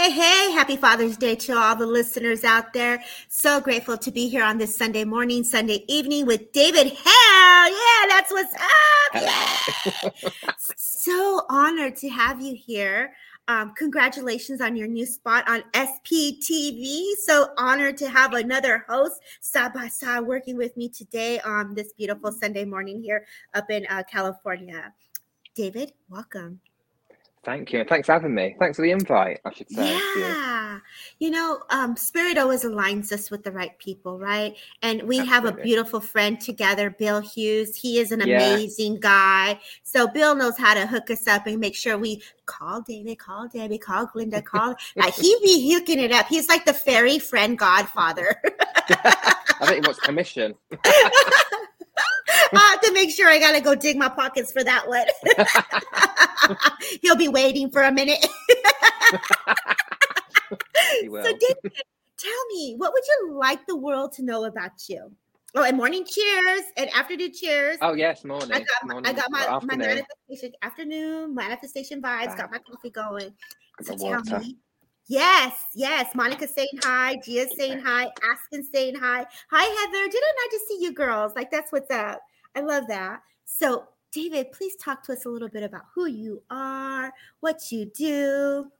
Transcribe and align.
Hey, 0.00 0.12
hey. 0.12 0.52
Happy 0.52 0.76
Father's 0.76 1.18
Day 1.18 1.34
to 1.34 1.58
all 1.58 1.76
the 1.76 1.84
listeners 1.84 2.42
out 2.42 2.72
there. 2.72 3.04
So 3.28 3.60
grateful 3.60 3.98
to 3.98 4.10
be 4.10 4.30
here 4.30 4.42
on 4.42 4.56
this 4.56 4.74
Sunday 4.74 5.04
morning, 5.04 5.44
Sunday 5.44 5.84
evening 5.88 6.24
with 6.24 6.52
David 6.52 6.86
Hale. 6.86 7.68
Yeah, 7.68 8.06
that's 8.08 8.30
what's 8.30 8.54
up. 8.54 9.12
Yeah. 9.14 10.10
so 10.78 11.42
honored 11.50 11.96
to 11.96 12.08
have 12.08 12.40
you 12.40 12.54
here. 12.54 13.12
Um, 13.46 13.74
congratulations 13.74 14.62
on 14.62 14.74
your 14.74 14.88
new 14.88 15.04
spot 15.04 15.46
on 15.46 15.64
SPTV. 15.74 17.16
So 17.22 17.50
honored 17.58 17.98
to 17.98 18.08
have 18.08 18.32
another 18.32 18.86
host 18.88 19.20
side 19.42 19.74
by 19.74 19.88
side 19.88 20.20
working 20.20 20.56
with 20.56 20.74
me 20.78 20.88
today 20.88 21.40
on 21.40 21.74
this 21.74 21.92
beautiful 21.92 22.32
Sunday 22.32 22.64
morning 22.64 23.02
here 23.02 23.26
up 23.52 23.70
in 23.70 23.84
uh, 23.90 24.02
California. 24.10 24.94
David, 25.54 25.92
welcome. 26.08 26.60
Thank 27.42 27.72
you. 27.72 27.84
Thanks 27.84 28.06
for 28.06 28.12
having 28.12 28.34
me. 28.34 28.54
Thanks 28.58 28.76
for 28.76 28.82
the 28.82 28.90
invite, 28.90 29.40
I 29.46 29.52
should 29.54 29.70
say. 29.70 29.98
Yeah. 30.18 30.78
You 31.20 31.30
know, 31.30 31.60
um, 31.70 31.96
Spirit 31.96 32.36
always 32.36 32.64
aligns 32.64 33.12
us 33.12 33.30
with 33.30 33.44
the 33.44 33.52
right 33.52 33.78
people, 33.78 34.18
right? 34.18 34.54
And 34.82 35.02
we 35.04 35.20
Absolutely. 35.20 35.26
have 35.26 35.44
a 35.46 35.62
beautiful 35.62 36.00
friend 36.00 36.38
together, 36.38 36.90
Bill 36.90 37.20
Hughes. 37.20 37.74
He 37.76 37.98
is 37.98 38.12
an 38.12 38.20
yeah. 38.20 38.42
amazing 38.42 39.00
guy. 39.00 39.58
So 39.82 40.06
Bill 40.06 40.34
knows 40.34 40.58
how 40.58 40.74
to 40.74 40.86
hook 40.86 41.10
us 41.10 41.26
up 41.26 41.46
and 41.46 41.58
make 41.58 41.74
sure 41.74 41.96
we 41.96 42.22
call 42.44 42.82
David, 42.82 43.18
call 43.18 43.48
Debbie, 43.48 43.78
call 43.78 44.06
Glinda, 44.06 44.42
call. 44.42 44.74
like 44.96 45.14
he 45.14 45.34
be 45.42 45.72
hooking 45.72 45.98
it 45.98 46.12
up. 46.12 46.26
He's 46.26 46.48
like 46.48 46.66
the 46.66 46.74
fairy 46.74 47.18
friend 47.18 47.58
godfather. 47.58 48.36
I 48.90 49.66
think 49.66 49.84
he 49.84 49.88
wants 49.88 50.00
commission. 50.00 50.54
I 52.52 52.58
have 52.70 52.80
to 52.82 52.92
make 52.92 53.10
sure 53.10 53.28
I 53.28 53.38
gotta 53.38 53.60
go 53.60 53.74
dig 53.74 53.96
my 53.96 54.08
pockets 54.08 54.52
for 54.52 54.62
that 54.64 54.88
one. 54.88 55.06
He'll 57.02 57.16
be 57.16 57.28
waiting 57.28 57.70
for 57.70 57.82
a 57.82 57.92
minute. 57.92 58.18
so, 61.00 61.22
David, 61.22 61.72
tell 62.18 62.46
me, 62.52 62.74
what 62.76 62.92
would 62.92 63.04
you 63.08 63.34
like 63.34 63.66
the 63.66 63.76
world 63.76 64.12
to 64.14 64.22
know 64.22 64.44
about 64.44 64.72
you? 64.88 65.12
Oh, 65.54 65.64
and 65.64 65.76
morning 65.76 66.04
cheers 66.04 66.62
and 66.76 66.88
afternoon 66.94 67.32
cheers. 67.34 67.78
Oh 67.80 67.94
yes, 67.94 68.24
morning. 68.24 68.52
I 68.52 68.60
got, 68.60 68.68
morning. 68.84 69.10
I 69.10 69.12
got 69.12 69.30
my, 69.30 69.58
my 69.64 69.76
manifestation 69.76 70.52
afternoon 70.62 71.34
manifestation 71.34 72.00
vibes. 72.00 72.36
Got 72.36 72.52
my 72.52 72.58
coffee 72.58 72.90
going. 72.90 73.32
So 73.82 73.96
tell 73.96 74.22
me, 74.38 74.56
Yes, 75.10 75.64
yes. 75.74 76.14
Monica 76.14 76.46
saying 76.46 76.68
hi, 76.84 77.16
Gia 77.16 77.48
saying 77.56 77.80
hi, 77.80 78.08
Aspen 78.32 78.62
saying 78.62 78.94
hi. 78.94 79.26
Hi, 79.50 79.64
Heather. 79.64 80.04
Didn't 80.04 80.36
I 80.38 80.48
just 80.52 80.68
see 80.68 80.78
you 80.80 80.92
girls? 80.92 81.32
Like 81.34 81.50
that's 81.50 81.72
what's 81.72 81.90
up. 81.90 82.20
I 82.54 82.60
love 82.60 82.84
that. 82.86 83.20
So, 83.44 83.88
David, 84.12 84.52
please 84.52 84.76
talk 84.76 85.02
to 85.06 85.12
us 85.12 85.24
a 85.24 85.28
little 85.28 85.48
bit 85.48 85.64
about 85.64 85.82
who 85.92 86.06
you 86.06 86.44
are, 86.48 87.12
what 87.40 87.72
you 87.72 87.86
do. 87.86 88.70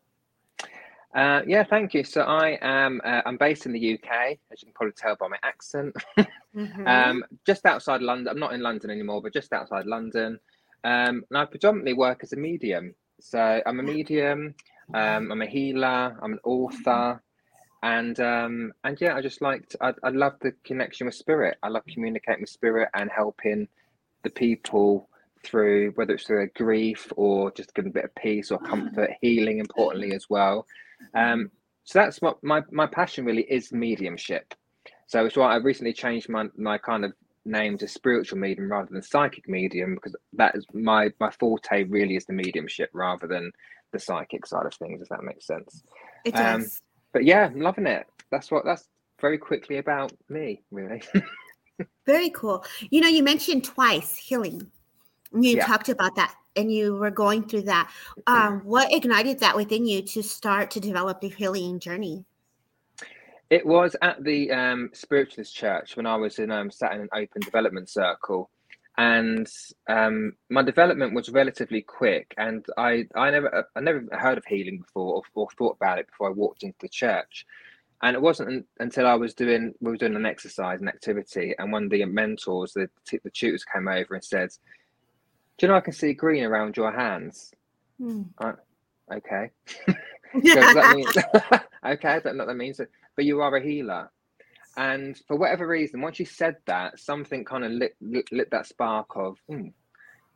Uh, 1.13 1.43
yeah, 1.49 1.65
thank 1.65 1.95
you. 1.95 2.05
So 2.05 2.21
I 2.21 2.57
am 2.63 3.01
uh, 3.05 3.23
I'm 3.27 3.37
based 3.37 3.67
in 3.67 3.73
the 3.73 3.95
UK, 3.95 4.39
as 4.53 4.63
you 4.63 4.67
can 4.67 4.73
probably 4.73 4.93
tell 4.93 5.17
by 5.17 5.27
my 5.27 5.39
accent. 5.43 5.97
mm-hmm. 6.55 6.87
um, 6.87 7.25
just 7.45 7.67
outside 7.67 8.03
London. 8.03 8.29
I'm 8.29 8.39
not 8.39 8.53
in 8.53 8.61
London 8.61 8.91
anymore, 8.91 9.21
but 9.21 9.33
just 9.33 9.53
outside 9.53 9.85
London. 9.85 10.39
Um, 10.85 11.25
and 11.29 11.39
I 11.39 11.45
predominantly 11.45 11.95
work 11.95 12.21
as 12.23 12.35
a 12.35 12.37
medium. 12.37 12.95
So 13.19 13.61
I'm 13.67 13.81
a 13.81 13.83
medium. 13.83 14.55
Um, 14.95 15.31
I'm 15.31 15.43
a 15.43 15.47
healer. 15.47 16.17
I'm 16.23 16.33
an 16.35 16.39
author, 16.45 17.23
and 17.83 18.19
um, 18.21 18.73
and 18.85 19.01
yeah, 19.01 19.15
I 19.15 19.23
just 19.23 19.43
liked. 19.43 19.77
I, 19.81 19.93
I 20.03 20.11
love 20.11 20.35
the 20.41 20.53
connection 20.65 21.07
with 21.07 21.15
spirit. 21.15 21.59
I 21.63 21.69
love 21.69 21.85
communicating 21.93 22.43
with 22.43 22.51
spirit 22.51 22.89
and 22.95 23.11
helping 23.15 23.69
the 24.25 24.31
people 24.31 25.09
through 25.45 25.93
whether 25.93 26.15
it's 26.15 26.25
through 26.27 26.51
grief 26.55 27.11
or 27.17 27.51
just 27.53 27.75
giving 27.75 27.91
a 27.91 27.95
bit 27.95 28.05
of 28.05 28.15
peace 28.15 28.51
or 28.51 28.59
comfort, 28.59 29.11
healing. 29.21 29.59
Importantly 29.59 30.13
as 30.15 30.29
well. 30.29 30.67
Um, 31.15 31.51
so 31.85 31.99
that's 31.99 32.21
what 32.21 32.43
my 32.43 32.63
my 32.71 32.87
passion 32.87 33.25
really 33.25 33.47
is 33.51 33.73
mediumship. 33.73 34.55
So 35.07 35.25
it's 35.25 35.37
why 35.37 35.53
I 35.53 35.57
recently 35.57 35.93
changed 35.93 36.29
my 36.29 36.47
my 36.57 36.79
kind 36.79 37.05
of 37.05 37.13
name 37.45 37.79
to 37.79 37.89
spiritual 37.89 38.39
medium 38.39 38.71
rather 38.71 38.89
than 38.93 39.03
psychic 39.03 39.49
medium 39.49 39.95
because 39.95 40.15
that 40.35 40.55
is 40.55 40.67
my 40.75 41.11
my 41.21 41.31
forte 41.31 41.85
really 41.85 42.17
is 42.17 42.27
the 42.27 42.33
mediumship 42.33 42.91
rather 42.93 43.27
than 43.27 43.51
the 43.93 43.99
psychic 43.99 44.47
side 44.47 44.67
of 44.67 44.75
things, 44.75 45.03
if 45.03 45.09
that 45.09 45.23
makes 45.23 45.47
sense. 45.47 45.83
It 46.25 46.35
um, 46.37 46.61
does. 46.61 46.83
But 47.13 47.25
yeah, 47.25 47.47
I'm 47.47 47.61
loving 47.61 47.87
it. 47.87 48.07
That's 48.31 48.51
what 48.51 48.65
that's 48.65 48.89
very 49.21 49.39
quickly 49.39 49.79
about 49.79 50.13
me, 50.29 50.63
really. 50.71 51.03
very 52.07 52.31
cool. 52.31 52.65
You 52.91 53.01
know, 53.01 53.09
you 53.09 53.23
mentioned 53.23 53.65
twice 53.65 54.17
healing. 54.17 54.71
You 55.33 55.57
yeah. 55.57 55.67
talked 55.67 55.89
about 55.89 56.17
that 56.17 56.35
and 56.57 56.73
you 56.73 56.97
were 56.97 57.11
going 57.11 57.45
through 57.45 57.63
that. 57.63 57.91
Um, 58.27 58.61
what 58.61 58.93
ignited 58.93 59.39
that 59.41 59.57
within 59.57 59.87
you 59.87 60.03
to 60.03 60.23
start 60.23 60.71
to 60.73 60.81
develop 60.81 61.21
the 61.21 61.29
healing 61.29 61.79
journey? 61.79 62.25
It 63.49 63.67
was 63.67 63.97
at 64.03 64.23
the 64.23 64.51
um, 64.53 64.91
spiritualist 64.93 65.55
church 65.55 65.97
when 65.97 66.07
I 66.07 66.17
was 66.17 66.39
in 66.39 66.51
um, 66.51 66.71
sat 66.71 66.93
in 66.93 67.01
an 67.01 67.09
open 67.13 67.43
development 67.43 67.89
circle, 67.89 68.51
and 68.99 69.49
um, 69.89 70.35
my 70.49 70.63
development 70.63 71.15
was 71.15 71.31
relatively 71.31 71.83
quick. 71.83 72.35
And 72.37 72.65
I, 72.77 73.07
I 73.15 73.31
never, 73.31 73.67
I 73.75 73.81
never 73.81 74.05
heard 74.13 74.39
of 74.39 74.45
healing 74.45 74.79
before 74.79 75.15
or, 75.17 75.23
or 75.35 75.49
thought 75.57 75.77
about 75.77 75.99
it 75.99 76.07
before 76.07 76.29
I 76.29 76.33
walked 76.33 76.63
into 76.63 76.77
the 76.81 76.89
church. 76.89 77.47
And 78.03 78.15
it 78.15 78.23
wasn't 78.23 78.67
until 78.79 79.07
I 79.07 79.15
was 79.15 79.35
doing, 79.35 79.75
we 79.81 79.91
were 79.91 79.97
doing 79.97 80.17
an 80.17 80.27
exercise, 80.27 80.81
an 80.81 80.89
activity, 80.89 81.55
and 81.59 81.71
one 81.71 81.85
of 81.85 81.91
the 81.91 82.05
mentors, 82.07 82.73
the 82.73 82.89
the 83.11 83.31
tutors, 83.31 83.65
came 83.65 83.89
over 83.89 84.15
and 84.15 84.25
said, 84.25 84.49
"Do 85.59 85.67
you 85.67 85.69
know 85.69 85.77
I 85.77 85.81
can 85.81 85.93
see 85.93 86.15
green 86.15 86.45
around 86.45 86.79
your 86.79 86.93
hands?" 86.93 87.53
Hmm. 87.99 88.23
I, 88.39 88.53
okay. 89.13 89.51
mean, 90.95 91.07
okay, 91.95 92.09
I 92.09 92.21
don't 92.21 92.37
know 92.37 92.45
what 92.45 92.49
that 92.49 92.57
means. 92.57 92.81
But 93.17 93.25
you 93.25 93.41
are 93.41 93.57
a 93.57 93.63
healer. 93.63 94.11
And 94.77 95.19
for 95.27 95.37
whatever 95.37 95.67
reason, 95.67 96.01
once 96.01 96.19
you 96.19 96.27
said 96.27 96.57
that, 96.67 96.99
something 96.99 97.45
kind 97.45 97.65
of 97.65 97.73
lit, 97.73 97.97
lit, 98.01 98.31
lit 98.33 98.51
that 98.53 98.67
spark 98.67 99.09
of 99.17 99.39
hmm, 99.49 99.69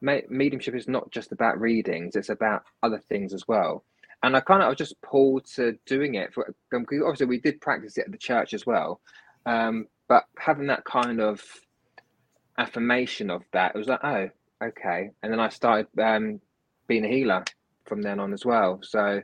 mediumship 0.00 0.74
is 0.74 0.88
not 0.88 1.10
just 1.10 1.32
about 1.32 1.60
readings; 1.60 2.16
it's 2.16 2.28
about 2.28 2.64
other 2.82 2.98
things 2.98 3.32
as 3.32 3.46
well. 3.48 3.84
And 4.22 4.36
I 4.36 4.40
kind 4.40 4.62
of 4.62 4.66
I 4.66 4.68
was 4.70 4.78
just 4.78 5.00
pulled 5.02 5.44
to 5.56 5.78
doing 5.86 6.14
it 6.14 6.32
for 6.34 6.54
um, 6.74 6.86
obviously 7.04 7.26
we 7.26 7.40
did 7.40 7.60
practice 7.60 7.96
it 7.98 8.06
at 8.06 8.12
the 8.12 8.18
church 8.18 8.54
as 8.54 8.66
well, 8.66 9.00
um, 9.46 9.86
but 10.08 10.24
having 10.38 10.66
that 10.68 10.84
kind 10.84 11.20
of 11.20 11.42
affirmation 12.58 13.30
of 13.30 13.42
that, 13.52 13.74
it 13.74 13.78
was 13.78 13.88
like, 13.88 14.00
oh, 14.04 14.28
okay. 14.62 15.10
And 15.22 15.32
then 15.32 15.40
I 15.40 15.48
started 15.48 15.86
um, 16.00 16.40
being 16.86 17.04
a 17.04 17.08
healer 17.08 17.44
from 17.86 18.02
then 18.02 18.20
on 18.20 18.32
as 18.32 18.44
well. 18.44 18.80
So, 18.82 19.22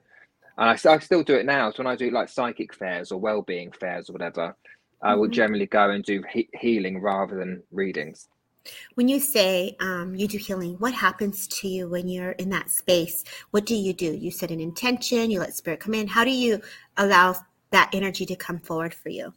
and 0.59 0.71
I, 0.71 0.73
I 0.73 0.99
still 0.99 1.23
do 1.23 1.35
it 1.35 1.47
now. 1.47 1.71
So 1.71 1.83
when 1.83 1.93
I 1.93 1.97
do 1.97 2.11
like 2.11 2.29
psychic 2.29 2.75
fairs 2.75 3.13
or 3.13 3.21
well-being 3.21 3.73
fairs 3.73 4.11
or 4.11 4.15
whatever, 4.15 4.57
I 5.03 5.15
will 5.15 5.25
mm-hmm. 5.25 5.33
generally 5.33 5.67
go 5.67 5.91
and 5.91 6.05
do 6.05 6.23
he- 6.31 6.49
healing 6.55 7.01
rather 7.01 7.37
than 7.37 7.63
readings. 7.71 8.29
When 8.95 9.09
you 9.09 9.21
say 9.21 9.77
um, 9.81 10.15
you 10.15 10.29
do 10.29 10.39
healing, 10.39 10.75
what 10.79 10.93
happens 10.93 11.47
to 11.49 11.69
you 11.69 11.89
when 11.89 12.09
you're 12.09 12.33
in 12.33 12.51
that 12.51 12.71
space? 12.71 13.25
What 13.51 13.65
do 13.65 13.75
you 13.75 13.93
do? 13.93 14.13
You 14.13 14.31
set 14.31 14.51
an 14.51 14.61
intention, 14.61 15.31
you 15.31 15.41
let 15.41 15.55
spirit 15.55 15.81
come 15.81 15.95
in. 15.95 16.07
How 16.07 16.25
do 16.25 16.31
you 16.31 16.61
allow 16.97 17.37
that 17.71 17.91
energy 17.95 18.27
to 18.27 18.37
come 18.37 18.59
forward 18.59 18.93
for 18.93 19.09
you? 19.09 19.33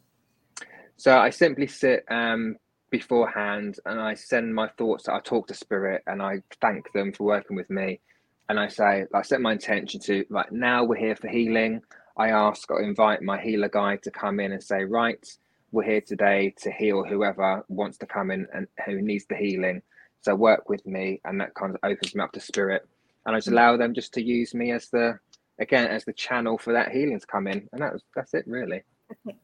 So 0.96 1.16
I 1.16 1.30
simply 1.30 1.66
sit 1.66 2.04
um, 2.08 2.56
beforehand 2.90 3.78
and 3.86 4.00
I 4.00 4.14
send 4.14 4.54
my 4.54 4.68
thoughts. 4.78 5.08
I 5.08 5.20
talk 5.20 5.48
to 5.48 5.54
spirit 5.54 6.02
and 6.06 6.22
I 6.22 6.42
thank 6.60 6.92
them 6.92 7.12
for 7.12 7.24
working 7.24 7.56
with 7.56 7.70
me. 7.70 8.00
And 8.48 8.60
I 8.60 8.68
say, 8.68 9.06
I 9.14 9.22
set 9.22 9.40
my 9.40 9.52
intention 9.52 10.00
to 10.00 10.24
like 10.28 10.52
now 10.52 10.84
we're 10.84 10.96
here 10.96 11.16
for 11.16 11.28
healing. 11.28 11.80
I 12.16 12.28
ask 12.28 12.70
or 12.70 12.82
invite 12.82 13.22
my 13.22 13.40
healer 13.40 13.68
guide 13.68 14.02
to 14.02 14.10
come 14.10 14.38
in 14.38 14.52
and 14.52 14.62
say, 14.62 14.84
right, 14.84 15.26
we're 15.74 15.82
here 15.82 16.00
today 16.00 16.54
to 16.56 16.70
heal 16.70 17.02
whoever 17.02 17.64
wants 17.68 17.98
to 17.98 18.06
come 18.06 18.30
in 18.30 18.46
and 18.54 18.68
who 18.86 19.02
needs 19.02 19.26
the 19.28 19.34
healing. 19.34 19.82
So 20.20 20.34
work 20.34 20.68
with 20.68 20.86
me, 20.86 21.20
and 21.24 21.40
that 21.40 21.54
kind 21.54 21.74
of 21.74 21.80
opens 21.82 22.14
me 22.14 22.22
up 22.22 22.32
to 22.32 22.40
spirit, 22.40 22.88
and 23.26 23.34
I 23.34 23.38
just 23.38 23.48
mm. 23.48 23.52
allow 23.52 23.76
them 23.76 23.92
just 23.92 24.14
to 24.14 24.22
use 24.22 24.54
me 24.54 24.70
as 24.70 24.88
the 24.88 25.18
again 25.60 25.86
as 25.88 26.04
the 26.04 26.12
channel 26.12 26.56
for 26.56 26.72
that 26.72 26.92
healing 26.92 27.18
to 27.20 27.26
come 27.26 27.46
in, 27.46 27.68
and 27.72 27.82
that's 27.82 28.02
that's 28.14 28.32
it 28.34 28.44
really. 28.46 28.82
Okay. 29.10 29.36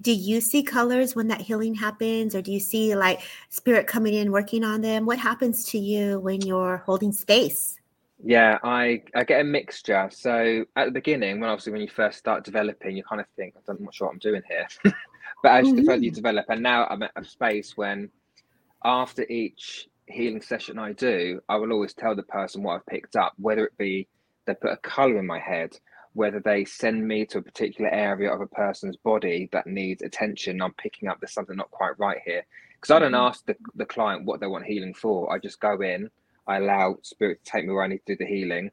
Do 0.00 0.12
you 0.12 0.40
see 0.40 0.62
colors 0.62 1.16
when 1.16 1.28
that 1.28 1.40
healing 1.40 1.74
happens, 1.74 2.34
or 2.34 2.42
do 2.42 2.52
you 2.52 2.60
see 2.60 2.94
like 2.94 3.22
spirit 3.48 3.86
coming 3.86 4.14
in 4.14 4.30
working 4.30 4.62
on 4.62 4.82
them? 4.82 5.06
What 5.06 5.18
happens 5.18 5.64
to 5.70 5.78
you 5.78 6.20
when 6.20 6.42
you're 6.42 6.82
holding 6.86 7.12
space? 7.12 7.78
Yeah, 8.22 8.58
I 8.62 9.02
I 9.14 9.24
get 9.24 9.40
a 9.40 9.44
mixture. 9.44 10.08
So 10.12 10.64
at 10.76 10.84
the 10.84 10.92
beginning, 10.92 11.40
when 11.40 11.48
obviously 11.48 11.72
when 11.72 11.80
you 11.80 11.88
first 11.88 12.18
start 12.18 12.44
developing, 12.44 12.96
you 12.96 13.02
kind 13.02 13.20
of 13.20 13.26
think, 13.34 13.54
I'm 13.66 13.78
not 13.80 13.94
sure 13.94 14.08
what 14.08 14.12
I'm 14.12 14.18
doing 14.18 14.42
here. 14.46 14.68
But 15.42 15.52
as 15.52 15.66
mm-hmm. 15.66 15.76
the 15.76 15.82
further 15.84 16.04
you 16.04 16.10
develop, 16.10 16.46
and 16.48 16.62
now 16.62 16.86
I'm 16.88 17.02
at 17.02 17.12
a 17.16 17.24
space 17.24 17.76
when 17.76 18.10
after 18.84 19.24
each 19.28 19.88
healing 20.06 20.42
session 20.42 20.78
I 20.78 20.92
do, 20.92 21.40
I 21.48 21.56
will 21.56 21.72
always 21.72 21.94
tell 21.94 22.14
the 22.14 22.22
person 22.22 22.62
what 22.62 22.76
I've 22.76 22.86
picked 22.86 23.16
up, 23.16 23.32
whether 23.36 23.64
it 23.64 23.78
be 23.78 24.08
they 24.46 24.54
put 24.54 24.72
a 24.72 24.76
color 24.78 25.18
in 25.18 25.26
my 25.26 25.38
head, 25.38 25.78
whether 26.14 26.40
they 26.40 26.64
send 26.64 27.06
me 27.06 27.24
to 27.26 27.38
a 27.38 27.42
particular 27.42 27.90
area 27.90 28.32
of 28.32 28.40
a 28.40 28.46
person's 28.46 28.96
body 28.96 29.48
that 29.52 29.66
needs 29.66 30.02
attention. 30.02 30.60
I'm 30.60 30.74
picking 30.74 31.08
up 31.08 31.20
there's 31.20 31.32
something 31.32 31.56
not 31.56 31.70
quite 31.70 31.98
right 31.98 32.18
here. 32.24 32.44
Because 32.74 32.90
I 32.90 32.98
don't 32.98 33.12
mm-hmm. 33.12 33.26
ask 33.26 33.44
the, 33.46 33.56
the 33.74 33.84
client 33.84 34.24
what 34.24 34.40
they 34.40 34.46
want 34.46 34.64
healing 34.64 34.94
for. 34.94 35.32
I 35.32 35.38
just 35.38 35.60
go 35.60 35.80
in, 35.80 36.10
I 36.46 36.56
allow 36.56 36.96
spirit 37.02 37.44
to 37.44 37.50
take 37.50 37.66
me 37.66 37.72
where 37.72 37.84
I 37.84 37.88
need 37.88 38.00
to 38.06 38.16
do 38.16 38.24
the 38.24 38.26
healing. 38.26 38.70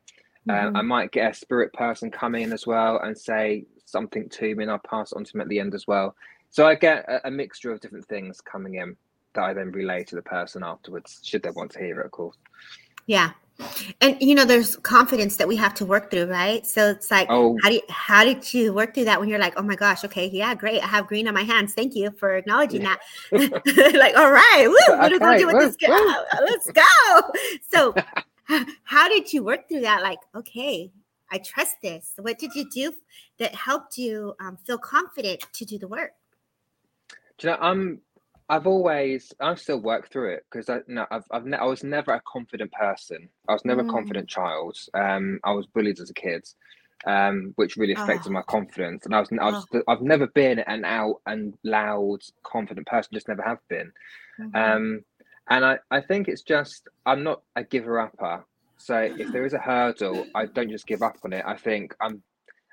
Um, 0.49 0.77
I 0.77 0.81
might 0.81 1.11
get 1.11 1.31
a 1.31 1.33
spirit 1.33 1.73
person 1.73 2.09
come 2.09 2.33
in 2.33 2.53
as 2.53 2.65
well 2.65 3.01
and 3.03 3.17
say 3.17 3.65
something 3.83 4.29
to 4.29 4.55
me, 4.55 4.63
and 4.63 4.71
I'll 4.71 4.79
pass 4.79 5.11
on 5.11 5.25
to 5.25 5.31
them 5.33 5.41
at 5.41 5.49
the 5.49 5.59
end 5.59 5.75
as 5.75 5.87
well. 5.87 6.15
So 6.49 6.65
I 6.67 6.75
get 6.75 7.05
a, 7.07 7.27
a 7.27 7.31
mixture 7.31 7.71
of 7.71 7.81
different 7.81 8.05
things 8.05 8.41
coming 8.41 8.75
in 8.75 8.95
that 9.33 9.43
I 9.43 9.53
then 9.53 9.71
relay 9.71 10.03
to 10.05 10.15
the 10.15 10.21
person 10.21 10.63
afterwards, 10.63 11.19
should 11.23 11.43
they 11.43 11.51
want 11.51 11.71
to 11.71 11.79
hear 11.79 11.99
it, 12.01 12.05
of 12.05 12.11
course. 12.11 12.37
Yeah. 13.05 13.31
And 14.01 14.17
you 14.21 14.35
know, 14.35 14.45
there's 14.45 14.75
confidence 14.75 15.37
that 15.37 15.47
we 15.47 15.55
have 15.55 15.73
to 15.75 15.85
work 15.85 16.11
through, 16.11 16.25
right? 16.25 16.65
So 16.65 16.89
it's 16.89 17.09
like, 17.09 17.27
Oh. 17.29 17.57
how 17.63 17.69
do 17.69 17.75
you, 17.75 17.81
how 17.89 18.23
did 18.23 18.53
you 18.53 18.71
work 18.73 18.93
through 18.93 19.05
that 19.05 19.19
when 19.19 19.29
you're 19.29 19.39
like, 19.39 19.53
oh 19.57 19.63
my 19.63 19.75
gosh, 19.75 20.03
okay, 20.05 20.29
yeah, 20.31 20.53
great, 20.53 20.81
I 20.83 20.87
have 20.87 21.07
green 21.07 21.27
on 21.27 21.33
my 21.33 21.41
hands. 21.41 21.73
Thank 21.73 21.95
you 21.95 22.11
for 22.11 22.35
acknowledging 22.35 22.83
that. 22.83 22.99
like, 23.31 24.15
all 24.15 24.31
right, 24.31 24.65
woo, 24.67 24.97
what 24.97 25.11
are 25.11 25.19
we 25.19 25.25
Okay, 25.25 25.37
do 25.39 25.47
with 25.47 25.55
woo, 25.55 25.61
this? 25.61 25.77
Let's 26.39 26.71
go. 26.71 27.31
So, 27.69 27.95
how 28.83 29.09
did 29.09 29.33
you 29.33 29.43
work 29.43 29.67
through 29.67 29.81
that? 29.81 30.03
Like, 30.03 30.19
okay, 30.35 30.91
I 31.31 31.39
trust 31.39 31.77
this. 31.81 32.13
What 32.17 32.37
did 32.37 32.53
you 32.53 32.69
do 32.69 32.93
that 33.39 33.55
helped 33.55 33.97
you 33.97 34.35
um, 34.39 34.57
feel 34.65 34.77
confident 34.77 35.45
to 35.53 35.65
do 35.65 35.77
the 35.79 35.87
work? 35.87 36.11
Do 37.37 37.47
you 37.47 37.53
know, 37.53 37.59
I'm 37.61 38.01
I've 38.49 38.65
always 38.67 39.33
I 39.39 39.55
still 39.55 39.81
work 39.81 40.09
through 40.09 40.33
it 40.35 40.45
because 40.49 40.69
I 40.69 40.79
no 40.87 41.05
I've 41.11 41.25
I've 41.31 41.45
ne- 41.45 41.57
I 41.57 41.65
was 41.65 41.83
never 41.83 42.13
a 42.13 42.21
confident 42.25 42.71
person. 42.71 43.29
I 43.47 43.53
was 43.53 43.65
never 43.65 43.83
Mm. 43.83 43.89
a 43.89 43.91
confident 43.91 44.29
child. 44.29 44.77
Um, 44.93 45.39
I 45.43 45.51
was 45.51 45.67
bullied 45.67 45.99
as 45.99 46.09
a 46.09 46.13
kid, 46.13 46.47
um, 47.05 47.51
which 47.57 47.75
really 47.77 47.93
affected 47.93 48.29
Oh. 48.29 48.33
my 48.33 48.41
confidence. 48.43 49.05
And 49.05 49.13
I 49.13 49.19
was 49.19 49.29
I 49.39 49.45
was 49.51 49.67
I've 49.87 50.01
never 50.01 50.27
been 50.27 50.59
an 50.59 50.85
out 50.85 51.21
and 51.25 51.53
loud 51.63 52.19
confident 52.43 52.87
person. 52.87 53.09
Just 53.13 53.27
never 53.27 53.43
have 53.43 53.59
been. 53.67 53.91
Mhm. 54.39 54.55
Um, 54.55 55.05
and 55.49 55.65
I 55.65 55.79
I 55.91 56.01
think 56.01 56.27
it's 56.29 56.41
just 56.43 56.87
I'm 57.05 57.23
not 57.23 57.41
a 57.57 57.63
giver 57.63 57.99
upper. 57.99 58.45
So 58.77 58.97
if 58.97 59.31
there 59.33 59.45
is 59.45 59.53
a 59.53 59.59
hurdle, 59.59 60.25
I 60.35 60.45
don't 60.45 60.69
just 60.69 60.87
give 60.87 61.01
up 61.01 61.17
on 61.25 61.33
it. 61.33 61.43
I 61.45 61.57
think 61.57 61.95
I'm 61.99 62.23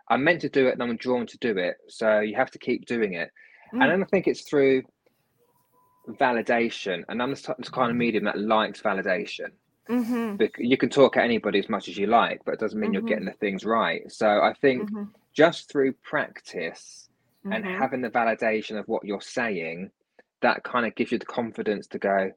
I'm 0.09 0.23
meant 0.23 0.43
to 0.43 0.49
do 0.49 0.69
it 0.69 0.75
and 0.75 0.83
I'm 0.83 0.97
drawn 0.97 1.27
to 1.27 1.39
do 1.39 1.57
it. 1.59 1.79
So 1.89 2.21
you 2.21 2.37
have 2.37 2.51
to 2.53 2.59
keep 2.59 2.87
doing 2.87 3.15
it. 3.15 3.31
Mm. 3.75 3.81
And 3.83 3.93
then 3.93 4.03
I 4.03 4.07
think 4.07 4.27
it's 4.29 4.43
through 4.43 4.83
validation. 6.09 7.05
And 7.09 7.23
I'm 7.23 7.35
the 7.35 7.55
kind 7.73 7.91
of 7.91 7.97
medium 7.97 8.25
that 8.25 8.39
likes 8.39 8.83
validation. 8.83 9.51
Mhm, 9.89 10.39
Bec- 10.39 10.59
You 10.59 10.77
can 10.77 10.91
talk 10.91 11.17
at 11.17 11.25
anybody 11.25 11.59
as 11.61 11.69
much 11.69 11.89
as 11.89 11.97
you 11.97 12.07
like, 12.09 12.41
but 12.45 12.55
it 12.55 12.61
doesn't 12.61 12.81
mean 12.81 12.93
Mhm. 12.93 12.95
you're 12.95 13.03
getting 13.03 13.27
the 13.27 13.33
things 13.33 13.65
right. 13.65 14.11
So 14.11 14.29
I 14.43 14.55
think 14.61 14.91
mhm, 14.91 15.13
just 15.35 15.71
through 15.71 15.95
practice 16.03 17.09
and 17.51 17.65
mhm. 17.65 17.79
having 17.79 18.01
the 18.03 18.11
validation 18.11 18.79
of 18.79 18.87
what 18.89 19.05
you're 19.05 19.21
saying, 19.21 19.91
that 20.43 20.65
kind 20.65 20.87
of 20.87 20.95
gives 20.97 21.13
you 21.13 21.19
the 21.19 21.27
confidence 21.27 21.87
to 21.89 21.99
go, 21.99 22.33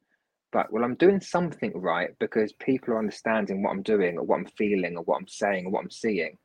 but 0.54 0.72
well, 0.72 0.84
I'm 0.84 0.96
doing 0.96 1.22
something 1.22 1.74
right 1.76 2.12
because 2.20 2.54
people 2.54 2.94
are 2.94 3.00
understanding 3.00 3.64
what 3.64 3.72
I'm 3.72 3.84
doing 3.84 4.18
or 4.18 4.24
what 4.24 4.40
I'm 4.40 4.48
feeling 4.58 4.98
or 4.98 5.04
what 5.04 5.18
I'm 5.20 5.28
saying 5.28 5.66
or 5.68 5.72
what 5.72 5.84
I'm 5.84 5.92
seeing. 5.92 6.38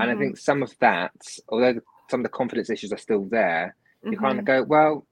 And 0.00 0.10
I 0.10 0.14
Mhm, 0.14 0.16
think 0.16 0.38
some 0.38 0.62
of 0.62 0.74
that, 0.80 1.12
although 1.48 1.74
the- 1.74 1.82
some 2.10 2.20
of 2.20 2.24
the 2.24 2.30
confidence 2.30 2.70
issues 2.70 2.92
are 2.92 2.98
still 2.98 3.26
there, 3.26 3.76
you 4.10 4.18
kind 4.18 4.38
mhm. 4.38 4.40
of 4.40 4.44
go, 4.46 4.62
well, 4.62 5.06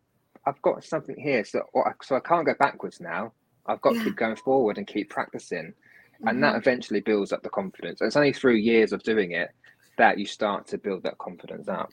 I've 0.47 0.61
got 0.63 0.85
something 0.85 1.17
here, 1.19 1.45
so 1.45 1.63
so 2.03 2.17
I 2.17 2.21
can't 2.21 2.47
go 2.47 2.55
backwards 2.59 3.01
now. 3.01 3.33
I've 3.67 3.81
got 3.83 3.95
Yeah. 3.95 3.99
to 3.99 4.05
keep 4.05 4.17
going 4.17 4.37
forward 4.37 4.79
and 4.79 4.87
keep 4.87 5.11
practicing, 5.11 5.75
and 6.27 6.43
Mhm. 6.43 6.43
that 6.43 6.57
eventually 6.57 7.01
builds 7.01 7.33
up 7.33 7.43
the 7.43 7.51
confidence. 7.51 8.01
And 8.01 8.09
it's 8.09 8.17
only 8.17 8.33
through 8.33 8.55
years 8.57 8.93
of 8.93 9.03
doing 9.03 9.33
it 9.33 9.51
that 9.99 10.19
you 10.19 10.27
start 10.27 10.67
to 10.69 10.79
build 10.79 11.05
that 11.05 11.19
confidence 11.19 11.69
up. 11.69 11.93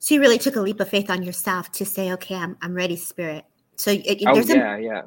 So 0.00 0.14
you 0.14 0.20
really 0.20 0.38
took 0.38 0.56
a 0.56 0.60
leap 0.60 0.80
of 0.80 0.88
faith 0.88 1.10
on 1.10 1.22
yourself 1.22 1.72
to 1.72 1.84
say, 1.84 2.12
"Okay, 2.12 2.34
I'm 2.36 2.56
I'm 2.62 2.74
ready, 2.74 2.96
spirit." 2.96 3.44
So 3.76 3.90
it, 3.92 4.20
Oh 4.26 4.34
there's 4.34 4.50
a 4.50 4.56
yeah, 4.56 4.76
yeah, 4.78 5.02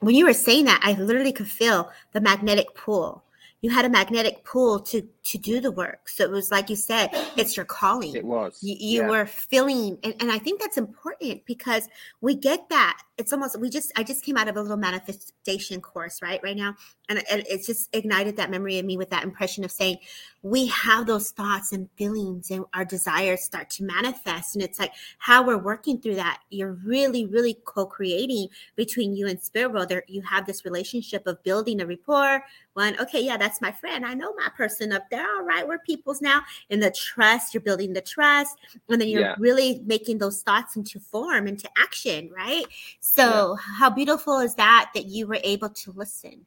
when 0.00 0.14
you 0.14 0.26
were 0.26 0.34
saying 0.34 0.66
that, 0.66 0.80
I 0.84 0.94
literally 0.94 1.32
could 1.32 1.48
feel 1.50 1.90
the 2.12 2.20
magnetic 2.20 2.74
pull. 2.74 3.24
You 3.62 3.70
had 3.70 3.84
a 3.84 3.90
magnetic 3.90 4.44
pull 4.44 4.80
to 4.80 5.02
to 5.24 5.38
do 5.38 5.60
the 5.60 5.70
work. 5.70 6.08
So 6.08 6.24
it 6.24 6.30
was 6.30 6.50
like 6.50 6.70
you 6.70 6.76
said, 6.76 7.10
it's 7.36 7.56
your 7.56 7.66
calling. 7.66 8.14
it 8.14 8.24
was. 8.24 8.58
you, 8.62 8.76
you 8.78 9.00
yeah. 9.02 9.08
were 9.08 9.26
feeling 9.26 9.98
and, 10.02 10.14
and 10.20 10.30
i 10.30 10.38
think 10.38 10.60
that's 10.60 10.76
important 10.76 11.44
because 11.46 11.88
we 12.20 12.34
get 12.34 12.68
that 12.68 13.00
it's 13.18 13.32
almost 13.32 13.58
we 13.60 13.68
just 13.68 13.92
i 13.96 14.02
just 14.02 14.24
came 14.24 14.36
out 14.36 14.48
of 14.48 14.56
a 14.56 14.62
little 14.62 14.76
manifestation 14.76 15.80
course 15.80 16.20
right 16.22 16.40
right 16.42 16.56
now 16.56 16.74
and 17.08 17.18
it, 17.18 17.26
it 17.30 17.66
just 17.66 17.94
ignited 17.94 18.36
that 18.36 18.50
memory 18.50 18.78
in 18.78 18.86
me 18.86 18.96
with 18.96 19.10
that 19.10 19.24
impression 19.24 19.64
of 19.64 19.70
saying 19.70 19.96
we 20.42 20.66
have 20.68 21.06
those 21.06 21.30
thoughts 21.32 21.72
and 21.72 21.88
feelings 21.96 22.50
and 22.50 22.64
our 22.72 22.84
desires 22.84 23.42
start 23.42 23.68
to 23.68 23.84
manifest. 23.84 24.54
And 24.56 24.64
it's 24.64 24.78
like 24.78 24.92
how 25.18 25.42
we're 25.46 25.58
working 25.58 26.00
through 26.00 26.14
that. 26.14 26.40
You're 26.50 26.78
really 26.84 27.26
really 27.26 27.58
co-creating 27.64 28.48
between 28.76 29.14
you 29.14 29.26
and 29.26 29.40
spirit 29.42 29.72
world. 29.72 29.88
There 29.90 30.02
you 30.08 30.22
have 30.22 30.46
this 30.46 30.64
relationship 30.64 31.26
of 31.26 31.42
building 31.42 31.80
a 31.80 31.86
rapport 31.86 32.42
one 32.74 32.98
okay 33.00 33.20
yeah 33.20 33.36
that's 33.36 33.60
my 33.60 33.72
friend. 33.72 34.06
I 34.06 34.14
know 34.14 34.32
my 34.34 34.48
person 34.56 34.92
up 34.92 35.10
there. 35.10 35.26
All 35.36 35.42
right 35.44 35.66
we're 35.66 35.78
peoples 35.80 36.22
now. 36.22 36.42
And 36.70 36.82
the 36.82 36.90
trust 36.90 37.52
you're 37.52 37.60
building 37.60 37.92
the 37.92 38.00
trust 38.00 38.56
and 38.88 39.00
then 39.00 39.08
you're 39.08 39.22
Yeah. 39.22 39.34
really 39.38 39.82
making 39.86 40.18
those 40.18 40.42
thoughts 40.42 40.76
into 40.76 41.00
form 41.00 41.48
into 41.48 41.68
action 41.76 42.30
right? 42.34 42.64
So 43.00 43.56
how 43.56 43.90
beautiful 43.90 44.38
is 44.38 44.54
that 44.54 44.90
that 44.94 45.06
you 45.06 45.26
were 45.26 45.38
able 45.44 45.68
to 45.70 45.92
listen 45.92 46.46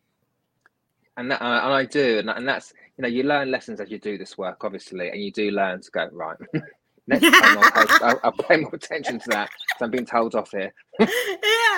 and 1.18 1.32
that, 1.32 1.42
uh, 1.42 1.62
and 1.66 1.74
I 1.74 1.86
do, 1.86 2.20
and, 2.20 2.30
and 2.30 2.48
that's 2.48 2.74
you 2.98 3.02
know 3.04 3.08
you 3.08 3.24
learn 3.24 3.52
lessons 3.52 3.80
as 3.80 3.90
you 3.92 4.00
do 4.00 4.18
this 4.18 4.38
work, 4.38 4.64
obviously, 4.64 5.10
and 5.10 5.22
you 5.22 5.32
do 5.32 5.52
learn 5.52 5.82
to 5.82 5.92
go 5.92 6.08
right. 6.12 6.38
Next 7.08 7.24
time 7.42 7.58
I'll, 7.58 7.72
pay- 7.88 8.06
I'll, 8.06 8.20
I'll 8.24 8.32
pay 8.32 8.58
more 8.58 8.74
attention 8.74 9.20
to 9.20 9.30
that 9.32 9.50
because 9.50 9.82
I'm 9.82 9.92
being 9.92 10.06
told 10.06 10.36
off 10.36 10.52
here. 10.52 10.74
yeah 11.00 11.08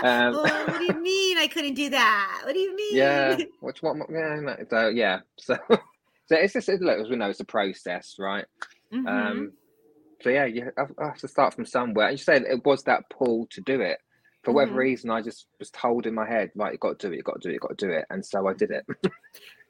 Um, 0.03 0.35
oh, 0.35 0.41
what 0.67 0.77
do 0.77 0.83
you 0.83 1.01
mean 1.01 1.37
i 1.37 1.47
couldn't 1.47 1.73
do 1.73 1.89
that 1.89 2.41
what 2.43 2.53
do 2.53 2.59
you 2.59 2.75
mean 2.75 2.95
yeah, 2.95 3.37
which 3.61 3.81
what? 3.81 3.95
Yeah, 4.11 4.55
so 4.69 4.87
yeah, 4.89 5.19
so 5.39 5.57
so 6.27 6.35
it's 6.35 6.53
just 6.53 6.67
look, 6.67 6.99
as 6.99 7.09
we 7.09 7.15
know, 7.15 7.29
it's 7.29 7.39
a 7.39 7.45
process, 7.45 8.15
right? 8.19 8.45
Mhm. 8.93 9.07
Um, 9.07 9.51
so 10.21 10.29
yeah, 10.29 10.45
you 10.45 10.71
I 10.77 11.05
have 11.05 11.17
to 11.19 11.27
start 11.27 11.53
from 11.53 11.65
somewhere. 11.65 12.07
And 12.07 12.17
you 12.19 12.23
said 12.23 12.43
it 12.43 12.65
was 12.65 12.83
that 12.83 13.03
pull 13.09 13.47
to 13.51 13.61
do 13.61 13.81
it. 13.81 13.99
For 14.45 14.51
whatever 14.51 14.75
Mhm. 14.75 14.77
reason, 14.77 15.09
I 15.09 15.21
just 15.21 15.47
was 15.59 15.71
told 15.71 16.05
in 16.05 16.13
my 16.13 16.27
head, 16.27 16.51
right, 16.55 16.71
you 16.71 16.77
got 16.77 16.99
to 16.99 17.07
do 17.07 17.13
it, 17.13 17.17
you 17.17 17.23
got 17.23 17.41
to 17.41 17.47
do 17.47 17.49
it, 17.49 17.53
you 17.53 17.59
got 17.59 17.77
to 17.77 17.87
do 17.87 17.91
it, 17.91 18.05
and 18.09 18.25
so 18.25 18.47
I 18.47 18.53
did 18.53 18.71
it. 18.71 18.85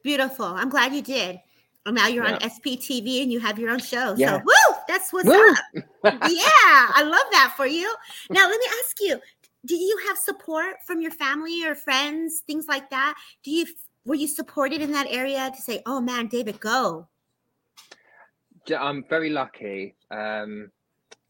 beautiful 0.03 0.45
i'm 0.45 0.69
glad 0.69 0.93
you 0.93 1.01
did 1.01 1.39
and 1.85 1.95
now 1.95 2.07
you're 2.07 2.25
on 2.25 2.37
Yeah. 2.39 2.49
SPTV 2.49 3.23
and 3.23 3.31
you 3.31 3.39
have 3.39 3.59
your 3.59 3.69
own 3.69 3.79
show. 3.79 4.15
Yeah. 4.17 4.37
So, 4.37 4.43
woo, 4.43 4.75
that's 4.87 5.13
what's 5.13 5.27
Woo! 5.27 5.33
up. 5.33 5.57
yeah, 6.03 6.91
I 6.95 7.03
love 7.03 7.25
that 7.31 7.53
for 7.55 7.67
you. 7.67 7.93
Now, 8.31 8.47
let 8.47 8.59
me 8.59 8.65
ask 8.83 8.97
you: 8.99 9.19
Do 9.65 9.75
you 9.75 9.99
have 10.07 10.17
support 10.17 10.75
from 10.85 11.01
your 11.01 11.11
family 11.11 11.65
or 11.65 11.75
friends, 11.75 12.43
things 12.47 12.67
like 12.67 12.89
that? 12.89 13.15
Do 13.43 13.51
you 13.51 13.65
were 14.05 14.15
you 14.15 14.27
supported 14.27 14.81
in 14.81 14.91
that 14.93 15.07
area 15.09 15.51
to 15.55 15.61
say, 15.61 15.81
"Oh 15.85 16.01
man, 16.01 16.27
David, 16.27 16.59
go"? 16.59 17.07
Yeah, 18.67 18.81
I'm 18.81 19.05
very 19.09 19.29
lucky. 19.29 19.95
Um, 20.09 20.71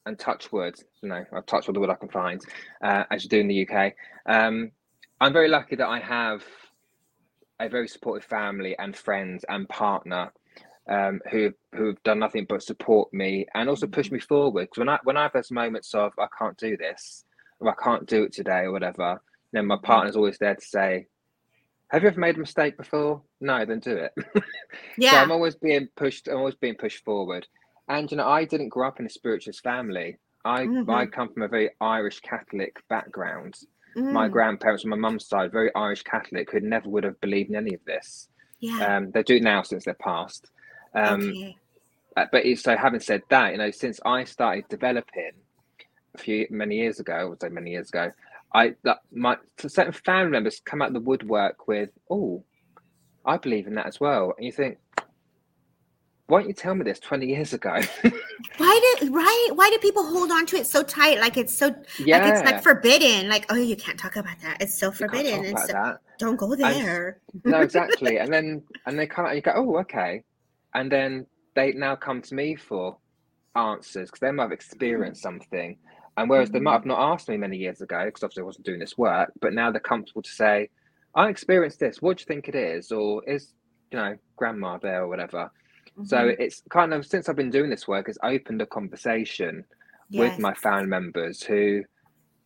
and 0.06 0.18
touch 0.20 0.52
wood, 0.52 0.76
you 1.02 1.10
know, 1.10 1.24
I've 1.34 1.46
touched 1.46 1.68
all 1.68 1.74
the 1.74 1.80
wood 1.80 1.90
I 1.90 1.96
can 1.96 2.10
find, 2.10 2.42
uh, 2.84 3.04
as 3.12 3.24
you 3.24 3.30
do 3.30 3.40
in 3.40 3.48
the 3.48 3.68
UK. 3.68 3.94
Um, 4.26 4.72
I'm 5.20 5.34
very 5.34 5.48
lucky 5.48 5.76
that 5.78 5.88
I 5.88 6.00
have 6.00 6.44
a 7.60 7.70
very 7.70 7.88
supportive 7.88 8.28
family 8.28 8.78
and 8.78 8.96
friends 8.96 9.46
and 9.48 9.68
partner 9.70 10.32
um, 10.88 11.20
who 11.32 11.52
who've 11.74 12.02
done 12.04 12.20
nothing 12.20 12.46
but 12.48 12.62
support 12.62 13.12
me 13.14 13.48
and 13.56 13.70
also 13.70 13.88
push 13.88 14.12
me 14.12 14.20
forward. 14.20 14.70
'Cause 14.70 14.78
when 14.80 14.90
I 14.90 15.00
when 15.04 15.18
I 15.18 15.24
have 15.24 15.34
those 15.34 15.52
moments 15.52 15.94
of 15.96 16.14
I 16.20 16.28
can't 16.38 16.58
do 16.58 16.78
this 16.78 17.26
or 17.60 17.70
I 17.72 17.76
can't 17.84 18.06
do 18.06 18.24
it 18.24 18.34
today 18.34 18.62
or 18.66 18.72
whatever, 18.72 19.22
then 19.52 19.66
my 19.66 19.78
partner's 19.82 20.16
always 20.16 20.38
there 20.38 20.54
to 20.54 20.66
say, 20.66 21.08
"Have 21.90 22.04
you 22.04 22.10
ever 22.10 22.20
made 22.20 22.36
a 22.36 22.40
mistake 22.40 22.78
before? 22.78 23.24
No, 23.42 23.66
then 23.66 23.80
do 23.80 23.98
it." 23.98 24.14
yeah, 24.98 25.12
So. 25.12 25.18
I'm 25.18 25.32
always 25.32 25.56
being 25.56 25.88
pushed. 25.96 26.28
I'm 26.28 26.38
always 26.38 26.56
being 26.56 26.76
pushed 26.76 27.04
forward. 27.04 27.48
And 27.88 28.10
you 28.12 28.18
know, 28.18 28.28
I 28.28 28.46
didn't 28.46 28.70
grow 28.70 28.88
up 28.88 29.00
in 29.00 29.06
a 29.06 29.10
spiritualist 29.10 29.64
family. 29.64 30.18
I 30.44 30.70
I 30.88 31.06
Mhm. 31.06 31.08
come 31.08 31.34
from 31.34 31.44
a 31.44 31.48
very 31.48 31.72
Irish 31.82 32.20
Catholic 32.22 32.76
background. 32.90 33.56
My 34.10 34.28
Mm, 34.28 34.30
grandparents 34.30 34.84
on 34.84 34.92
my 34.92 34.98
mum's 34.98 35.28
side, 35.28 35.52
very 35.52 35.72
Irish 35.76 36.04
Catholic, 36.04 36.52
who 36.52 36.60
never 36.60 36.90
would 36.90 37.04
have 37.04 37.20
believed 37.22 37.50
in 37.50 37.56
any 37.56 37.74
of 37.74 37.84
this. 37.86 38.30
yeah. 38.60 38.88
Um, 38.88 39.12
they 39.12 39.24
do 39.24 39.40
now 39.40 39.64
since 39.64 39.86
they're 39.86 39.96
passed. 39.96 40.52
Um, 40.94 41.40
okay. 41.40 41.58
uh, 42.18 42.26
but 42.32 42.44
so 42.58 42.78
having 42.78 43.00
said 43.02 43.24
that, 43.30 43.52
you 43.54 43.58
know, 43.58 43.72
since 43.72 44.00
I 44.06 44.24
started 44.26 44.66
developing 44.70 45.32
a 46.16 46.20
few 46.20 46.48
many 46.50 46.78
years 46.78 47.00
ago, 47.00 47.14
I 47.14 47.24
would 47.26 47.42
say 47.42 47.50
many 47.50 47.72
years 47.72 47.90
ago, 47.90 48.12
I 48.54 48.76
that 48.84 49.00
my 49.12 49.38
certain 49.60 49.94
family 49.94 50.32
members 50.32 50.62
come 50.66 50.82
out 50.82 50.90
of 50.90 50.94
the 50.96 51.00
woodwork 51.02 51.68
with, 51.68 51.90
"Oh, 52.10 52.46
I 53.26 53.38
believe 53.38 53.68
in 53.68 53.76
that 53.76 53.88
as 53.88 54.00
well," 54.00 54.34
and 54.38 54.46
you 54.46 54.52
think, 54.52 54.78
why 56.28 56.40
don't 56.40 56.48
you 56.48 56.54
tell 56.56 56.74
me 56.74 56.84
this 56.84 57.00
20 57.00 57.28
years 57.28 57.54
ago? 57.54 57.80
Why 58.58 58.96
did 59.00 59.14
right? 59.14 59.50
Why 59.54 59.70
do 59.70 59.78
people 59.78 60.04
hold 60.06 60.32
on 60.32 60.46
to 60.48 60.56
it 60.56 60.66
so 60.66 60.82
tight? 60.82 61.20
Like 61.20 61.38
it's 61.38 61.56
so 61.56 61.76
yeah, 62.00 62.18
like 62.18 62.34
it's 62.34 62.44
like 62.44 62.64
forbidden. 62.64 63.30
Like 63.30 63.46
oh, 63.50 63.56
you 63.56 63.76
can't 63.76 64.00
talk 64.00 64.16
about 64.16 64.40
that. 64.42 64.62
It's 64.62 64.74
so 64.74 64.92
forbidden. 64.92 65.46
And 65.46 65.60
so, 65.60 65.68
that. 65.68 66.00
don't 66.18 66.38
go 66.38 66.56
there. 66.56 67.20
No, 67.44 67.62
exactly. 67.62 68.18
and 68.18 68.32
then 68.34 68.64
and 68.86 68.98
they 68.98 69.06
come 69.06 69.26
out, 69.26 69.36
you 69.36 69.42
go, 69.42 69.54
oh, 69.56 69.78
okay, 69.80 70.24
and 70.74 70.92
then 70.92 71.28
they 71.54 71.74
now 71.74 71.96
come 71.96 72.22
to 72.24 72.34
me 72.34 72.56
for 72.56 72.98
answers 73.56 74.10
because 74.10 74.20
they 74.20 74.32
might 74.32 74.44
have 74.44 74.52
experienced 74.52 75.24
mm-hmm. 75.24 75.38
something, 75.38 75.78
and 76.18 76.30
whereas 76.30 76.50
they 76.50 76.60
might 76.60 76.72
mm-hmm. 76.72 76.90
have 76.90 76.98
not 76.98 77.14
asked 77.14 77.30
me 77.30 77.38
many 77.38 77.58
years 77.58 77.82
ago 77.82 78.06
because 78.06 78.24
obviously 78.24 78.42
I 78.42 78.46
wasn't 78.46 78.66
doing 78.66 78.80
this 78.80 78.98
work, 78.98 79.32
but 79.42 79.54
now 79.54 79.70
they're 79.70 79.80
comfortable 79.80 80.24
to 80.24 80.32
say, 80.32 80.70
I 81.14 81.30
experienced 81.30 81.80
this. 81.80 82.02
What 82.02 82.18
do 82.18 82.22
you 82.22 82.26
think 82.26 82.48
it 82.48 82.56
is? 82.56 82.92
Or 82.92 83.22
is 83.30 83.54
you 83.92 84.00
know 84.00 84.18
grandma 84.36 84.78
there 84.78 85.04
or 85.04 85.08
whatever. 85.08 85.52
Mhm. 85.98 86.08
So 86.08 86.28
it's 86.40 86.62
kind 86.70 86.94
of 86.94 87.06
since 87.06 87.30
I've 87.30 87.36
been 87.36 87.50
doing 87.52 87.70
this 87.70 87.88
work, 87.88 88.10
it's 88.10 88.18
opened 88.24 88.62
a 88.62 88.66
conversation 88.66 89.66
with 90.12 90.40
my 90.40 90.54
family 90.54 90.88
members 90.88 91.42
who 91.44 91.84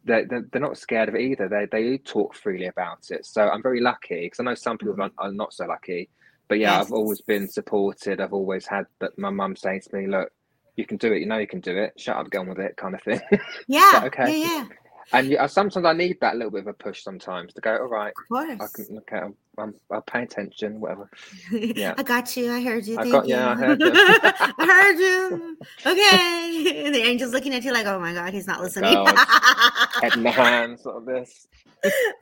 they're, 0.06 0.25
they're, 0.25 0.46
they're 0.51 0.62
not 0.62 0.77
scared 0.77 1.10
of 1.10 1.15
it 1.15 1.22
either. 1.22 1.50
They 1.50 1.65
they 1.72 1.98
talk 1.98 2.34
freely 2.36 2.68
about 2.68 3.12
it. 3.12 3.25
So 3.25 3.50
I'm 3.50 3.62
very 3.62 3.82
lucky 3.82 4.22
because 4.25 4.39
I 4.39 4.44
know 4.44 4.56
some 4.56 4.77
people 4.77 5.01
are, 5.01 5.12
are 5.18 5.32
not 5.32 5.53
so 5.53 5.65
lucky. 5.65 6.10
But 6.48 6.60
yeah, 6.60 6.77
Yes. 6.77 6.88
I've 6.88 6.94
always 6.94 7.22
been 7.22 7.48
supported. 7.48 8.20
I've 8.22 8.34
always 8.34 8.65
had 8.65 8.86
that 9.00 9.18
my 9.18 9.29
mum 9.29 9.56
saying 9.56 9.82
to 9.82 9.96
me, 9.96 10.08
"Look, 10.08 10.32
you 10.77 10.86
can 10.86 10.98
do 10.98 11.12
it. 11.13 11.20
You 11.20 11.25
know 11.27 11.38
you 11.38 11.48
can 11.48 11.60
do 11.60 11.77
it. 11.77 11.94
Shut 12.00 12.18
up, 12.18 12.29
go 12.32 12.39
on 12.39 12.48
with 12.50 12.60
it," 12.60 12.75
kind 12.77 12.96
of 12.96 13.01
thing. 13.03 13.22
Yeah. 13.68 14.01
okay. 14.06 14.39
Yeah. 14.39 14.48
Yeah. 14.48 14.68
And 15.13 15.28
yeah, 15.28 15.44
uh, 15.44 15.48
sometimes 15.48 15.86
I 15.86 15.94
need 15.94 16.20
that 16.22 16.36
little 16.36 16.51
bit 16.51 16.62
of 16.62 16.68
a 16.68 16.74
push 16.74 17.04
sometimes 17.04 17.54
to 17.54 17.62
go. 17.62 17.78
All 17.78 17.88
right, 17.88 18.13
Of 18.18 18.28
course. 18.28 18.60
I 18.62 18.68
can 18.84 18.96
look 18.96 19.12
at. 19.12 19.24
I'm, 19.58 19.74
I'll 19.92 20.01
pay 20.01 20.24
attention. 20.24 20.80
Whatever. 20.80 21.10
Yeah. 21.51 21.94
I 21.98 22.04
got 22.04 22.36
you. 22.38 22.51
I 22.51 22.62
heard 22.63 22.86
you. 22.86 22.98
I 22.98 23.01
Thank 23.01 23.12
got- 23.13 23.28
you. 23.28 23.36
yeah, 23.36 23.50
I 23.51 23.56
heard 23.56 23.82
you. 23.82 23.92
I 23.94 24.66
heard 24.66 25.00
you. 25.00 25.58
Okay. 25.86 26.86
And 26.86 26.94
the 26.96 27.01
angel's 27.04 27.34
looking 27.34 27.54
at 27.54 27.63
you 27.63 27.72
like, 27.74 27.86
oh 27.86 28.00
my 28.00 28.13
God, 28.13 28.34
he's 28.34 28.48
not 28.48 28.60
oh 28.60 28.63
listening. 28.63 28.94
God. 28.94 29.16
Head 30.01 30.13
in 30.16 30.24
the 30.24 30.32
hands, 30.32 30.86
of 30.86 31.06
this. 31.06 31.48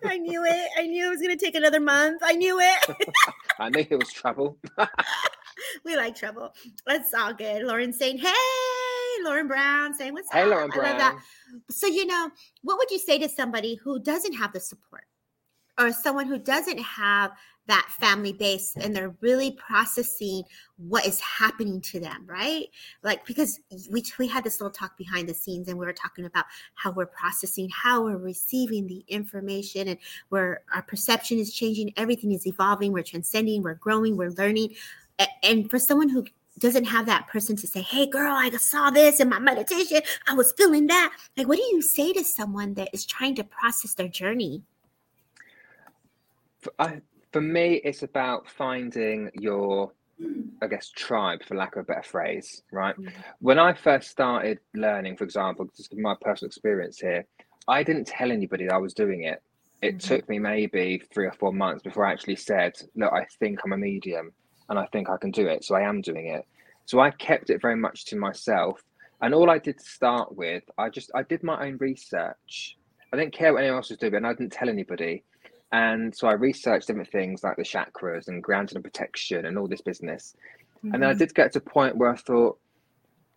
I 0.06 0.18
knew 0.18 0.44
it. 0.46 0.70
I 0.78 0.86
knew 0.88 1.08
it 1.08 1.10
was 1.10 1.22
going 1.22 1.36
to 1.38 1.44
take 1.46 1.56
another 1.56 1.80
month. 1.80 2.22
I 2.24 2.34
knew 2.34 2.60
it. 2.60 2.98
I 3.60 3.70
knew 3.70 3.86
it 3.90 3.98
was 3.98 4.12
trouble. 4.12 4.58
we 5.86 5.96
like 5.96 6.16
trouble. 6.16 6.54
That's 6.86 7.14
all 7.14 7.34
good. 7.34 7.64
Lauren 7.64 7.92
saying, 7.94 8.20
hey, 8.20 8.34
Lauren 9.24 9.48
Brown 9.48 9.94
saying, 9.94 10.14
what's 10.14 10.32
Hey, 10.32 10.44
up? 10.44 10.50
Lauren 10.50 10.72
I 10.74 10.76
love 10.78 10.98
that. 10.98 11.12
Brown. 11.14 11.62
So, 11.70 11.88
you 11.88 12.06
know, 12.06 12.30
what 12.64 12.78
would 12.78 12.92
you 12.92 13.00
say 13.00 13.18
to 13.20 13.30
somebody 13.30 13.76
who 13.76 14.00
doesn't 14.00 14.34
have 14.34 14.54
the 14.54 14.60
support 14.60 15.06
or 15.80 15.92
someone 15.92 16.28
who 16.28 16.40
doesn't 16.40 16.80
have 16.80 17.32
that 17.68 17.88
family 18.00 18.32
base 18.32 18.76
and 18.78 18.96
they're 18.96 19.14
really 19.20 19.52
processing 19.52 20.42
what 20.78 21.06
is 21.06 21.20
happening 21.20 21.82
to 21.82 22.00
them, 22.00 22.24
right? 22.26 22.68
Like, 23.04 23.26
because 23.26 23.60
we, 23.92 24.04
we 24.18 24.28
had 24.28 24.46
this 24.46 24.62
little 24.62 24.72
talk 24.72 24.98
behind 24.98 25.28
the 25.28 25.34
scenes 25.34 25.68
and 25.68 25.78
we 25.78 25.86
were 25.86 25.94
talking 25.94 26.26
about 26.26 26.46
how 26.76 26.92
we're 26.92 27.06
processing, 27.06 27.70
how 27.70 28.04
we're 28.04 28.18
receiving 28.18 28.88
the 28.88 29.04
information 29.10 29.90
and 29.90 29.98
where 30.30 30.62
our 30.74 30.82
perception 30.82 31.40
is 31.40 31.54
changing, 31.54 31.94
everything 31.98 32.32
is 32.32 32.48
evolving, 32.48 32.94
we're 32.94 33.04
transcending, 33.04 33.62
we're 33.62 33.76
growing, 33.76 34.16
we're 34.16 34.32
learning. 34.32 34.74
And 35.44 35.70
for 35.70 35.78
someone 35.78 36.10
who 36.10 36.26
doesn't 36.60 36.86
have 36.86 37.06
that 37.06 37.28
person 37.28 37.56
to 37.58 37.68
say, 37.68 37.82
Hey, 37.82 38.08
girl, 38.08 38.34
I 38.34 38.50
saw 38.52 38.90
this 38.90 39.20
in 39.20 39.30
my 39.30 39.40
meditation. 39.40 40.02
I 40.28 40.34
was 40.34 40.54
feeling 40.54 40.88
that. 40.88 41.16
Like, 41.36 41.48
what 41.48 41.58
do 41.58 41.64
you 41.64 41.82
say 41.82 42.14
to 42.14 42.24
someone 42.24 42.74
that 42.76 42.90
is 42.94 43.06
trying 43.06 43.36
to 43.36 43.44
process 43.44 43.94
their 43.94 44.08
journey? 44.08 44.64
For, 46.62 46.74
I, 46.80 47.02
for 47.32 47.42
me, 47.42 47.76
it's 47.84 48.04
about 48.04 48.50
finding 48.50 49.30
your, 49.34 49.94
I 50.62 50.68
guess, 50.68 50.90
tribe, 50.90 51.44
for 51.44 51.56
lack 51.56 51.76
of 51.76 51.82
a 51.82 51.86
better 51.86 52.04
phrase, 52.04 52.64
right? 52.72 52.96
Mhm. 52.98 53.12
When 53.40 53.60
I 53.60 53.74
first 53.74 54.10
started 54.10 54.60
learning, 54.74 55.18
for 55.18 55.24
example, 55.24 55.70
just 55.76 55.96
my 55.96 56.16
personal 56.22 56.48
experience 56.48 57.00
here, 57.00 57.26
I 57.68 57.84
didn't 57.84 58.08
tell 58.08 58.32
anybody 58.32 58.66
that 58.66 58.74
I 58.74 58.78
was 58.78 58.94
doing 58.94 59.24
it. 59.24 59.44
It 59.84 59.98
Mhm. 59.98 60.00
took 60.00 60.30
me 60.30 60.40
maybe 60.40 61.04
three 61.14 61.28
or 61.28 61.34
four 61.34 61.54
months 61.54 61.84
before 61.84 62.06
I 62.06 62.12
actually 62.12 62.38
said, 62.38 62.74
Look, 62.96 63.14
I 63.14 63.26
think 63.40 63.60
I'm 63.64 63.74
a 63.74 63.78
medium 63.78 64.34
and 64.70 64.78
I 64.80 64.86
think 64.88 65.10
I 65.10 65.18
can 65.18 65.32
do 65.32 65.48
it. 65.48 65.64
So 65.64 65.76
I 65.76 65.82
am 65.82 66.02
doing 66.02 66.28
it. 66.28 66.46
So 66.86 67.00
I 67.00 67.12
kept 67.12 67.50
it 67.50 67.62
very 67.62 67.76
much 67.76 68.06
to 68.06 68.16
myself. 68.16 68.82
And 69.22 69.34
all 69.34 69.50
I 69.50 69.58
did 69.60 69.80
to 69.80 69.84
start 69.84 70.36
with, 70.36 70.64
I 70.78 70.90
just 70.90 71.12
I 71.16 71.24
did 71.24 71.44
my 71.44 71.66
own 71.66 71.78
research. 71.78 72.78
I 73.12 73.18
didn't 73.18 73.34
care 73.34 73.54
what 73.54 73.60
anyone 73.60 73.78
else 73.78 73.90
was 73.90 73.98
doing, 73.98 74.16
and 74.16 74.28
I 74.28 74.34
didn't 74.34 74.54
tell 74.54 74.70
anybody. 74.70 75.24
And 75.72 76.16
so 76.16 76.28
I 76.28 76.34
researched 76.34 76.88
different 76.88 77.12
things 77.12 77.44
like 77.44 77.58
the 77.58 77.64
chakras 77.64 78.28
and 78.28 78.44
grounding 78.44 78.76
and 78.78 78.84
protection 78.84 79.46
and 79.46 79.58
all 79.58 79.68
this 79.68 79.82
business. 79.82 80.36
And 80.94 81.02
then 81.02 81.10
I 81.10 81.14
Mhm. 81.14 81.20
did 81.20 81.36
get 81.36 81.52
to 81.54 81.60
a 81.60 81.62
point 81.62 81.98
where 81.98 82.12
I 82.12 82.16
thought, 82.16 82.60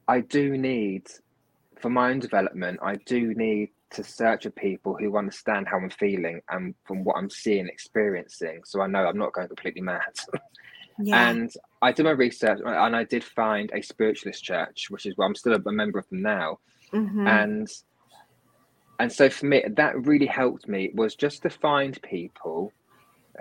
I 0.06 0.20
do 0.20 0.56
need, 0.56 1.08
for 1.80 1.88
my 1.88 2.10
own 2.10 2.20
development, 2.20 2.78
I 2.82 2.96
do 2.96 3.34
need 3.34 3.70
to 3.90 4.04
search 4.04 4.44
for 4.44 4.50
people 4.50 4.94
who 4.96 5.16
understand 5.16 5.66
how 5.66 5.78
I'm 5.78 5.90
feeling 5.90 6.40
and 6.50 6.74
from 6.84 7.02
what 7.02 7.16
I'm 7.16 7.30
seeing, 7.30 7.66
experiencing. 7.66 8.62
So 8.64 8.80
I 8.80 8.86
know 8.86 9.06
I'm 9.06 9.18
not 9.18 9.32
going 9.32 9.48
completely 9.48 9.82
mad. 9.82 10.14
yeah. 11.02 11.36
And 11.38 11.50
I 11.82 11.92
did 11.92 12.04
my 12.04 12.10
research 12.12 12.60
and 12.64 12.96
I 12.96 13.04
did 13.04 13.24
find 13.24 13.70
a 13.74 13.82
spiritualist 13.82 14.44
church, 14.44 14.86
which 14.90 15.06
is 15.06 15.16
where 15.16 15.26
I'm 15.26 15.34
still 15.34 15.54
a 15.54 15.72
member 15.72 15.98
of 15.98 16.08
them 16.10 16.22
now. 16.22 16.58
Mhm. 16.92 17.26
And 17.28 17.68
and 18.98 19.12
so 19.12 19.30
for 19.30 19.46
me, 19.46 19.64
that 19.76 20.06
really 20.06 20.26
helped 20.26 20.68
me 20.68 20.90
was 20.94 21.14
just 21.16 21.42
to 21.42 21.50
find 21.50 22.00
people 22.02 22.74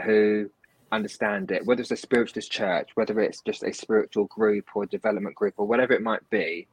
who 0.03 0.49
understand 0.91 1.51
it, 1.51 1.65
whether 1.65 1.81
it's 1.81 1.91
a 1.91 1.97
spiritualist 1.97 2.51
church, 2.51 2.89
whether 2.95 3.19
it's 3.19 3.41
just 3.41 3.63
a 3.63 3.73
spiritual 3.73 4.25
group 4.25 4.65
or 4.75 4.85
development 4.85 5.35
group 5.35 5.53
or 5.57 5.67
whatever 5.67 5.93
it 5.93 6.01
might 6.01 6.27
be. 6.29 6.67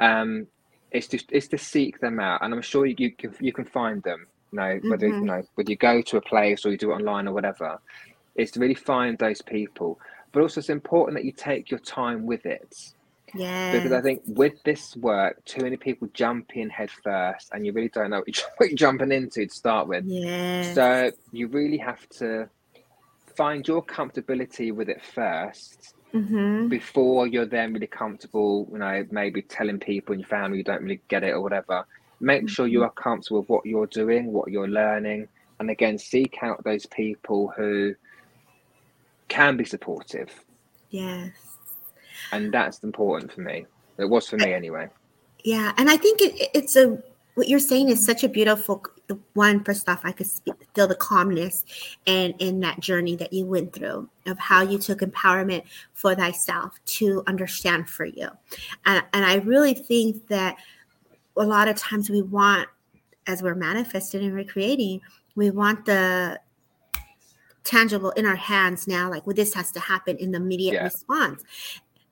Um, 0.00 0.48
it's 0.90 1.08
just 1.08 1.26
it's 1.32 1.48
to 1.48 1.58
seek 1.58 2.00
them 2.00 2.20
out, 2.20 2.42
and 2.42 2.52
I'm 2.52 2.62
sure 2.62 2.86
you, 2.86 2.96
you 2.98 3.12
can 3.16 3.34
you 3.40 3.52
can 3.52 3.64
find 3.64 4.02
them. 4.02 4.26
You 4.52 4.58
know, 4.58 4.80
whether 4.88 5.06
you 5.08 5.14
Mhm. 5.14 5.26
know 5.26 5.42
whether 5.54 5.70
you 5.70 5.76
go 5.76 6.02
to 6.02 6.16
a 6.18 6.22
place 6.22 6.66
or 6.66 6.70
you 6.70 6.78
do 6.78 6.92
it 6.92 6.96
online 6.96 7.28
or 7.28 7.32
whatever, 7.32 7.80
is 8.36 8.50
to 8.52 8.60
really 8.60 8.74
find 8.74 9.18
those 9.18 9.42
people. 9.42 9.98
But 10.32 10.42
also, 10.42 10.60
it's 10.60 10.70
important 10.70 11.16
that 11.18 11.24
you 11.24 11.32
take 11.32 11.70
your 11.70 11.80
time 11.80 12.26
with 12.26 12.46
it 12.46 12.74
yeah. 13.34 13.70
because 13.72 13.92
I 13.92 14.00
think 14.00 14.22
with 14.26 14.54
this 14.64 14.96
work, 14.96 15.44
too 15.44 15.62
many 15.62 15.76
people 15.76 16.08
jump 16.14 16.56
in 16.56 16.70
head 16.70 16.90
first, 17.02 17.50
and 17.52 17.66
you 17.66 17.72
really 17.72 17.88
don't 17.88 18.10
know 18.10 18.22
what 18.56 18.70
you're, 18.70 18.76
jumping 18.76 19.12
into 19.12 19.46
to 19.46 19.54
start 19.54 19.88
with. 19.88 20.04
yeah. 20.06 20.74
So 20.74 21.10
you 21.32 21.48
really 21.48 21.78
have 21.78 22.08
to 22.20 22.48
find 23.36 23.66
your 23.66 23.84
comfortability 23.84 24.74
with 24.74 24.88
it 24.88 25.02
first 25.14 25.94
hmm 26.12 26.68
before 26.68 27.26
you're 27.26 27.46
then 27.46 27.72
really 27.72 27.86
comfortable. 27.86 28.68
You 28.72 28.78
know, 28.78 29.06
maybe 29.10 29.42
telling 29.42 29.78
people 29.78 30.14
in 30.14 30.20
your 30.20 30.28
family 30.28 30.58
you 30.58 30.64
don't 30.64 30.82
really 30.82 31.00
get 31.08 31.24
it 31.24 31.32
or 31.32 31.40
whatever. 31.40 31.86
Make 32.20 32.48
sure 32.48 32.66
you 32.68 32.84
are 32.84 32.90
comfortable 32.90 33.40
with 33.40 33.48
what 33.48 33.66
you're 33.66 33.88
doing, 33.88 34.32
what 34.32 34.50
you're 34.50 34.68
learning, 34.68 35.28
and 35.58 35.70
again, 35.70 35.98
seek 35.98 36.38
out 36.42 36.62
those 36.64 36.86
people 36.86 37.52
who 37.56 37.94
can 39.32 39.56
be 39.56 39.64
supportive, 39.64 40.28
Yes. 40.90 41.32
and 42.32 42.52
that's 42.52 42.80
important 42.80 43.32
for 43.32 43.40
me. 43.40 43.66
It 43.98 44.04
was 44.04 44.28
for 44.28 44.36
me 44.36 44.52
anyway. 44.52 44.88
Yeah, 45.42 45.72
and 45.78 45.88
I 45.88 45.96
think 45.96 46.20
it, 46.20 46.50
it's 46.54 46.76
a 46.76 47.02
what 47.34 47.48
you're 47.48 47.58
saying 47.58 47.88
is 47.88 48.04
such 48.04 48.24
a 48.24 48.28
beautiful 48.28 48.84
the 49.06 49.18
one. 49.32 49.64
First 49.64 49.88
off, 49.88 50.02
I 50.04 50.12
could 50.12 50.26
speak, 50.26 50.54
feel 50.74 50.86
the 50.86 50.94
calmness 50.94 51.64
and 52.06 52.34
in 52.40 52.60
that 52.60 52.80
journey 52.80 53.16
that 53.16 53.32
you 53.32 53.46
went 53.46 53.72
through 53.72 54.08
of 54.26 54.38
how 54.38 54.60
you 54.62 54.78
took 54.78 55.00
empowerment 55.00 55.62
for 55.94 56.14
thyself 56.14 56.78
to 56.98 57.22
understand 57.26 57.88
for 57.88 58.04
you, 58.04 58.28
and 58.84 59.02
and 59.14 59.24
I 59.24 59.36
really 59.36 59.74
think 59.74 60.26
that 60.28 60.56
a 61.38 61.44
lot 61.44 61.68
of 61.68 61.76
times 61.76 62.10
we 62.10 62.20
want, 62.20 62.68
as 63.26 63.42
we're 63.42 63.54
manifesting 63.54 64.24
and 64.24 64.34
we're 64.34 65.00
we 65.34 65.50
want 65.50 65.86
the 65.86 66.38
tangible 67.64 68.10
in 68.10 68.26
our 68.26 68.36
hands 68.36 68.88
now 68.88 69.08
like 69.10 69.26
well 69.26 69.36
this 69.36 69.54
has 69.54 69.70
to 69.72 69.80
happen 69.80 70.16
in 70.16 70.32
the 70.32 70.38
immediate 70.38 70.74
Yeah. 70.74 70.84
response. 70.84 71.44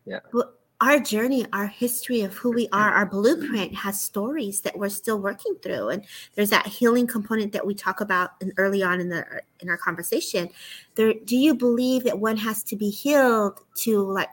Yeah. 0.06 0.20
but 0.32 0.56
our 0.80 0.98
journey 0.98 1.46
our 1.52 1.66
history 1.66 2.22
of 2.22 2.32
who 2.34 2.50
we 2.50 2.66
are 2.72 2.88
mm-hmm. 2.88 2.98
our 2.98 3.06
blueprint 3.06 3.74
has 3.74 4.00
stories 4.00 4.62
that 4.62 4.78
we're 4.78 4.88
still 4.88 5.18
working 5.20 5.54
through. 5.62 5.90
And 5.90 6.04
there's 6.34 6.50
that 6.50 6.66
healing 6.66 7.06
component 7.06 7.52
that 7.52 7.66
we 7.66 7.74
talk 7.74 8.00
about 8.00 8.30
in, 8.40 8.52
early 8.56 8.82
on 8.82 9.00
in 9.00 9.08
the 9.08 9.24
in 9.60 9.68
our 9.68 9.76
conversation. 9.76 10.48
There 10.94 11.12
do 11.24 11.36
you 11.36 11.54
believe 11.54 12.04
that 12.04 12.18
one 12.18 12.36
has 12.38 12.62
to 12.64 12.76
be 12.76 12.88
healed 12.88 13.60
to 13.76 14.02
like 14.02 14.30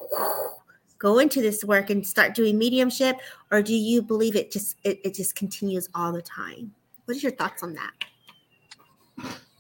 go 0.99 1.19
into 1.19 1.41
this 1.41 1.63
work 1.63 1.89
and 1.89 2.05
start 2.05 2.33
doing 2.33 2.57
mediumship? 2.57 3.17
Or 3.51 3.61
do 3.61 3.75
you 3.75 4.01
believe 4.01 4.35
it 4.35 4.51
just 4.51 4.77
it, 4.83 4.99
it 5.03 5.15
just 5.15 5.35
continues 5.35 5.89
all 5.93 6.13
the 6.13 6.21
time? 6.21 6.73
What 7.05 7.17
is 7.17 7.23
your 7.23 7.33
thoughts 7.33 7.61
on 7.63 7.73
that 7.73 7.91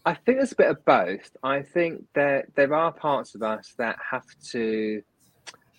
I 0.07 0.13
think 0.13 0.37
there's 0.37 0.53
a 0.53 0.55
bit 0.55 0.69
of 0.71 0.85
both. 0.85 1.29
I 1.43 1.61
think 1.63 2.05
that 2.15 2.45
there 2.55 2.73
are 2.73 2.91
parts 2.91 3.35
of 3.35 3.41
us 3.43 3.73
that 3.77 3.97
have 4.11 4.25
to 4.51 5.01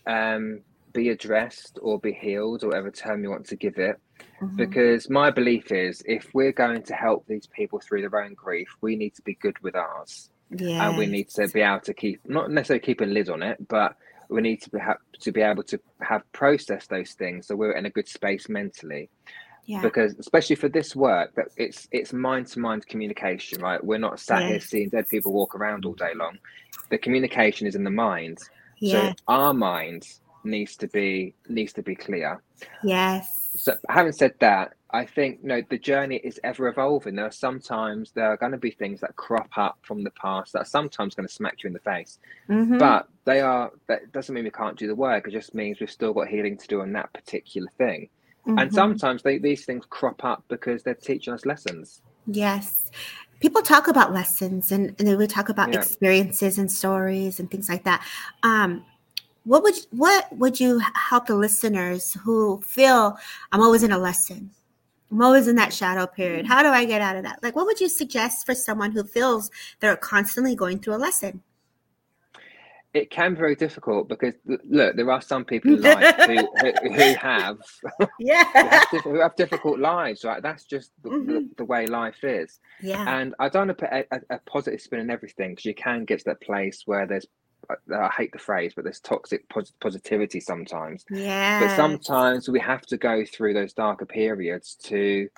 um, 0.07 0.61
be 0.93 1.09
addressed 1.11 1.79
or 1.81 1.99
be 1.99 2.13
healed, 2.13 2.63
or 2.63 2.69
whatever 2.69 2.91
term 2.91 3.23
you 3.23 3.31
want 3.31 3.47
to 3.47 3.57
give 3.57 3.79
it. 3.79 3.97
Mhm. 4.43 4.57
Because 4.57 5.09
my 5.09 5.31
belief 5.31 5.71
is, 5.73 6.03
if 6.07 6.29
we're 6.35 6.53
going 6.53 6.83
to 6.85 6.95
help 6.95 7.27
these 7.27 7.47
people 7.47 7.79
through 7.79 8.03
their 8.03 8.23
own 8.23 8.35
grief, 8.35 8.69
we 8.81 8.97
need 8.97 9.15
to 9.15 9.23
be 9.23 9.35
good 9.35 9.59
with 9.63 9.77
ours, 9.77 10.31
yeah 10.51 10.89
and 10.89 10.97
we 10.99 11.07
need 11.07 11.29
to 11.29 11.47
be 11.49 11.61
able 11.61 11.81
to 11.81 11.95
keep 11.95 12.21
not 12.27 12.51
necessarily 12.51 12.81
keep 12.81 13.01
a 13.01 13.05
lid 13.05 13.29
on 13.29 13.43
it, 13.43 13.57
but 13.69 13.97
we 14.29 14.41
need 14.43 14.61
to 14.63 14.71
be 14.71 14.79
ha- 14.79 15.03
to 15.21 15.31
be 15.33 15.41
able 15.41 15.63
to 15.63 15.79
have 16.01 16.23
processed 16.33 16.91
those 16.91 17.13
things, 17.13 17.47
so 17.47 17.57
we're 17.57 17.73
in 17.81 17.87
a 17.87 17.91
good 17.91 18.09
space 18.09 18.49
mentally 18.49 19.09
yeah 19.69 19.83
because 19.83 20.19
especially 20.19 20.57
for 20.57 20.69
this 20.69 20.97
work 20.97 21.35
that 21.35 21.49
it's 21.57 21.87
it's 21.93 22.13
mind 22.13 22.47
to 22.47 22.59
mind 22.59 22.87
communication 22.87 23.61
right 23.61 23.85
we're 23.85 23.99
not 23.99 24.19
sat 24.19 24.43
here 24.49 24.61
seeing 24.61 24.89
dead 24.89 25.07
people 25.09 25.33
walk 25.33 25.55
around 25.55 25.85
all 25.85 25.93
day 25.93 26.13
long 26.15 26.37
the 26.91 26.99
communication 26.99 27.67
is 27.67 27.75
in 27.77 27.85
the 27.85 27.91
mind 27.91 28.39
yeah 28.81 29.11
so 29.11 29.15
our 29.29 29.53
mind 29.53 30.07
needs 30.43 30.75
to 30.77 30.89
be 30.89 31.35
needs 31.49 31.73
to 31.75 31.83
be 31.83 31.95
clear 31.95 32.43
yes 32.83 33.51
so 33.55 33.75
having 33.89 34.13
said 34.13 34.35
that 34.41 34.73
I 34.91 35.05
think 35.05 35.41
you 35.43 35.49
know 35.49 35.63
the 35.69 35.79
journey 35.79 36.17
is 36.17 36.41
ever 36.45 36.67
evolving. 36.69 37.15
There 37.15 37.27
are 37.27 37.31
sometimes 37.31 38.11
there 38.13 38.31
are 38.33 38.39
going 38.39 38.53
to 38.53 38.59
be 38.59 38.71
things 38.71 39.01
that 39.03 39.17
crop 39.17 39.51
up 39.59 39.77
from 39.83 40.03
the 40.03 40.11
past 40.13 40.55
that 40.55 40.61
are 40.61 40.65
sometimes 40.65 41.15
going 41.15 41.29
to 41.29 41.33
smack 41.33 41.63
you 41.63 41.67
in 41.67 41.75
the 41.75 41.79
face, 41.81 42.19
Mhm. 42.49 42.79
but 42.79 43.07
they 43.27 43.41
are. 43.43 43.71
That 43.89 44.13
doesn't 44.13 44.35
mean 44.35 44.45
we 44.45 44.51
can't 44.51 44.79
do 44.79 44.87
the 44.87 44.95
work. 44.95 45.29
It 45.29 45.33
just 45.33 45.55
means 45.55 45.79
we've 45.79 45.91
still 45.91 46.15
got 46.15 46.29
healing 46.29 46.57
to 46.57 46.67
do 46.67 46.81
on 46.81 46.93
that 46.93 47.13
particular 47.13 47.69
thing. 47.77 48.09
And 48.49 48.71
Mhm. 48.71 48.75
sometimes 48.75 49.23
they, 49.23 49.39
these 49.39 49.65
things 49.67 49.85
crop 49.89 50.25
up 50.25 50.43
because 50.49 50.83
they're 50.83 50.95
teaching 50.95 51.35
us 51.35 51.45
lessons. 51.45 52.01
Yes. 52.27 52.91
People 53.41 53.63
talk 53.63 53.89
about 53.89 54.13
lessons 54.13 54.73
and, 54.73 54.95
and 54.99 55.07
they 55.07 55.15
would 55.15 55.31
talk 55.31 55.49
about 55.49 55.69
Yeah. 55.69 55.79
experiences 55.79 56.59
and 56.59 56.71
stories 56.73 57.39
and 57.39 57.51
things 57.51 57.69
like 57.69 57.85
that. 57.85 58.05
Um, 58.43 58.85
what 59.45 59.63
would 59.63 59.77
what 59.91 60.27
would 60.37 60.61
you 60.61 60.81
help 60.95 61.27
the 61.27 61.37
listeners 61.37 62.15
who 62.25 62.61
feel 62.63 63.19
I'm 63.53 63.61
always 63.61 63.83
in 63.83 63.93
a 63.93 63.99
lesson? 63.99 64.51
I'm 65.11 65.23
always 65.23 65.49
in 65.49 65.57
that 65.57 65.73
shadow 65.73 66.07
period. 66.07 66.47
How 66.47 66.63
do 66.63 66.69
I 66.69 66.85
get 66.85 67.01
out 67.01 67.17
of 67.17 67.23
that? 67.23 67.43
Like 67.43 67.55
what 67.57 67.65
would 67.67 67.81
you 67.81 67.89
suggest 67.89 68.45
for 68.45 68.55
someone 68.55 68.93
who 68.93 69.05
feels 69.05 69.51
they're 69.81 69.97
constantly 69.97 70.55
going 70.55 70.81
through 70.81 70.97
a 70.97 70.99
lesson? 70.99 71.43
It 72.95 73.11
can 73.11 73.35
be 73.35 73.39
very 73.39 73.55
difficult 73.55 74.09
because 74.09 74.33
look, 74.47 74.97
there 74.97 75.11
are 75.11 75.21
some 75.21 75.45
people 75.45 75.75
in 75.75 75.83
life 75.83 76.17
who, 76.27 76.37
who, 76.61 76.73
who 76.95 77.15
have 77.21 77.59
who 77.99 78.07
Yeah. 78.19 78.45
have, 78.55 78.87
diff- 78.91 79.03
who 79.05 79.21
have 79.21 79.37
difficult 79.37 79.79
lives, 79.79 80.25
right? 80.25 80.43
That's 80.43 80.65
just 80.65 80.91
the, 81.03 81.11
the, 81.11 81.17
Mhm. 81.17 81.57
the 81.59 81.65
way 81.67 81.87
life 81.87 82.25
is. 82.25 82.59
Yeah. 82.81 83.05
And 83.07 83.35
I 83.39 83.51
don't 83.51 83.69
want 83.69 83.79
to 83.79 83.85
put 83.87 83.93
a, 83.93 84.05
a, 84.11 84.37
a 84.37 84.39
positive 84.47 84.81
spin 84.81 85.01
on 85.01 85.11
everything 85.11 85.51
because 85.53 85.67
you 85.67 85.75
can 85.75 86.07
get 86.07 86.21
to 86.21 86.25
that 86.27 86.41
place 86.41 86.83
where 86.87 87.07
there's, 87.07 87.27
uh, 87.69 87.75
I 87.99 88.09
hate 88.17 88.33
the 88.33 88.39
phrase, 88.39 88.73
but 88.75 88.85
there's 88.85 89.01
toxic 89.01 89.47
pos- 89.51 89.75
positivity 89.81 90.41
sometimes. 90.41 91.05
Yeah. 91.11 91.61
But 91.61 91.77
sometimes 91.77 92.49
we 92.49 92.59
have 92.61 92.87
to 92.87 92.97
go 92.97 93.23
through 93.27 93.53
those 93.53 93.75
darker 93.75 94.07
periods 94.07 94.77
to 94.85 95.29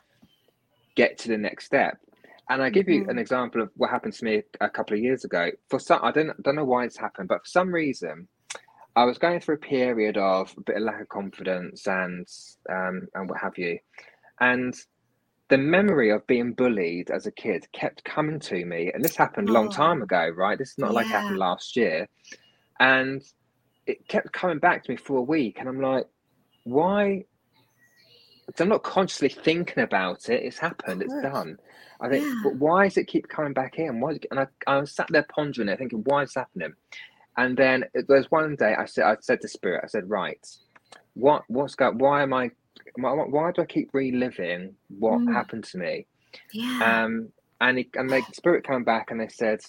get 0.95 1.19
to 1.19 1.29
the 1.29 1.39
next 1.39 1.65
step. 1.67 1.99
And 2.51 2.63
I 2.63 2.71
give 2.71 2.89
you 2.89 3.07
an 3.09 3.19
Mhm. 3.19 3.21
example 3.21 3.63
of 3.63 3.71
what 3.77 3.91
happened 3.91 4.15
to 4.15 4.27
me 4.27 4.43
a 4.61 4.71
couple 4.71 4.97
of 4.97 5.03
years 5.03 5.25
ago. 5.25 5.51
For 5.71 5.81
some, 5.81 6.01
I 6.05 6.13
don't 6.13 6.43
don't 6.43 6.57
know 6.57 6.67
why 6.67 6.85
it's 6.87 6.99
happened, 6.99 7.29
but 7.29 7.41
for 7.45 7.49
some 7.49 7.73
reason, 7.73 8.29
I 8.97 9.05
was 9.05 9.19
going 9.19 9.41
through 9.41 9.57
a 9.57 9.59
period 9.59 10.19
of 10.19 10.55
a 10.59 10.63
bit 10.63 10.77
of 10.79 10.83
lack 10.85 11.03
of 11.03 11.09
confidence 11.11 11.87
and 11.89 12.27
um, 12.71 13.09
and 13.15 13.31
what 13.31 13.41
have 13.41 13.59
you, 13.59 13.79
and 14.41 14.75
the 15.51 15.59
memory 15.59 16.11
of 16.11 16.27
being 16.29 16.55
bullied 16.55 17.11
as 17.11 17.27
a 17.27 17.33
kid 17.33 17.67
kept 17.73 18.05
coming 18.05 18.41
to 18.41 18.65
me. 18.67 18.93
And 18.95 19.05
this 19.05 19.17
happened 19.17 19.51
a 19.51 19.53
long 19.53 19.71
time 19.71 20.01
Oh. 20.01 20.05
ago, 20.05 20.29
right? 20.31 20.59
This 20.59 20.71
is 20.71 20.79
not 20.79 20.95
like 20.95 21.11
it 21.11 21.15
happened 21.17 21.39
last 21.39 21.77
year, 21.77 22.09
and 22.81 23.23
it 23.87 24.09
kept 24.09 24.33
coming 24.33 24.61
back 24.61 24.85
to 24.85 24.93
me 24.93 24.97
for 24.97 25.19
a 25.19 25.23
week, 25.23 25.59
and 25.61 25.69
I'm 25.69 25.81
like, 25.83 26.07
why? 26.65 27.25
So 28.57 28.65
I'm 28.65 28.71
not 28.71 28.83
consciously 28.83 29.29
thinking 29.31 29.83
about 29.83 30.29
it. 30.29 30.43
It's 30.45 30.59
happened. 30.59 31.03
It's 31.03 31.15
done. 31.23 31.59
I 32.01 32.09
think, 32.09 32.25
Yeah. 32.25 32.35
but 32.43 32.57
why 32.57 32.85
does 32.89 32.99
it 32.99 33.07
keep 33.09 33.29
coming 33.29 33.53
back 33.55 33.79
in? 33.79 34.01
Why? 34.01 34.13
It, 34.13 34.27
and 34.31 34.41
I, 34.41 34.47
I 34.67 34.79
was 34.81 34.93
sat 34.95 35.09
there 35.11 35.27
pondering 35.35 35.69
it, 35.69 35.79
thinking, 35.79 36.03
why 36.05 36.23
is 36.25 36.31
this 36.31 36.37
happening? 36.37 36.75
And 37.37 37.57
then 37.57 37.85
there's 38.09 38.31
one 38.31 38.57
day 38.57 38.75
I 38.77 38.87
said, 38.87 39.05
I 39.05 39.17
said 39.21 39.41
to 39.43 39.49
Spirit, 39.49 39.83
I 39.85 39.89
said, 39.89 40.11
right, 40.11 40.45
what, 41.15 41.45
what's 41.49 41.75
going? 41.77 41.99
Why 41.99 42.23
am 42.23 42.35
I? 42.35 42.51
Why, 42.97 43.13
why 43.15 43.53
do 43.53 43.63
I 43.63 43.67
keep 43.67 43.91
reliving 43.95 44.77
what 44.89 45.21
Mm. 45.21 45.35
happened 45.35 45.65
to 45.65 45.79
me? 45.79 46.07
Yeah. 46.53 47.05
Um, 47.05 47.31
and 47.61 47.79
he, 47.79 47.91
and 47.95 48.13
the 48.13 48.25
Spirit 48.33 48.67
came 48.67 48.85
back 48.85 49.11
and 49.11 49.21
they 49.21 49.29
said, 49.29 49.61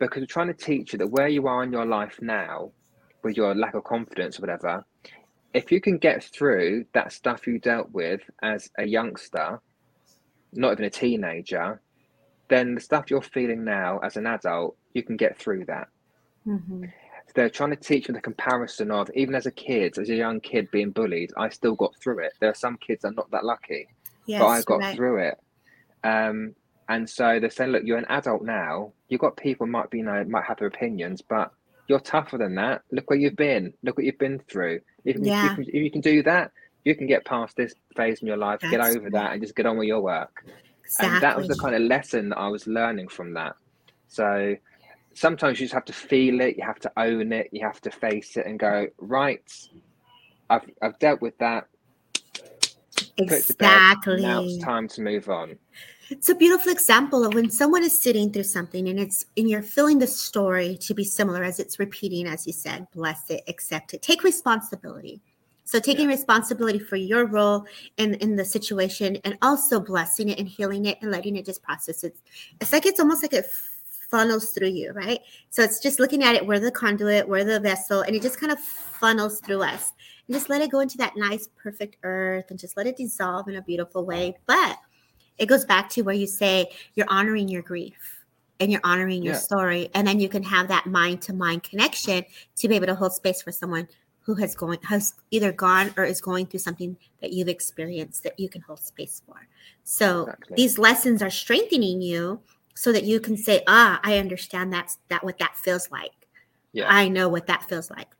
because 0.00 0.20
we're 0.22 0.26
trying 0.26 0.48
to 0.48 0.54
teach 0.54 0.92
you 0.92 0.98
that 1.00 1.08
where 1.10 1.28
you 1.28 1.46
are 1.48 1.64
in 1.64 1.72
your 1.72 1.86
life 1.86 2.18
now, 2.22 2.72
with 3.24 3.36
your 3.36 3.54
lack 3.54 3.74
of 3.74 3.84
confidence 3.84 4.38
or 4.38 4.42
whatever, 4.42 4.84
if 5.52 5.72
you 5.72 5.80
can 5.80 5.98
get 5.98 6.22
through 6.22 6.84
that 6.92 7.12
stuff 7.12 7.46
you 7.46 7.58
dealt 7.58 7.90
with 7.92 8.20
as 8.42 8.70
a 8.78 8.86
youngster, 8.86 9.60
not 10.52 10.72
even 10.72 10.84
a 10.84 10.90
teenager, 10.90 11.80
then 12.48 12.74
the 12.74 12.80
stuff 12.80 13.10
you're 13.10 13.22
feeling 13.22 13.64
now 13.64 13.98
as 13.98 14.16
an 14.16 14.26
adult, 14.26 14.76
you 14.92 15.02
can 15.02 15.16
get 15.16 15.38
through 15.38 15.64
that. 15.66 15.88
Mhm. 16.46 16.92
So 17.26 17.32
they're 17.34 17.50
trying 17.50 17.70
to 17.70 17.76
teach 17.76 18.08
you 18.08 18.14
the 18.14 18.20
comparison 18.20 18.90
of 18.90 19.08
even 19.14 19.34
as 19.34 19.46
a 19.46 19.52
kid, 19.52 19.98
as 19.98 20.08
a 20.10 20.14
young 20.16 20.40
kid 20.40 20.68
being 20.72 20.90
bullied, 20.90 21.32
I 21.36 21.48
still 21.50 21.74
got 21.76 21.94
through 21.96 22.20
it. 22.20 22.32
There 22.40 22.50
are 22.50 22.54
some 22.54 22.76
kids 22.76 23.02
that 23.02 23.08
are 23.08 23.14
not 23.14 23.30
that 23.30 23.44
lucky, 23.44 23.88
Yes. 24.26 24.40
but 24.40 24.46
I 24.48 24.62
got 24.62 24.80
right. 24.80 24.96
through 24.96 25.18
it. 25.28 25.38
Um, 26.02 26.54
and 26.88 27.08
so 27.08 27.38
they're 27.38 27.50
saying, 27.50 27.70
look, 27.70 27.84
you're 27.84 27.98
an 27.98 28.06
adult 28.08 28.42
now. 28.42 28.92
You've 29.08 29.20
got 29.20 29.36
people 29.36 29.66
might 29.68 29.90
be, 29.90 29.98
you 29.98 30.04
know, 30.04 30.24
might 30.24 30.44
have 30.44 30.58
their 30.58 30.66
opinions, 30.66 31.22
but 31.22 31.52
you're 31.90 31.98
tougher 31.98 32.38
than 32.38 32.54
that. 32.54 32.82
Look 32.92 33.10
where 33.10 33.18
you've 33.18 33.34
been. 33.34 33.74
Look 33.82 33.96
what 33.96 34.06
you've 34.06 34.16
been 34.16 34.38
through. 34.48 34.80
If 35.04 35.16
you, 35.16 35.22
Yeah. 35.24 35.42
you 35.42 35.54
can, 35.56 35.64
if 35.64 35.74
you 35.74 35.90
can 35.90 36.00
do 36.00 36.22
that, 36.22 36.52
you 36.84 36.94
can 36.94 37.08
get 37.08 37.24
past 37.24 37.56
this 37.56 37.74
phase 37.96 38.20
in 38.20 38.28
your 38.28 38.36
life, 38.36 38.60
get 38.60 38.80
over 38.80 39.00
right. 39.00 39.12
that, 39.12 39.32
and 39.32 39.42
just 39.42 39.56
get 39.56 39.66
on 39.66 39.76
with 39.76 39.88
your 39.88 40.00
work. 40.00 40.44
Exactly. 40.84 41.14
And 41.14 41.22
that 41.24 41.36
was 41.36 41.48
the 41.48 41.56
kind 41.56 41.74
of 41.74 41.82
lesson 41.82 42.28
that 42.28 42.38
I 42.38 42.46
was 42.46 42.68
learning 42.68 43.08
from 43.08 43.34
that. 43.34 43.56
So 44.06 44.54
sometimes 45.14 45.58
you 45.58 45.66
just 45.66 45.74
have 45.74 45.84
to 45.86 45.92
feel 45.92 46.40
it, 46.40 46.56
you 46.56 46.64
have 46.64 46.78
to 46.78 46.92
own 46.96 47.32
it, 47.32 47.48
you 47.50 47.66
have 47.66 47.80
to 47.80 47.90
face 47.90 48.36
it 48.36 48.46
and 48.46 48.56
go, 48.56 48.86
right, 48.98 49.42
I've 50.48 50.62
I've 50.80 50.98
dealt 51.00 51.20
with 51.20 51.36
that. 51.38 51.66
Put 52.24 53.32
it 53.32 53.46
to 53.46 53.54
bed. 53.54 53.66
Exactly. 53.66 54.22
Now 54.22 54.44
it's 54.44 54.62
time 54.62 54.86
to 54.88 55.02
move 55.02 55.28
on. 55.28 55.58
It's 56.10 56.28
a 56.28 56.34
beautiful 56.34 56.72
example 56.72 57.24
of 57.24 57.34
when 57.34 57.50
someone 57.50 57.84
is 57.84 58.02
sitting 58.02 58.32
through 58.32 58.42
something 58.42 58.88
and 58.88 58.98
it's 58.98 59.24
and 59.36 59.48
you're 59.48 59.62
feeling 59.62 60.00
the 60.00 60.08
story 60.08 60.76
to 60.78 60.92
be 60.92 61.04
similar 61.04 61.44
as 61.44 61.60
it's 61.60 61.78
repeating, 61.78 62.26
as 62.26 62.48
you 62.48 62.52
said, 62.52 62.88
bless 62.92 63.30
it, 63.30 63.44
accept 63.46 63.94
it, 63.94 64.02
take 64.02 64.24
responsibility. 64.24 65.20
So 65.64 65.78
taking 65.78 66.08
responsibility 66.08 66.80
for 66.80 66.96
your 66.96 67.26
role 67.26 67.64
in, 67.96 68.14
in 68.14 68.34
the 68.34 68.44
situation 68.44 69.18
and 69.22 69.38
also 69.40 69.78
blessing 69.78 70.30
it 70.30 70.40
and 70.40 70.48
healing 70.48 70.86
it 70.86 70.98
and 71.00 71.12
letting 71.12 71.36
it 71.36 71.46
just 71.46 71.62
process 71.62 72.02
it. 72.02 72.16
It's 72.60 72.72
like 72.72 72.86
it's 72.86 72.98
almost 72.98 73.22
like 73.22 73.32
it 73.32 73.46
funnels 74.10 74.50
through 74.50 74.70
you, 74.70 74.90
right? 74.90 75.20
So 75.50 75.62
it's 75.62 75.78
just 75.78 76.00
looking 76.00 76.24
at 76.24 76.34
it, 76.34 76.44
we're 76.44 76.58
the 76.58 76.72
conduit, 76.72 77.28
we're 77.28 77.44
the 77.44 77.60
vessel, 77.60 78.00
and 78.00 78.16
it 78.16 78.22
just 78.22 78.40
kind 78.40 78.50
of 78.50 78.58
funnels 78.58 79.38
through 79.38 79.62
us. 79.62 79.92
And 80.26 80.34
just 80.34 80.48
let 80.48 80.60
it 80.60 80.72
go 80.72 80.80
into 80.80 80.98
that 80.98 81.16
nice, 81.16 81.48
perfect 81.56 81.98
earth 82.02 82.46
and 82.50 82.58
just 82.58 82.76
let 82.76 82.88
it 82.88 82.96
dissolve 82.96 83.46
in 83.46 83.54
a 83.54 83.62
beautiful 83.62 84.04
way. 84.04 84.36
But 84.46 84.76
it 85.40 85.46
goes 85.46 85.64
back 85.64 85.88
to 85.88 86.02
where 86.02 86.14
you 86.14 86.26
say 86.26 86.70
you're 86.94 87.06
honoring 87.08 87.48
your 87.48 87.62
grief 87.62 88.24
and 88.60 88.70
you're 88.70 88.80
honoring 88.84 89.22
your 89.22 89.34
Yeah. 89.34 89.40
story 89.40 89.90
and 89.94 90.06
then 90.06 90.20
you 90.20 90.28
can 90.28 90.42
have 90.44 90.68
that 90.68 90.86
mind 90.86 91.22
to 91.22 91.32
mind 91.32 91.62
connection 91.64 92.24
to 92.56 92.68
be 92.68 92.76
able 92.76 92.86
to 92.86 92.94
hold 92.94 93.12
space 93.14 93.42
for 93.42 93.50
someone 93.50 93.88
who 94.20 94.34
has 94.34 94.54
going 94.54 94.78
has 94.82 95.14
either 95.30 95.50
gone 95.50 95.92
or 95.96 96.04
is 96.04 96.20
going 96.20 96.46
through 96.46 96.60
something 96.60 96.96
that 97.22 97.32
you've 97.32 97.48
experienced 97.48 98.22
that 98.22 98.38
you 98.38 98.48
can 98.48 98.60
hold 98.60 98.78
space 98.78 99.22
for 99.26 99.48
so 99.82 100.22
Exactly. 100.22 100.54
these 100.56 100.78
lessons 100.78 101.22
are 101.22 101.30
strengthening 101.30 102.02
you 102.02 102.38
so 102.74 102.92
that 102.92 103.04
you 103.04 103.18
can 103.18 103.36
say 103.36 103.62
ah 103.66 103.98
i 104.04 104.18
understand 104.18 104.70
that's 104.72 104.98
that 105.08 105.24
what 105.24 105.38
that 105.38 105.56
feels 105.56 105.90
like 105.90 106.28
Yeah. 106.72 106.86
i 106.88 107.08
know 107.08 107.28
what 107.30 107.46
that 107.46 107.64
feels 107.68 107.90
like 107.90 108.14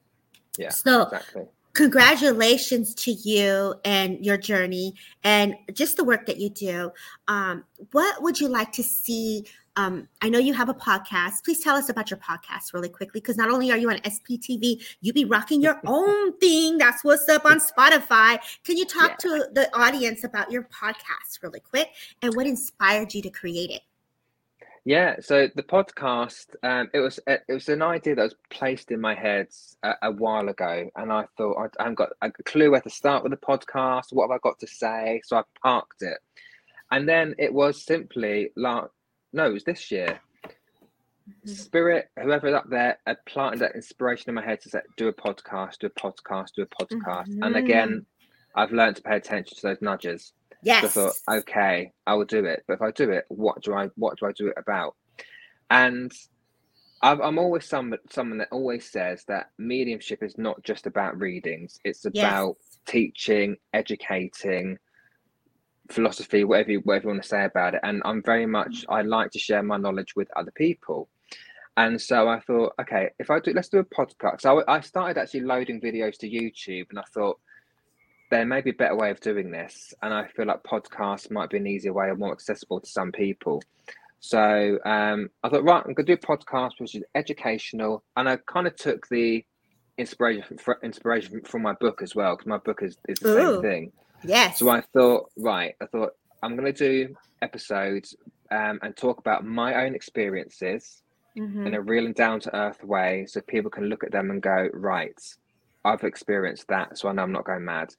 Yeah, 0.56 0.70
so 0.70 1.02
Exactly. 1.02 1.44
Congratulations 1.80 2.94
to 2.94 3.10
you 3.10 3.74
and 3.86 4.22
your 4.22 4.36
journey 4.36 4.94
and 5.24 5.54
just 5.72 5.96
the 5.96 6.04
work 6.04 6.26
that 6.26 6.36
you 6.36 6.50
do. 6.50 6.92
Um, 7.26 7.64
what 7.92 8.22
would 8.22 8.38
you 8.38 8.48
like 8.48 8.70
to 8.72 8.82
see? 8.82 9.46
Um, 9.76 10.08
i 10.20 10.28
know 10.28 10.38
you 10.38 10.52
have 10.52 10.68
a 10.68 10.74
podcast. 10.74 11.42
Please 11.42 11.60
tell 11.60 11.76
us 11.76 11.88
about 11.88 12.10
your 12.10 12.18
podcast 12.18 12.74
really 12.74 12.90
quickly 12.90 13.20
because 13.20 13.38
not 13.38 13.48
only 13.50 13.70
are 13.70 13.78
you 13.78 13.88
on 13.88 13.96
sptv 13.98 14.84
you 15.00 15.12
be 15.14 15.24
rocking 15.24 15.62
your 15.62 15.80
own 15.86 16.36
thing. 16.38 16.76
That's 16.76 17.02
what's 17.02 17.26
up 17.30 17.46
on 17.46 17.60
spotify. 17.60 18.38
Can 18.64 18.76
you 18.76 18.84
talk 18.84 19.12
Yeah. 19.12 19.16
to 19.38 19.46
the 19.54 19.70
audience 19.74 20.24
about 20.24 20.50
your 20.50 20.64
podcast 20.64 21.42
really 21.42 21.60
quick 21.60 21.88
and 22.20 22.34
what 22.34 22.46
inspired 22.46 23.14
you 23.14 23.22
to 23.22 23.30
create 23.30 23.70
it 23.70 23.80
Yeah, 24.84 25.16
so 25.20 25.48
the 25.54 25.62
podcast, 25.62 26.56
um, 26.62 26.88
it 26.94 27.00
was 27.00 27.20
it 27.26 27.42
was 27.48 27.68
an 27.68 27.82
idea 27.82 28.14
that 28.14 28.22
was 28.22 28.34
placed 28.48 28.90
in 28.90 29.00
my 29.00 29.14
head 29.14 29.48
a, 29.82 29.92
a 30.02 30.10
while 30.10 30.48
ago, 30.48 30.88
and 30.96 31.12
I 31.12 31.26
thought 31.36 31.58
I, 31.58 31.64
I 31.78 31.82
haven't 31.84 31.96
got 31.96 32.10
a 32.22 32.30
clue 32.44 32.70
where 32.70 32.80
to 32.80 32.90
start 32.90 33.22
with 33.22 33.32
the 33.32 33.36
podcast. 33.36 34.06
What 34.12 34.30
have 34.30 34.36
I 34.36 34.38
got 34.42 34.58
to 34.60 34.66
say? 34.66 35.20
So 35.24 35.36
I 35.36 35.42
parked 35.62 36.02
it, 36.02 36.18
and 36.90 37.06
then 37.06 37.34
it 37.38 37.52
was 37.52 37.84
simply 37.84 38.52
like, 38.56 38.84
no, 39.34 39.46
it 39.46 39.52
was 39.52 39.64
this 39.64 39.90
year. 39.90 40.18
Spirit, 41.44 42.08
whoever's 42.20 42.54
up 42.54 42.68
there, 42.70 42.98
had 43.06 43.18
planted 43.26 43.60
that 43.60 43.76
inspiration 43.76 44.30
in 44.30 44.34
my 44.34 44.44
head 44.44 44.60
to 44.62 44.70
say, 44.70 44.80
do 44.96 45.08
a 45.08 45.12
podcast, 45.12 45.78
do 45.78 45.86
a 45.86 45.90
podcast, 45.90 46.54
do 46.56 46.62
a 46.62 46.66
podcast, 46.66 47.28
and 47.42 47.54
again, 47.54 48.06
I've 48.56 48.72
learned 48.72 48.96
to 48.96 49.02
pay 49.02 49.16
attention 49.16 49.56
to 49.58 49.62
those 49.62 49.82
nudges. 49.82 50.32
So 50.82 50.86
I 50.86 50.88
thought, 50.88 51.40
okay, 51.40 51.92
I 52.06 52.14
will 52.14 52.24
do 52.24 52.44
it. 52.44 52.64
But 52.66 52.74
if 52.74 52.82
I 52.82 52.90
do 52.90 53.10
it, 53.10 53.24
what 53.28 53.62
do 53.62 53.74
I 53.74 53.88
what 53.96 54.18
do 54.18 54.26
I 54.26 54.32
do 54.32 54.48
it 54.48 54.54
about? 54.56 54.96
And 55.70 56.12
I'm, 57.02 57.20
I'm 57.22 57.38
always 57.38 57.64
someone 57.64 57.98
someone 58.10 58.38
that 58.38 58.48
always 58.50 58.90
says 58.90 59.24
that 59.28 59.50
mediumship 59.58 60.22
is 60.22 60.36
not 60.36 60.62
just 60.62 60.86
about 60.86 61.18
readings. 61.18 61.78
It's 61.84 62.04
about 62.04 62.56
teaching, 62.86 63.56
educating, 63.72 64.78
philosophy, 65.90 66.44
whatever 66.44 66.72
you, 66.72 66.80
whatever 66.80 67.04
you 67.04 67.10
want 67.10 67.22
to 67.22 67.28
say 67.28 67.44
about 67.44 67.74
it. 67.74 67.80
And 67.82 68.02
I'm 68.04 68.22
very 68.22 68.46
much 68.46 68.82
mm. 68.82 68.94
I 68.94 69.02
like 69.02 69.30
to 69.32 69.38
share 69.38 69.62
my 69.62 69.76
knowledge 69.76 70.14
with 70.16 70.28
other 70.36 70.52
people. 70.52 71.08
And 71.76 72.00
so 72.00 72.28
I 72.28 72.40
thought, 72.40 72.74
okay, 72.80 73.10
if 73.18 73.30
I 73.30 73.40
do, 73.40 73.52
let's 73.52 73.68
do 73.68 73.78
a 73.78 73.84
podcast. 73.84 74.42
So 74.42 74.62
I, 74.62 74.76
I 74.76 74.80
started 74.80 75.18
actually 75.18 75.40
loading 75.40 75.80
videos 75.80 76.18
to 76.18 76.28
YouTube, 76.28 76.90
and 76.90 76.98
I 76.98 77.04
thought, 77.14 77.38
there 78.30 78.46
may 78.46 78.60
be 78.60 78.70
a 78.70 78.74
better 78.74 78.96
way 78.96 79.10
of 79.10 79.20
doing 79.20 79.50
this, 79.50 79.92
and 80.02 80.14
I 80.14 80.26
feel 80.28 80.46
like 80.46 80.62
podcasts 80.62 81.30
might 81.30 81.50
be 81.50 81.58
an 81.58 81.66
easier 81.66 81.92
way 81.92 82.06
or 82.06 82.16
more 82.16 82.32
accessible 82.32 82.80
to 82.80 82.88
some 82.88 83.12
people. 83.12 83.62
So 84.20 84.78
um, 84.84 85.30
I 85.42 85.48
thought, 85.48 85.64
right, 85.64 85.78
I'm 85.84 85.94
going 85.94 85.96
to 85.96 86.02
do 86.04 86.12
a 86.12 86.16
podcast 86.16 86.72
which 86.78 86.94
is 86.94 87.02
educational, 87.14 88.04
and 88.16 88.28
I 88.28 88.36
kind 88.36 88.66
of 88.66 88.76
took 88.76 89.08
the 89.08 89.44
inspiration 89.98 90.58
from, 90.58 90.76
inspiration 90.82 91.40
from 91.42 91.62
my 91.62 91.74
book 91.74 92.02
as 92.02 92.14
well 92.14 92.36
because 92.36 92.46
my 92.46 92.58
book 92.58 92.82
is, 92.82 92.96
is 93.08 93.18
the 93.18 93.30
Ooh, 93.30 93.54
same 93.54 93.62
thing. 93.62 93.92
Yes. 94.22 94.58
So 94.58 94.68
I 94.68 94.80
thought, 94.80 95.30
right, 95.36 95.74
I 95.80 95.86
thought 95.86 96.12
I'm 96.42 96.56
going 96.56 96.72
to 96.72 96.78
do 96.78 97.16
episodes 97.42 98.14
um, 98.50 98.78
and 98.82 98.96
talk 98.96 99.18
about 99.18 99.44
my 99.44 99.84
own 99.84 99.94
experiences 99.94 101.02
mm-hmm. 101.36 101.66
in 101.66 101.74
a 101.74 101.80
real 101.80 102.06
and 102.06 102.14
down 102.14 102.40
to 102.40 102.54
earth 102.54 102.84
way, 102.84 103.26
so 103.26 103.40
people 103.40 103.70
can 103.70 103.86
look 103.86 104.04
at 104.04 104.12
them 104.12 104.30
and 104.30 104.42
go, 104.42 104.68
right, 104.72 105.18
I've 105.84 106.04
experienced 106.04 106.68
that, 106.68 106.98
so 106.98 107.08
I 107.08 107.12
know 107.12 107.22
I'm 107.22 107.32
not 107.32 107.44
going 107.44 107.64
mad. 107.64 107.94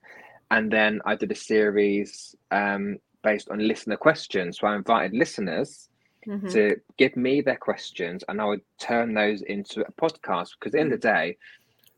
And 0.49 0.71
then 0.71 1.01
I 1.05 1.15
did 1.15 1.31
a 1.31 1.35
series 1.35 2.35
um, 2.51 2.97
based 3.23 3.49
on 3.49 3.65
listener 3.65 3.97
questions. 3.97 4.59
So 4.59 4.67
I 4.67 4.75
invited 4.75 5.17
listeners 5.17 5.89
mm-hmm. 6.27 6.49
to 6.49 6.75
give 6.97 7.15
me 7.15 7.41
their 7.41 7.57
questions, 7.57 8.23
and 8.27 8.41
I 8.41 8.45
would 8.45 8.61
turn 8.79 9.13
those 9.13 9.41
into 9.41 9.81
a 9.81 9.91
podcast. 9.93 10.49
Because 10.59 10.67
at 10.67 10.71
the 10.73 10.79
end 10.79 10.93
of 10.93 11.01
the 11.01 11.07
day, 11.07 11.37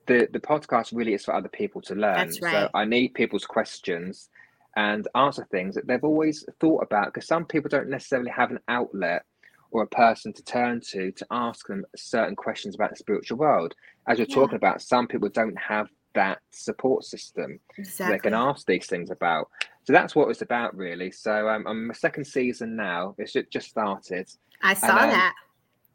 the 0.06 0.28
the 0.32 0.40
podcast 0.40 0.92
really 0.94 1.14
is 1.14 1.26
for 1.26 1.34
other 1.34 1.50
people 1.50 1.82
to 1.82 1.96
learn. 1.96 2.32
Right. 2.42 2.52
So 2.52 2.70
I 2.74 2.86
need 2.86 3.14
people's 3.14 3.46
questions 3.46 4.30
and 4.76 5.08
answer 5.16 5.46
things 5.52 5.76
that 5.76 5.88
they've 5.88 6.04
always 6.04 6.46
thought 6.60 6.84
about. 6.84 7.08
Because 7.08 7.28
some 7.28 7.46
people 7.46 7.70
don't 7.70 7.90
necessarily 7.90 8.32
have 8.32 8.52
an 8.52 8.60
outlet 8.68 9.26
or 9.74 9.84
a 9.84 9.88
person 9.88 10.32
to 10.32 10.44
turn 10.44 10.80
to 10.80 11.12
to 11.12 11.26
ask 11.32 11.68
them 11.68 11.84
certain 11.96 12.36
questions 12.36 12.76
about 12.76 12.92
the 12.92 12.96
spiritual 12.96 13.38
world. 13.38 13.74
As 14.08 14.18
you're 14.18 14.28
yeah. 14.30 14.36
talking 14.36 14.56
about, 14.56 14.82
some 14.82 15.08
people 15.08 15.30
don't 15.30 15.58
have 15.58 15.90
that 16.14 16.40
support 16.52 17.04
system 17.04 17.60
exactly. 17.78 18.16
they 18.16 18.20
can 18.20 18.34
ask 18.34 18.66
these 18.68 18.86
things 18.86 19.10
about. 19.10 19.50
So 19.86 19.92
that's 19.92 20.16
what 20.16 20.30
it's 20.30 20.42
about, 20.42 20.76
really. 20.78 21.12
So 21.12 21.50
um, 21.50 21.66
I'm 21.68 21.90
a 21.90 21.96
second 21.96 22.26
season 22.26 22.76
now. 22.76 23.16
It's 23.18 23.34
just 23.34 23.70
started. 23.70 24.30
I 24.62 24.76
saw 24.76 24.88
and, 24.88 25.00
um, 25.00 25.10
that. 25.10 25.34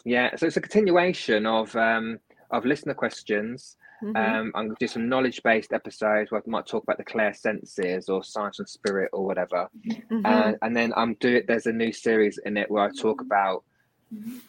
Yeah, 0.04 0.36
so 0.36 0.46
it's 0.46 0.56
a 0.56 0.60
continuation 0.60 1.46
of 1.46 1.74
um, 1.76 2.18
of 2.50 2.64
listener 2.64 2.94
questions. 2.94 3.76
Mm-hmm. 4.02 4.16
Um, 4.16 4.52
I'm 4.54 4.66
going 4.66 4.76
to 4.76 4.76
do 4.78 4.86
some 4.86 5.08
knowledge 5.08 5.42
based 5.42 5.72
episodes 5.72 6.30
where 6.30 6.40
I 6.40 6.50
might 6.50 6.66
talk 6.66 6.84
about 6.84 6.98
the 6.98 7.04
clear 7.04 7.34
senses 7.34 8.08
or 8.08 8.22
science 8.22 8.60
and 8.60 8.68
spirit 8.68 9.10
or 9.12 9.24
whatever. 9.24 9.68
Mm-hmm. 9.88 10.24
Uh, 10.24 10.52
and 10.62 10.76
then 10.76 10.92
I'm 10.96 11.14
doing. 11.14 11.42
There's 11.48 11.66
a 11.66 11.72
new 11.72 11.92
series 11.92 12.38
in 12.44 12.56
it 12.56 12.70
where 12.70 12.84
I 12.84 12.90
talk 12.90 13.20
about 13.20 13.64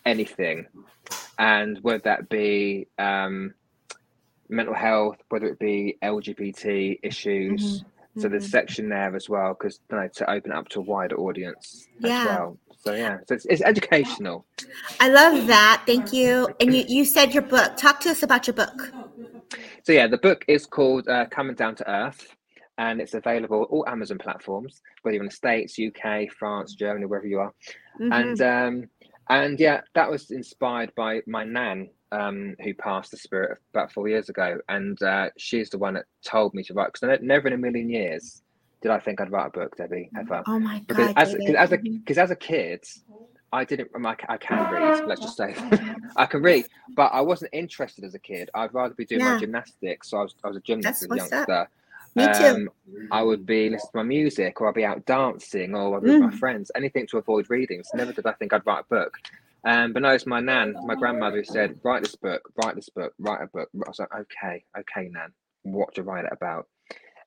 anything, 0.05 0.65
and 1.37 1.79
whether 1.81 2.01
that 2.03 2.29
be 2.29 2.87
um, 2.97 3.53
mental 4.49 4.73
health, 4.73 5.17
whether 5.29 5.47
it 5.47 5.59
be 5.59 5.97
LGBT 6.03 6.99
issues. 7.03 7.81
Mm-hmm. 7.81 8.21
So 8.21 8.27
there's 8.27 8.43
mm-hmm. 8.43 8.51
section 8.51 8.89
there 8.89 9.15
as 9.15 9.29
well 9.29 9.53
because 9.53 9.79
you 9.89 9.97
know, 9.97 10.07
to 10.15 10.29
open 10.29 10.51
up 10.51 10.67
to 10.69 10.79
a 10.79 10.81
wider 10.81 11.15
audience 11.17 11.87
yeah. 11.99 12.21
as 12.21 12.25
well. 12.25 12.57
So 12.83 12.93
yeah, 12.93 13.17
so 13.27 13.35
it's, 13.35 13.45
it's 13.45 13.61
educational. 13.61 14.45
I 14.99 15.09
love 15.09 15.47
that. 15.47 15.83
Thank 15.85 16.13
you. 16.13 16.47
And 16.59 16.73
you, 16.73 16.85
you 16.87 17.05
said 17.05 17.33
your 17.33 17.43
book. 17.43 17.75
Talk 17.75 17.99
to 18.01 18.09
us 18.09 18.23
about 18.23 18.47
your 18.47 18.53
book. 18.53 18.93
So 19.83 19.91
yeah, 19.91 20.07
the 20.07 20.17
book 20.17 20.45
is 20.47 20.65
called 20.65 21.07
uh, 21.07 21.25
Coming 21.25 21.55
Down 21.55 21.75
to 21.75 21.89
Earth, 21.89 22.35
and 22.77 23.01
it's 23.01 23.13
available 23.13 23.63
all 23.63 23.87
Amazon 23.87 24.17
platforms, 24.17 24.81
whether 25.01 25.15
you're 25.15 25.23
in 25.23 25.29
the 25.29 25.35
States, 25.35 25.77
UK, 25.77 26.31
France, 26.31 26.73
Germany, 26.73 27.05
wherever 27.05 27.27
you 27.27 27.39
are. 27.39 27.53
Mm-hmm. 27.99 28.13
And 28.13 28.41
um, 28.41 28.89
and 29.29 29.59
yeah, 29.59 29.81
that 29.93 30.09
was 30.09 30.31
inspired 30.31 30.93
by 30.95 31.21
my 31.27 31.43
nan, 31.43 31.89
um, 32.11 32.55
who 32.63 32.73
passed 32.73 33.11
the 33.11 33.17
spirit 33.17 33.57
about 33.73 33.91
four 33.91 34.07
years 34.07 34.29
ago, 34.29 34.59
and 34.69 35.01
uh, 35.03 35.29
she's 35.37 35.69
the 35.69 35.77
one 35.77 35.93
that 35.93 36.05
told 36.23 36.53
me 36.53 36.63
to 36.63 36.73
write. 36.73 36.91
Because 36.93 37.19
never 37.21 37.47
in 37.47 37.53
a 37.53 37.57
million 37.57 37.89
years 37.89 38.41
did 38.81 38.91
I 38.91 38.99
think 38.99 39.21
I'd 39.21 39.31
write 39.31 39.47
a 39.47 39.51
book, 39.51 39.75
Debbie, 39.75 40.09
ever. 40.17 40.43
Oh 40.47 40.59
my 40.59 40.79
god! 40.79 40.87
Because 40.87 41.13
as, 41.15 41.35
cause 41.35 41.55
as 41.55 41.71
a 41.71 41.77
because 41.77 42.17
as 42.17 42.31
a 42.31 42.35
kid, 42.35 42.85
I 43.51 43.65
didn't. 43.65 43.89
I, 44.05 44.15
I 44.29 44.37
can 44.37 44.71
read. 44.71 45.05
Let's 45.05 45.21
just 45.21 45.37
say 45.37 45.55
I 46.15 46.25
can 46.25 46.41
read, 46.41 46.65
but 46.95 47.11
I 47.13 47.21
wasn't 47.21 47.53
interested 47.53 48.03
as 48.03 48.15
a 48.15 48.19
kid. 48.19 48.49
I'd 48.53 48.73
rather 48.73 48.93
be 48.93 49.05
doing 49.05 49.21
yeah. 49.21 49.33
my 49.33 49.39
gymnastics. 49.39 50.09
So 50.09 50.19
I 50.19 50.21
was 50.23 50.35
I 50.43 50.47
was 50.47 50.57
a 50.57 50.61
gymnast 50.61 51.03
as 51.03 51.11
a 51.11 51.15
youngster. 51.15 51.51
Up. 51.51 51.69
Me 52.15 52.27
too. 52.33 52.45
Um, 52.45 52.69
I 53.11 53.21
would 53.21 53.45
be 53.45 53.69
listening 53.69 53.91
to 53.91 53.97
my 53.97 54.03
music, 54.03 54.61
or 54.61 54.69
I'd 54.69 54.75
be 54.75 54.85
out 54.85 55.05
dancing, 55.05 55.75
or 55.75 55.97
I'd 55.97 56.03
be 56.03 56.09
mm. 56.09 56.13
with 56.13 56.21
my 56.21 56.35
mm. 56.35 56.39
friends. 56.39 56.71
Anything 56.75 57.07
to 57.07 57.17
avoid 57.17 57.49
reading. 57.49 57.83
So 57.83 57.97
never 57.97 58.13
did 58.13 58.25
I 58.25 58.33
think 58.33 58.53
I'd 58.53 58.65
write 58.65 58.85
a 58.85 58.93
book. 58.93 59.17
Um, 59.65 59.93
but 59.93 60.01
no, 60.01 60.09
it's 60.09 60.25
my 60.25 60.39
nan, 60.39 60.75
my 60.85 60.95
grandmother, 60.95 61.37
who 61.37 61.43
said, 61.43 61.79
"Write 61.83 62.03
this 62.03 62.15
book, 62.15 62.41
write 62.55 62.75
this 62.75 62.89
book, 62.89 63.13
write 63.19 63.41
a 63.41 63.47
book." 63.47 63.69
I 63.75 63.89
was 63.89 63.99
like, 63.99 64.13
"Okay, 64.13 64.63
okay, 64.77 65.09
nan, 65.09 65.33
what 65.63 65.95
to 65.95 66.03
write 66.03 66.25
it 66.25 66.33
about?" 66.33 66.67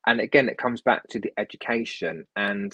And 0.07 0.21
again, 0.21 0.49
it 0.49 0.59
comes 0.59 0.81
back 0.81 1.07
to 1.09 1.21
the 1.21 1.33
education 1.39 2.27
and 2.35 2.73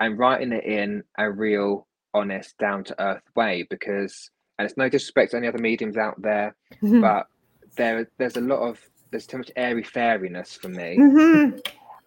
and 0.00 0.18
writing 0.18 0.52
it 0.52 0.64
in 0.64 1.02
a 1.18 1.30
real, 1.30 1.88
honest, 2.14 2.56
down 2.58 2.84
to 2.84 3.02
earth 3.02 3.22
way. 3.34 3.66
Because, 3.68 4.30
and 4.58 4.68
it's 4.68 4.78
no 4.78 4.88
disrespect 4.88 5.32
to 5.32 5.38
any 5.38 5.48
other 5.48 5.58
mediums 5.58 5.96
out 5.96 6.20
there, 6.22 6.54
but 6.82 7.26
there 7.76 8.08
there's 8.18 8.36
a 8.36 8.40
lot 8.40 8.60
of 8.60 8.80
there's 9.10 9.26
too 9.26 9.38
much 9.38 9.50
airy 9.56 9.82
fairiness 9.82 10.54
for 10.54 10.68
me. 10.68 10.96
Mm-hmm. 10.98 11.58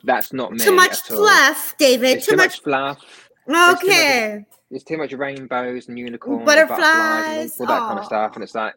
That's 0.03 0.33
not 0.33 0.51
me. 0.51 0.59
Too 0.59 0.75
much 0.75 1.01
fluff, 1.01 1.75
David. 1.77 2.21
Too, 2.21 2.31
too, 2.31 2.37
much, 2.37 2.51
much 2.51 2.63
fluff. 2.63 3.29
Okay. 3.49 4.45
There's 4.69 4.83
too 4.83 4.97
much 4.97 5.13
rainbows 5.13 5.89
and 5.89 5.99
unicorns, 5.99 6.45
butterflies, 6.45 6.77
and 6.77 6.79
butterflies 6.79 7.59
and 7.59 7.69
all, 7.69 7.79
that 7.79 7.87
kind 7.87 7.99
of 7.99 8.05
stuff, 8.05 8.35
and 8.35 8.43
it's 8.43 8.55
like, 8.55 8.73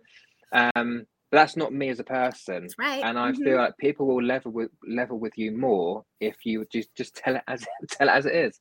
um, 0.52 1.06
that's 1.34 1.56
not 1.56 1.72
me 1.72 1.88
as 1.88 2.00
a 2.00 2.04
person. 2.04 2.68
right. 2.78 3.02
And 3.04 3.18
I 3.18 3.32
mm-hmm. 3.32 3.42
feel 3.42 3.56
like 3.58 3.76
people 3.78 4.06
will 4.06 4.22
level 4.22 4.52
with 4.52 4.70
level 4.86 5.18
with 5.18 5.36
you 5.36 5.52
more 5.52 6.04
if 6.20 6.44
you 6.44 6.64
just 6.72 6.94
just 6.94 7.16
tell 7.16 7.36
it 7.36 7.42
as 7.48 7.66
tell 7.90 8.08
it 8.08 8.12
as 8.12 8.26
it 8.26 8.34
is. 8.34 8.58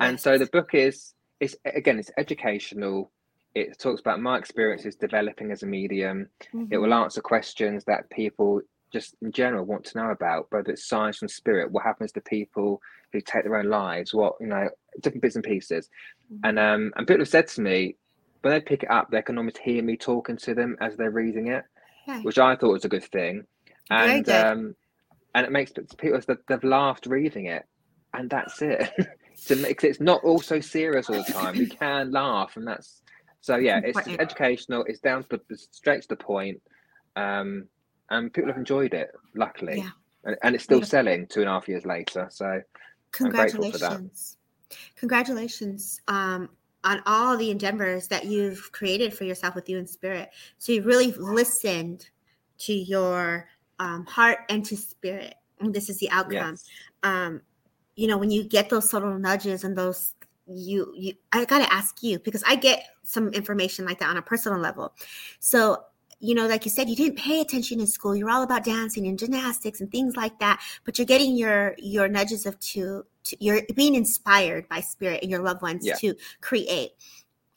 And 0.00 0.14
yes. 0.14 0.22
so 0.22 0.38
the 0.38 0.46
book 0.46 0.74
is 0.74 1.14
it's 1.40 1.56
again 1.64 1.98
it's 1.98 2.10
educational. 2.18 3.10
It 3.54 3.78
talks 3.78 4.00
about 4.00 4.20
my 4.20 4.36
experiences 4.36 4.96
developing 4.96 5.50
as 5.50 5.62
a 5.62 5.66
medium. 5.66 6.28
Mm-hmm. 6.54 6.66
It 6.70 6.76
will 6.76 6.92
answer 6.92 7.22
questions 7.22 7.84
that 7.86 8.10
people 8.10 8.60
just 8.92 9.16
in 9.22 9.32
general 9.32 9.64
want 9.64 9.84
to 9.84 9.98
know 9.98 10.10
about, 10.10 10.46
whether 10.50 10.70
it's 10.70 10.88
science 10.88 11.22
and 11.22 11.30
spirit, 11.30 11.70
what 11.70 11.84
happens 11.84 12.12
to 12.12 12.20
people 12.20 12.80
who 13.12 13.20
take 13.20 13.44
their 13.44 13.56
own 13.56 13.68
lives, 13.68 14.14
what 14.14 14.34
you 14.40 14.46
know, 14.46 14.68
different 15.00 15.22
bits 15.22 15.36
and 15.36 15.44
pieces. 15.44 15.88
Mm-hmm. 16.32 16.46
And 16.46 16.58
um, 16.58 16.92
and 16.96 17.06
people 17.06 17.20
have 17.20 17.28
said 17.28 17.48
to 17.48 17.60
me, 17.60 17.96
when 18.42 18.52
they 18.52 18.60
pick 18.60 18.82
it 18.82 18.90
up, 18.90 19.10
they 19.10 19.22
can 19.22 19.38
almost 19.38 19.58
hear 19.58 19.82
me 19.82 19.96
talking 19.96 20.36
to 20.38 20.54
them 20.54 20.76
as 20.80 20.96
they're 20.96 21.10
reading 21.10 21.48
it, 21.48 21.64
okay. 22.08 22.20
which 22.20 22.38
I 22.38 22.56
thought 22.56 22.72
was 22.72 22.84
a 22.84 22.88
good 22.88 23.04
thing. 23.04 23.44
And 23.90 24.28
um, 24.28 24.76
and 25.34 25.46
it 25.46 25.52
makes 25.52 25.72
people 25.98 26.20
that 26.26 26.46
they've 26.46 26.64
laughed 26.64 27.06
reading 27.06 27.46
it, 27.46 27.64
and 28.14 28.30
that's 28.30 28.62
it. 28.62 28.90
to 29.46 29.56
make 29.56 29.84
it's 29.84 30.00
not 30.00 30.24
all 30.24 30.40
so 30.40 30.60
serious 30.60 31.10
all 31.10 31.22
the 31.22 31.32
time. 31.32 31.58
We 31.58 31.66
can 31.66 32.10
laugh, 32.10 32.56
and 32.56 32.66
that's 32.66 33.02
so 33.40 33.56
yeah. 33.56 33.80
It's 33.84 34.08
educational. 34.08 34.84
It's 34.86 35.00
down 35.00 35.24
to 35.24 35.40
the 35.48 35.56
straight 35.56 36.02
to 36.02 36.08
the 36.08 36.16
point. 36.16 36.62
Um, 37.16 37.68
and 38.10 38.32
people 38.32 38.50
have 38.50 38.58
enjoyed 38.58 38.94
it, 38.94 39.10
luckily. 39.34 39.78
Yeah. 39.78 39.90
And, 40.24 40.36
and 40.42 40.54
it's 40.54 40.64
still 40.64 40.80
yeah. 40.80 40.84
selling 40.84 41.26
two 41.26 41.40
and 41.40 41.48
a 41.48 41.52
half 41.52 41.68
years 41.68 41.84
later. 41.84 42.28
So 42.30 42.60
congratulations. 43.12 44.36
Congratulations 44.96 46.00
um, 46.08 46.48
on 46.84 47.02
all 47.06 47.36
the 47.36 47.50
endeavors 47.50 48.08
that 48.08 48.24
you've 48.24 48.70
created 48.72 49.14
for 49.14 49.24
yourself 49.24 49.54
with 49.54 49.68
you 49.68 49.78
in 49.78 49.86
spirit. 49.86 50.30
So 50.58 50.72
you 50.72 50.82
really 50.82 51.12
listened 51.12 52.08
to 52.58 52.72
your 52.72 53.48
um, 53.78 54.04
heart 54.06 54.38
and 54.48 54.64
to 54.66 54.76
spirit. 54.76 55.34
And 55.60 55.72
this 55.72 55.88
is 55.88 55.98
the 55.98 56.10
outcome. 56.10 56.52
Yes. 56.52 56.64
Um, 57.02 57.42
you 57.94 58.08
know, 58.08 58.18
when 58.18 58.30
you 58.30 58.44
get 58.44 58.68
those 58.68 58.90
subtle 58.90 59.18
nudges 59.18 59.64
and 59.64 59.76
those 59.76 60.12
you 60.48 60.92
you 60.94 61.12
I 61.32 61.44
got 61.44 61.58
to 61.58 61.72
ask 61.72 62.02
you 62.02 62.18
because 62.20 62.44
I 62.46 62.54
get 62.56 62.86
some 63.02 63.28
information 63.30 63.84
like 63.84 63.98
that 63.98 64.08
on 64.08 64.16
a 64.16 64.22
personal 64.22 64.58
level. 64.58 64.94
So 65.40 65.78
you 66.18 66.34
know, 66.34 66.46
like 66.46 66.64
you 66.64 66.70
said, 66.70 66.88
you 66.88 66.96
didn't 66.96 67.18
pay 67.18 67.40
attention 67.40 67.80
in 67.80 67.86
school. 67.86 68.16
You're 68.16 68.30
all 68.30 68.42
about 68.42 68.64
dancing 68.64 69.06
and 69.06 69.18
gymnastics 69.18 69.80
and 69.80 69.90
things 69.90 70.16
like 70.16 70.38
that. 70.38 70.62
But 70.84 70.98
you're 70.98 71.06
getting 71.06 71.36
your 71.36 71.74
your 71.78 72.08
nudges 72.08 72.46
of 72.46 72.58
to, 72.60 73.04
to 73.24 73.36
you're 73.38 73.62
being 73.74 73.94
inspired 73.94 74.68
by 74.68 74.80
spirit 74.80 75.20
and 75.22 75.30
your 75.30 75.42
loved 75.42 75.62
ones 75.62 75.86
yeah. 75.86 75.94
to 75.96 76.14
create. 76.40 76.92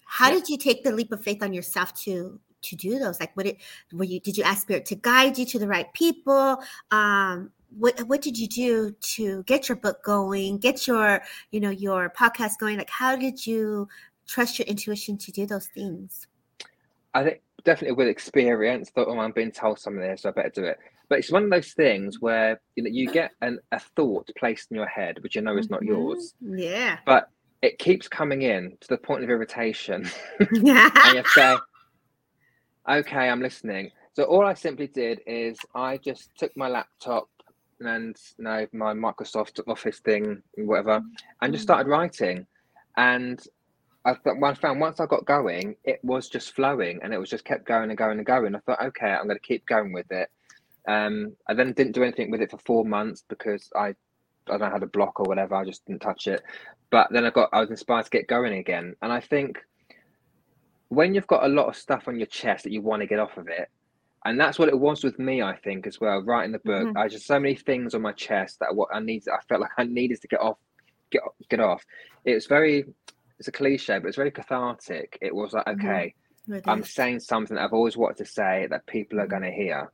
How 0.06 0.28
yeah. 0.28 0.36
did 0.36 0.50
you 0.50 0.58
take 0.58 0.84
the 0.84 0.92
leap 0.92 1.12
of 1.12 1.24
faith 1.24 1.42
on 1.42 1.54
yourself 1.54 1.94
to 2.02 2.40
to 2.64 2.76
do 2.76 3.00
those? 3.00 3.20
Like, 3.20 3.36
what 3.38 3.46
it 3.46 3.58
were 3.94 4.04
you? 4.04 4.20
Did 4.20 4.38
you 4.38 4.44
ask 4.44 4.64
spirit 4.64 4.86
to 4.88 4.96
guide 4.96 5.38
you 5.38 5.46
to 5.46 5.60
the 5.60 5.68
right 5.68 5.92
people? 5.94 6.62
Um, 6.92 7.52
what 7.78 8.00
what 8.08 8.22
did 8.22 8.38
you 8.38 8.48
do 8.48 8.92
to 8.92 9.44
get 9.44 9.70
your 9.70 9.78
book 9.78 10.04
going? 10.04 10.58
Get 10.58 10.86
your 10.86 11.22
you 11.52 11.62
know 11.62 11.70
your 11.70 12.10
podcast 12.10 12.58
going? 12.60 12.78
Like, 12.78 12.90
how 12.90 13.16
did 13.16 13.46
you 13.48 13.88
trust 14.28 14.60
your 14.60 14.68
intuition 14.68 15.18
to 15.18 15.32
do 15.32 15.46
those 15.46 15.68
things? 15.68 16.28
I 17.14 17.24
think 17.24 17.42
definitely 17.70 17.96
with 17.96 18.08
experience 18.08 18.90
thought, 18.90 19.08
oh, 19.08 19.20
I'm 19.20 19.32
being 19.32 19.52
told 19.52 19.78
something 19.78 20.02
there, 20.02 20.18
so 20.18 20.30
I 20.30 20.32
better 20.32 20.50
do 20.50 20.64
it. 20.64 20.80
But 21.08 21.20
it's 21.20 21.32
one 21.32 21.44
of 21.44 21.52
those 21.52 21.74
things 21.74 22.20
where 22.20 22.60
you 22.76 22.82
know 22.82 22.90
you 22.92 23.12
get 23.12 23.30
an, 23.42 23.60
a 23.72 23.80
thought 23.80 24.28
placed 24.36 24.72
in 24.72 24.78
your 24.78 24.88
head, 24.88 25.22
which 25.22 25.36
you 25.36 25.44
know 25.44 25.56
is 25.56 25.70
not 25.70 25.82
mm-hmm. 25.82 25.90
yours. 25.90 26.34
Yeah. 26.42 26.98
But 27.06 27.30
it 27.62 27.78
keeps 27.78 28.08
coming 28.08 28.42
in 28.42 28.76
to 28.82 28.88
the 28.88 28.98
point 28.98 29.24
of 29.24 29.30
irritation, 29.30 30.10
Yeah. 30.52 30.90
and 31.06 31.18
you 31.18 31.24
say, 31.28 31.58
"Okay, 32.90 33.30
I'm 33.30 33.42
listening." 33.42 33.92
So 34.14 34.24
all 34.24 34.46
I 34.48 34.56
simply 34.56 34.88
did 34.88 35.22
is 35.28 35.60
I 35.76 35.98
just 35.98 36.32
took 36.40 36.56
my 36.58 36.70
laptop 36.70 37.30
and 37.82 38.18
you 38.40 38.46
know 38.46 38.66
my 38.74 38.94
Microsoft 38.96 39.60
Office 39.68 40.00
thing, 40.00 40.42
whatever, 40.58 41.04
and 41.42 41.54
just 41.54 41.62
Mhm. 41.62 41.70
started 41.70 41.88
writing. 41.88 42.48
And 42.98 43.40
I 44.06 44.12
I 44.12 44.54
found 44.54 44.80
once 44.80 45.00
I 45.00 45.06
got 45.06 45.26
going, 45.26 45.76
it 45.84 46.00
was 46.04 46.30
just 46.30 46.56
flowing, 46.56 47.00
and 47.04 47.14
it 47.14 47.18
was 47.18 47.30
just 47.30 47.46
kept 47.46 47.66
going 47.66 47.90
and 47.90 47.98
going 47.98 48.18
and 48.18 48.26
going. 48.26 48.56
I 48.56 48.60
thought, 48.60 48.82
okay, 48.82 49.12
I'm 49.12 49.26
going 49.28 49.38
to 49.38 49.48
keep 49.48 49.66
going 49.66 49.94
with 49.94 50.12
it. 50.12 50.30
Um, 50.88 51.36
I 51.48 51.54
then 51.54 51.74
didn't 51.74 51.94
do 51.94 52.04
anything 52.04 52.32
with 52.32 52.42
it 52.42 52.52
for 52.52 52.58
four 52.66 52.86
months 52.86 53.24
because 53.28 53.70
I, 53.76 53.90
I 53.90 53.94
don't 54.48 54.62
know, 54.62 54.70
had 54.72 54.84
a 54.84 54.88
block 54.88 55.20
or 55.20 55.26
whatever. 55.26 55.56
I 55.56 55.66
just 55.66 55.86
didn't 55.86 56.02
touch 56.02 56.28
it. 56.28 56.42
But 56.90 57.08
then 57.12 57.26
I 57.26 57.30
got, 57.30 57.50
I 57.54 57.60
was 57.60 57.70
inspired 57.70 58.06
to 58.06 58.10
get 58.10 58.28
going 58.28 58.54
again. 58.54 58.96
And 59.02 59.12
I 59.12 59.20
think 59.20 59.60
when 60.88 61.14
you've 61.14 61.28
got 61.28 61.44
a 61.44 61.50
lot 61.50 61.68
of 61.68 61.76
stuff 61.76 62.08
on 62.08 62.18
your 62.18 62.26
chest 62.28 62.64
that 62.64 62.72
you 62.72 62.82
want 62.82 63.02
to 63.02 63.08
get 63.08 63.20
off 63.20 63.38
of 63.38 63.48
it, 63.48 63.70
and 64.26 64.40
that's 64.40 64.58
what 64.58 64.70
it 64.70 64.80
was 64.80 65.04
with 65.04 65.20
me, 65.20 65.42
I 65.42 65.56
think, 65.56 65.88
as 65.88 66.00
well. 66.02 66.22
Writing 66.24 66.52
the 66.52 66.60
book, 66.60 66.90
Mhm. 66.90 66.98
I 66.98 67.08
just 67.08 67.26
so 67.28 67.40
many 67.40 67.56
things 67.56 67.94
on 67.94 68.02
my 68.02 68.12
chest 68.12 68.60
that 68.60 68.76
what 68.76 68.90
I 68.94 69.00
need, 69.00 69.24
I 69.30 69.40
felt 69.48 69.62
like 69.62 69.72
I 69.78 69.84
needed 69.84 70.22
to 70.22 70.28
get 70.28 70.42
off, 70.42 70.58
get 71.12 71.22
get 71.50 71.60
off. 71.60 71.86
It 72.26 72.34
was 72.34 72.48
very, 72.48 72.86
it's 73.40 73.48
a 73.48 73.52
cliche, 73.54 73.98
but 74.00 74.08
it's 74.08 74.18
very 74.18 74.32
cathartic. 74.32 75.18
It 75.22 75.34
was 75.34 75.54
like, 75.54 75.66
Mhm. 75.66 75.80
okay, 75.80 76.16
With 76.48 76.68
I'm 76.68 76.84
saying 76.84 77.22
something 77.22 77.56
that 77.56 77.64
I've 77.64 77.74
always 77.74 77.98
wanted 77.98 78.18
to 78.18 78.26
say 78.26 78.68
that 78.70 78.86
people 78.86 79.20
are 79.20 79.26
Mhm. 79.26 79.30
going 79.30 79.44
to 79.44 79.52
hear, 79.52 79.92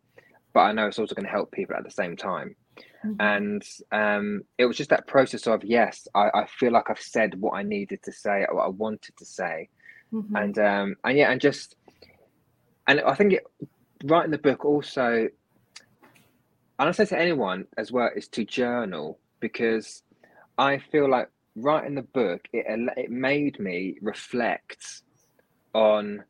but 0.53 0.61
I 0.61 0.71
know 0.71 0.87
it's 0.87 0.99
also 0.99 1.15
going 1.15 1.25
to 1.25 1.31
help 1.31 1.51
people 1.51 1.75
at 1.75 1.83
the 1.83 1.91
same 1.91 2.17
time. 2.17 2.55
Mhm. 3.03 3.15
And 3.19 3.63
um, 3.91 4.41
it 4.57 4.65
was 4.65 4.77
just 4.77 4.89
that 4.89 5.05
process 5.07 5.45
of 5.47 5.63
yes, 5.63 6.07
I, 6.15 6.29
I 6.33 6.45
feel 6.47 6.71
like 6.71 6.89
I've 6.89 6.99
said 6.99 7.39
what 7.39 7.51
I 7.53 7.63
needed 7.63 8.01
to 8.03 8.11
say, 8.11 8.45
what 8.51 8.63
I 8.63 8.69
wanted 8.69 9.15
to 9.17 9.25
say, 9.25 9.69
Mhm. 10.11 10.35
and 10.35 10.57
um, 10.59 10.95
and 11.03 11.17
yeah, 11.17 11.31
and 11.31 11.39
just 11.39 11.75
and 12.87 12.99
I 13.01 13.13
think 13.15 13.33
it, 13.33 13.43
writing 14.03 14.31
the 14.31 14.37
book 14.37 14.65
also, 14.65 15.29
and 16.79 16.89
I 16.89 16.91
say 16.91 17.05
to 17.05 17.19
anyone 17.19 17.67
as 17.77 17.91
well, 17.91 18.09
is 18.15 18.27
to 18.29 18.43
journal 18.43 19.19
because 19.39 20.03
I 20.57 20.79
feel 20.79 21.09
like 21.09 21.29
writing 21.55 21.95
the 21.95 22.01
book 22.01 22.41
it 22.53 22.65
it 22.97 23.09
made 23.09 23.59
me 23.59 23.97
reflect 24.01 25.01
on 25.73 26.23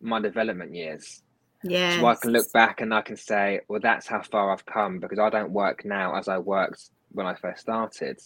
my 0.00 0.20
development 0.20 0.74
years. 0.74 1.22
Yeah. 1.64 1.98
So 1.98 2.06
I 2.06 2.14
can 2.14 2.32
look 2.32 2.52
back 2.52 2.80
and 2.80 2.94
I 2.94 3.02
can 3.02 3.16
say, 3.16 3.60
well, 3.68 3.80
that's 3.80 4.06
how 4.06 4.22
far 4.22 4.52
I've 4.52 4.64
come 4.64 5.00
because 5.00 5.18
I 5.18 5.28
don't 5.30 5.50
work 5.50 5.84
now 5.84 6.14
as 6.14 6.28
I 6.28 6.38
worked 6.38 6.90
when 7.12 7.26
I 7.26 7.34
first 7.34 7.60
started. 7.62 8.20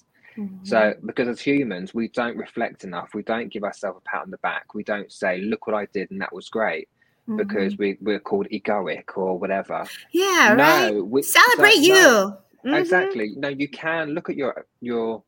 So, 0.64 0.76
Mhm. 0.76 1.06
because 1.06 1.28
as 1.28 1.40
humans, 1.40 1.92
we 1.94 2.08
don't 2.08 2.36
reflect 2.38 2.84
enough. 2.84 3.10
We 3.14 3.22
don't 3.22 3.48
give 3.52 3.64
ourselves 3.64 4.00
a 4.04 4.08
pat 4.08 4.22
on 4.22 4.30
the 4.30 4.38
back. 4.38 4.74
We 4.74 4.82
don't 4.82 5.10
say, 5.12 5.40
look 5.40 5.66
what 5.66 5.76
I 5.76 5.86
did 5.92 6.10
and 6.10 6.20
that 6.20 6.32
was 6.32 6.48
great 6.48 6.88
because 7.36 7.74
Mhm. 7.74 7.78
we, 7.78 7.98
we're 8.00 8.20
called 8.20 8.48
egoic 8.50 9.16
or 9.16 9.38
whatever. 9.38 9.86
Yeah, 10.12 10.54
right. 10.54 10.92
No, 10.94 11.04
we, 11.04 11.22
so, 11.22 11.38
Celebrate 11.40 11.78
you. 11.78 12.36
Mhm. 12.64 12.78
exactly. 12.78 13.34
No, 13.36 13.48
you 13.48 13.68
can 13.68 14.10
look 14.10 14.28
at 14.30 14.36
your 14.36 14.66
your 14.80 15.22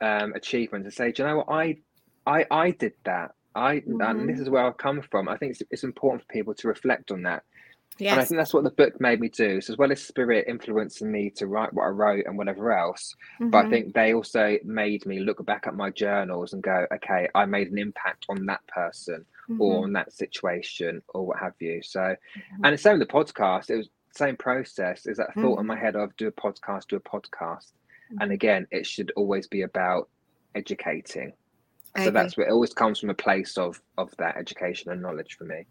um, 0.00 0.32
achievements 0.34 0.86
and 0.86 0.94
say, 0.94 1.12
do 1.12 1.22
you 1.22 1.28
know 1.28 1.36
what? 1.38 1.48
I 1.50 1.76
I 2.26 2.46
I 2.50 2.70
did 2.72 2.92
that. 3.04 3.32
I 3.54 3.82
and 3.86 4.28
this 4.28 4.38
is 4.40 4.48
where 4.48 4.64
I've 4.66 4.76
come 4.76 5.02
from. 5.10 5.28
I 5.28 5.36
think 5.36 5.52
it's, 5.52 5.62
it's 5.70 5.84
important 5.84 6.22
for 6.22 6.32
people 6.32 6.54
to 6.54 6.68
reflect 6.68 7.10
on 7.10 7.22
that. 7.22 7.42
And 8.12 8.20
I 8.20 8.24
think 8.24 8.38
that's 8.38 8.54
what 8.54 8.64
the 8.64 8.70
book 8.70 8.98
made 9.00 9.20
me 9.20 9.28
do. 9.28 9.60
So 9.60 9.74
as 9.74 9.76
well 9.78 9.92
as 9.92 10.00
spirit 10.02 10.46
influencing 10.48 11.10
me 11.12 11.30
to 11.36 11.46
write 11.46 11.74
what 11.74 11.84
I 11.84 11.88
wrote 11.88 12.24
and 12.26 12.38
whatever 12.38 12.72
else, 12.72 13.14
but 13.40 13.58
I 13.58 13.64
Mhm. 13.64 13.70
think 13.70 13.94
they 13.94 14.14
also 14.14 14.56
made 14.64 15.04
me 15.04 15.18
look 15.18 15.44
back 15.44 15.66
at 15.66 15.74
my 15.74 15.90
journals 15.90 16.54
and 16.54 16.62
go, 16.62 16.86
okay, 16.94 17.28
I 17.34 17.44
made 17.44 17.70
an 17.70 17.76
impact 17.78 18.24
on 18.30 18.46
that 18.46 18.66
person 18.68 19.26
or 19.58 19.80
Mhm. 19.80 19.82
on 19.84 19.92
that 19.94 20.12
situation 20.12 21.02
or 21.08 21.26
what 21.26 21.38
have 21.40 21.54
you. 21.60 21.82
So, 21.82 22.00
Mhm. 22.00 22.16
and 22.64 22.72
it's 22.72 22.82
same 22.84 22.98
with 22.98 23.06
the 23.06 23.12
podcast. 23.12 23.68
It 23.68 23.76
was 23.76 23.88
the 23.88 24.18
same 24.24 24.36
process. 24.36 25.06
Is 25.06 25.18
that 25.18 25.34
thought 25.34 25.58
in 25.60 25.66
my 25.66 25.76
Mhm. 25.76 25.80
head 25.80 25.96
of 25.96 26.16
do 26.16 26.28
a 26.28 26.32
podcast, 26.32 26.86
do 26.86 26.96
a 26.96 27.00
podcast, 27.00 27.72
and 28.18 28.32
again, 28.32 28.66
it 28.70 28.86
should 28.86 29.12
always 29.16 29.46
be 29.46 29.62
about 29.62 30.08
educating. 30.54 31.32
So 32.04 32.10
that's 32.10 32.36
where 32.36 32.46
it 32.46 32.52
always 32.52 32.72
comes 32.72 33.00
from 33.00 33.10
a 33.10 33.14
place 33.14 33.58
of 33.58 33.80
of 33.98 34.16
that 34.18 34.36
education 34.36 34.92
and 34.92 35.02
knowledge 35.02 35.36
for 35.36 35.44
me. 35.44 35.66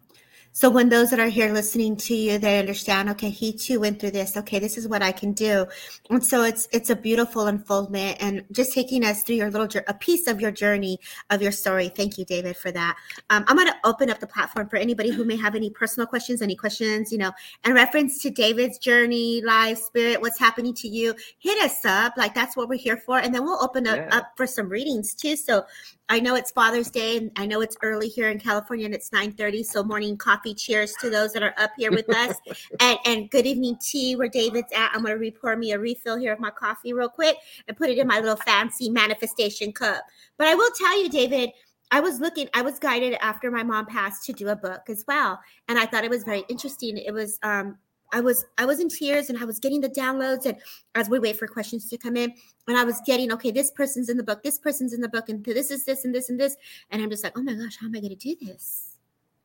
So 0.51 0.69
when 0.69 0.89
those 0.89 1.11
that 1.11 1.19
are 1.19 1.29
here 1.29 1.53
listening 1.53 1.95
to 1.97 2.15
you, 2.15 2.37
they 2.37 2.59
understand, 2.59 3.09
okay, 3.11 3.29
he 3.29 3.53
too 3.53 3.79
went 3.79 3.99
through 3.99 4.11
this. 4.11 4.35
Okay, 4.35 4.59
this 4.59 4.77
is 4.77 4.87
what 4.87 5.01
I 5.01 5.11
can 5.11 5.31
do. 5.31 5.65
And 6.09 6.25
so 6.25 6.43
it's 6.43 6.67
it's 6.71 6.89
a 6.89 6.95
beautiful 6.95 7.47
unfoldment 7.47 8.17
and 8.19 8.43
just 8.51 8.73
taking 8.73 9.05
us 9.05 9.23
through 9.23 9.35
your 9.35 9.51
little 9.51 9.69
a 9.87 9.93
piece 9.93 10.27
of 10.27 10.41
your 10.41 10.51
journey 10.51 10.99
of 11.29 11.41
your 11.41 11.51
story. 11.51 11.89
Thank 11.89 12.17
you, 12.17 12.25
David, 12.25 12.57
for 12.57 12.71
that. 12.71 12.97
Um, 13.29 13.45
I'm 13.47 13.55
going 13.55 13.67
to 13.67 13.75
open 13.83 14.09
up 14.09 14.19
the 14.19 14.27
platform 14.27 14.67
for 14.67 14.77
anybody 14.77 15.11
who 15.11 15.23
may 15.23 15.37
have 15.37 15.55
any 15.55 15.69
personal 15.69 16.07
questions, 16.07 16.41
any 16.41 16.55
questions, 16.55 17.11
you 17.11 17.19
know, 17.19 17.31
in 17.63 17.73
reference 17.73 18.21
to 18.23 18.29
David's 18.29 18.77
journey, 18.79 19.41
life, 19.41 19.77
spirit, 19.77 20.19
what's 20.19 20.39
happening 20.39 20.73
to 20.75 20.87
you. 20.87 21.13
Hit 21.37 21.61
us 21.63 21.85
up, 21.85 22.13
like 22.17 22.33
that's 22.33 22.57
what 22.57 22.67
we're 22.67 22.77
here 22.77 22.97
for, 22.97 23.19
and 23.19 23.33
then 23.33 23.43
we'll 23.43 23.61
open 23.63 23.87
up, 23.87 23.97
Yeah. 23.97 24.17
up 24.17 24.31
for 24.35 24.47
some 24.47 24.67
readings 24.67 25.13
too. 25.13 25.35
So 25.35 25.65
I 26.11 26.19
know 26.19 26.33
it's 26.33 26.49
Father's 26.49 26.89
Day, 26.89 27.17
and 27.17 27.31
I 27.35 27.45
know 27.45 27.61
it's 27.61 27.77
early 27.83 28.07
here 28.07 28.29
in 28.29 28.39
California, 28.39 28.85
and 28.85 28.95
it's 28.95 29.11
9:30. 29.11 29.63
So 29.63 29.83
morning 29.83 30.17
coffee. 30.17 30.55
Cheers 30.55 30.93
to 31.01 31.09
those 31.09 31.33
that 31.33 31.43
are 31.43 31.53
up 31.57 31.71
here 31.77 31.91
with 31.91 32.09
us, 32.09 32.35
and 32.79 32.97
and 33.05 33.29
good 33.29 33.45
evening 33.45 33.77
tea 33.79 34.15
where 34.15 34.27
David's 34.27 34.71
at. 34.75 34.91
I'm 34.93 35.03
gonna 35.03 35.31
pour 35.31 35.55
me 35.55 35.71
a 35.71 35.79
refill 35.79 36.17
here 36.17 36.33
of 36.33 36.39
my 36.39 36.49
coffee 36.49 36.93
real 36.93 37.09
quick 37.09 37.37
and 37.67 37.77
put 37.77 37.89
it 37.89 37.99
in 37.99 38.07
my 38.07 38.19
little 38.19 38.37
fancy 38.37 38.89
manifestation 38.89 39.71
cup. 39.71 40.03
But 40.37 40.47
I 40.47 40.55
will 40.55 40.71
tell 40.77 41.01
you, 41.01 41.09
David. 41.09 41.51
I 41.91 42.01
was 42.01 42.19
looking, 42.19 42.47
I 42.53 42.61
was 42.61 42.77
guided 42.77 43.15
after 43.19 43.49
my 43.49 43.63
mom 43.63 43.87
passed 43.87 44.23
to 44.25 44.33
do 44.33 44.49
a 44.49 44.55
book 44.55 44.81
as 44.89 45.03
well. 45.07 45.39
And 45.67 45.79
I 45.79 45.87
thought 45.87 46.03
it 46.03 46.11
was 46.11 46.23
very 46.23 46.43
interesting. 46.47 46.97
It 46.97 47.11
was 47.11 47.39
um 47.41 47.79
I 48.11 48.21
was 48.21 48.45
I 48.57 48.65
was 48.65 48.79
in 48.79 48.89
tears 48.89 49.29
and 49.29 49.37
I 49.37 49.45
was 49.45 49.59
getting 49.59 49.81
the 49.81 49.89
downloads 49.89 50.45
and 50.45 50.57
as 50.95 51.09
we 51.09 51.19
wait 51.19 51.37
for 51.37 51.47
questions 51.47 51.89
to 51.89 51.97
come 51.97 52.15
in 52.15 52.33
and 52.67 52.77
I 52.77 52.83
was 52.83 53.01
getting 53.05 53.31
okay 53.33 53.51
this 53.51 53.71
person's 53.71 54.09
in 54.09 54.17
the 54.17 54.23
book 54.23 54.43
this 54.43 54.57
person's 54.57 54.93
in 54.93 55.01
the 55.01 55.09
book 55.09 55.29
and 55.29 55.43
this 55.43 55.71
is 55.71 55.85
this 55.85 56.05
and 56.05 56.13
this 56.13 56.29
and 56.29 56.39
this 56.39 56.55
and 56.91 57.01
I'm 57.01 57.09
just 57.09 57.23
like 57.23 57.37
oh 57.37 57.43
my 57.43 57.53
gosh 57.53 57.77
how 57.79 57.87
am 57.87 57.95
I 57.95 57.99
going 57.99 58.15
to 58.15 58.35
do 58.35 58.35
this? 58.45 58.97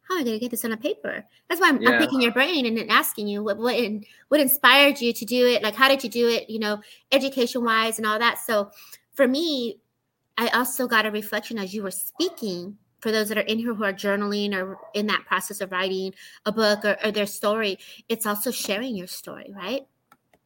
How 0.08 0.16
am 0.16 0.20
I 0.20 0.24
going 0.24 0.36
to 0.36 0.40
get 0.40 0.50
this 0.50 0.66
on 0.66 0.72
a 0.72 0.76
paper? 0.76 1.24
That's 1.48 1.60
why 1.60 1.68
I'm, 1.68 1.86
I'm 1.86 1.98
picking 1.98 2.20
your 2.20 2.32
brain 2.32 2.66
and 2.66 2.76
then 2.76 2.90
asking 2.90 3.26
you 3.26 3.42
what 3.42 3.58
what 3.58 3.74
in, 3.74 4.04
what 4.28 4.40
inspired 4.40 5.00
you 5.00 5.12
to 5.12 5.24
do 5.24 5.46
it 5.46 5.62
like 5.62 5.74
how 5.74 5.88
did 5.88 6.04
you 6.04 6.10
do 6.10 6.28
it 6.28 6.48
you 6.50 6.58
know 6.58 6.80
education 7.12 7.64
wise 7.64 7.98
and 7.98 8.06
all 8.06 8.18
that. 8.18 8.38
So 8.38 8.70
for 9.14 9.26
me 9.28 9.80
I 10.36 10.48
also 10.48 10.86
got 10.86 11.06
a 11.06 11.10
reflection 11.10 11.58
as 11.58 11.72
you 11.74 11.82
were 11.82 11.90
speaking 11.90 12.76
for 13.04 13.12
those 13.12 13.28
that 13.28 13.36
are 13.36 13.42
in 13.42 13.58
here 13.58 13.74
who 13.74 13.84
are 13.84 13.92
journaling 13.92 14.54
or 14.54 14.78
in 14.94 15.06
that 15.08 15.26
process 15.26 15.60
of 15.60 15.70
writing 15.70 16.14
a 16.46 16.52
book 16.52 16.86
or, 16.86 16.96
or 17.04 17.10
their 17.10 17.26
story, 17.26 17.78
it's 18.08 18.24
also 18.24 18.50
sharing 18.50 18.96
your 18.96 19.06
story, 19.06 19.52
right? 19.54 19.82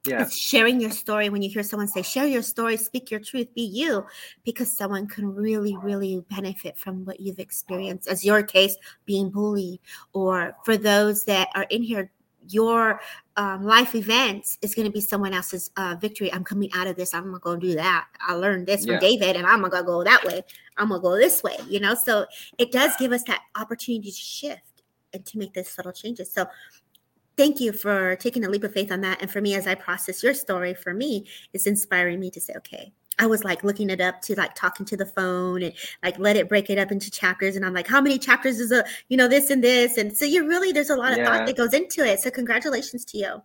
Yeah. 0.05 0.23
It's 0.23 0.37
sharing 0.37 0.81
your 0.81 0.91
story 0.91 1.29
when 1.29 1.41
you 1.41 1.51
hear 1.51 1.63
someone 1.63 1.87
say, 1.87 2.03
share 2.03 2.27
your 2.27 2.43
story, 2.43 2.77
speak 2.77 3.13
your 3.13 3.21
truth, 3.21 3.55
be 3.55 3.63
you, 3.63 4.05
because 4.45 4.77
someone 4.77 5.07
can 5.07 5.33
really, 5.33 5.77
really 5.77 6.25
benefit 6.31 6.77
from 6.77 7.05
what 7.05 7.21
you've 7.21 7.39
experienced, 7.39 8.09
as 8.09 8.25
your 8.25 8.43
case 8.43 8.77
being 9.05 9.31
bullied, 9.31 9.79
or 10.13 10.57
for 10.65 10.77
those 10.77 11.25
that 11.27 11.51
are 11.55 11.67
in 11.71 11.85
here, 11.85 12.11
your 12.49 13.01
um, 13.37 13.63
life 13.63 13.95
events 13.95 14.59
is 14.63 14.75
going 14.75 14.87
to 14.87 14.93
be 14.93 15.01
someone 15.01 15.35
else's 15.35 15.71
uh, 15.77 15.97
victory. 16.01 16.33
I'm 16.33 16.45
coming 16.45 16.71
out 16.75 16.87
of 16.87 16.97
this. 16.97 17.13
I'm 17.13 17.25
going 17.25 17.35
to 17.35 17.41
go 17.41 17.57
do 17.57 17.75
that. 17.75 18.07
I 18.27 18.35
learned 18.35 18.67
this 18.67 18.87
from 18.87 18.99
David, 18.99 19.37
and 19.37 19.47
I'm 19.47 19.61
going 19.61 19.71
to 19.73 19.83
go 19.83 20.03
that 20.03 20.25
way. 20.25 20.43
I'm 20.79 20.89
going 20.89 21.01
to 21.01 21.03
go 21.03 21.17
this 21.17 21.43
way, 21.43 21.57
you 21.69 21.81
know? 21.81 21.95
So 21.95 22.27
it 22.59 22.73
does 22.73 22.93
give 22.99 23.13
us 23.13 23.25
that 23.25 23.43
opportunity 23.57 24.11
to 24.11 24.17
shift 24.17 24.83
and 25.13 25.25
to 25.27 25.39
make 25.39 25.55
those 25.55 25.69
subtle 25.69 25.93
changes. 25.93 26.33
So 26.33 26.47
thank 27.37 27.61
you 27.61 27.73
for 27.73 28.17
taking 28.17 28.45
a 28.45 28.49
leap 28.49 28.65
of 28.65 28.73
faith 28.73 28.93
on 28.93 29.01
that. 29.03 29.21
And 29.21 29.31
for 29.31 29.41
me, 29.41 29.55
as 29.55 29.67
I 29.67 29.75
process 29.75 30.23
your 30.23 30.35
story, 30.35 30.75
for 30.75 30.95
me, 30.95 31.27
it's 31.53 31.67
inspiring 31.67 32.21
me 32.21 32.31
to 32.31 32.41
say, 32.41 32.55
okay, 32.57 32.93
I 33.19 33.27
was 33.27 33.43
like 33.43 33.65
looking 33.65 33.91
it 33.91 34.01
up 34.01 34.23
to 34.23 34.37
like 34.37 34.55
talking 34.55 34.87
to 34.87 34.97
the 34.97 35.07
phone 35.07 35.63
and 35.63 35.73
like 36.05 36.19
let 36.19 36.37
it 36.37 36.49
break 36.49 36.71
it 36.71 36.79
up 36.79 36.93
into 36.93 37.11
chapters. 37.11 37.57
And 37.57 37.65
I'm 37.65 37.75
like, 37.75 37.89
how 37.89 38.01
many 38.01 38.19
chapters 38.19 38.61
is 38.61 38.71
a, 38.71 38.85
you 39.09 39.17
know, 39.17 39.27
this 39.27 39.51
and 39.51 39.63
this. 39.63 39.99
And 39.99 40.17
so 40.17 40.25
you 40.25 40.47
really, 40.47 40.71
there's 40.71 40.91
a 40.91 40.97
lot 40.97 41.13
of 41.13 41.19
Yeah. 41.19 41.27
thought 41.27 41.47
that 41.47 41.57
goes 41.57 41.75
into 41.75 42.05
it. 42.05 42.21
So 42.21 42.31
congratulations 42.31 43.05
to 43.07 43.19
you. 43.19 43.43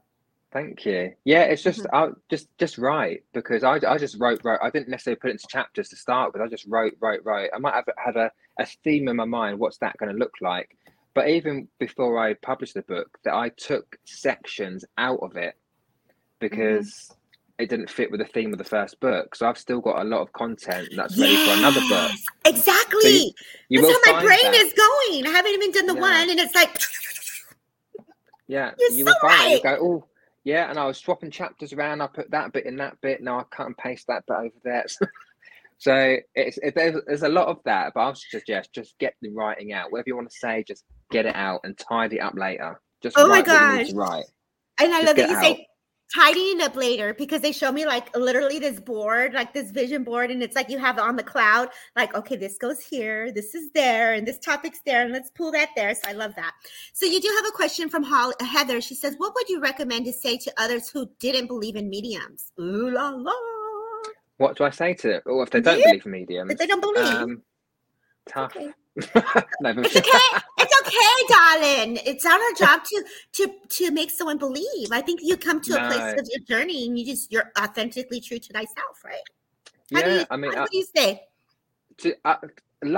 Thank 0.54 0.86
you. 0.86 1.14
Yeah, 1.26 1.44
it's 1.44 1.64
just 1.64 1.82
Mm-hmm. 1.84 1.96
I 1.96 2.10
just 2.30 2.48
just 2.60 2.78
write 2.78 3.24
because 3.34 3.64
I, 3.64 3.80
I 3.88 3.98
just 3.98 4.20
wrote 4.20 4.42
wrote. 4.44 4.60
I 4.62 4.70
didn't 4.70 4.90
necessarily 4.90 5.20
put 5.20 5.30
it 5.30 5.34
into 5.34 5.48
chapters 5.50 5.90
to 5.90 5.96
start 5.96 6.32
with. 6.32 6.42
I 6.44 6.48
just 6.48 6.68
wrote 6.68 6.94
wrote 7.02 7.22
wrote. 7.24 7.50
I 7.54 7.58
might 7.58 7.74
have 7.74 7.86
had 7.98 8.16
a, 8.16 8.32
a 8.60 8.66
theme 8.84 9.08
in 9.08 9.16
my 9.16 9.26
mind. 9.26 9.58
What's 9.60 9.80
that 9.80 9.98
going 9.98 10.12
to 10.12 10.18
look 10.18 10.34
like? 10.42 10.78
But 11.16 11.28
even 11.30 11.68
before 11.80 12.20
I 12.20 12.36
published 12.36 12.76
the 12.76 12.84
book, 12.84 13.18
that 13.26 13.34
I 13.34 13.50
took 13.50 13.98
sections 14.06 14.86
out 14.98 15.20
of 15.22 15.36
it 15.38 15.56
because 16.40 17.12
it 17.60 17.70
didn't 17.70 17.90
fit 17.90 18.12
with 18.12 18.20
the 18.20 18.26
theme 18.28 18.52
of 18.52 18.58
the 18.58 18.64
first 18.64 19.00
book. 19.00 19.36
So 19.36 19.48
I've 19.48 19.58
still 19.58 19.80
got 19.80 20.02
a 20.02 20.04
lot 20.04 20.22
of 20.22 20.34
content 20.34 20.90
that's 20.96 21.18
ready 21.20 21.36
for 21.46 21.52
another 21.52 21.82
book. 21.82 22.12
Yes, 22.12 22.26
Exactly. 22.46 23.34
You 23.70 23.82
That's 23.82 24.06
how 24.08 24.14
my 24.14 24.24
brain 24.24 24.40
that. 24.44 24.56
is 24.56 24.74
going. 24.74 25.28
I 25.28 25.30
haven't 25.30 25.52
even 25.54 25.72
done 25.72 25.86
the 25.88 25.96
Yeah. 25.96 26.02
one. 26.02 26.30
And 26.30 26.40
it's 26.40 26.56
like, 26.56 26.78
Yeah, 28.48 28.72
You're 28.78 28.92
you 28.92 29.06
so 29.06 29.14
will 29.22 29.30
find 29.30 29.52
it. 29.52 29.58
You 29.58 29.64
go, 29.64 29.78
oh, 29.82 30.06
yeah, 30.44 30.70
and 30.70 30.78
I 30.80 30.86
was 30.86 30.98
swapping 30.98 31.32
chapters 31.32 31.74
around. 31.74 32.02
I 32.02 32.08
put 32.08 32.32
that 32.32 32.54
bit 32.54 32.66
in 32.66 32.78
that 32.78 33.00
bit. 33.02 33.22
Now 33.22 33.40
I 33.40 33.44
cut 33.56 33.68
and 33.68 33.78
paste 33.78 34.08
that 34.08 34.26
bit 34.28 34.38
over 34.38 34.56
there. 34.64 34.86
so 35.78 36.18
it's 36.36 36.58
it, 36.60 36.76
there's, 36.76 36.96
there's 37.08 37.24
a 37.24 37.30
lot 37.30 37.48
of 37.48 37.60
that, 37.66 37.94
but 37.96 38.02
I 38.02 38.08
would 38.08 38.18
suggest 38.18 38.74
just 38.74 38.98
get 39.00 39.16
the 39.22 39.30
writing 39.32 39.74
out. 39.74 39.92
Whatever 39.92 40.10
you 40.10 40.16
want 40.16 40.30
to 40.32 40.38
say, 40.38 40.64
just 40.68 40.84
get 41.12 41.26
it 41.26 41.36
out 41.36 41.62
and 41.64 41.78
tidy 41.78 42.20
up 42.20 42.36
later. 42.36 42.82
Just 43.04 43.18
Oh 43.18 43.28
my 43.28 43.42
write 43.42 43.48
what 43.48 43.62
you 43.62 43.68
need 43.68 43.88
gosh. 43.88 43.94
write. 43.94 44.26
and 44.80 44.94
I 44.94 45.02
Just 45.02 45.04
love 45.04 45.18
that 45.18 45.30
you 45.30 45.36
out. 45.36 45.36
say 45.36 45.68
tidying 46.16 46.62
up 46.62 46.76
later 46.76 47.14
because 47.14 47.42
they 47.42 47.52
show 47.52 47.72
me 47.72 47.86
like 47.86 48.16
literally 48.16 48.60
this 48.60 48.80
board, 48.80 49.34
like 49.34 49.54
this 49.54 49.72
vision 49.72 50.04
board, 50.04 50.32
and 50.32 50.44
it's 50.44 50.56
like 50.56 50.70
you 50.70 50.78
have 50.78 50.98
it 50.98 51.02
on 51.02 51.16
the 51.16 51.24
cloud, 51.24 51.70
like, 51.96 52.14
okay, 52.16 52.36
this 52.36 52.58
goes 52.58 52.80
here, 52.80 53.32
this 53.32 53.56
is 53.56 53.72
there, 53.74 54.14
and 54.14 54.28
this 54.28 54.40
topic's 54.40 54.82
there, 54.86 55.04
and 55.04 55.12
let's 55.12 55.30
pull 55.32 55.52
that 55.52 55.70
there. 55.76 55.94
So 55.96 56.02
I 56.08 56.14
love 56.14 56.36
that. 56.36 56.54
So 56.94 57.06
you 57.06 57.20
do 57.20 57.34
have 57.38 57.48
a 57.48 57.52
question 57.52 57.90
from 57.90 58.04
Holly, 58.04 58.36
Heather. 58.42 58.82
She 58.82 58.96
says, 58.96 59.16
What 59.18 59.34
would 59.36 59.50
you 59.50 59.62
recommend 59.62 60.06
to 60.06 60.14
say 60.14 60.38
to 60.38 60.54
others 60.58 60.90
who 60.90 61.10
didn't 61.20 61.48
believe 61.48 61.76
in 61.76 61.90
mediums? 61.90 62.52
Ooh 62.60 62.92
la 62.92 63.10
la. 63.10 63.34
What 64.38 64.58
do 64.58 64.64
I 64.64 64.72
say 64.72 64.94
to 64.96 65.08
them? 65.08 65.22
Or 65.26 65.44
if 65.44 65.52
they 65.52 65.62
don't 65.62 65.80
yeah. 65.80 65.86
believe 65.88 66.06
in 66.06 66.12
mediums? 66.12 66.52
If 66.52 66.58
they 66.58 66.68
don't 66.68 66.82
believe. 66.82 67.14
Um, 67.14 67.42
tough. 68.28 68.56
Okay. 68.56 68.72
it's 68.96 69.96
okay. 69.96 70.10
It's 70.60 70.82
okay, 70.82 71.34
darling. 71.34 72.00
It's 72.06 72.24
not 72.24 72.40
our 72.40 72.54
job 72.68 72.86
to 72.86 73.04
to 73.34 73.54
to 73.70 73.92
make 73.92 74.12
someone 74.12 74.38
believe. 74.38 74.92
I 74.92 75.02
think 75.02 75.20
you 75.24 75.36
come 75.36 75.62
to 75.62 75.72
no. 75.72 75.78
a 75.78 75.88
place 75.88 76.14
of 76.20 76.28
your 76.32 76.46
journey 76.48 76.86
and 76.86 76.98
you 76.98 77.06
just 77.06 77.32
you're 77.32 77.52
authentically 77.60 78.22
true 78.22 78.40
to 78.40 78.54
thyself, 78.54 79.04
right? 79.04 79.16
How 79.94 80.00
yeah, 80.00 80.20
you, 80.20 80.26
I 80.30 80.38
mean, 80.38 80.54
what 80.54 80.72
do 80.72 80.78
you 80.78 80.86
say? 80.96 81.24
To, 81.98 82.16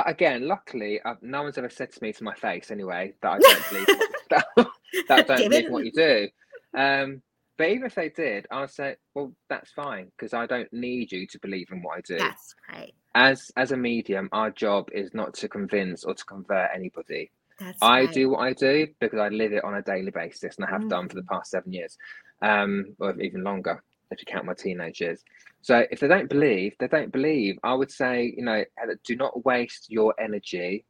again, 0.05 0.47
luckily, 0.47 1.01
uh, 1.01 1.15
no 1.21 1.43
one's 1.43 1.57
ever 1.57 1.69
said 1.69 1.91
to 1.91 2.03
me 2.03 2.13
to 2.13 2.23
my 2.23 2.33
face 2.35 2.71
anyway 2.71 3.13
that 3.21 3.31
I 3.31 3.39
don't 3.39 3.69
believe 3.69 3.87
that, 4.29 4.45
that 4.55 4.67
I 5.09 5.21
don't 5.21 5.49
believe 5.49 5.71
what 5.71 5.85
you 5.85 5.91
do. 5.91 6.27
Um, 6.73 7.21
but 7.57 7.69
even 7.69 7.85
if 7.85 7.95
they 7.95 8.09
did, 8.09 8.47
I'll 8.51 8.67
say, 8.67 8.95
well, 9.13 9.31
that's 9.49 9.71
fine 9.71 10.11
because 10.17 10.33
I 10.33 10.45
don't 10.45 10.71
need 10.71 11.11
you 11.11 11.25
to 11.27 11.39
believe 11.39 11.67
in 11.71 11.81
what 11.81 11.97
I 11.97 12.01
do. 12.01 12.17
That's 12.17 12.55
right 12.71 12.93
as 13.15 13.49
as 13.55 13.71
a 13.71 13.77
medium, 13.77 14.29
our 14.33 14.51
job 14.51 14.89
is 14.93 15.13
not 15.13 15.33
to 15.35 15.47
convince 15.47 16.03
or 16.03 16.13
to 16.13 16.25
convert 16.25 16.69
anybody. 16.75 17.31
That's 17.57 17.77
I 17.81 18.01
right. 18.01 18.13
do 18.13 18.29
what 18.29 18.39
I 18.39 18.53
do 18.53 18.87
because 18.99 19.19
I 19.19 19.29
live 19.29 19.53
it 19.53 19.63
on 19.63 19.75
a 19.75 19.81
daily 19.81 20.11
basis, 20.11 20.57
and 20.57 20.65
I 20.65 20.69
have 20.69 20.81
mm. 20.81 20.89
done 20.89 21.07
for 21.07 21.15
the 21.15 21.23
past 21.23 21.49
seven 21.49 21.71
years, 21.71 21.97
um, 22.41 22.93
or 22.99 23.19
even 23.21 23.43
longer 23.43 23.81
if 24.11 24.19
you 24.19 24.25
count 24.25 24.45
my 24.45 24.53
teenage 24.53 24.99
years. 24.99 25.23
So 25.61 25.85
if 25.89 26.01
they 26.01 26.09
don't 26.09 26.29
believe, 26.29 26.75
they 26.77 26.89
don't 26.89 27.11
believe. 27.11 27.57
I 27.63 27.73
would 27.73 27.89
say, 27.89 28.33
you 28.37 28.43
know, 28.43 28.63
do 29.05 29.15
not 29.15 29.45
waste 29.45 29.89
your 29.89 30.13
energy 30.19 30.85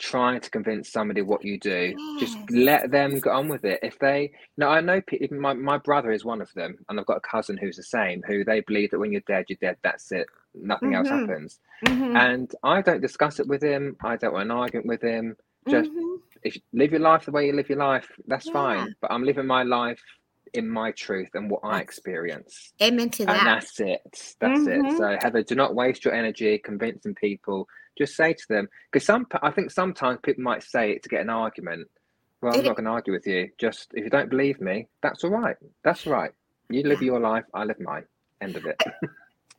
trying 0.00 0.40
to 0.40 0.50
convince 0.50 0.90
somebody 0.90 1.22
what 1.22 1.44
you 1.44 1.58
do. 1.58 1.94
Yes. 1.96 2.20
Just 2.20 2.50
let 2.50 2.90
them 2.90 3.20
get 3.20 3.32
on 3.32 3.48
with 3.48 3.64
it. 3.64 3.78
If 3.82 3.98
they, 3.98 4.32
no, 4.56 4.68
I 4.68 4.80
know 4.80 5.00
even 5.12 5.38
my, 5.38 5.52
my 5.52 5.78
brother 5.78 6.10
is 6.10 6.24
one 6.24 6.40
of 6.40 6.52
them, 6.54 6.78
and 6.88 6.98
I've 6.98 7.06
got 7.06 7.18
a 7.18 7.20
cousin 7.20 7.56
who's 7.56 7.76
the 7.76 7.82
same, 7.82 8.22
who 8.26 8.44
they 8.44 8.60
believe 8.60 8.90
that 8.90 8.98
when 8.98 9.12
you're 9.12 9.22
dead, 9.26 9.44
you're 9.48 9.58
dead. 9.60 9.76
That's 9.82 10.10
it. 10.10 10.26
Nothing 10.54 10.90
mm-hmm. 10.90 10.96
else 10.96 11.08
happens. 11.08 11.60
Mm-hmm. 11.86 12.16
And 12.16 12.54
I 12.62 12.82
don't 12.82 13.00
discuss 13.02 13.38
it 13.38 13.46
with 13.46 13.62
him. 13.62 13.96
I 14.02 14.16
don't 14.16 14.32
want 14.32 14.50
an 14.50 14.56
argument 14.56 14.86
with 14.86 15.02
him. 15.02 15.36
Just 15.68 15.90
mm-hmm. 15.90 16.16
if 16.42 16.56
you 16.56 16.62
live 16.72 16.92
your 16.92 17.00
life 17.00 17.26
the 17.26 17.32
way 17.32 17.46
you 17.46 17.52
live 17.52 17.68
your 17.68 17.78
life, 17.78 18.08
that's 18.26 18.46
yeah. 18.46 18.52
fine. 18.52 18.94
But 19.00 19.12
I'm 19.12 19.24
living 19.24 19.46
my 19.46 19.62
life 19.62 20.02
in 20.54 20.68
my 20.68 20.92
truth 20.92 21.30
and 21.34 21.50
what 21.50 21.60
I 21.64 21.80
experience. 21.80 22.72
Amen 22.82 23.10
to 23.10 23.26
that. 23.26 23.38
And 23.38 23.46
that's 23.46 23.80
it. 23.80 24.34
That's 24.40 24.60
it. 24.60 24.82
Mm-hmm. 24.82 24.96
So 24.96 25.16
Heather, 25.20 25.42
do 25.42 25.54
not 25.54 25.74
waste 25.74 26.04
your 26.04 26.14
energy 26.14 26.58
convincing 26.58 27.14
people 27.14 27.66
just 27.98 28.16
say 28.16 28.32
to 28.32 28.48
them 28.48 28.68
because 28.90 29.04
some 29.04 29.26
I 29.42 29.50
think 29.50 29.70
sometimes 29.70 30.20
people 30.22 30.42
might 30.42 30.62
say 30.62 30.92
it 30.92 31.02
to 31.02 31.08
get 31.08 31.20
an 31.20 31.30
argument. 31.30 31.88
Well, 32.40 32.54
I'm 32.56 32.64
not 32.64 32.76
going 32.76 32.86
to 32.86 32.90
argue 32.92 33.12
with 33.12 33.26
you. 33.26 33.50
Just 33.58 33.92
if 33.92 34.04
you 34.04 34.10
don't 34.10 34.30
believe 34.30 34.60
me, 34.60 34.88
that's 35.02 35.22
all 35.24 35.30
right. 35.30 35.56
That's 35.84 36.06
all 36.06 36.14
right. 36.14 36.32
You 36.70 36.82
live 36.84 37.02
your 37.02 37.20
life, 37.20 37.44
I 37.52 37.64
live 37.64 37.78
mine. 37.80 38.04
End 38.40 38.56
of 38.56 38.64
it. 38.64 38.80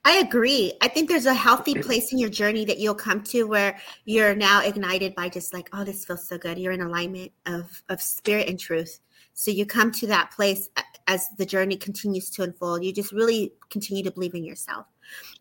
I 0.04 0.18
agree. 0.18 0.74
I 0.82 0.88
think 0.88 1.08
there's 1.08 1.28
a 1.28 1.34
healthy 1.34 1.76
place 1.82 2.12
in 2.12 2.18
your 2.18 2.30
journey 2.30 2.66
that 2.66 2.80
you'll 2.80 2.96
come 2.96 3.22
to 3.26 3.44
where 3.44 3.78
you're 4.06 4.34
now 4.34 4.64
ignited 4.64 5.14
by 5.14 5.30
just 5.30 5.54
like, 5.54 5.70
oh, 5.74 5.84
this 5.84 6.06
feels 6.06 6.28
so 6.28 6.40
good. 6.40 6.58
You're 6.58 6.72
in 6.72 6.82
alignment 6.82 7.32
of 7.46 7.84
of 7.90 8.02
spirit 8.02 8.48
and 8.48 8.60
truth. 8.60 9.00
So 9.42 9.50
you 9.50 9.66
come 9.66 9.92
to 9.94 10.06
that 10.06 10.30
place 10.30 10.70
as 11.08 11.30
the 11.40 11.48
journey 11.48 11.76
continues 11.76 12.30
to 12.30 12.44
unfold. 12.44 12.84
You 12.84 12.94
just 12.94 13.12
really 13.12 13.52
continue 13.72 14.04
to 14.04 14.12
believe 14.12 14.36
in 14.36 14.46
yourself. 14.46 14.86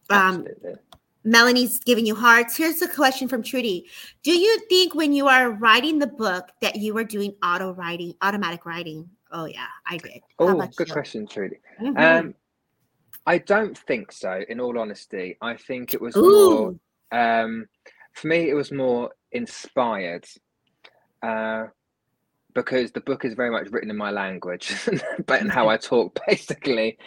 Um, 0.08 0.46
Melanie's 1.22 1.80
giving 1.80 2.06
you 2.06 2.14
hearts. 2.14 2.56
Here's 2.56 2.80
a 2.80 2.88
question 2.88 3.28
from 3.28 3.42
Trudy. 3.42 3.90
Do 4.22 4.32
you 4.32 4.58
think 4.70 4.94
when 4.94 5.12
you 5.12 5.28
are 5.28 5.50
writing 5.50 5.98
the 5.98 6.06
book 6.06 6.48
that 6.62 6.76
you 6.76 6.96
are 6.96 7.04
doing 7.04 7.34
auto 7.44 7.74
writing, 7.74 8.14
automatic 8.22 8.64
writing? 8.64 9.06
Oh 9.32 9.44
yeah, 9.44 9.66
I 9.86 9.98
did. 9.98 10.22
oh, 10.38 10.66
good 10.76 10.88
you? 10.88 10.94
question, 10.94 11.26
Trudy. 11.26 11.56
Mm-hmm. 11.78 11.98
Um, 11.98 12.34
I 13.26 13.36
don't 13.36 13.76
think 13.76 14.12
so. 14.12 14.42
In 14.48 14.60
all 14.60 14.78
honesty, 14.78 15.36
I 15.42 15.58
think 15.58 15.92
it 15.92 16.00
was 16.00 16.16
Ooh. 16.16 16.80
more. 17.12 17.20
Um, 17.20 17.66
for 18.14 18.28
me, 18.28 18.48
it 18.48 18.54
was 18.54 18.72
more 18.72 19.10
inspired, 19.32 20.24
uh, 21.22 21.66
because 22.54 22.92
the 22.92 23.00
book 23.00 23.24
is 23.24 23.34
very 23.34 23.50
much 23.50 23.70
written 23.70 23.90
in 23.90 23.96
my 23.96 24.10
language, 24.10 24.74
but 25.26 25.40
in 25.40 25.48
how 25.48 25.62
mm-hmm. 25.62 25.70
I 25.70 25.76
talk, 25.76 26.18
basically. 26.26 26.98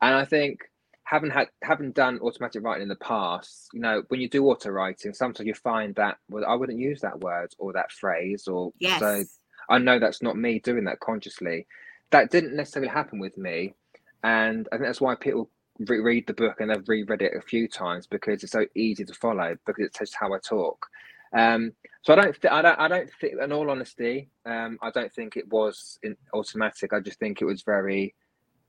And 0.00 0.14
I 0.14 0.24
think 0.24 0.60
having 1.04 1.30
had 1.30 1.48
having 1.62 1.92
done 1.92 2.18
automatic 2.20 2.62
writing 2.64 2.84
in 2.84 2.88
the 2.88 2.96
past, 2.96 3.68
you 3.72 3.80
know, 3.80 4.02
when 4.08 4.20
you 4.20 4.28
do 4.28 4.46
auto 4.46 4.70
writing, 4.70 5.12
sometimes 5.14 5.46
you 5.46 5.54
find 5.54 5.94
that 5.96 6.18
well, 6.28 6.44
I 6.46 6.54
wouldn't 6.54 6.78
use 6.78 7.00
that 7.00 7.20
word 7.20 7.54
or 7.58 7.72
that 7.72 7.92
phrase, 7.92 8.48
or 8.48 8.72
yes. 8.78 9.00
so 9.00 9.24
I 9.68 9.78
know 9.78 9.98
that's 9.98 10.22
not 10.22 10.36
me 10.36 10.58
doing 10.58 10.84
that 10.84 11.00
consciously. 11.00 11.66
That 12.10 12.30
didn't 12.30 12.56
necessarily 12.56 12.90
happen 12.90 13.18
with 13.18 13.36
me, 13.38 13.74
and 14.22 14.68
I 14.72 14.76
think 14.76 14.86
that's 14.86 15.00
why 15.00 15.14
people 15.14 15.50
reread 15.78 16.26
the 16.26 16.34
book 16.34 16.60
and 16.60 16.70
they've 16.70 16.88
reread 16.88 17.22
it 17.22 17.32
a 17.36 17.40
few 17.40 17.66
times 17.66 18.06
because 18.06 18.42
it's 18.42 18.52
so 18.52 18.66
easy 18.74 19.04
to 19.04 19.14
follow 19.14 19.56
because 19.66 19.86
it's 19.86 19.98
just 19.98 20.14
how 20.14 20.32
I 20.32 20.38
talk. 20.38 20.86
Um, 21.34 21.72
so 22.02 22.12
I 22.12 22.16
don't, 22.16 22.40
th- 22.40 22.52
I 22.52 22.62
don't, 22.62 22.78
I 22.78 22.88
don't 22.88 23.10
think, 23.20 23.34
in 23.40 23.52
all 23.52 23.70
honesty, 23.70 24.28
um, 24.44 24.78
I 24.82 24.90
don't 24.90 25.12
think 25.12 25.36
it 25.36 25.48
was 25.48 25.98
in 26.02 26.16
automatic. 26.34 26.92
I 26.92 27.00
just 27.00 27.18
think 27.18 27.40
it 27.40 27.44
was 27.44 27.62
very 27.62 28.14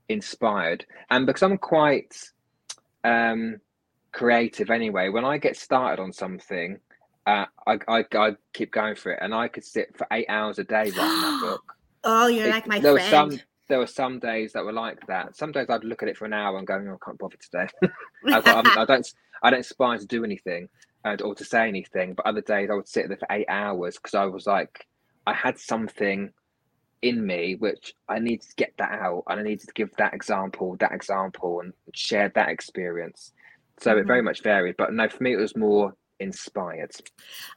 inspired, 0.08 0.86
and 1.10 1.26
because 1.26 1.42
I'm 1.42 1.58
quite 1.58 2.14
um, 3.02 3.60
creative 4.12 4.70
anyway. 4.70 5.10
When 5.10 5.24
I 5.24 5.36
get 5.38 5.56
started 5.56 6.00
on 6.00 6.12
something, 6.12 6.78
uh, 7.26 7.44
I, 7.66 7.78
I, 7.88 8.04
I 8.14 8.30
keep 8.54 8.72
going 8.72 8.94
for 8.94 9.12
it, 9.12 9.18
and 9.20 9.34
I 9.34 9.48
could 9.48 9.64
sit 9.64 9.96
for 9.96 10.06
eight 10.12 10.26
hours 10.28 10.58
a 10.58 10.64
day 10.64 10.84
writing 10.84 10.96
that 10.96 11.40
book. 11.44 11.74
Oh, 12.04 12.28
you're 12.28 12.46
it, 12.46 12.50
like 12.50 12.66
my 12.66 12.78
there 12.78 12.94
friend. 12.94 13.12
Were 13.12 13.32
some, 13.32 13.40
there 13.68 13.78
were 13.78 13.86
some 13.86 14.18
days 14.18 14.52
that 14.52 14.64
were 14.64 14.72
like 14.72 15.06
that. 15.06 15.36
Some 15.36 15.52
days 15.52 15.66
I'd 15.68 15.84
look 15.84 16.02
at 16.02 16.08
it 16.08 16.16
for 16.16 16.24
an 16.24 16.32
hour 16.32 16.56
and 16.58 16.66
go, 16.66 16.74
oh, 16.74 16.94
I 16.94 17.04
can't 17.04 17.18
bother 17.18 17.36
today. 17.36 17.66
I, 18.28 18.38
I, 18.38 18.82
I, 18.82 18.84
don't, 18.84 19.14
I 19.42 19.50
don't 19.50 19.60
aspire 19.60 19.98
to 19.98 20.06
do 20.06 20.24
anything 20.24 20.68
and, 21.04 21.22
or 21.22 21.34
to 21.34 21.44
say 21.44 21.68
anything. 21.68 22.14
But 22.14 22.26
other 22.26 22.40
days 22.40 22.70
I 22.70 22.74
would 22.74 22.88
sit 22.88 23.08
there 23.08 23.16
for 23.16 23.28
eight 23.30 23.48
hours 23.48 23.96
because 23.96 24.14
I 24.14 24.24
was 24.26 24.46
like, 24.46 24.86
I 25.26 25.34
had 25.34 25.58
something 25.58 26.30
in 27.02 27.26
me 27.26 27.54
which 27.56 27.94
I 28.08 28.18
needed 28.18 28.48
to 28.48 28.56
get 28.56 28.72
that 28.78 28.92
out 28.92 29.24
and 29.28 29.38
I 29.38 29.42
needed 29.42 29.68
to 29.68 29.74
give 29.74 29.94
that 29.96 30.14
example, 30.14 30.76
that 30.80 30.92
example, 30.92 31.60
and 31.60 31.72
share 31.92 32.30
that 32.34 32.48
experience. 32.48 33.32
So 33.80 33.90
mm-hmm. 33.90 34.00
it 34.00 34.06
very 34.06 34.22
much 34.22 34.42
varied. 34.42 34.76
But 34.78 34.92
no, 34.92 35.08
for 35.08 35.22
me, 35.22 35.34
it 35.34 35.38
was 35.38 35.56
more 35.56 35.94
inspired. 36.20 36.92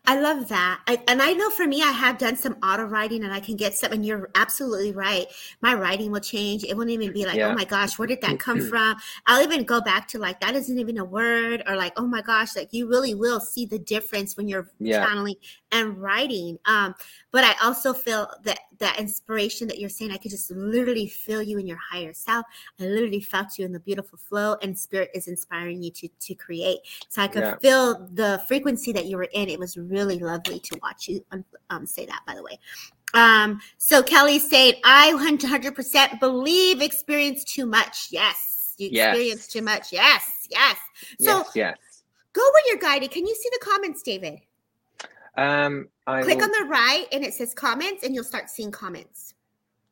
I 0.05 0.19
love 0.19 0.47
that. 0.49 0.81
I, 0.87 1.01
and 1.07 1.21
I 1.21 1.33
know 1.33 1.49
for 1.49 1.67
me, 1.67 1.81
I 1.81 1.91
have 1.91 2.17
done 2.17 2.35
some 2.35 2.57
auto 2.63 2.85
writing 2.85 3.23
and 3.23 3.33
I 3.33 3.39
can 3.39 3.55
get 3.55 3.75
some, 3.75 3.91
and 3.91 4.05
you're 4.05 4.29
absolutely 4.35 4.91
right. 4.91 5.27
My 5.61 5.73
writing 5.73 6.11
will 6.11 6.21
change. 6.21 6.63
It 6.63 6.75
won't 6.75 6.89
even 6.89 7.13
be 7.13 7.25
like, 7.25 7.35
oh 7.35 7.39
yeah. 7.39 7.47
oh 7.49 7.53
my 7.53 7.65
gosh, 7.65 7.97
where 7.97 8.07
did 8.07 8.21
that 8.21 8.39
come 8.47 8.61
from? 8.61 8.97
I'll 9.25 9.43
even 9.43 9.63
go 9.63 9.81
back 9.81 10.07
to 10.09 10.19
like, 10.19 10.39
that 10.41 10.55
isn't 10.55 10.77
even 10.77 10.97
a 10.97 11.05
word, 11.05 11.63
or 11.67 11.75
like, 11.75 11.93
oh 11.97 12.07
my 12.07 12.21
gosh, 12.21 12.55
like 12.55 12.73
you 12.73 12.87
really 12.87 13.13
will 13.13 13.39
see 13.39 13.65
the 13.65 13.79
difference 13.79 14.35
when 14.37 14.47
you're 14.47 14.69
yeah. 14.79 15.05
channeling 15.05 15.35
and 15.71 15.97
writing. 16.01 16.57
Um, 16.65 16.95
but 17.31 17.43
I 17.43 17.55
also 17.63 17.93
feel 17.93 18.29
that 18.43 18.59
that 18.79 18.99
inspiration 18.99 19.67
that 19.67 19.79
you're 19.79 19.89
saying, 19.89 20.11
I 20.11 20.17
could 20.17 20.31
just 20.31 20.51
literally 20.51 21.07
feel 21.07 21.41
you 21.41 21.57
in 21.57 21.67
your 21.67 21.77
higher 21.77 22.13
self. 22.13 22.45
I 22.79 22.85
literally 22.85 23.21
felt 23.21 23.57
you 23.57 23.65
in 23.65 23.71
the 23.71 23.79
beautiful 23.79 24.17
flow, 24.17 24.55
and 24.61 24.77
spirit 24.77 25.11
is 25.13 25.27
inspiring 25.27 25.83
you 25.83 25.91
to 25.91 26.07
to 26.07 26.35
create. 26.35 26.79
So 27.09 27.21
I 27.21 27.27
could 27.27 27.43
yeah. 27.43 27.57
feel 27.57 28.07
the 28.13 28.41
frequency 28.47 28.91
that 28.93 29.05
you 29.05 29.17
were 29.17 29.29
in. 29.31 29.49
It 29.49 29.59
was 29.59 29.77
really 29.77 30.19
lovely 30.19 30.59
to 30.59 30.79
watch 30.81 31.07
you 31.07 31.23
um, 31.31 31.45
um 31.69 31.85
say 31.85 32.05
that. 32.05 32.21
By 32.25 32.35
the 32.35 32.43
way. 32.43 32.59
Um, 33.13 33.61
so 33.77 34.03
Kelly 34.03 34.37
said, 34.37 34.75
I 34.83 35.13
100% 35.13 36.19
believe 36.19 36.81
experience 36.81 37.43
too 37.43 37.65
much. 37.65 38.09
Yes. 38.11 38.75
You 38.77 38.89
yes. 38.91 39.07
experience 39.07 39.47
too 39.47 39.61
much. 39.61 39.91
Yes. 39.91 40.47
Yes. 40.49 40.77
So 41.19 41.37
yes, 41.37 41.51
yes. 41.55 41.77
go 42.33 42.41
where 42.41 42.63
you're 42.67 42.77
guided. 42.77 43.11
Can 43.11 43.25
you 43.25 43.33
see 43.33 43.49
the 43.51 43.59
comments, 43.65 44.01
David? 44.03 44.39
Um, 45.37 45.87
I 46.07 46.23
click 46.23 46.37
will... 46.37 46.45
on 46.45 46.51
the 46.51 46.65
right 46.69 47.05
and 47.11 47.23
it 47.23 47.33
says 47.33 47.53
comments, 47.53 48.03
and 48.03 48.13
you'll 48.13 48.23
start 48.23 48.49
seeing 48.49 48.71
comments. 48.71 49.33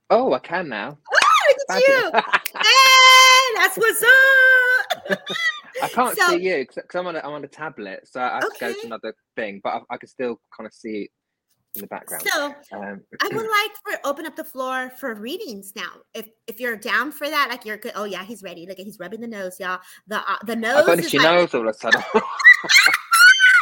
Oh, 0.09 0.33
I 0.33 0.39
can 0.39 0.69
now. 0.69 0.97
Oh, 1.13 1.79
you! 1.87 2.11
hey, 2.13 3.55
that's 3.55 3.77
what's 3.77 4.03
up. 4.03 5.19
I 5.83 5.87
can't 5.89 6.17
so, 6.17 6.29
see 6.29 6.43
you 6.43 6.65
because 6.67 6.85
I'm 6.93 7.07
on 7.07 7.15
a, 7.15 7.19
I'm 7.19 7.33
on 7.33 7.43
a 7.43 7.47
tablet, 7.47 8.07
so 8.07 8.21
I 8.21 8.35
have 8.35 8.43
okay. 8.45 8.67
to 8.67 8.73
go 8.73 8.81
to 8.81 8.85
another 8.87 9.15
thing, 9.35 9.61
but 9.63 9.73
I, 9.73 9.95
I 9.95 9.97
can 9.97 10.07
still 10.07 10.39
kind 10.55 10.67
of 10.67 10.73
see 10.73 11.09
in 11.75 11.81
the 11.81 11.87
background. 11.87 12.23
So 12.31 12.55
um, 12.73 13.01
I 13.21 13.27
would 13.27 13.35
like 13.35 13.99
to 14.01 14.07
open 14.07 14.25
up 14.25 14.35
the 14.35 14.43
floor 14.43 14.91
for 14.97 15.13
readings 15.15 15.73
now. 15.75 15.91
If 16.13 16.29
if 16.47 16.59
you're 16.59 16.77
down 16.77 17.11
for 17.11 17.29
that, 17.29 17.49
like 17.49 17.65
you're 17.65 17.77
good. 17.77 17.93
Oh 17.95 18.05
yeah, 18.05 18.23
he's 18.23 18.43
ready. 18.43 18.65
Look 18.67 18.77
he's 18.77 18.99
rubbing 18.99 19.21
the 19.21 19.27
nose, 19.27 19.59
y'all. 19.59 19.79
The 20.07 20.17
uh, 20.17 20.37
the 20.45 20.55
nose. 20.55 20.83
I 20.83 20.85
got 20.85 20.99
itchy 20.99 21.17
like, 21.17 21.25
nose 21.25 21.53
all 21.53 21.61
of 21.61 21.67
a 21.67 21.73
sudden. 21.73 22.01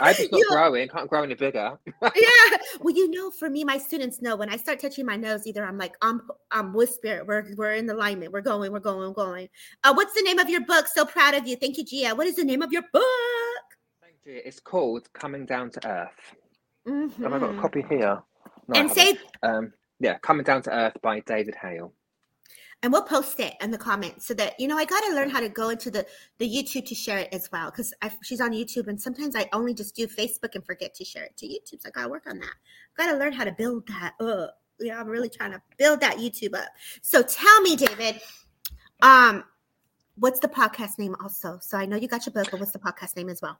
I 0.03 0.13
just 0.13 0.31
not 0.31 0.41
growing. 0.49 0.87
Can't 0.89 1.09
grow 1.09 1.23
any 1.23 1.35
bigger. 1.35 1.77
yeah. 2.01 2.11
Well, 2.81 2.93
you 2.95 3.09
know 3.11 3.29
for 3.29 3.49
me, 3.49 3.63
my 3.63 3.77
students 3.77 4.21
know 4.21 4.35
when 4.35 4.49
I 4.49 4.57
start 4.57 4.79
touching 4.79 5.05
my 5.05 5.15
nose, 5.15 5.45
either 5.45 5.63
I'm 5.63 5.77
like, 5.77 5.95
I'm 6.01 6.21
I'm 6.51 6.75
spirit. 6.87 7.27
We're 7.27 7.45
we're 7.55 7.73
in 7.73 7.89
alignment. 7.89 8.31
We're 8.31 8.41
going, 8.41 8.71
we're 8.71 8.79
going, 8.79 8.99
we're 8.99 9.13
going. 9.13 9.47
Uh, 9.83 9.93
what's 9.93 10.13
the 10.13 10.23
name 10.23 10.39
of 10.39 10.49
your 10.49 10.61
book? 10.65 10.87
So 10.87 11.05
proud 11.05 11.35
of 11.35 11.47
you. 11.47 11.55
Thank 11.55 11.77
you, 11.77 11.85
Gia. 11.85 12.15
What 12.15 12.27
is 12.27 12.35
the 12.35 12.43
name 12.43 12.61
of 12.61 12.71
your 12.71 12.83
book? 12.91 13.03
Thank 14.01 14.15
you. 14.25 14.41
It's 14.43 14.59
called 14.59 15.11
Coming 15.13 15.45
Down 15.45 15.69
to 15.71 15.87
Earth. 15.87 16.35
Mhm. 16.87 17.15
Have 17.23 17.33
I 17.33 17.39
got 17.39 17.55
a 17.55 17.61
copy 17.61 17.85
here? 17.87 18.21
No, 18.67 18.79
And 18.79 18.91
say 18.91 19.17
um, 19.43 19.71
yeah, 19.99 20.17
Coming 20.19 20.43
Down 20.43 20.61
to 20.63 20.71
Earth 20.73 20.97
by 21.01 21.21
David 21.21 21.55
Hale. 21.61 21.93
And 22.83 22.91
we'll 22.91 23.01
post 23.01 23.39
it 23.39 23.55
in 23.61 23.71
the 23.71 23.77
comments 23.77 24.27
so 24.27 24.33
that 24.35 24.59
you 24.59 24.67
know 24.67 24.77
I 24.77 24.85
got 24.85 24.99
to 25.05 25.15
learn 25.15 25.29
how 25.29 25.39
to 25.39 25.49
go 25.49 25.69
into 25.69 25.89
the 25.89 26.05
the 26.37 26.47
YouTube 26.47 26.85
to 26.87 26.95
share 26.95 27.17
it 27.17 27.29
as 27.31 27.49
well 27.51 27.71
because 27.71 27.93
she's 28.21 28.41
on 28.41 28.51
YouTube 28.51 28.87
and 28.87 29.01
sometimes 29.01 29.35
I 29.35 29.49
only 29.53 29.73
just 29.73 29.95
do 29.95 30.05
Facebook 30.05 30.53
and 30.53 30.63
forget 30.63 30.93
to 30.95 31.05
share 31.05 31.23
it 31.23 31.35
to 31.37 31.47
YouTube. 31.47 31.81
So 31.81 31.87
I 31.87 31.91
got 31.91 32.03
to 32.03 32.09
work 32.09 32.27
on 32.27 32.37
that. 32.39 32.53
Got 32.97 33.11
to 33.11 33.17
learn 33.17 33.33
how 33.33 33.45
to 33.45 33.53
build 33.53 33.87
that 33.87 34.13
up. 34.19 34.59
Yeah, 34.79 34.99
I'm 34.99 35.07
really 35.07 35.29
trying 35.29 35.51
to 35.51 35.61
build 35.77 36.01
that 36.01 36.17
YouTube 36.17 36.55
up. 36.55 36.67
So 37.01 37.23
tell 37.23 37.61
me, 37.61 37.75
David, 37.75 38.21
um, 39.01 39.45
what's 40.17 40.39
the 40.39 40.49
podcast 40.49 40.99
name 40.99 41.15
also? 41.23 41.59
So 41.61 41.77
I 41.77 41.85
know 41.85 41.95
you 41.95 42.07
got 42.07 42.25
your 42.25 42.33
book, 42.33 42.49
but 42.51 42.59
what's 42.59 42.73
the 42.73 42.79
podcast 42.79 43.15
name 43.15 43.29
as 43.29 43.41
well? 43.41 43.57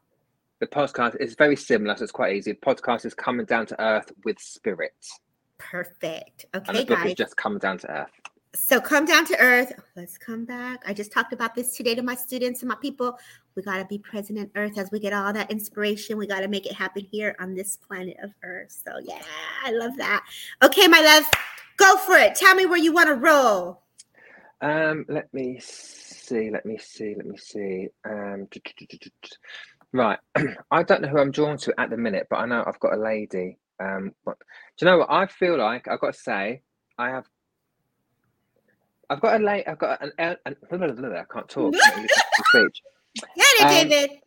The 0.60 0.68
podcast 0.68 1.20
is 1.20 1.36
very 1.36 1.56
similar, 1.56 1.96
so 1.96 2.04
it's 2.04 2.12
quite 2.12 2.36
easy. 2.36 2.52
The 2.54 2.58
podcast 2.58 3.06
is 3.06 3.14
Coming 3.14 3.46
Down 3.46 3.66
to 3.68 3.82
Earth 3.82 4.12
with 4.26 4.40
Spirit. 4.40 4.94
Perfect. 5.58 6.46
okay 6.56 6.66
And 6.68 6.78
the 6.78 6.86
book 6.86 7.06
is 7.06 7.14
just 7.14 7.38
Coming 7.38 7.60
Down 7.60 7.78
to 7.80 7.92
Earth. 7.92 8.12
So 8.56 8.80
come 8.80 9.06
down 9.06 9.26
to 9.26 9.40
earth. 9.40 9.74
Let's 9.96 10.16
come 10.18 10.46
back. 10.46 10.84
I 10.86 10.94
just 10.94 11.12
talked 11.12 11.34
about 11.34 11.56
this 11.56 11.76
today 11.76 11.96
to 11.96 12.04
my 12.04 12.14
students 12.14 12.62
and 12.62 12.70
my 12.70 12.76
people. 12.76 13.18
We 13.56 13.64
got 13.64 13.78
to 13.78 13.86
be 13.86 13.98
present 13.98 14.38
in 14.38 14.50
earth 14.56 14.78
as 14.78 14.92
we 14.92 15.00
get 15.00 15.12
all 15.12 15.34
that 15.34 15.50
inspiration. 15.50 16.18
We 16.18 16.28
got 16.28 16.42
to 16.42 16.48
make 16.48 16.68
it 16.68 16.74
happen 16.74 17.08
here 17.12 17.36
on 17.40 17.56
this 17.56 17.78
planet 17.78 18.18
of 18.22 18.32
earth. 18.44 18.80
So, 18.86 19.00
yeah, 19.04 19.22
I 19.66 19.72
love 19.72 19.98
that. 19.98 20.24
Okay, 20.64 20.88
my 20.88 21.02
love, 21.02 21.24
go 21.78 21.98
for 21.98 22.16
it. 22.16 22.36
Tell 22.36 22.54
me 22.54 22.68
where 22.68 22.78
you 22.78 22.94
want 22.94 23.10
to 23.10 23.16
roll. 23.16 23.82
Um, 24.62 25.06
let 25.10 25.34
me 25.34 25.60
see. 25.60 26.52
Let 26.52 26.66
me 26.66 26.78
see. 26.78 27.16
Let 27.18 27.26
me 27.26 27.38
see. 27.38 27.88
Um, 28.06 28.48
right. 29.94 30.20
I 30.72 30.84
don't 30.84 31.02
know 31.02 31.08
who 31.08 31.20
I'm 31.20 31.32
drawn 31.32 31.58
to 31.58 31.74
at 31.80 31.90
the 31.90 31.98
minute, 31.98 32.28
but 32.30 32.38
I 32.38 32.46
know 32.46 32.64
I've 32.66 32.80
got 32.80 32.94
a 32.94 33.02
lady. 33.02 33.58
Um, 33.80 34.12
but 34.24 34.38
do 34.78 34.86
you 34.86 34.92
know 34.92 35.00
what 35.00 35.12
I 35.12 35.26
feel 35.26 35.58
like? 35.58 35.88
I've 35.88 36.00
got 36.00 36.14
to 36.14 36.20
say, 36.20 36.62
I 37.00 37.10
have. 37.10 37.26
I've 39.14 39.22
got 39.22 39.40
a 39.40 39.44
late. 39.44 39.64
I've 39.68 39.80
got 39.80 40.02
an. 40.02 40.12
an, 40.18 40.36
an 40.46 40.56
I 40.72 41.24
can't 41.32 41.50
talk. 41.50 41.74
can't 41.74 41.96
really 41.96 42.08
speech. 42.08 42.82
Get 43.16 43.26
it, 43.38 43.62
Um, 43.62 43.90
David. 43.90 44.20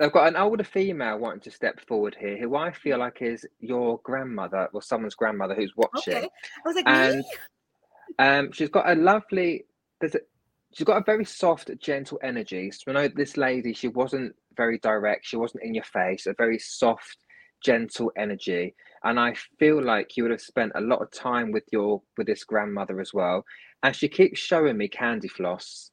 I've 0.00 0.12
got 0.12 0.28
an 0.28 0.36
older 0.36 0.64
female 0.64 1.18
wanting 1.18 1.40
to 1.42 1.50
step 1.50 1.78
forward 1.86 2.16
here, 2.18 2.38
who 2.38 2.56
I 2.56 2.72
feel 2.72 2.98
like 2.98 3.20
is 3.20 3.46
your 3.60 4.00
grandmother 4.02 4.68
or 4.72 4.80
someone's 4.82 5.14
grandmother 5.14 5.54
who's 5.54 5.74
watching. 5.76 6.16
Okay. 6.16 6.28
I 6.64 6.68
was 6.68 6.76
like, 6.76 6.88
and 6.88 7.18
me? 7.18 7.24
um, 8.18 8.52
she's 8.52 8.70
got 8.70 8.88
a 8.90 8.94
lovely. 8.94 9.64
There's 10.00 10.14
a. 10.14 10.20
She's 10.74 10.86
got 10.86 10.96
a 10.96 11.04
very 11.04 11.26
soft, 11.26 11.70
gentle 11.80 12.18
energy. 12.22 12.70
So 12.70 12.84
I 12.90 12.94
know 12.94 13.08
this 13.14 13.36
lady. 13.36 13.74
She 13.74 13.88
wasn't 13.88 14.34
very 14.56 14.78
direct. 14.78 15.26
She 15.26 15.36
wasn't 15.36 15.64
in 15.64 15.74
your 15.74 15.84
face. 15.84 16.26
A 16.26 16.32
very 16.32 16.58
soft, 16.58 17.18
gentle 17.62 18.10
energy. 18.16 18.74
And 19.04 19.20
I 19.20 19.34
feel 19.58 19.82
like 19.82 20.16
you 20.16 20.22
would 20.24 20.30
have 20.30 20.40
spent 20.40 20.72
a 20.74 20.80
lot 20.80 21.02
of 21.02 21.10
time 21.10 21.52
with 21.52 21.64
your 21.72 22.00
with 22.16 22.26
this 22.26 22.44
grandmother 22.44 23.00
as 23.00 23.12
well. 23.12 23.44
And 23.82 23.94
she 23.96 24.08
keeps 24.08 24.38
showing 24.38 24.76
me 24.76 24.88
candy 24.88 25.28
floss. 25.28 25.90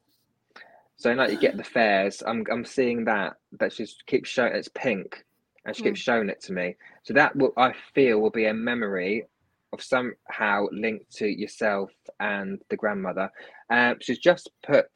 So 0.98 1.12
like 1.14 1.32
you 1.32 1.40
get 1.40 1.58
the 1.58 1.64
fairs. 1.76 2.22
I'm 2.26 2.44
I'm 2.52 2.66
seeing 2.66 3.06
that 3.06 3.34
that 3.60 3.74
she 3.74 3.88
keeps 4.06 4.30
showing. 4.30 4.54
It's 4.54 4.70
pink, 4.70 5.24
and 5.66 5.76
she 5.76 5.84
keeps 5.84 6.00
showing 6.00 6.30
it 6.30 6.42
to 6.44 6.54
me. 6.54 6.76
So 7.04 7.14
that 7.14 7.36
will 7.36 7.54
I 7.58 7.74
feel 7.96 8.20
will 8.20 8.30
be 8.30 8.46
a 8.46 8.54
memory 8.54 9.26
of 9.72 9.82
somehow 9.82 10.66
linked 10.72 11.12
to 11.18 11.28
yourself 11.28 11.92
and 12.20 12.60
the 12.70 12.76
grandmother. 12.76 13.30
Um, 13.70 13.98
she's 14.02 14.20
just 14.20 14.50
put. 14.66 14.88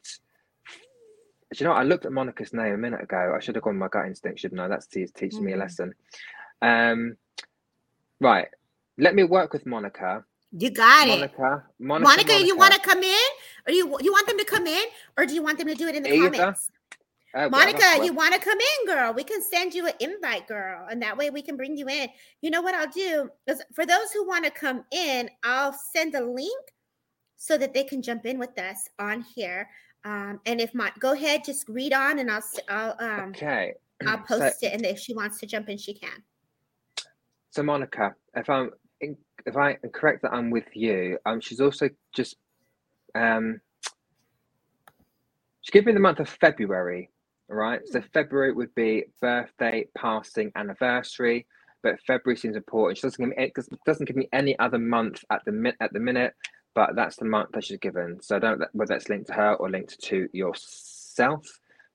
Do 1.52 1.58
you 1.62 1.64
know? 1.66 1.70
what? 1.72 1.80
I 1.80 1.84
looked 1.84 2.04
at 2.04 2.12
Monica's 2.12 2.52
name 2.52 2.74
a 2.74 2.78
minute 2.78 3.02
ago. 3.02 3.32
I 3.36 3.40
should 3.40 3.54
have 3.54 3.62
gone 3.64 3.76
my 3.76 3.88
gut 3.88 4.06
instinct. 4.06 4.40
Should 4.40 4.52
know 4.52 4.68
that's 4.68 4.86
te- 4.88 5.06
teaching 5.06 5.44
me 5.44 5.52
a 5.52 5.56
Mhm. 5.56 5.60
lesson. 5.60 5.94
Um, 6.60 7.16
right. 8.20 8.48
Let 8.98 9.14
me 9.14 9.22
work 9.24 9.52
with 9.52 9.64
Monica. 9.64 10.24
You 10.56 10.70
got 10.70 11.08
it. 11.08 11.10
Monica. 11.18 11.64
Monica. 11.80 12.08
Monica, 12.10 12.46
you 12.46 12.56
want 12.56 12.74
to 12.74 12.80
come 12.80 13.02
in, 13.02 13.26
or 13.66 13.72
you 13.72 13.96
you 14.00 14.12
want 14.12 14.28
them 14.28 14.38
to 14.38 14.44
come 14.44 14.66
in, 14.68 14.84
or 15.18 15.26
do 15.26 15.34
you 15.34 15.42
want 15.42 15.58
them 15.58 15.66
to 15.66 15.74
do 15.74 15.88
it 15.88 15.96
in 15.96 16.02
the 16.04 16.10
Either. 16.12 16.30
comments? 16.30 16.70
Uh, 17.34 17.48
Monica, 17.48 18.04
you 18.04 18.12
want 18.12 18.32
to 18.32 18.38
come 18.40 18.56
in, 18.58 18.86
girl? 18.94 19.12
We 19.12 19.24
can 19.24 19.42
send 19.42 19.74
you 19.74 19.88
an 19.88 19.94
invite, 19.98 20.46
girl, 20.46 20.86
and 20.88 21.02
that 21.02 21.16
way 21.16 21.30
we 21.30 21.42
can 21.42 21.56
bring 21.56 21.76
you 21.76 21.88
in. 21.88 22.08
You 22.42 22.50
know 22.52 22.62
what 22.62 22.76
I'll 22.76 22.86
do 22.90 23.28
is 23.48 23.60
for 23.74 23.84
those 23.84 24.12
who 24.14 24.24
want 24.24 24.44
to 24.44 24.52
come 24.52 24.84
in, 24.92 25.28
I'll 25.42 25.72
send 25.72 26.14
a 26.14 26.24
link 26.24 26.72
so 27.36 27.58
that 27.58 27.74
they 27.74 27.82
can 27.82 28.00
jump 28.00 28.24
in 28.24 28.38
with 28.38 28.56
us 28.56 28.88
on 29.00 29.22
here. 29.34 29.68
Um, 30.04 30.38
and 30.46 30.60
if 30.60 30.72
my 30.72 30.92
go 31.00 31.12
ahead, 31.14 31.42
just 31.44 31.68
read 31.68 31.92
on, 31.92 32.20
and 32.20 32.30
I'll 32.30 32.44
I'll 32.68 32.94
um 33.00 33.30
Okay. 33.30 33.72
I'll 34.06 34.18
So- 34.28 34.38
post 34.38 34.62
it, 34.62 34.72
and 34.72 34.86
if 34.86 35.00
she 35.00 35.14
wants 35.14 35.40
to 35.40 35.46
jump 35.46 35.68
in, 35.68 35.78
she 35.78 35.94
can. 35.94 36.22
So 37.50 37.64
Monica, 37.64 38.14
if 38.36 38.48
I'm 38.48 38.70
if 39.00 39.56
I 39.56 39.78
am 39.82 39.90
correct 39.92 40.22
that 40.22 40.32
I'm 40.32 40.50
with 40.50 40.74
you, 40.74 41.18
um, 41.26 41.40
she's 41.40 41.60
also 41.60 41.88
just 42.14 42.36
um, 43.14 43.60
she 45.60 45.72
gave 45.72 45.86
me 45.86 45.92
the 45.92 46.00
month 46.00 46.20
of 46.20 46.28
February, 46.28 47.10
right? 47.48 47.80
So 47.86 48.02
February 48.12 48.52
would 48.52 48.74
be 48.74 49.04
birthday, 49.20 49.86
passing, 49.96 50.52
anniversary, 50.56 51.46
but 51.82 52.00
February 52.06 52.36
seems 52.36 52.56
important. 52.56 52.98
She 52.98 53.02
doesn't 53.02 53.22
give 53.24 53.36
me 53.36 53.44
it 53.44 53.52
doesn't 53.86 54.06
give 54.06 54.16
me 54.16 54.28
any 54.32 54.58
other 54.58 54.78
month 54.78 55.24
at 55.30 55.44
the 55.44 55.52
min 55.52 55.74
at 55.80 55.92
the 55.92 56.00
minute, 56.00 56.34
but 56.74 56.96
that's 56.96 57.16
the 57.16 57.24
month 57.24 57.50
that 57.52 57.64
she's 57.64 57.78
given. 57.78 58.18
So 58.22 58.36
I 58.36 58.38
don't 58.38 58.58
know 58.58 58.66
whether 58.72 58.94
that's 58.94 59.08
linked 59.08 59.28
to 59.28 59.34
her 59.34 59.54
or 59.54 59.70
linked 59.70 60.00
to 60.02 60.28
yourself. 60.32 61.46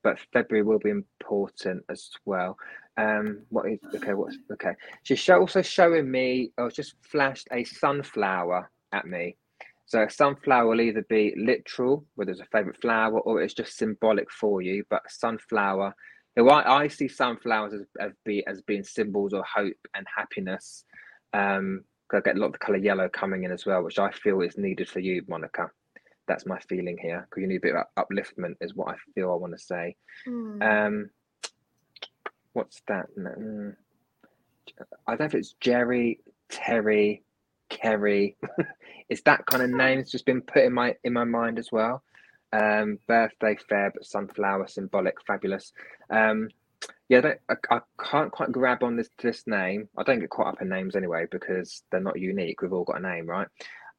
But 0.01 0.17
February 0.31 0.63
will 0.63 0.79
be 0.79 0.91
important 0.91 1.83
as 1.89 2.09
well. 2.25 2.57
Um, 2.99 3.43
what 3.49 3.69
is 3.71 3.79
okay? 3.95 4.13
What's 4.13 4.37
okay? 4.51 4.73
She's 5.03 5.19
show, 5.19 5.39
also 5.39 5.61
showing 5.61 6.11
me, 6.11 6.51
or 6.57 6.69
just 6.69 6.95
flashed 7.01 7.47
a 7.51 7.63
sunflower 7.63 8.69
at 8.91 9.05
me. 9.05 9.37
So 9.85 10.03
a 10.03 10.09
sunflower 10.09 10.67
will 10.67 10.81
either 10.81 11.05
be 11.09 11.33
literal, 11.37 12.05
where 12.15 12.25
there's 12.25 12.41
a 12.41 12.45
favorite 12.51 12.81
flower, 12.81 13.19
or 13.21 13.41
it's 13.41 13.53
just 13.53 13.77
symbolic 13.77 14.29
for 14.31 14.61
you. 14.61 14.83
But 14.89 15.09
sunflower, 15.09 15.95
so 16.37 16.49
I, 16.49 16.83
I 16.83 16.87
see 16.87 17.07
sunflowers 17.07 17.73
as, 17.73 17.81
as, 17.99 18.11
be, 18.25 18.45
as 18.47 18.61
being 18.61 18.83
symbols 18.83 19.33
of 19.33 19.43
hope 19.45 19.77
and 19.95 20.05
happiness. 20.15 20.83
Um, 21.33 21.83
I 22.13 22.19
get 22.21 22.35
a 22.35 22.39
lot 22.39 22.47
of 22.47 22.53
the 22.53 22.59
color 22.59 22.77
yellow 22.77 23.07
coming 23.09 23.43
in 23.43 23.51
as 23.51 23.65
well, 23.65 23.83
which 23.83 23.99
I 23.99 24.11
feel 24.11 24.41
is 24.41 24.57
needed 24.57 24.89
for 24.89 24.99
you, 24.99 25.23
Monica. 25.27 25.69
That's 26.27 26.45
my 26.45 26.59
feeling 26.67 26.97
here. 27.01 27.27
Because 27.29 27.41
you 27.41 27.47
need 27.47 27.57
a 27.57 27.61
bit 27.61 27.75
of 27.75 27.85
upliftment, 27.97 28.55
is 28.61 28.75
what 28.75 28.89
I 28.89 28.95
feel 29.15 29.31
I 29.31 29.35
want 29.35 29.53
to 29.53 29.59
say. 29.59 29.95
Hmm. 30.25 30.61
Um, 30.61 31.09
what's 32.53 32.81
that? 32.87 33.07
Mm. 33.17 33.75
I 35.07 35.11
don't 35.11 35.19
know 35.21 35.25
if 35.25 35.35
it's 35.35 35.55
Jerry, 35.59 36.19
Terry, 36.49 37.23
Kerry. 37.69 38.37
it's 39.09 39.21
that 39.23 39.45
kind 39.45 39.63
of 39.63 39.69
name. 39.69 39.99
It's 39.99 40.11
just 40.11 40.25
been 40.25 40.41
put 40.41 40.63
in 40.63 40.73
my 40.73 40.95
in 41.03 41.13
my 41.13 41.23
mind 41.25 41.59
as 41.59 41.69
well. 41.71 42.03
Um, 42.53 42.99
birthday, 43.07 43.57
fair, 43.69 43.91
but 43.93 44.05
sunflower, 44.05 44.67
symbolic, 44.67 45.15
fabulous. 45.25 45.73
Um, 46.09 46.49
yeah, 47.09 47.21
I, 47.49 47.53
I, 47.53 47.77
I 47.77 47.81
can't 48.03 48.31
quite 48.31 48.51
grab 48.51 48.83
on 48.83 48.95
this 48.97 49.09
this 49.21 49.43
name. 49.47 49.89
I 49.97 50.03
don't 50.03 50.19
get 50.19 50.29
caught 50.29 50.47
up 50.55 50.61
in 50.61 50.69
names 50.69 50.95
anyway 50.95 51.25
because 51.31 51.83
they're 51.91 52.01
not 52.01 52.19
unique. 52.19 52.61
We've 52.61 52.73
all 52.73 52.83
got 52.83 52.99
a 52.99 53.01
name, 53.01 53.27
right? 53.27 53.47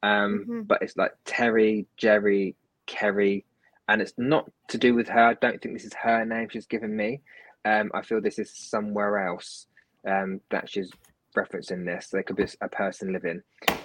Um, 0.03 0.45
Mhm. 0.49 0.67
But 0.67 0.81
it's 0.81 0.97
like 0.97 1.13
Terry, 1.25 1.87
Jerry, 1.97 2.55
Kerry, 2.87 3.45
and 3.87 4.01
it's 4.01 4.13
not 4.17 4.49
to 4.69 4.77
do 4.77 4.93
with 4.95 5.07
her. 5.09 5.19
I 5.21 5.33
don't 5.35 5.61
think 5.61 5.75
this 5.75 5.85
is 5.85 5.93
her 5.93 6.25
name 6.25 6.49
she's 6.49 6.65
given 6.67 6.95
me. 6.95 7.21
Um, 7.65 7.91
I 7.93 8.01
feel 8.01 8.21
this 8.21 8.39
is 8.39 8.51
somewhere 8.55 9.27
else 9.27 9.67
um, 10.07 10.41
that 10.49 10.69
she's 10.69 10.89
referencing 11.37 11.85
this. 11.85 12.07
There 12.07 12.23
could 12.23 12.35
be 12.35 12.47
a 12.61 12.67
person 12.69 13.13
living, 13.13 13.41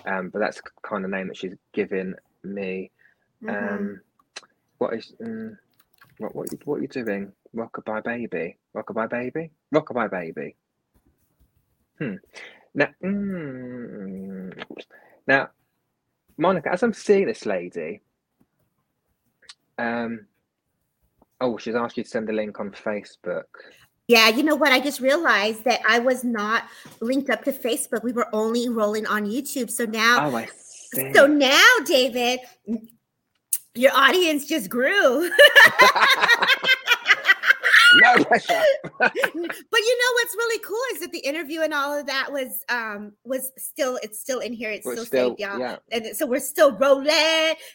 um, 0.06 0.30
but 0.30 0.38
that's 0.40 0.60
kind 0.82 1.04
of 1.04 1.10
name 1.10 1.28
that 1.28 1.36
she's 1.36 1.54
giving 1.72 2.14
me. 2.42 2.90
Um, 3.48 4.00
what 4.78 4.94
is 4.94 5.12
um, 5.24 5.58
what 6.18 6.34
what 6.34 6.52
you- 6.52 6.58
what 6.64 6.78
are 6.78 6.82
you 6.82 6.88
doing? 6.88 7.32
Rockabye 7.54 8.02
baby, 8.04 8.56
rockabye 8.74 9.08
baby, 9.10 9.50
rockabye 9.74 10.10
baby. 10.10 10.56
Hmm. 11.98 12.16
Now, 12.74 12.88
mm, 13.02 14.62
now, 15.26 15.48
Monica, 16.36 16.70
as 16.72 16.82
I'm 16.82 16.92
seeing 16.92 17.26
this 17.26 17.46
lady, 17.46 18.02
um, 19.78 20.26
oh, 21.40 21.56
she's 21.58 21.74
asked 21.74 21.96
you 21.96 22.02
to 22.04 22.08
send 22.08 22.28
the 22.28 22.32
link 22.32 22.58
on 22.60 22.70
Facebook. 22.70 23.44
Yeah, 24.08 24.28
you 24.28 24.42
know 24.44 24.54
what? 24.54 24.70
I 24.72 24.78
just 24.78 25.00
realized 25.00 25.64
that 25.64 25.80
I 25.88 25.98
was 25.98 26.22
not 26.22 26.64
linked 27.00 27.28
up 27.28 27.44
to 27.44 27.52
Facebook. 27.52 28.04
We 28.04 28.12
were 28.12 28.28
only 28.32 28.68
rolling 28.68 29.06
on 29.06 29.26
YouTube. 29.26 29.70
So 29.70 29.84
now, 29.84 30.28
Oh, 30.28 30.36
I 30.36 30.46
see. 30.46 31.12
so 31.12 31.26
now, 31.26 31.68
David, 31.84 32.38
your 33.74 33.92
audience 33.94 34.46
just 34.46 34.70
grew. 34.70 35.28
no 38.02 38.24
pressure. 38.24 38.62
but 38.98 39.12
you 39.14 39.28
know 39.32 40.12
what's 40.14 40.34
really 40.36 40.58
cool 40.60 40.80
is 40.94 41.00
that 41.00 41.12
the 41.12 41.18
interview 41.18 41.60
and 41.62 41.72
all 41.74 41.98
of 41.98 42.06
that 42.06 42.32
was 42.32 42.64
um 42.68 43.12
was 43.24 43.52
still 43.58 43.98
it's 44.02 44.20
still 44.20 44.40
in 44.40 44.52
here. 44.52 44.70
It's 44.70 44.84
We're 44.86 44.92
still, 44.94 45.04
still- 45.06 45.28
saved, 45.30 45.40
y'all. 45.40 45.58
yeah. 45.58 45.76
And 45.92 46.16
so 46.16 46.26
we're 46.26 46.40
still 46.40 46.72
rolling. 46.76 47.06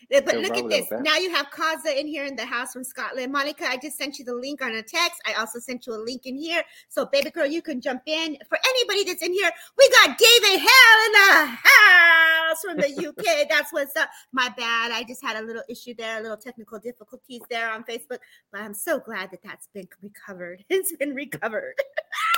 But 0.10 0.28
Still 0.30 0.42
look 0.42 0.58
at 0.58 0.70
this. 0.70 0.92
a. 0.92 1.02
Now 1.02 1.18
you 1.18 1.34
have 1.34 1.48
Kaza 1.52 1.96
in 1.98 2.08
here 2.08 2.26
in 2.26 2.36
the 2.36 2.46
house 2.46 2.74
from 2.74 2.84
Scotland. 2.84 3.32
Monica, 3.32 3.66
I 3.66 3.78
just 3.78 3.98
sent 3.98 4.20
you 4.20 4.26
the 4.26 4.36
link 4.36 4.62
on 4.62 4.72
a 4.74 4.84
text. 4.84 5.22
I 5.26 5.34
also 5.34 5.60
sent 5.60 5.86
you 5.88 5.94
a 5.94 6.02
link 6.04 6.26
in 6.26 6.36
here. 6.36 6.64
So 6.90 7.06
baby 7.06 7.30
girl, 7.32 7.46
you 7.46 7.62
can 7.62 7.82
jump 7.82 8.02
in. 8.06 8.38
For 8.48 8.58
anybody 8.68 9.04
that's 9.06 9.24
in 9.24 9.34
here, 9.34 9.52
we 9.78 9.90
got 9.90 10.18
David 10.18 10.60
Hale 10.60 11.06
in 11.06 11.12
the 11.14 11.46
house 11.46 12.62
from 12.64 12.78
the 12.78 13.08
UK. 13.08 13.48
That's 13.50 13.72
what's 13.72 13.96
up. 13.96 14.10
My 14.34 14.50
bad. 14.58 14.92
I 14.92 15.04
just 15.08 15.24
had 15.24 15.42
a 15.42 15.46
little 15.46 15.64
issue 15.70 15.94
there, 15.98 16.20
a 16.20 16.22
little 16.22 16.38
technical 16.38 16.80
difficulties 16.80 17.42
there 17.50 17.72
on 17.72 17.84
Facebook, 17.84 18.20
but 18.52 18.62
I'm 18.62 18.74
so 18.74 19.00
glad 19.00 19.32
that 19.32 19.42
that's 19.44 19.68
been 19.74 19.88
recovered. 20.16 20.64
It's 20.70 20.96
been 20.96 21.14
recovered. 21.16 21.76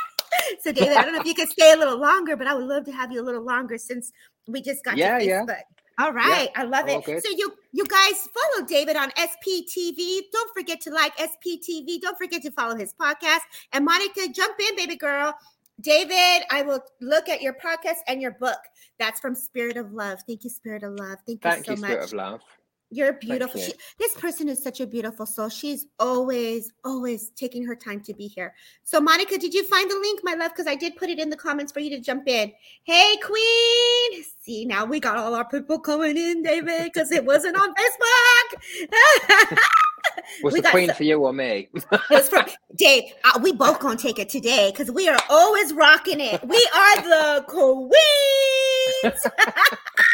so, 0.61 0.71
David, 0.71 0.97
I 0.97 1.03
don't 1.03 1.13
know 1.13 1.21
if 1.21 1.27
you 1.27 1.33
could 1.35 1.49
stay 1.57 1.71
a 1.73 1.77
little 1.77 1.97
longer, 1.97 2.35
but 2.35 2.47
I 2.47 2.53
would 2.53 2.65
love 2.65 2.85
to 2.85 2.91
have 2.91 3.11
you 3.11 3.21
a 3.21 3.25
little 3.25 3.43
longer 3.43 3.77
since 3.77 4.11
we 4.47 4.61
just 4.61 4.83
got 4.83 4.97
Yeah, 4.97 5.19
to 5.19 5.25
yeah. 5.25 5.41
Facebook. 5.41 5.61
All 5.99 6.11
right, 6.11 6.49
I 6.55 6.63
love 6.63 6.89
it. 6.89 7.05
good. 7.05 7.23
So 7.23 7.29
you 7.37 7.53
you 7.71 7.85
guys 7.85 8.27
follow 8.33 8.65
David 8.65 8.95
on 8.95 9.11
SPTV. 9.11 10.21
Don't 10.31 10.51
forget 10.51 10.81
to 10.81 10.89
like 10.89 11.15
SPTV. 11.17 12.01
Don't 12.01 12.17
forget 12.17 12.41
to 12.41 12.51
follow 12.51 12.75
his 12.75 12.95
podcast. 12.95 13.41
And 13.73 13.85
Monica, 13.85 14.27
jump 14.33 14.59
in, 14.59 14.75
baby 14.75 14.95
girl. 14.95 15.35
David, 15.81 16.45
I 16.49 16.63
will 16.65 16.79
look 16.99 17.29
at 17.29 17.43
your 17.43 17.53
podcast 17.53 17.97
and 18.07 18.21
your 18.23 18.31
book. 18.31 18.57
That's 18.97 19.19
from 19.19 19.35
Spirit 19.35 19.77
of 19.77 19.91
Love. 19.93 20.17
Thank 20.27 20.43
you, 20.43 20.49
Spirit 20.49 20.81
of 20.81 20.93
Love. 20.93 21.19
Thank 21.27 21.43
you 21.45 21.51
Thank 21.51 21.65
so 21.65 21.73
you, 21.73 21.81
much. 21.81 21.89
Spirit 21.91 22.05
of 22.05 22.13
Love. 22.13 22.41
You're 22.93 23.13
beautiful. 23.13 23.59
you. 23.59 23.67
She, 23.67 23.73
this 23.97 24.13
person 24.15 24.47
is 24.47 24.61
such 24.61 24.79
a 24.79 24.85
beautiful 24.87 25.25
soul. 25.25 25.49
She's 25.49 25.87
always, 25.99 26.71
always 26.85 27.29
taking 27.31 27.65
her 27.65 27.75
time 27.75 28.01
to 28.01 28.13
be 28.13 28.27
here. 28.27 28.53
So, 28.83 29.01
Monica, 29.01 29.37
did 29.37 29.53
you 29.53 29.65
find 29.67 29.89
the 29.89 29.95
link, 29.99 30.19
my 30.23 30.35
love? 30.35 30.51
Because 30.51 30.67
I 30.67 30.75
did 30.75 30.95
put 30.95 31.09
it 31.09 31.19
in 31.19 31.29
the 31.29 31.35
comments 31.37 31.71
for 31.71 31.79
you 31.79 31.89
to 31.89 31.99
jump 31.99 32.27
in. 32.27 32.51
Hey, 32.83 33.17
Queen. 33.23 34.23
See, 34.41 34.65
now 34.65 34.85
we 34.85 34.99
got 34.99 35.17
all 35.17 35.33
our 35.33 35.45
people 35.47 35.79
coming 35.79 36.17
in, 36.17 36.43
David, 36.43 36.91
because 36.93 37.11
it 37.11 37.25
wasn't 37.25 37.55
on 37.55 37.73
Facebook. 37.73 39.57
Was 40.43 40.53
We 40.53 40.61
the 40.61 40.69
queen 40.69 40.87
some- 40.87 40.97
for 40.97 41.03
you 41.03 41.17
or 41.19 41.33
me? 41.33 41.69
It's 42.11 42.29
from 42.29 42.45
Dave. 42.75 43.05
Uh, 43.23 43.39
we 43.41 43.53
both 43.53 43.79
gonna 43.79 43.95
take 43.97 44.19
it 44.19 44.29
today 44.29 44.69
because 44.71 44.91
we 44.91 45.07
are 45.07 45.17
always 45.29 45.73
rocking 45.73 46.19
it. 46.19 46.43
We 46.45 46.69
are 46.75 46.95
the 47.01 47.43
queens. 47.47 49.25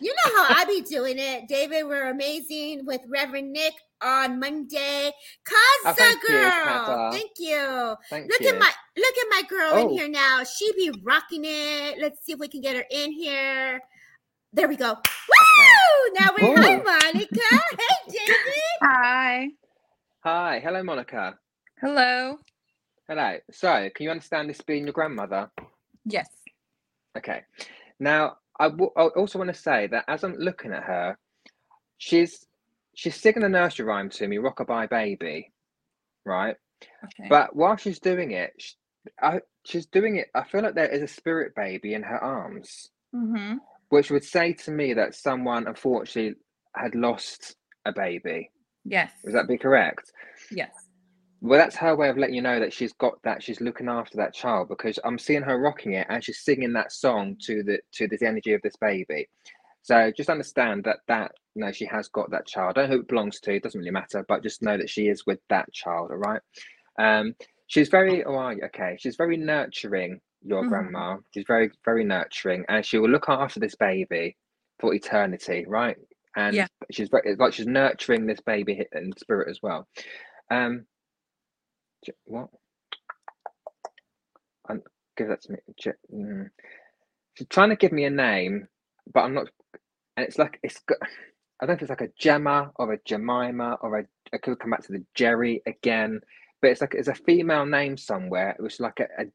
you 0.00 0.14
know 0.14 0.36
how 0.36 0.54
I 0.56 0.64
be 0.66 0.82
doing 0.82 1.18
it, 1.18 1.48
David. 1.48 1.84
We're 1.86 2.10
amazing 2.10 2.84
with 2.86 3.00
Reverend 3.08 3.52
Nick 3.52 3.74
on 4.02 4.38
Monday. 4.40 5.10
Oh, 5.12 5.84
Kaza 5.86 5.96
thank 5.96 6.22
you, 6.22 6.28
girl, 6.28 6.50
Kaza. 6.52 7.12
thank 7.12 7.30
you. 7.38 7.96
Thank 8.08 8.30
Look 8.30 8.40
you. 8.40 8.48
at 8.48 8.58
my 8.58 8.70
look 8.96 9.14
at 9.18 9.26
my 9.30 9.42
girl 9.48 9.76
in 9.78 9.86
Oh. 9.88 9.96
here 9.96 10.08
now. 10.08 10.42
She 10.44 10.72
be 10.72 10.90
rocking 11.02 11.42
it. 11.44 11.98
Let's 12.00 12.24
see 12.24 12.32
if 12.32 12.38
we 12.38 12.48
can 12.48 12.60
get 12.60 12.76
her 12.76 12.84
in 12.90 13.12
here. 13.12 13.80
There 14.52 14.68
we 14.68 14.76
go. 14.76 14.94
Woo! 14.94 16.14
Now 16.18 16.30
we're 16.40 16.56
hi, 16.56 16.80
oh. 16.80 16.82
Monica. 16.82 17.40
hey, 17.78 18.08
David. 18.08 18.54
Hi. 18.82 19.48
Hi, 20.24 20.60
hello, 20.60 20.82
Monica. 20.82 21.38
Hello. 21.80 22.38
Hello. 23.08 23.38
So, 23.52 23.88
can 23.94 24.04
you 24.04 24.10
understand 24.10 24.50
this 24.50 24.60
being 24.60 24.84
your 24.84 24.92
grandmother? 24.92 25.50
Yes. 26.04 26.28
Okay. 27.16 27.42
Now, 27.98 28.36
I 28.60 28.68
w- 28.68 28.92
I 28.96 29.04
also 29.04 29.38
want 29.38 29.52
to 29.52 29.60
say 29.60 29.86
that 29.88 30.04
as 30.06 30.22
I'm 30.22 30.36
looking 30.36 30.72
at 30.72 30.84
her, 30.84 31.18
she's 31.96 32.46
she's 32.94 33.16
singing 33.16 33.42
a 33.42 33.48
nursery 33.48 33.86
rhyme 33.86 34.10
to 34.10 34.28
me, 34.28 34.36
"Rockabye 34.36 34.90
Baby," 34.90 35.50
right? 36.26 36.56
Okay. 37.04 37.28
But 37.28 37.56
while 37.56 37.76
she's 37.76 37.98
doing 37.98 38.32
it, 38.32 38.52
sh 38.58 38.74
I, 39.20 39.40
she's 39.64 39.86
doing 39.86 40.16
it. 40.16 40.28
I 40.34 40.44
feel 40.44 40.62
like 40.62 40.74
there 40.74 40.94
is 40.94 41.02
a 41.02 41.08
spirit 41.08 41.54
baby 41.56 41.94
in 41.94 42.02
her 42.02 42.22
arms, 42.22 42.90
mm-hmm. 43.14 43.56
which 43.88 44.10
would 44.10 44.24
say 44.24 44.52
to 44.52 44.70
me 44.70 44.92
that 44.94 45.14
someone 45.14 45.66
unfortunately 45.66 46.34
had 46.76 46.94
lost 46.94 47.56
a 47.86 47.92
baby. 47.92 48.50
Yes. 48.84 49.10
Would 49.24 49.34
that 49.34 49.48
be 49.48 49.58
correct? 49.58 50.12
Yes. 50.50 50.70
Well, 51.40 51.58
that's 51.58 51.76
her 51.76 51.96
way 51.96 52.08
of 52.10 52.18
letting 52.18 52.34
you 52.34 52.42
know 52.42 52.60
that 52.60 52.72
she's 52.72 52.92
got 52.94 53.14
that. 53.24 53.42
She's 53.42 53.60
looking 53.62 53.88
after 53.88 54.16
that 54.18 54.34
child 54.34 54.68
because 54.68 54.98
I'm 55.04 55.18
seeing 55.18 55.42
her 55.42 55.58
rocking 55.58 55.94
it 55.94 56.06
and 56.10 56.22
she's 56.22 56.40
singing 56.40 56.72
that 56.74 56.92
song 56.92 57.36
to 57.46 57.62
the 57.62 57.80
to 57.94 58.08
the 58.08 58.18
energy 58.26 58.52
of 58.52 58.60
this 58.62 58.76
baby. 58.76 59.28
So 59.82 60.12
just 60.14 60.28
understand 60.28 60.84
that 60.84 60.98
that 61.08 61.32
you 61.54 61.64
know 61.64 61.72
she 61.72 61.86
has 61.86 62.08
got 62.08 62.30
that 62.30 62.46
child. 62.46 62.76
I 62.78 62.82
don't 62.82 62.90
know 62.90 62.96
who 62.96 63.02
it 63.02 63.08
belongs 63.08 63.40
to. 63.40 63.54
It 63.54 63.62
doesn't 63.62 63.78
really 63.80 63.90
matter, 63.90 64.24
but 64.28 64.42
just 64.42 64.62
know 64.62 64.76
that 64.76 64.90
she 64.90 65.08
is 65.08 65.24
with 65.26 65.40
that 65.48 65.72
child. 65.72 66.10
All 66.10 66.18
right. 66.18 66.42
Um, 66.98 67.34
she's 67.68 67.88
very. 67.88 68.24
Oh, 68.24 68.34
are 68.36 68.52
you? 68.54 68.62
okay. 68.66 68.96
She's 69.00 69.16
very 69.16 69.36
nurturing. 69.38 70.20
Your 70.42 70.64
Mhm. 70.64 70.68
grandma. 70.68 71.16
She's 71.32 71.46
very 71.46 71.70
very 71.86 72.04
nurturing, 72.04 72.64
and 72.68 72.84
she 72.84 72.98
will 72.98 73.10
look 73.10 73.28
after 73.30 73.60
this 73.60 73.76
baby 73.76 74.36
for 74.78 74.94
eternity. 74.94 75.64
Right. 75.66 75.96
And 76.36 76.54
Yeah. 76.56 76.66
she's 76.90 77.08
very 77.08 77.34
like 77.36 77.54
she's 77.54 77.66
nurturing 77.66 78.26
this 78.26 78.40
baby 78.40 78.86
in 78.92 79.12
spirit 79.18 79.48
as 79.48 79.60
well. 79.62 79.88
Um, 80.50 80.86
J- 82.04 82.12
what? 82.26 82.48
Um, 84.68 84.82
give 85.16 85.28
that 85.28 85.42
to 85.42 85.52
me. 85.52 85.58
J- 85.78 85.92
mm. 86.14 86.50
She's 87.36 87.48
trying 87.48 87.70
to 87.70 87.76
give 87.76 87.92
me 87.92 88.04
a 88.04 88.10
name, 88.10 88.68
but 89.12 89.22
I'm 89.22 89.34
not. 89.34 89.48
And 90.16 90.26
it's 90.26 90.38
like 90.38 90.60
it's. 90.62 90.80
got- 90.80 90.98
I 91.60 91.66
don't 91.66 91.74
know 91.74 91.76
if 91.76 91.82
it's 91.82 91.90
like 91.90 92.02
a 92.10 92.12
Gemma 92.18 92.72
or 92.76 92.92
a 92.94 92.98
Jemima 93.06 93.78
or 93.82 94.00
a. 94.00 94.04
I 94.32 94.38
could 94.38 94.58
come 94.60 94.70
back 94.72 94.84
to 94.84 94.92
the 94.92 95.04
Jerry 95.14 95.62
again, 95.66 96.20
but 96.62 96.70
it's 96.70 96.80
like 96.82 96.94
it's 96.94 97.08
a 97.08 97.14
female 97.14 97.66
name 97.66 97.96
somewhere. 97.98 98.50
It 98.58 98.62
was 98.62 98.80
like 98.80 99.00
a. 99.00 99.22
a 99.22 99.26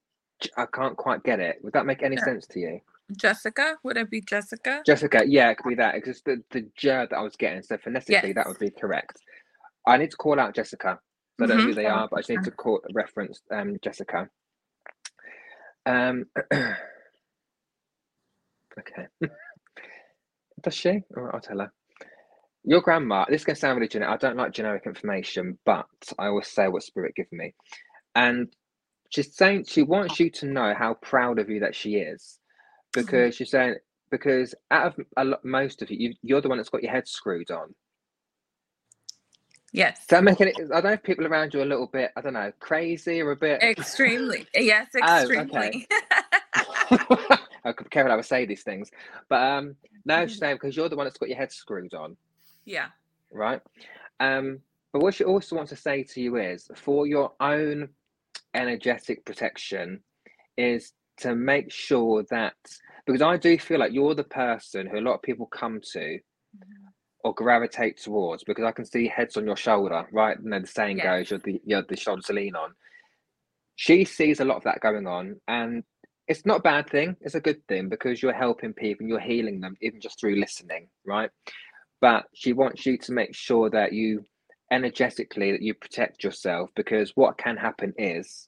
I 0.58 0.66
can't 0.74 0.98
quite 0.98 1.24
get 1.24 1.40
it. 1.40 1.58
Would 1.64 1.74
that 1.74 1.86
make 1.88 2.04
any 2.04 2.18
Yeah. 2.18 2.26
sense 2.26 2.48
to 2.48 2.60
you? 2.60 2.82
Jessica? 3.16 3.78
Would 3.84 3.98
it 3.98 4.10
be 4.12 4.22
Jessica? 4.22 4.86
Jessica, 4.86 5.24
yeah, 5.28 5.52
it 5.52 5.58
could 5.58 5.70
be 5.70 5.76
that. 5.76 5.96
It's 5.96 6.08
just 6.08 6.26
the 6.26 6.44
the 6.52 6.68
J 6.78 6.90
that 6.90 7.14
I 7.14 7.22
was 7.22 7.36
getting. 7.36 7.64
So 7.64 7.78
phonetically, 7.78 8.34
that 8.34 8.48
would 8.48 8.60
be 8.60 8.72
correct. 8.72 9.22
I 9.88 9.98
need 9.98 10.12
to 10.12 10.18
call 10.18 10.40
out 10.40 10.56
Jessica. 10.56 11.00
I 11.42 11.48
don't 11.48 11.58
know 11.58 11.64
who 11.64 11.74
Mhm. 11.74 11.76
they 11.76 11.88
are, 11.88 12.08
but 12.10 12.18
I 12.18 12.22
just 12.22 12.30
need 12.32 12.44
to 12.44 12.52
call 12.52 12.82
reference 12.94 13.42
um 13.52 13.78
Jessica. 13.84 14.30
Um. 15.86 16.26
okay. 18.80 19.08
Does 20.64 20.76
she? 20.76 20.90
All 21.18 21.24
right, 21.24 21.36
I'll 21.36 21.42
tell 21.42 21.60
her. 21.60 21.72
Your 22.64 22.82
grandma. 22.82 23.26
This 23.30 23.42
is 23.42 23.46
gonna 23.46 23.56
sound 23.58 23.78
really 23.78 23.90
generic. 23.90 24.14
I 24.14 24.18
don't 24.28 24.38
like 24.38 24.54
generic 24.54 24.84
information, 24.86 25.60
but 25.66 25.88
I 26.20 26.28
always 26.28 26.48
say 26.48 26.68
what 26.68 26.84
spirit 26.84 27.16
give 27.16 27.32
me, 27.32 27.56
and 28.16 28.54
she's 29.12 29.36
saying 29.36 29.66
she 29.68 29.84
wants 29.84 30.20
you 30.20 30.30
to 30.32 30.48
know 30.48 30.74
how 30.78 30.96
proud 30.96 31.40
of 31.40 31.50
you 31.50 31.62
that 31.62 31.76
she 31.76 31.96
is, 31.96 32.40
because 32.96 33.36
she's 33.36 33.52
saying 33.52 33.76
because 34.12 34.56
out 34.72 34.88
of 35.00 35.06
a 35.18 35.26
lot, 35.26 35.46
most 35.46 35.82
of 35.82 35.92
you, 35.92 35.98
you, 36.10 36.16
you're 36.24 36.42
the 36.42 36.50
one 36.50 36.58
that's 36.60 36.70
got 36.70 36.84
your 36.84 36.92
head 36.94 37.08
screwed 37.08 37.52
on. 37.52 37.76
Yes. 39.76 40.00
Does 40.00 40.08
that 40.08 40.24
make 40.24 40.40
it? 40.40 40.56
I 40.58 40.62
don't 40.80 40.84
know 40.86 40.92
if 40.94 41.04
people 41.04 41.28
around 41.28 41.54
you 41.54 41.60
are 41.60 41.64
a 41.64 41.68
little 41.68 41.88
bit, 41.88 42.12
I 42.16 42.22
don't 42.22 42.32
know, 42.34 42.52
crazy 42.62 43.22
or 43.22 43.32
a 43.32 43.36
bit. 43.36 43.62
Extremely. 43.62 44.48
Yes, 44.56 44.88
Oh, 45.04 45.18
extremely. 45.18 45.86
I 46.56 47.72
could 47.74 47.84
be 47.86 47.90
careful 47.90 48.12
how 48.12 48.18
I 48.18 48.22
say 48.22 48.46
these 48.46 48.64
things, 48.64 48.90
but 49.28 49.42
um, 49.42 49.76
no, 50.06 50.16
Mhm. 50.24 50.30
she's 50.30 50.40
saying 50.40 50.56
because 50.56 50.78
you're 50.78 50.88
the 50.88 50.96
one 50.96 51.06
that's 51.08 51.18
got 51.18 51.28
your 51.28 51.38
head 51.38 51.52
screwed 51.52 51.94
on, 51.94 52.16
yeah. 52.64 52.88
right? 53.32 53.60
Um, 54.22 54.60
but 54.94 55.02
what 55.02 55.14
she 55.16 55.26
also 55.26 55.58
wants 55.58 55.72
to 55.72 55.76
say 55.76 56.04
to 56.04 56.22
you 56.22 56.38
is, 56.38 56.70
for 56.76 57.06
your 57.06 57.34
own 57.42 57.90
energetic 58.54 59.26
protection, 59.26 60.02
is 60.58 60.94
to 61.18 61.36
make 61.36 61.70
sure 61.72 62.24
that 62.30 62.56
because 63.06 63.22
I 63.22 63.36
do 63.36 63.58
feel 63.60 63.80
like 63.80 63.92
you're 63.92 64.16
the 64.16 64.24
person 64.24 64.88
who 64.88 65.00
a 65.00 65.02
lot 65.02 65.16
of 65.16 65.22
people 65.22 65.48
come 65.48 65.82
to 65.92 66.20
or 67.26 67.34
gravitate 67.34 67.98
towards 68.00 68.44
because 68.44 68.64
I 68.64 68.72
can 68.72 68.86
see 68.86 69.08
heads 69.08 69.36
on 69.36 69.48
your 69.48 69.58
shoulder, 69.58 70.08
right? 70.12 70.38
You 70.42 70.48
know, 70.48 70.60
the 70.60 70.68
saying 70.68 71.00
Yeah. 71.00 71.18
goes, 71.18 71.32
you're 71.32 71.40
the 71.40 71.60
you're 71.66 71.82
the 71.82 71.98
shoulder 71.98 72.22
to 72.22 72.34
lean 72.34 72.56
on. 72.56 72.76
She 73.76 74.06
sees 74.06 74.40
a 74.40 74.46
lot 74.46 74.58
of 74.58 74.64
that 74.66 74.80
going 74.80 75.08
on, 75.08 75.42
and 75.48 75.84
it's 76.28 76.46
not 76.46 76.60
a 76.60 76.62
bad 76.62 76.88
thing. 76.88 77.18
It's 77.22 77.34
a 77.34 77.42
good 77.42 77.68
thing 77.68 77.90
because 77.90 78.22
you're 78.22 78.32
helping 78.32 78.74
people 78.74 79.04
and 79.04 79.10
you're 79.10 79.20
healing 79.20 79.60
them, 79.60 79.76
even 79.82 80.00
just 80.00 80.20
through 80.20 80.36
listening, 80.36 80.88
right? 81.04 81.32
But 82.00 82.26
she 82.36 82.54
wants 82.54 82.86
you 82.86 83.00
to 83.00 83.12
make 83.12 83.34
sure 83.34 83.72
that 83.72 83.92
you 83.92 84.24
energetically 84.72 85.52
that 85.52 85.64
you 85.64 85.74
protect 85.74 86.24
yourself 86.24 86.70
because 86.76 87.12
what 87.16 87.40
can 87.40 87.58
happen 87.58 87.94
is 87.98 88.48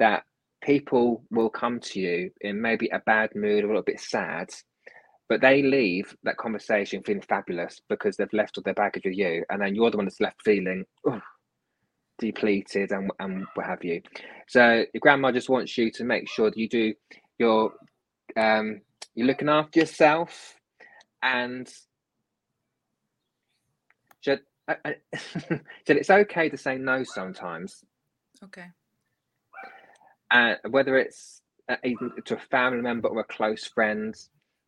that 0.00 0.24
people 0.60 1.24
will 1.30 1.50
come 1.50 1.78
to 1.80 2.00
you 2.00 2.30
in 2.40 2.60
maybe 2.60 2.88
a 2.88 3.00
bad 3.00 3.30
mood 3.36 3.62
or 3.62 3.66
a 3.66 3.68
little 3.68 3.82
bit 3.82 4.00
sad 4.00 4.50
but 5.32 5.40
they 5.40 5.62
leave 5.62 6.14
that 6.24 6.36
conversation 6.36 7.02
feeling 7.02 7.22
fabulous 7.22 7.80
because 7.88 8.18
they've 8.18 8.32
left 8.34 8.58
all 8.58 8.64
their 8.64 8.74
baggage 8.74 9.04
with 9.06 9.16
you, 9.16 9.44
and 9.50 9.62
then 9.62 9.74
you're 9.74 9.90
the 9.90 9.96
one 9.98 10.06
that's 10.06 10.20
left 10.20 10.42
feeling 10.44 10.84
"Ugh," 11.10 11.22
depleted 12.18 12.92
and 12.92 13.10
and 13.20 13.46
what 13.54 13.66
have 13.66 13.84
you. 13.84 14.02
So 14.48 14.84
your 14.94 15.00
grandma 15.00 15.32
just 15.32 15.48
wants 15.48 15.78
you 15.78 15.90
to 15.92 16.04
make 16.04 16.28
sure 16.28 16.50
that 16.50 16.58
you 16.58 16.68
do 16.68 16.94
your 17.38 17.72
um 18.36 18.82
you're 19.14 19.26
looking 19.28 19.50
after 19.50 19.80
yourself 19.80 20.56
and 21.22 21.68
said, 24.22 24.40
I- 24.68 24.76
I- 24.84 24.96
said 25.86 25.96
it's 25.98 26.10
okay 26.10 26.50
to 26.50 26.58
say 26.58 26.78
no 26.78 27.04
sometimes. 27.04 27.84
Okay. 28.44 28.66
uh, 30.30 30.56
whether 30.70 30.98
it's 30.98 31.42
uh, 31.70 31.76
even 31.84 32.12
to 32.26 32.36
a 32.36 32.40
family 32.40 32.82
member 32.82 33.08
or 33.08 33.20
a 33.20 33.24
close 33.24 33.66
friend, 33.66 34.16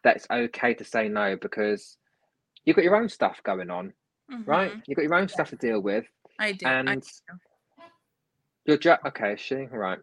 that's 0.04 0.26
okay 0.30 0.74
to 0.74 0.84
say 0.84 1.08
no 1.08 1.36
because 1.36 1.96
you've 2.64 2.76
got 2.76 2.84
your 2.84 2.96
own 2.96 3.08
stuff 3.08 3.40
going 3.42 3.70
on, 3.70 3.92
right? 4.46 4.72
Mhm. 4.72 4.82
You've 4.86 4.96
got 4.96 5.02
your 5.02 5.14
own 5.14 5.28
stuff 5.28 5.50
to 5.50 5.56
deal 5.56 5.80
with, 5.80 6.04
I 6.38 6.52
do. 6.52 6.66
I 6.66 6.72
and 6.74 7.02
do. 7.02 7.08
you're 8.66 8.78
ju- 8.78 8.96
okay. 9.06 9.34
She 9.36 9.54
right. 9.56 9.98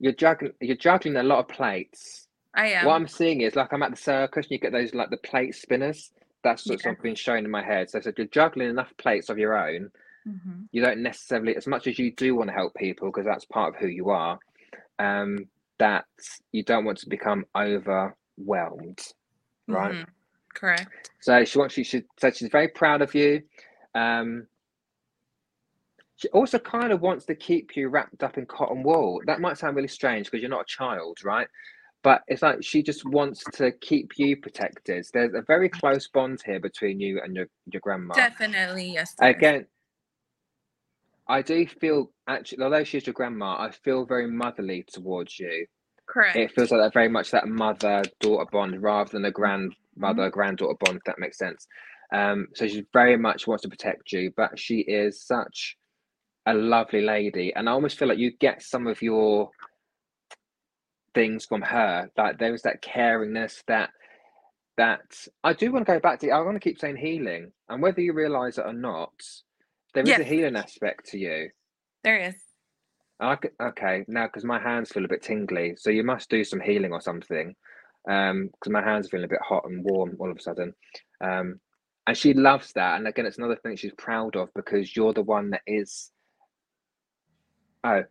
You're 0.00 0.12
juggling. 0.12 0.52
You're 0.60 0.76
juggling 0.76 1.16
a 1.16 1.22
lot 1.22 1.38
of 1.38 1.48
plates. 1.48 2.28
I 2.54 2.68
am. 2.68 2.86
What 2.86 2.94
I'm 2.94 3.08
seeing 3.08 3.40
is 3.40 3.56
like 3.56 3.72
I'm 3.72 3.82
at 3.82 3.90
the 3.92 3.96
circus, 3.96 4.46
and 4.46 4.52
you 4.52 4.58
get 4.58 4.72
those 4.72 4.94
like 4.94 5.10
the 5.10 5.16
plate 5.18 5.54
spinners. 5.54 6.12
That's 6.42 6.66
what's 6.68 6.84
Yeah. 6.84 6.92
been 7.02 7.14
shown 7.14 7.44
in 7.44 7.50
my 7.50 7.62
head. 7.62 7.88
So, 7.90 8.00
so 8.00 8.12
you're 8.16 8.26
juggling 8.26 8.68
enough 8.68 8.94
plates 8.98 9.30
of 9.30 9.38
your 9.38 9.56
own. 9.56 9.90
Mhm. 10.26 10.68
You 10.72 10.82
don't 10.82 11.00
necessarily, 11.02 11.56
as 11.56 11.66
much 11.66 11.86
as 11.86 11.98
you 11.98 12.10
do 12.12 12.34
want 12.34 12.48
to 12.48 12.54
help 12.54 12.74
people, 12.74 13.08
because 13.08 13.24
that's 13.24 13.44
part 13.46 13.74
of 13.74 13.80
who 13.80 13.86
you 13.88 14.10
are. 14.10 14.38
Um, 14.98 15.48
that 15.78 16.04
you 16.52 16.62
don't 16.62 16.84
want 16.84 16.98
to 16.98 17.08
become 17.08 17.46
overwhelmed, 17.56 19.00
right? 19.68 19.92
Mhm. 19.92 20.06
Correct. 20.54 21.10
So 21.20 21.44
she 21.44 21.58
wants 21.58 21.76
you. 21.76 21.84
She 21.84 22.04
said 22.18 22.36
she's 22.36 22.48
very 22.50 22.68
proud 22.68 23.02
of 23.02 23.14
you. 23.14 23.42
Um, 23.94 24.46
she 26.16 26.28
also 26.28 26.58
kind 26.58 26.92
of 26.92 27.00
wants 27.00 27.24
to 27.26 27.34
keep 27.34 27.76
you 27.76 27.88
wrapped 27.88 28.22
up 28.22 28.38
in 28.38 28.46
cotton 28.46 28.82
wool. 28.82 29.20
That 29.26 29.40
might 29.40 29.58
sound 29.58 29.76
really 29.76 29.88
strange 29.88 30.26
because 30.26 30.40
you're 30.42 30.50
not 30.50 30.62
a 30.62 30.66
child, 30.66 31.18
right? 31.24 31.48
But 32.02 32.22
it's 32.28 32.42
like 32.42 32.62
she 32.62 32.82
just 32.82 33.04
wants 33.04 33.42
to 33.54 33.72
keep 33.72 34.12
you 34.16 34.36
protected. 34.36 35.06
There's 35.12 35.34
a 35.34 35.42
very 35.42 35.68
close 35.68 36.06
bond 36.08 36.40
here 36.44 36.60
between 36.60 37.00
you 37.00 37.20
and 37.22 37.34
your 37.34 37.46
your 37.72 37.80
grandma. 37.80 38.14
Definitely, 38.14 38.92
yes. 38.92 39.14
Again, 39.20 39.66
I 41.26 41.40
do 41.42 41.66
feel 41.66 42.12
actually, 42.28 42.62
although 42.62 42.84
she's 42.84 43.06
your 43.06 43.14
grandma, 43.14 43.56
I 43.58 43.70
feel 43.70 44.04
very 44.04 44.30
motherly 44.30 44.84
towards 44.86 45.40
you. 45.40 45.66
Correct. 46.08 46.36
It 46.36 46.52
feels 46.52 46.70
like 46.70 46.80
that 46.80 46.92
very 46.94 47.08
much 47.08 47.30
that 47.30 47.48
mother 47.48 48.02
daughter 48.20 48.46
bond 48.50 48.82
rather 48.82 49.10
than 49.10 49.24
a 49.24 49.30
Mm-hmm. 49.30 49.68
grandmother 49.96 50.30
granddaughter 50.30 50.76
bond. 50.80 50.98
If 50.98 51.04
that 51.04 51.18
makes 51.18 51.38
sense. 51.38 51.66
Um, 52.12 52.48
so 52.54 52.66
she 52.68 52.84
very 52.92 53.16
much 53.16 53.46
wants 53.46 53.62
to 53.62 53.68
protect 53.68 54.12
you, 54.12 54.32
but 54.36 54.58
she 54.58 54.80
is 54.80 55.22
such 55.26 55.76
a 56.46 56.54
lovely 56.54 57.00
lady, 57.00 57.52
and 57.54 57.68
I 57.68 57.72
almost 57.72 57.98
feel 57.98 58.08
like 58.08 58.18
you 58.18 58.32
get 58.38 58.62
some 58.62 58.86
of 58.86 59.00
your 59.02 59.50
things 61.14 61.46
from 61.46 61.62
her. 61.62 62.10
Like 62.16 62.38
there 62.38 62.52
was 62.52 62.62
that 62.62 62.82
caringness 62.82 63.62
that 63.68 63.90
that 64.76 65.00
I 65.42 65.52
do 65.54 65.72
want 65.72 65.86
to 65.86 65.92
go 65.92 66.00
back 66.00 66.20
to. 66.20 66.30
I 66.30 66.40
want 66.40 66.56
to 66.56 66.60
keep 66.60 66.78
saying 66.78 66.96
healing, 66.96 67.52
and 67.68 67.82
whether 67.82 68.00
you 68.00 68.12
realize 68.12 68.58
it 68.58 68.66
or 68.66 68.72
not, 68.72 69.12
there 69.94 70.06
is 70.06 70.18
a 70.18 70.24
healing 70.24 70.56
aspect 70.56 71.06
to 71.10 71.18
you. 71.18 71.48
there 72.02 72.18
is. 72.18 72.34
I 73.20 73.36
c- 73.42 73.48
okay 73.60 74.04
now 74.08 74.26
because 74.26 74.44
my 74.44 74.60
hands 74.60 74.90
feel 74.90 75.04
a 75.04 75.08
bit 75.08 75.22
tingly, 75.22 75.74
so 75.76 75.90
you 75.90 76.02
must 76.02 76.28
do 76.30 76.44
some 76.44 76.60
healing 76.60 76.92
or 76.92 77.00
something. 77.00 77.54
Um, 78.08 78.50
because 78.52 78.70
my 78.72 78.82
hands 78.82 79.06
are 79.06 79.10
feeling 79.10 79.24
a 79.24 79.28
bit 79.28 79.40
hot 79.42 79.64
and 79.64 79.82
warm 79.82 80.16
all 80.18 80.30
of 80.30 80.36
a 80.36 80.42
sudden. 80.42 80.74
Um, 81.22 81.58
and 82.06 82.16
she 82.16 82.34
loves 82.34 82.72
that. 82.74 82.96
And 82.98 83.08
again, 83.08 83.24
it's 83.24 83.38
another 83.38 83.56
thing 83.56 83.76
she's 83.76 83.94
proud 83.96 84.36
of 84.36 84.50
because 84.54 84.94
you're 84.94 85.14
the 85.14 85.22
one 85.22 85.50
that 85.50 85.62
is. 85.66 86.10
Oh, 87.82 88.04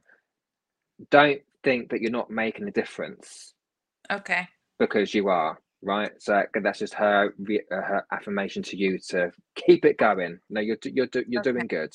don't 1.11 1.41
think 1.63 1.89
that 1.89 2.01
you're 2.01 2.11
not 2.11 2.29
making 2.29 2.67
a 2.67 2.71
difference 2.71 3.53
Okay. 4.11 4.47
because 4.79 5.13
you 5.13 5.27
are 5.29 5.59
right. 5.81 6.11
So 6.19 6.43
that's 6.61 6.79
just 6.79 6.93
her 6.95 7.33
her 7.69 8.05
affirmation 8.11 8.63
to 8.63 8.77
you 8.77 8.97
to 9.09 9.31
keep 9.55 9.85
it 9.85 9.97
going. 9.97 10.39
No, 10.49 10.61
you're 10.61 10.77
you're 10.85 11.07
you're 11.27 11.41
Okay. 11.41 11.51
doing 11.51 11.67
good, 11.67 11.93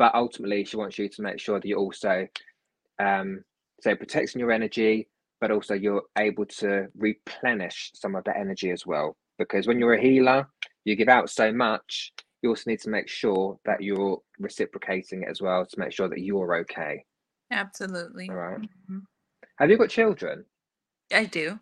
but 0.00 0.14
ultimately 0.14 0.64
she 0.64 0.78
wants 0.78 0.98
you 0.98 1.10
to 1.10 1.20
make 1.20 1.38
sure 1.38 1.60
that 1.60 1.68
you're 1.68 1.78
also, 1.78 2.26
um, 2.98 3.44
so 3.82 3.94
protecting 3.94 4.40
your 4.40 4.50
energy, 4.50 5.06
but 5.42 5.50
also 5.50 5.74
you're 5.74 6.04
able 6.16 6.46
to 6.46 6.86
replenish 6.96 7.90
some 7.94 8.14
of 8.14 8.24
that 8.24 8.38
energy 8.38 8.70
as 8.70 8.86
well. 8.86 9.14
Because 9.38 9.66
when 9.66 9.78
you're 9.78 9.92
a 9.92 10.00
healer, 10.00 10.48
you 10.86 10.96
give 10.96 11.10
out 11.10 11.28
so 11.28 11.52
much. 11.52 12.14
You 12.40 12.48
also 12.48 12.70
need 12.70 12.80
to 12.80 12.88
make 12.88 13.10
sure 13.10 13.58
that 13.66 13.82
you're 13.82 14.18
reciprocating 14.38 15.24
it 15.24 15.28
as 15.28 15.42
well 15.42 15.66
to 15.66 15.78
make 15.78 15.92
sure 15.92 16.08
that 16.08 16.20
you're 16.22 16.56
okay. 16.60 17.04
Absolutely. 17.50 18.30
All 18.30 18.36
right. 18.36 18.58
Mhm. 18.90 19.02
Have 19.58 19.68
you 19.68 19.76
got 19.76 19.90
children? 19.90 20.46
I 21.12 21.26
do. 21.26 21.60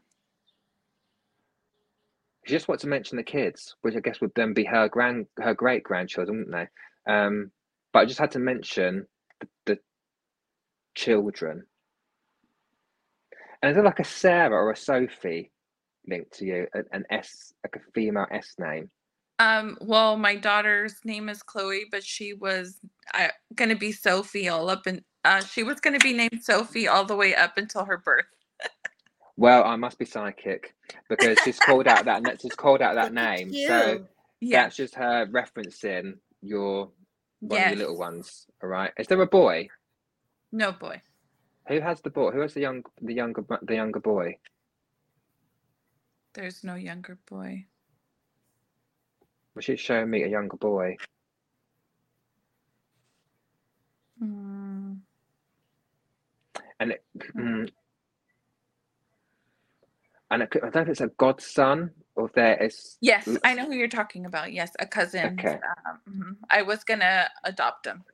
She 2.46 2.52
just 2.54 2.68
want 2.68 2.80
to 2.82 2.86
mention 2.86 3.16
the 3.16 3.24
kids, 3.24 3.74
which 3.80 3.96
I 3.96 4.00
guess 4.00 4.20
would 4.20 4.32
then 4.36 4.54
be 4.54 4.64
her 4.64 4.88
grand, 4.88 5.26
her 5.38 5.54
great 5.54 5.82
grandchildren, 5.82 6.38
wouldn't 6.46 6.68
they? 7.06 7.12
Um, 7.12 7.50
but 7.92 8.00
I 8.00 8.04
just 8.04 8.18
had 8.18 8.32
to 8.32 8.38
mention 8.38 9.06
the, 9.40 9.48
the 9.66 9.78
children. 10.94 11.64
And 13.62 13.70
is 13.70 13.74
there 13.76 13.84
like 13.84 14.00
a 14.00 14.04
Sarah 14.04 14.54
or 14.54 14.70
a 14.70 14.76
Sophie 14.76 15.50
linked 16.06 16.38
to 16.38 16.44
you? 16.44 16.66
An, 16.74 16.84
an 16.92 17.04
S, 17.10 17.52
like 17.64 17.76
a 17.76 17.92
female 17.92 18.26
S 18.30 18.54
name? 18.58 18.90
Um, 19.40 19.78
well, 19.80 20.16
my 20.16 20.34
daughter's 20.34 20.96
name 21.04 21.28
is 21.28 21.42
Chloe, 21.42 21.86
but 21.90 22.02
she 22.04 22.34
was 22.34 22.78
uh, 23.14 23.28
going 23.54 23.68
to 23.70 23.76
be 23.76 23.92
Sophie 23.92 24.48
all 24.48 24.68
up 24.68 24.86
and 24.86 25.02
uh, 25.24 25.42
she 25.42 25.62
was 25.62 25.80
going 25.80 25.94
to 25.98 26.02
be 26.02 26.12
named 26.12 26.42
Sophie 26.42 26.88
all 26.88 27.04
the 27.04 27.16
way 27.16 27.34
up 27.34 27.58
until 27.58 27.84
her 27.84 27.98
birth. 27.98 28.26
Well, 29.36 29.62
I 29.62 29.76
must 29.76 30.00
be 30.00 30.04
psychic 30.04 30.74
because 31.08 31.38
she's 31.38 31.60
called 31.60 31.86
out 31.86 32.06
that 32.06 32.40
she's 32.42 32.56
called 32.56 32.82
out 32.82 32.96
that 32.96 33.12
name. 33.14 33.52
So 33.52 34.00
Yeah. 34.40 34.62
that's 34.64 34.74
just 34.74 34.96
her 34.96 35.26
referencing 35.28 36.14
your 36.42 36.90
one 37.40 37.60
of 37.60 37.68
your 37.68 37.76
little 37.76 37.98
ones. 37.98 38.46
All 38.62 38.68
right. 38.68 38.92
Is 38.98 39.06
there 39.06 39.20
a 39.20 39.26
boy? 39.26 39.68
No 40.52 40.72
boy. 40.72 41.00
Who 41.68 41.80
has 41.80 42.00
the 42.00 42.10
boy? 42.10 42.30
Who 42.30 42.40
has 42.40 42.54
the 42.54 42.60
young 42.60 42.82
the 43.02 43.12
younger 43.12 43.44
the 43.62 43.74
younger 43.74 44.00
boy? 44.00 44.38
There's 46.34 46.64
no 46.64 46.74
younger 46.74 47.18
boy. 47.28 47.66
Well, 49.54 49.62
she's 49.62 49.80
showing 49.80 50.10
me 50.10 50.22
a 50.22 50.28
younger 50.28 50.56
boy. 50.56 50.96
Mm, 54.22 54.98
and 56.80 56.92
it, 56.92 57.04
mm, 57.36 57.68
and 60.30 60.42
it, 60.42 60.48
I 60.56 60.58
don't 60.58 60.74
know 60.74 60.80
if 60.82 60.88
it's 60.88 61.00
a 61.00 61.08
godson 61.18 61.90
or 62.18 62.26
if 62.26 62.32
there 62.34 62.62
is. 62.62 62.98
Yes, 63.00 63.28
I 63.44 63.54
know 63.54 63.66
who 63.66 63.74
you're 63.74 63.88
talking 63.88 64.26
about. 64.26 64.52
Yes, 64.52 64.72
a 64.80 64.86
cousin. 64.86 65.38
Okay. 65.38 65.58
Um, 65.86 66.00
mhm. 66.10 66.36
I 66.50 66.62
was 66.62 66.82
going 66.84 67.00
to 67.00 67.30
adopt 67.44 67.86
him. 67.86 68.04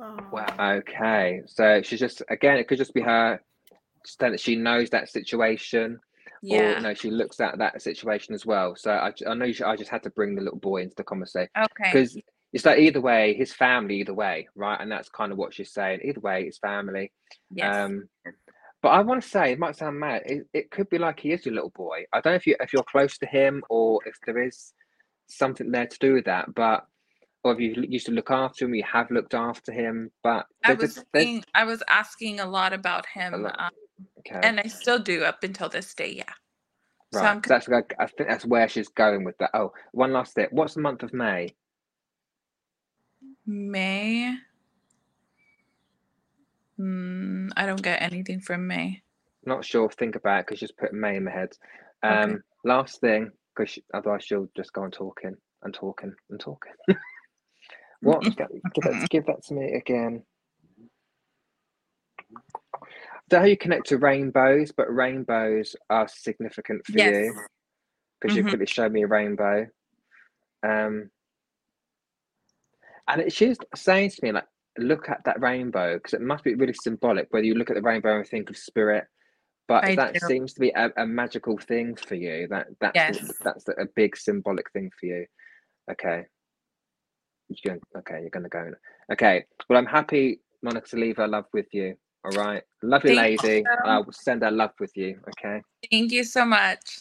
Oh. 0.00 0.18
Wow. 0.32 0.46
Okay, 0.60 1.42
so 1.46 1.82
she's 1.82 2.00
just 2.00 2.22
again. 2.28 2.56
It 2.58 2.68
could 2.68 2.78
just 2.78 2.94
be 2.94 3.00
her, 3.00 3.40
just 4.04 4.18
that 4.18 4.38
she 4.40 4.56
knows 4.56 4.90
that 4.90 5.08
situation, 5.08 6.00
Yeah. 6.42 6.78
or 6.78 6.80
no, 6.80 6.94
she 6.94 7.10
looks 7.10 7.40
at 7.40 7.58
that 7.58 7.80
situation 7.82 8.34
as 8.34 8.44
well. 8.44 8.74
So 8.76 8.90
I 8.92 9.34
know 9.34 9.44
you, 9.46 9.64
I 9.64 9.76
just 9.76 9.90
had 9.90 10.02
to 10.04 10.10
bring 10.10 10.34
the 10.34 10.42
little 10.42 10.58
boy 10.58 10.82
into 10.82 10.94
the 10.96 11.04
conversation 11.04 11.50
Okay. 11.56 11.90
because 11.92 12.18
it's 12.52 12.64
like 12.64 12.78
either 12.80 13.00
way, 13.00 13.34
his 13.34 13.52
family, 13.52 13.96
either 14.00 14.14
way, 14.14 14.48
right? 14.56 14.80
And 14.80 14.90
that's 14.90 15.08
kind 15.08 15.30
of 15.32 15.38
what 15.38 15.54
she's 15.54 15.72
saying. 15.72 16.00
Either 16.04 16.20
way, 16.20 16.42
it's 16.44 16.58
family. 16.58 17.12
Yes. 17.52 17.74
Um, 17.76 18.08
but 18.82 18.88
I 18.88 19.00
want 19.00 19.22
to 19.22 19.28
say, 19.28 19.52
it 19.52 19.58
might 19.58 19.76
sound 19.76 19.98
mad. 20.00 20.22
It, 20.24 20.46
it 20.52 20.70
could 20.70 20.88
be 20.88 20.98
like 20.98 21.20
he 21.20 21.32
is 21.32 21.44
your 21.44 21.54
little 21.54 21.70
boy. 21.70 22.04
I 22.12 22.20
don't 22.20 22.32
know 22.32 22.36
if 22.36 22.46
you 22.46 22.56
if 22.60 22.72
you're 22.72 22.82
close 22.82 23.18
to 23.18 23.26
him 23.26 23.62
or 23.68 24.00
if 24.06 24.16
there 24.26 24.42
is 24.42 24.72
something 25.26 25.70
there 25.70 25.86
to 25.86 25.98
do 25.98 26.14
with 26.14 26.24
that. 26.24 26.54
But 26.54 26.86
or 27.44 27.52
if 27.52 27.60
you 27.60 27.74
used 27.88 28.06
to 28.06 28.12
look 28.12 28.30
after 28.30 28.64
him, 28.64 28.74
you 28.74 28.84
have 28.90 29.10
looked 29.10 29.34
after 29.34 29.72
him. 29.72 30.10
But 30.22 30.46
I 30.64 30.74
was 30.74 30.94
just- 30.94 31.06
thinking, 31.12 31.44
I 31.54 31.64
was 31.64 31.82
asking 31.88 32.40
a 32.40 32.46
lot 32.46 32.72
about 32.72 33.06
him, 33.06 33.42
lot. 33.42 33.56
um, 33.58 33.70
okay, 34.20 34.40
and 34.42 34.60
I 34.60 34.64
still 34.64 34.98
do 34.98 35.24
up 35.24 35.42
until 35.42 35.68
this 35.68 35.94
day. 35.94 36.14
Yeah. 36.16 36.24
So 37.12 37.20
right. 37.20 37.30
I'm 37.30 37.42
So 37.42 37.48
that's 37.48 37.68
like, 37.68 37.94
I 37.98 38.06
think 38.06 38.28
that's 38.28 38.46
where 38.46 38.68
she's 38.68 38.88
going 38.88 39.24
with 39.24 39.36
that. 39.38 39.50
Oh, 39.52 39.72
one 39.92 40.12
last 40.12 40.34
bit. 40.36 40.52
What's 40.52 40.74
the 40.74 40.80
month 40.80 41.02
of 41.02 41.12
May? 41.12 41.54
May. 43.46 44.36
Mm, 46.80 47.50
I 47.56 47.66
don't 47.66 47.82
get 47.82 48.00
anything 48.02 48.40
from 48.40 48.66
May. 48.66 49.02
Not 49.44 49.64
sure. 49.64 49.90
Think 49.90 50.16
about 50.16 50.40
it 50.40 50.46
because 50.46 50.58
she's 50.60 50.72
put 50.72 50.92
May 50.92 51.16
in 51.16 51.24
my 51.24 51.30
head. 51.30 51.50
Okay. 52.04 52.14
Um, 52.32 52.42
last 52.64 53.00
thing, 53.00 53.30
because 53.56 53.78
otherwise 53.92 54.24
she'll 54.24 54.48
just 54.56 54.72
go 54.72 54.82
on 54.82 54.90
talking 54.90 55.36
and 55.62 55.74
talking 55.74 56.14
and 56.30 56.40
talking. 56.40 56.72
what? 58.00 58.22
Give 58.74 58.84
that, 58.84 59.08
give 59.10 59.26
that 59.26 59.44
to 59.44 59.54
me 59.54 59.74
again. 59.74 60.22
I 62.32 63.22
Don't 63.28 63.38
know 63.38 63.44
how 63.44 63.46
you 63.46 63.56
connect 63.56 63.88
to 63.88 63.98
rainbows, 63.98 64.72
but 64.72 64.92
rainbows 64.94 65.76
are 65.90 66.08
significant 66.08 66.84
for 66.86 66.98
Yes. 66.98 67.10
you 67.10 67.34
because 68.20 68.34
you 68.36 68.42
Mhm. 68.42 68.48
quickly 68.48 68.66
showed 68.66 68.92
me 68.92 69.02
a 69.04 69.06
rainbow. 69.06 69.66
Um, 70.62 71.10
and 73.08 73.20
it, 73.22 73.32
she's 73.32 73.56
saying 73.74 74.10
to 74.10 74.20
me 74.22 74.32
like, 74.32 74.46
look 74.80 75.08
at 75.08 75.22
that 75.24 75.40
rainbow 75.40 75.94
because 75.94 76.14
it 76.14 76.20
must 76.20 76.44
be 76.44 76.54
really 76.54 76.74
symbolic. 76.74 77.28
Whether 77.30 77.46
you 77.46 77.54
look 77.54 77.70
at 77.70 77.76
the 77.76 77.82
rainbow 77.82 78.16
and 78.16 78.26
think 78.26 78.50
of 78.50 78.56
spirit, 78.56 79.04
but 79.68 79.84
I 79.84 79.94
that 79.96 80.14
do. 80.14 80.20
seems 80.26 80.52
to 80.54 80.60
be 80.60 80.70
a, 80.70 80.90
a 80.96 81.06
magical 81.06 81.56
thing 81.58 81.94
for 81.94 82.14
you. 82.14 82.48
That 82.48 82.66
that's 82.80 82.96
Yes. 82.96 83.32
that's 83.44 83.68
a 83.68 83.86
big 83.94 84.16
symbolic 84.16 84.70
thing 84.72 84.90
for 84.98 85.06
you. 85.06 85.26
Okay. 85.90 86.24
You're 87.48 87.74
going, 87.74 87.80
okay, 87.98 88.20
you're 88.20 88.30
to 88.42 88.48
go. 88.48 88.70
Okay. 89.12 89.44
Well, 89.68 89.78
I'm 89.78 89.86
happy 89.86 90.40
Monica 90.62 90.88
to 90.90 90.96
leave 90.96 91.16
her 91.16 91.26
love 91.26 91.46
with 91.52 91.66
you. 91.72 91.96
All 92.24 92.32
right. 92.32 92.62
Lovely 92.82 93.14
Thank 93.14 93.42
lady. 93.42 93.64
I 93.84 93.98
will 93.98 94.12
send 94.12 94.42
her 94.42 94.50
love 94.50 94.72
with 94.78 94.96
you. 94.96 95.18
Okay. 95.28 95.62
Thank 95.90 96.12
you 96.12 96.24
so 96.24 96.44
much. 96.44 97.00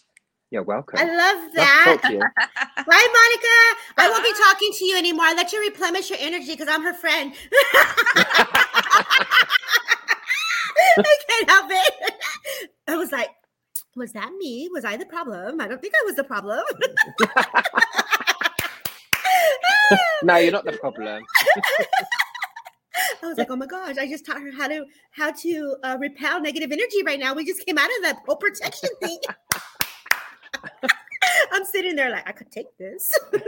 You're 0.52 0.64
welcome. 0.64 0.98
I 1.00 1.04
love 1.06 1.44
Love 1.44 1.54
that. 1.54 1.98
talk 2.02 2.10
to 2.10 2.14
you. 2.14 2.20
Bye, 2.20 2.84
Monica. 2.86 3.58
I 3.98 4.10
won't 4.10 4.24
be 4.24 4.34
talking 4.44 4.72
to 4.74 4.86
you 4.86 4.98
anymore. 4.98 5.26
I 5.26 5.34
let 5.36 5.54
you 5.54 5.60
replenish 5.62 6.10
your 6.10 6.18
energy 6.20 6.54
because 6.54 6.68
I'm 6.68 6.82
her 6.82 6.94
friend. 6.94 7.34
I 10.98 11.18
can't 11.28 11.50
help 11.50 11.68
it. 11.70 12.14
I 12.88 12.96
was 12.96 13.12
like, 13.12 13.30
was 13.96 14.12
that 14.14 14.32
me? 14.40 14.70
Was 14.74 14.86
I 14.86 14.98
the 14.98 15.06
problem? 15.06 15.62
I 15.62 15.68
don't 15.68 15.80
think 15.82 15.94
I 15.96 16.04
was 16.06 16.16
the 16.16 16.24
problem. 16.24 16.64
no, 20.24 20.38
you're 20.38 20.52
not 20.52 20.66
the 20.66 20.72
problem. 20.74 21.24
I 23.22 23.28
was 23.28 23.38
like, 23.38 23.50
oh 23.52 23.56
my 23.56 23.66
gosh, 23.68 23.98
I 23.98 24.08
just 24.08 24.26
taught 24.26 24.42
her 24.42 24.52
how 24.52 24.68
to 24.68 24.86
how 25.12 25.32
to 25.32 25.76
uh, 25.84 25.98
repel 26.00 26.42
negative 26.42 26.72
energy 26.72 27.04
right 27.06 27.20
now. 27.20 27.34
We 27.36 27.46
just 27.46 27.64
came 27.66 27.78
out 27.78 27.90
of 27.98 28.04
that 28.04 28.18
whole 28.26 28.38
protection 28.38 28.90
thing. 29.02 29.20
I'm 31.52 31.66
sitting 31.66 31.96
there 31.96 32.10
like 32.10 32.28
I 32.28 32.32
could 32.32 32.52
take 32.52 32.78
this. 32.78 33.18
Good 33.32 33.44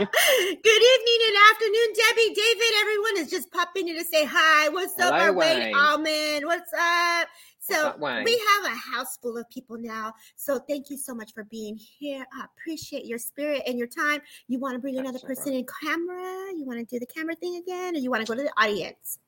evening 0.00 1.20
and 1.26 1.36
afternoon, 1.50 1.88
Debbie, 1.94 2.34
David. 2.34 2.72
Everyone 2.80 3.18
is 3.18 3.30
just 3.30 3.50
popping 3.50 3.88
in 3.88 3.98
to 3.98 4.04
say 4.04 4.24
hi. 4.24 4.68
What's 4.70 4.98
up, 4.98 5.12
Hello, 5.12 5.26
our 5.26 5.32
Wayne 5.32 5.58
Wayne. 5.58 5.74
Almond? 5.74 6.46
What's 6.46 6.72
up? 6.72 7.28
So 7.60 7.94
we 7.98 8.42
have 8.62 8.72
a 8.72 8.96
house 8.96 9.18
full 9.18 9.36
of 9.36 9.48
people 9.48 9.76
now. 9.78 10.14
So 10.34 10.58
thank 10.58 10.90
you 10.90 10.96
so 10.96 11.14
much 11.14 11.32
for 11.32 11.44
being 11.44 11.76
here. 11.76 12.26
I 12.32 12.46
appreciate 12.46 13.04
your 13.04 13.18
spirit 13.18 13.62
and 13.66 13.78
your 13.78 13.86
time. 13.86 14.20
You 14.48 14.58
want 14.58 14.74
to 14.74 14.80
bring 14.80 14.98
another 14.98 15.12
That's 15.12 15.24
all 15.24 15.28
person 15.28 15.52
in 15.54 15.66
camera? 15.82 16.52
You 16.56 16.64
want 16.64 16.80
to 16.80 16.84
do 16.84 16.98
the 16.98 17.06
camera 17.06 17.36
thing 17.36 17.56
again, 17.56 17.94
or 17.94 17.98
you 17.98 18.10
want 18.10 18.26
to 18.26 18.30
go 18.30 18.36
to 18.36 18.42
the 18.42 18.52
audience? 18.60 19.20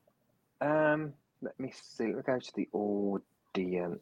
Um, 0.61 1.13
let 1.43 1.59
me 1.61 1.73
see. 1.81 2.07
Let 2.07 2.17
me 2.17 2.23
go 2.23 2.39
to 2.41 2.53
the 2.55 2.69
audience. 2.73 4.01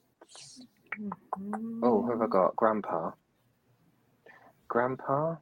Oh, 1.83 2.03
who 2.03 2.13
have 2.13 2.23
I 2.23 2.27
got? 2.29 2.57
Grandpa. 2.57 3.13
Grandpa. 4.69 5.37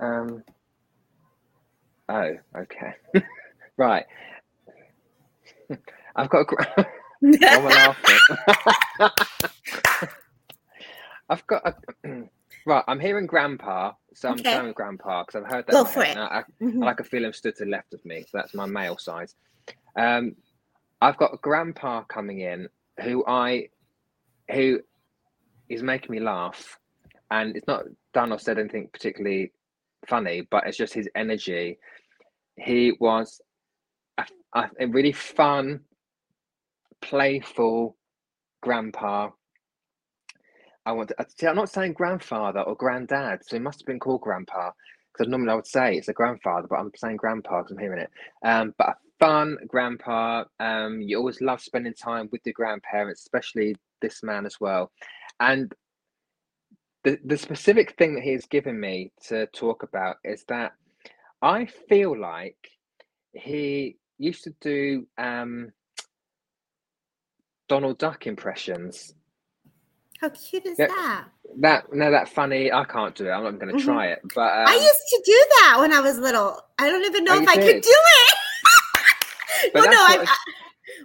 Um. 0.00 0.42
Oh, 2.08 2.30
okay. 2.56 2.94
right. 3.78 4.04
I've 6.16 6.30
got 6.30 6.40
a. 6.42 6.44
gra- 6.44 6.86
Why 7.48 7.58
am 7.60 7.66
I 7.66 7.70
laughing? 7.70 8.20
I've 11.30 11.46
got 11.46 11.62
a. 11.66 11.74
right, 12.66 12.84
I'm 12.88 13.00
hearing 13.00 13.26
Grandpa, 13.26 13.92
so 14.14 14.30
I'm 14.30 14.38
Okay. 14.40 14.50
going 14.50 14.72
Grandpa 14.74 15.24
because 15.24 15.42
I've 15.42 15.50
heard 15.50 15.66
that. 15.68 15.74
Go 15.74 15.84
for 15.84 16.04
it. 16.04 16.16
I, 16.16 16.44
Mhm. 16.62 16.82
I 16.82 16.86
like 16.86 17.00
a 17.00 17.04
feeling 17.04 17.32
stood 17.32 17.56
to 17.56 17.64
the 17.64 17.70
left 17.70 17.94
of 17.94 18.04
me, 18.04 18.22
so 18.22 18.38
that's 18.38 18.54
my 18.54 18.66
male 18.66 18.98
side. 18.98 19.30
Um, 19.96 20.36
I've 21.00 21.18
got 21.18 21.34
a 21.34 21.38
grandpa 21.38 22.02
coming 22.04 22.40
in 22.40 22.68
who 23.02 23.24
I, 23.26 23.68
who 24.50 24.80
is 25.68 25.82
making 25.82 26.12
me 26.12 26.20
laugh, 26.20 26.78
and 27.30 27.56
it's 27.56 27.66
not 27.66 27.84
done 28.14 28.32
or 28.32 28.38
said 28.38 28.58
anything 28.58 28.88
particularly 28.92 29.52
funny, 30.06 30.46
but 30.50 30.66
it's 30.66 30.76
just 30.76 30.94
his 30.94 31.08
energy. 31.14 31.78
He 32.56 32.94
was 33.00 33.40
a, 34.18 34.24
a, 34.54 34.86
really 34.86 35.12
fun, 35.12 35.80
playful 37.02 37.96
grandpa. 38.62 39.30
I 40.86 40.92
want 40.92 41.08
to, 41.08 41.26
see, 41.36 41.46
I'm 41.46 41.56
not 41.56 41.70
saying 41.70 41.94
grandfather 41.94 42.60
or 42.60 42.76
granddad, 42.76 43.40
so 43.44 43.56
he 43.56 43.62
must 43.62 43.80
have 43.80 43.86
been 43.86 43.98
called 43.98 44.20
grandpa 44.20 44.70
because 45.12 45.30
normally 45.30 45.50
I 45.50 45.54
would 45.56 45.66
say 45.66 45.96
it's 45.96 46.08
a 46.08 46.12
grandfather, 46.12 46.66
but 46.68 46.76
I'm 46.76 46.90
saying 46.94 47.16
grandpa 47.16 47.62
because 47.62 47.72
I'm 47.72 47.78
hearing 47.78 48.02
it. 48.02 48.10
Um, 48.44 48.74
but 48.78 48.90
a 48.90 48.94
fun 49.20 49.58
grandpa. 49.68 50.44
Um, 50.60 51.00
you 51.02 51.18
always 51.18 51.40
love 51.40 51.60
spending 51.60 51.94
time 51.94 52.28
with 52.32 52.42
your 52.44 52.54
grandparents, 52.54 53.22
especially 53.22 53.76
this 54.02 54.22
man 54.22 54.46
as 54.46 54.56
well. 54.60 54.92
And 55.40 55.72
the 57.04 57.18
the 57.24 57.38
specific 57.38 57.96
thing 57.98 58.14
that 58.16 58.24
he 58.24 58.32
has 58.32 58.46
given 58.46 58.78
me 58.80 59.12
to 59.28 59.46
talk 59.48 59.82
about 59.84 60.16
is 60.24 60.44
that 60.48 60.72
I 61.42 61.66
feel 61.88 62.18
like 62.18 62.58
he 63.34 63.96
used 64.18 64.44
to 64.44 64.54
do 64.60 65.06
um, 65.18 65.72
Donald 67.68 67.98
Duck 67.98 68.26
impressions. 68.26 69.14
How 70.20 70.30
cute 70.30 70.66
is 70.66 70.78
Yeah. 70.78 70.88
that? 70.88 71.26
That 71.60 71.92
no, 71.92 72.10
that 72.12 72.28
funny. 72.30 72.72
I 72.72 72.84
can't 72.84 73.14
do 73.14 73.26
it. 73.28 73.30
I'm 73.32 73.44
not 73.44 73.58
going 73.60 73.68
to 73.68 73.74
Mhm. 73.74 73.84
try 73.84 74.08
it. 74.08 74.20
But 74.34 74.52
um, 74.58 74.66
I 74.66 74.72
used 74.74 75.08
to 75.10 75.22
do 75.26 75.46
that 75.60 75.78
when 75.80 75.92
I 75.92 76.00
was 76.00 76.18
little. 76.18 76.60
I 76.78 76.90
don't 76.90 77.04
even 77.06 77.24
know 77.24 77.34
Oh, 77.34 77.42
if 77.42 77.48
I 77.48 77.58
could 77.58 77.80
do 77.82 77.90
it. 77.90 78.36
But 79.72 79.82
well, 79.82 79.90
no, 79.90 79.98
I, 79.98 80.24
I- 80.26 80.36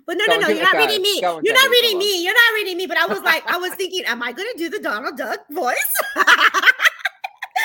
well, 0.08 0.16
no, 0.18 0.26
no, 0.26 0.38
no. 0.39 0.47
You're 0.49 0.64
not 0.64 0.76
reading 0.76 1.02
me. 1.02 1.20
You're 1.22 1.54
not 1.54 1.70
reading 1.70 1.97
me. 1.97 2.24
You're 2.24 2.34
not 2.34 2.54
reading 2.56 2.78
me. 2.78 2.86
But 2.86 2.97
I 2.97 3.06
was 3.08 3.20
like, 3.22 3.43
I 3.52 3.58
was 3.58 3.74
thinking, 3.76 4.04
am 4.06 4.22
I 4.22 4.32
going 4.32 4.47
to 4.52 4.58
do 4.58 4.70
the 4.70 4.80
Donald 4.80 5.18
Duck 5.18 5.39
voice? 5.49 5.93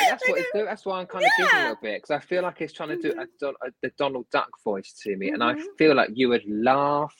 That's 0.08 0.28
what 0.28 0.38
it's 0.38 0.48
do. 0.54 0.64
That's 0.64 0.84
why 0.84 1.00
I'm 1.00 1.06
kind 1.06 1.24
of 1.24 1.30
giggling 1.38 1.54
a 1.56 1.60
little 1.68 1.78
bit 1.82 2.02
because 2.02 2.10
I 2.10 2.20
feel 2.26 2.42
like 2.42 2.58
he's 2.58 2.72
trying 2.72 2.90
to 2.90 2.96
do 3.00 3.10
a, 3.18 3.26
Don- 3.40 3.54
a, 3.62 3.70
the 3.82 3.90
Donald 3.96 4.26
Duck 4.30 4.48
voice 4.64 4.92
to 5.02 5.16
me, 5.16 5.30
and 5.30 5.42
I 5.42 5.54
Mhm. 5.54 5.64
feel 5.78 5.94
like 5.94 6.10
you 6.14 6.28
would 6.28 6.44
laugh. 6.46 7.14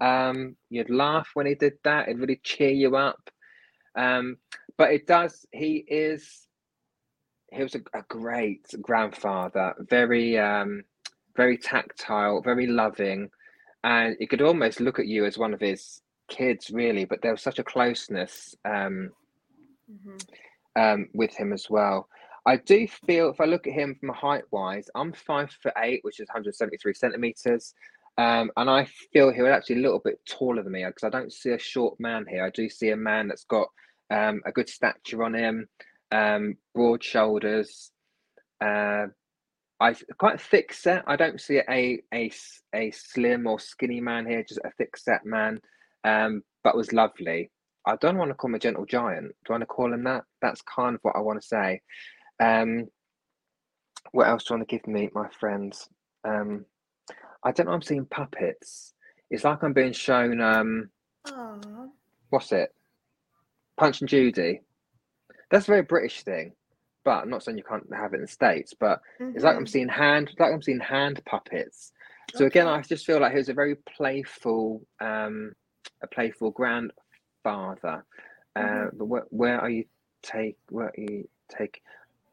Um, 0.00 0.56
you'd 0.70 0.90
laugh 0.90 1.28
when 1.34 1.46
he 1.46 1.54
did 1.54 1.74
that. 1.84 2.08
It'd 2.08 2.20
really 2.20 2.40
cheer 2.42 2.70
you 2.70 2.96
up. 2.96 3.30
Um, 3.96 4.36
but 4.78 4.92
it 4.92 5.06
does. 5.06 5.46
He 5.52 5.76
is. 5.88 6.46
He 7.52 7.62
was 7.62 7.74
a, 7.74 7.80
a 7.94 8.02
great 8.08 8.66
grandfather. 8.82 9.74
Very, 9.78 10.38
um, 10.38 10.82
very 11.36 11.58
tactile, 11.58 12.40
very 12.40 12.66
loving, 12.66 13.30
and 13.84 14.16
he 14.18 14.26
could 14.26 14.42
almost 14.42 14.80
look 14.80 14.98
at 14.98 15.06
you 15.06 15.24
as 15.24 15.38
one 15.38 15.54
of 15.54 15.60
his 15.60 16.00
kids, 16.28 16.70
really. 16.70 17.04
But 17.04 17.22
there 17.22 17.32
was 17.32 17.42
such 17.42 17.58
a 17.58 17.64
closeness. 17.64 18.54
Um, 18.64 19.10
um, 20.76 21.08
with 21.14 21.34
him 21.34 21.52
as 21.52 21.68
well. 21.68 22.08
I 22.44 22.56
do 22.56 22.86
feel 22.86 23.30
if 23.30 23.40
I 23.40 23.44
look 23.44 23.66
at 23.66 23.72
him 23.72 23.96
from 23.98 24.10
height 24.10 24.44
wise, 24.52 24.88
I'm 24.94 25.12
five 25.12 25.50
foot 25.62 25.72
eight, 25.78 26.00
which 26.02 26.20
is 26.20 26.28
173 26.28 26.94
centimeters. 26.94 27.74
Um, 28.18 28.50
and 28.56 28.70
I 28.70 28.86
feel 29.12 29.32
he 29.32 29.42
was 29.42 29.50
actually 29.50 29.76
a 29.76 29.82
little 29.82 29.98
bit 29.98 30.20
taller 30.26 30.62
than 30.62 30.72
me 30.72 30.84
because 30.86 31.04
I 31.04 31.10
don't 31.10 31.32
see 31.32 31.50
a 31.50 31.58
short 31.58 31.98
man 31.98 32.24
here. 32.28 32.44
I 32.44 32.50
do 32.50 32.68
see 32.68 32.90
a 32.90 32.96
man 32.96 33.28
that's 33.28 33.44
got 33.44 33.68
um, 34.10 34.40
a 34.46 34.52
good 34.52 34.68
stature 34.68 35.24
on 35.24 35.34
him, 35.34 35.68
um, 36.12 36.56
broad 36.74 37.02
shoulders, 37.02 37.90
uh, 38.64 39.06
I 39.80 39.94
quite 40.18 40.40
thick 40.40 40.72
set. 40.72 41.04
I 41.06 41.16
don't 41.16 41.40
see 41.40 41.60
a 41.68 42.00
a 42.12 42.30
a 42.74 42.90
slim 42.92 43.46
or 43.46 43.60
skinny 43.60 44.00
man 44.00 44.26
here, 44.26 44.42
just 44.42 44.60
a 44.64 44.70
thick 44.78 44.96
set 44.96 45.24
man. 45.26 45.60
Um, 46.04 46.42
but 46.64 46.76
was 46.76 46.92
lovely. 46.92 47.50
I 47.86 47.96
don't 47.96 48.18
want 48.18 48.30
to 48.30 48.34
call 48.34 48.50
him 48.50 48.56
a 48.56 48.58
gentle 48.58 48.84
giant. 48.84 49.28
Do 49.44 49.50
I 49.50 49.52
want 49.52 49.62
to 49.62 49.66
call 49.66 49.92
him 49.92 50.04
that? 50.04 50.24
That's 50.42 50.62
kind 50.62 50.94
of 50.94 51.00
what 51.02 51.14
I 51.14 51.20
want 51.20 51.40
to 51.40 51.46
say. 51.46 51.80
Um, 52.42 52.86
what 54.12 54.26
else 54.28 54.44
do 54.44 54.54
you 54.54 54.58
want 54.58 54.68
to 54.68 54.76
give 54.76 54.86
me, 54.88 55.10
my 55.14 55.28
friends? 55.28 55.88
Um, 56.26 56.64
I 57.44 57.52
don't 57.52 57.66
know. 57.66 57.72
I'm 57.72 57.82
seeing 57.82 58.06
puppets. 58.06 58.94
It's 59.30 59.44
like 59.44 59.62
I'm 59.62 59.72
being 59.72 59.92
shown. 59.92 60.40
Um, 60.40 60.90
Aw. 61.28 61.86
what's 62.30 62.50
it? 62.52 62.70
Punch 63.78 64.00
and 64.00 64.08
Judy. 64.08 64.60
That's 65.50 65.68
a 65.68 65.70
very 65.70 65.82
British 65.82 66.22
thing, 66.22 66.52
but 67.06 67.22
I'm 67.22 67.30
not 67.30 67.44
saying 67.44 67.58
you 67.58 67.64
can't 67.64 67.86
have 67.94 68.14
it 68.14 68.16
in 68.16 68.22
the 68.22 68.28
states. 68.28 68.74
But 68.78 69.00
it's 69.34 69.44
like 69.44 69.56
I'm 69.56 69.66
Mhm. 69.66 69.70
seeing 69.70 69.88
hand, 69.88 70.32
like 70.40 70.52
I'm 70.52 70.62
seeing 70.62 70.80
hand 70.80 71.22
puppets. 71.26 71.92
So 72.34 72.46
again, 72.46 72.68
I 72.68 72.82
just 72.82 73.06
feel 73.06 73.20
like 73.20 73.32
he 73.32 73.38
was 73.38 73.48
a 73.50 73.54
very 73.54 73.76
playful, 73.76 74.86
um, 75.00 75.54
a 76.02 76.08
playful 76.08 76.52
grandfather. 76.52 78.04
Uh, 78.56 78.62
Mhm. 78.62 78.98
but 78.98 79.06
where, 79.06 79.24
where 79.30 79.60
are 79.62 79.70
you 79.70 79.86
take? 80.22 80.58
Where 80.70 80.88
are 80.88 80.94
you 80.98 81.28
take? 81.48 81.82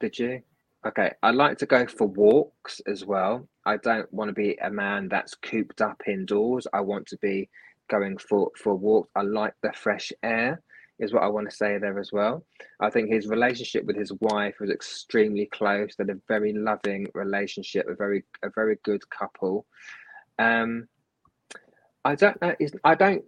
Did 0.02 0.20
you? 0.20 0.44
Okay, 0.88 1.14
I 1.24 1.32
like 1.32 1.60
to 1.60 1.68
go 1.68 1.88
for 1.88 2.08
walks 2.08 2.82
as 2.88 3.06
well. 3.06 3.48
I 3.66 3.78
don't 3.78 4.12
want 4.14 4.30
to 4.30 4.34
be 4.34 4.58
a 4.62 4.72
man 4.72 5.10
that's 5.10 5.36
cooped 5.36 5.82
up 5.82 6.02
indoors. 6.08 6.68
I 6.74 6.82
want 6.82 7.08
to 7.10 7.18
be 7.20 7.50
going 7.90 8.18
for 8.18 8.52
for 8.58 8.76
walks. 8.76 9.10
I 9.16 9.22
like 9.24 9.56
the 9.64 9.74
fresh 9.74 10.12
air, 10.24 10.62
is 11.04 11.14
what 11.14 11.24
I 11.24 11.28
want 11.28 11.50
to 11.50 11.56
say 11.56 11.78
there 11.78 12.00
as 12.00 12.12
well. 12.12 12.46
I 12.80 12.90
think 12.90 13.10
his 13.10 13.28
relationship 13.28 13.86
with 13.86 13.98
his 13.98 14.12
wife 14.20 14.56
was 14.60 14.70
extremely 14.70 15.46
close. 15.48 15.96
They 15.96 16.04
had 16.08 16.16
a 16.18 16.22
very 16.28 16.54
loving 16.54 17.08
relationship, 17.14 17.88
a 17.88 17.96
very 17.96 18.24
a 18.44 18.50
very 18.50 18.78
good 18.84 19.08
couple. 19.10 19.66
Um, 20.40 20.88
I 22.06 22.16
don't 22.16 22.42
know. 22.42 22.56
I 22.84 22.96
don't. 22.96 23.24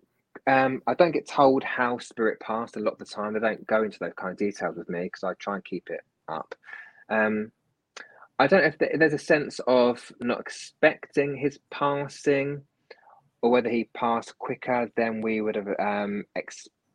Um, 0.48 0.82
I 0.86 0.94
don't 0.94 1.12
get 1.12 1.28
told 1.28 1.64
how 1.64 1.98
spirit 1.98 2.40
passed 2.40 2.76
a 2.76 2.80
lot 2.80 2.94
of 2.94 3.00
the 3.00 3.06
time. 3.06 3.34
They 3.34 3.40
don't 3.40 3.66
go 3.68 3.84
into 3.84 3.98
those 4.00 4.14
kind 4.16 4.32
of 4.32 4.38
details 4.38 4.78
with 4.78 4.90
me 4.90 5.04
because 5.04 5.24
I 5.24 5.34
try 5.36 5.56
and 5.56 5.66
keep 5.66 5.90
it 5.90 6.02
up. 6.28 6.54
Um, 7.10 7.52
I 8.38 8.48
don't 8.48 8.62
know 8.62 8.72
if 8.80 9.00
there's 9.00 9.14
a 9.14 9.18
sense 9.18 9.60
of 9.66 10.12
not 10.20 10.42
expecting 10.42 11.38
his 11.38 11.58
passing, 11.72 12.64
or 13.42 13.50
whether 13.50 13.70
he 13.70 13.90
passed 13.94 14.38
quicker 14.38 14.90
than 14.98 15.22
we 15.22 15.40
would 15.40 15.56
have 15.56 15.70
um, 15.80 16.26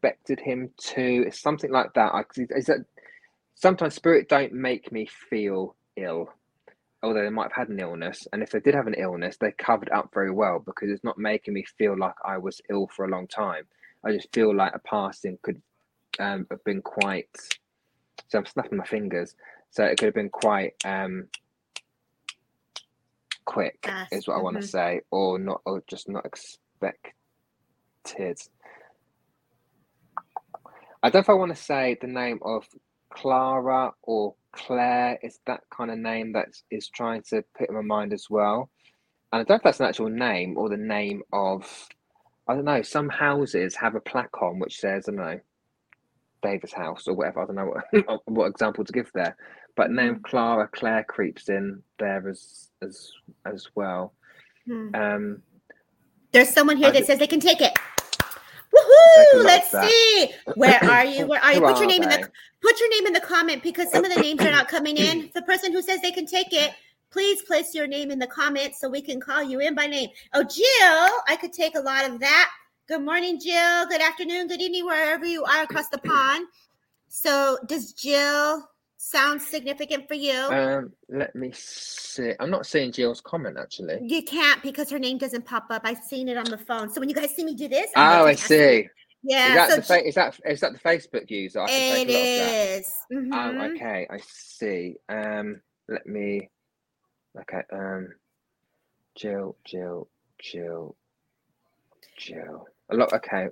expected 0.00 0.40
him 0.40 0.70
to. 0.78 1.24
It's 1.26 1.40
something 1.40 1.70
like 1.70 1.92
that. 1.94 2.12
I, 2.14 2.24
is 2.36 2.66
that 2.66 2.84
sometimes 3.54 3.94
spirit 3.94 4.28
don't 4.28 4.52
make 4.52 4.90
me 4.92 5.06
feel 5.06 5.76
ill. 5.96 6.32
although 7.02 7.22
they 7.22 7.30
might 7.30 7.44
have 7.52 7.68
had 7.68 7.68
an 7.68 7.80
illness, 7.80 8.26
and 8.32 8.42
if 8.42 8.50
they 8.50 8.60
did 8.60 8.74
have 8.74 8.86
an 8.86 8.94
illness, 8.94 9.36
they 9.38 9.52
covered 9.52 9.90
up 9.90 10.10
very 10.12 10.30
well 10.30 10.58
because 10.64 10.90
it's 10.90 11.04
not 11.04 11.18
making 11.18 11.54
me 11.54 11.64
feel 11.78 11.96
like 11.98 12.14
I 12.24 12.38
was 12.38 12.60
ill 12.70 12.88
for 12.94 13.04
a 13.04 13.10
long 13.10 13.26
time. 13.26 13.64
I 14.04 14.12
just 14.12 14.32
feel 14.32 14.54
like 14.54 14.74
a 14.74 14.78
passing 14.78 15.38
could 15.42 15.60
um, 16.18 16.46
have 16.50 16.62
been 16.64 16.82
quite. 16.82 17.28
So 18.28 18.38
I'm 18.38 18.46
snapping 18.46 18.78
my 18.78 18.84
fingers. 18.86 19.34
So 19.70 19.84
it 19.84 19.98
could 19.98 20.06
have 20.06 20.14
been 20.14 20.30
quite 20.30 20.74
um, 20.84 21.28
quick, 23.44 23.78
Yes, 23.86 24.08
is 24.12 24.28
what 24.28 24.38
I 24.38 24.42
want 24.42 24.56
mhm. 24.56 24.60
to 24.62 24.66
say, 24.66 25.00
or 25.10 25.38
not, 25.38 25.60
or 25.64 25.82
just 25.86 26.08
not 26.08 26.24
expected. 26.26 27.12
I 31.02 31.08
don't 31.08 31.20
know 31.20 31.20
if 31.20 31.30
I 31.30 31.34
want 31.34 31.54
to 31.54 31.62
say 31.62 31.96
the 32.00 32.06
name 32.06 32.38
of 32.42 32.66
Clara 33.12 33.92
or 34.02 34.34
Claire. 34.52 35.18
It's 35.22 35.40
that 35.46 35.60
kind 35.74 35.90
of 35.90 35.98
name 35.98 36.32
that 36.32 36.48
is 36.70 36.88
trying 36.88 37.22
to 37.30 37.42
put 37.56 37.68
in 37.68 37.74
my 37.74 37.82
mind 37.82 38.12
as 38.12 38.26
well? 38.28 38.70
And 39.32 39.40
I 39.40 39.44
don't 39.44 39.50
know 39.50 39.56
if 39.56 39.62
that's 39.62 39.80
an 39.80 39.86
actual 39.86 40.10
name 40.10 40.56
or 40.56 40.68
the 40.68 40.76
name 40.76 41.22
of. 41.32 41.88
I 42.48 42.54
don't 42.54 42.64
know. 42.64 42.82
Some 42.82 43.08
houses 43.08 43.76
have 43.76 43.94
a 43.94 44.00
plaque 44.00 44.42
on 44.42 44.58
which 44.58 44.78
says, 44.78 45.08
I 45.08 45.12
don't 45.12 45.20
know, 45.20 45.40
Davis 46.42 46.72
House 46.72 47.06
or 47.06 47.14
whatever. 47.14 47.42
I 47.42 47.46
don't 47.46 47.54
know 47.54 47.74
what, 48.06 48.20
what 48.26 48.46
example 48.46 48.84
to 48.84 48.92
give 48.92 49.10
there. 49.14 49.36
But 49.76 49.92
name 49.92 50.20
Clara 50.24 50.68
Claire 50.72 51.04
creeps 51.04 51.48
in 51.48 51.82
there 51.98 52.28
as 52.28 52.68
as 52.82 53.12
as 53.46 53.68
well. 53.74 54.14
Hmm. 54.66 54.94
Um, 54.94 55.42
There's 56.32 56.50
someone 56.50 56.76
here 56.76 56.88
I 56.88 56.92
that 56.92 57.06
says 57.06 57.18
they 57.18 57.26
can 57.26 57.40
take 57.40 57.60
it. 57.60 57.72
Woohoo! 58.90 59.44
Let's 59.44 59.70
see. 59.70 60.32
Where 60.54 60.82
are 60.90 61.04
you? 61.04 61.26
Where 61.26 61.42
are 61.42 61.52
you? 61.52 61.60
Put 61.60 61.78
your 61.78 61.86
name 61.86 62.02
in 62.02 62.08
the 62.08 62.30
put 62.62 62.80
your 62.80 62.90
name 62.90 63.06
in 63.06 63.12
the 63.12 63.20
comment 63.20 63.62
because 63.62 63.90
some 63.90 64.04
of 64.04 64.14
the 64.14 64.20
names 64.20 64.40
are 64.40 64.50
not 64.50 64.68
coming 64.68 64.96
in. 64.96 65.30
The 65.40 65.42
person 65.42 65.72
who 65.72 65.82
says 65.82 66.00
they 66.00 66.12
can 66.12 66.26
take 66.26 66.52
it, 66.52 66.72
please 67.10 67.42
place 67.42 67.74
your 67.74 67.86
name 67.86 68.10
in 68.10 68.18
the 68.18 68.26
comments 68.26 68.80
so 68.80 68.88
we 68.88 69.00
can 69.00 69.20
call 69.20 69.42
you 69.42 69.60
in 69.60 69.74
by 69.74 69.86
name. 69.86 70.10
Oh, 70.34 70.42
Jill, 70.42 71.22
I 71.28 71.36
could 71.40 71.52
take 71.52 71.76
a 71.76 71.80
lot 71.80 72.08
of 72.08 72.20
that. 72.20 72.50
Good 72.88 73.02
morning, 73.02 73.38
Jill. 73.40 73.86
Good 73.86 74.02
afternoon, 74.02 74.48
good 74.48 74.60
evening, 74.60 74.84
wherever 74.84 75.24
you 75.24 75.44
are 75.44 75.62
across 75.62 75.88
the 75.88 75.98
pond. 75.98 76.46
So, 77.08 77.58
does 77.66 77.92
Jill 77.92 78.68
sound 79.02 79.40
significant 79.40 80.06
for 80.06 80.14
you? 80.14 80.34
um, 80.50 80.92
let 81.08 81.34
me 81.34 81.50
see. 81.54 82.32
I'm 82.38 82.50
not 82.50 82.66
seeing 82.66 82.92
Jill's 82.92 83.20
comment 83.22 83.56
actually. 83.58 83.98
you 84.02 84.22
can't 84.22 84.62
because 84.62 84.90
her 84.90 84.98
name 84.98 85.16
doesn't 85.16 85.46
pop 85.46 85.66
up. 85.70 85.82
I've 85.84 86.04
seen 86.04 86.28
it 86.28 86.36
on 86.36 86.44
the 86.44 86.58
phone. 86.58 86.90
So 86.92 87.00
when 87.00 87.08
you 87.08 87.14
guys 87.14 87.34
see 87.34 87.44
me 87.44 87.54
do 87.54 87.66
this, 87.66 87.90
I'm 87.96 88.20
Oh, 88.20 88.26
I 88.26 88.34
see. 88.34 88.88
Yeah, 89.22 89.48
is 89.48 89.54
that 89.54 89.70
so 89.70 89.76
the 89.76 89.82
fa- 89.82 90.06
is 90.08 90.14
that 90.14 90.40
is 90.46 90.60
that 90.60 90.72
the 90.72 90.78
Facebook 90.78 91.30
user? 91.30 91.60
I 91.60 91.66
can 91.68 91.80
It 91.80 92.06
take 92.06 92.08
a 92.08 92.12
look 92.12 92.28
at 92.28 92.36
that. 92.36 92.78
is. 92.78 92.94
Mhm. 93.12 93.30
Oh, 93.34 93.74
okay, 93.74 94.06
I 94.10 94.18
see. 94.26 94.96
Um, 95.08 95.60
let 95.88 96.06
me. 96.06 96.48
Okay. 97.38 97.60
Um, 97.72 98.08
Jill, 99.14 99.56
Jill, 99.64 100.08
Jill, 100.38 100.96
Jill. 102.18 102.66
A 102.90 102.96
lot. 102.96 103.12
Okay. 103.12 103.48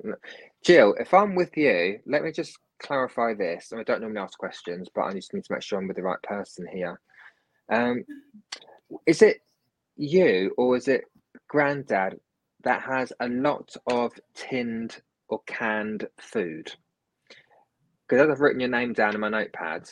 Jill. 0.64 0.94
If 0.98 1.12
I'm 1.14 1.34
with 1.34 1.54
you, 1.56 2.00
let 2.06 2.22
me 2.22 2.32
just 2.32 2.58
clarify 2.78 3.34
this. 3.34 3.72
I 3.72 3.82
don't 3.82 4.00
normally 4.00 4.20
ask 4.20 4.38
questions, 4.38 4.88
but 4.94 5.02
I 5.02 5.12
just 5.12 5.34
need 5.34 5.44
to 5.44 5.52
make 5.52 5.62
sure 5.62 5.78
I'm 5.78 5.88
with 5.88 5.96
the 5.96 6.02
right 6.02 6.22
person 6.22 6.66
here. 6.66 7.00
Um, 7.70 8.04
is 9.06 9.22
it 9.22 9.42
you 9.96 10.54
or 10.56 10.76
is 10.76 10.88
it 10.88 11.04
Granddad 11.48 12.18
that 12.64 12.82
has 12.82 13.12
a 13.20 13.28
lot 13.28 13.74
of 13.86 14.12
tinned 14.34 15.00
or 15.28 15.40
canned 15.46 16.08
food? 16.18 16.72
Because 18.08 18.24
as 18.24 18.30
I've 18.30 18.40
written 18.40 18.60
your 18.60 18.70
name 18.70 18.94
down 18.94 19.14
in 19.14 19.20
my 19.20 19.28
notepad, 19.28 19.88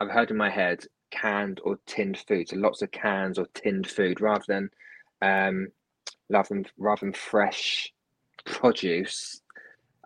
I've 0.00 0.10
heard 0.10 0.30
in 0.30 0.36
my 0.36 0.48
head 0.48 0.84
canned 1.10 1.60
or 1.64 1.78
tinned 1.86 2.18
food. 2.26 2.48
So 2.48 2.56
lots 2.56 2.82
of 2.82 2.90
cans 2.90 3.38
or 3.38 3.46
tinned 3.54 3.86
food 3.86 4.20
rather 4.20 4.44
than 4.46 4.70
um 5.20 5.68
rather 6.30 6.48
than 6.48 6.66
rather 6.78 7.00
than 7.00 7.12
fresh 7.12 7.92
produce. 8.44 9.42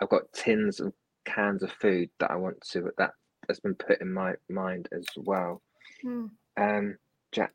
I've 0.01 0.09
got 0.09 0.33
tins 0.33 0.81
of 0.81 0.93
cans 1.25 1.63
of 1.63 1.71
food 1.73 2.11
that 2.21 2.31
I 2.31 2.37
want 2.37 2.61
to 2.73 2.91
that 2.99 3.13
has 3.49 3.61
been 3.61 3.75
put 3.75 4.01
in 4.01 4.13
my 4.13 4.35
mind 4.49 4.89
as 4.93 5.07
well. 5.17 5.63
Hmm. 6.03 6.27
Um 6.57 6.99
Jack 7.33 7.53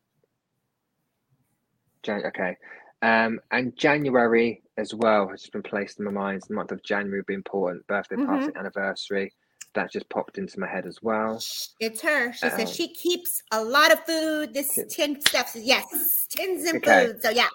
Jan 2.03 2.24
okay. 2.28 2.55
Um 3.01 3.39
and 3.51 3.76
January 3.78 4.61
as 4.78 4.93
well 4.93 5.28
has 5.30 5.41
just 5.41 5.53
been 5.53 5.63
placed 5.63 5.99
in 5.99 6.05
my 6.05 6.11
mind. 6.11 6.43
The 6.47 6.53
month 6.55 6.72
of 6.72 6.84
January 6.84 7.20
would 7.20 7.26
be 7.26 7.34
important. 7.34 7.86
Birthday, 7.88 8.15
Mhm. 8.15 8.26
passing, 8.28 8.57
anniversary. 8.57 9.34
That 9.74 9.91
just 9.91 10.09
popped 10.09 10.38
into 10.38 10.59
my 10.59 10.68
head 10.68 10.86
as 10.88 11.01
well. 11.03 11.39
It's 11.80 12.01
her. 12.01 12.34
She 12.34 12.49
says 12.49 12.70
Um, 12.70 12.74
she 12.74 12.93
keeps 12.93 13.43
a 13.51 13.63
lot 13.63 13.91
of 13.91 14.03
food. 14.05 14.53
This 14.53 14.74
Tin- 14.74 14.88
tin 14.88 15.22
stuff. 15.22 15.51
Yes, 15.55 16.26
tins 16.30 16.65
and 16.65 16.78
Okay. 16.78 17.07
food. 17.07 17.22
So 17.22 17.30
yeah. 17.30 17.49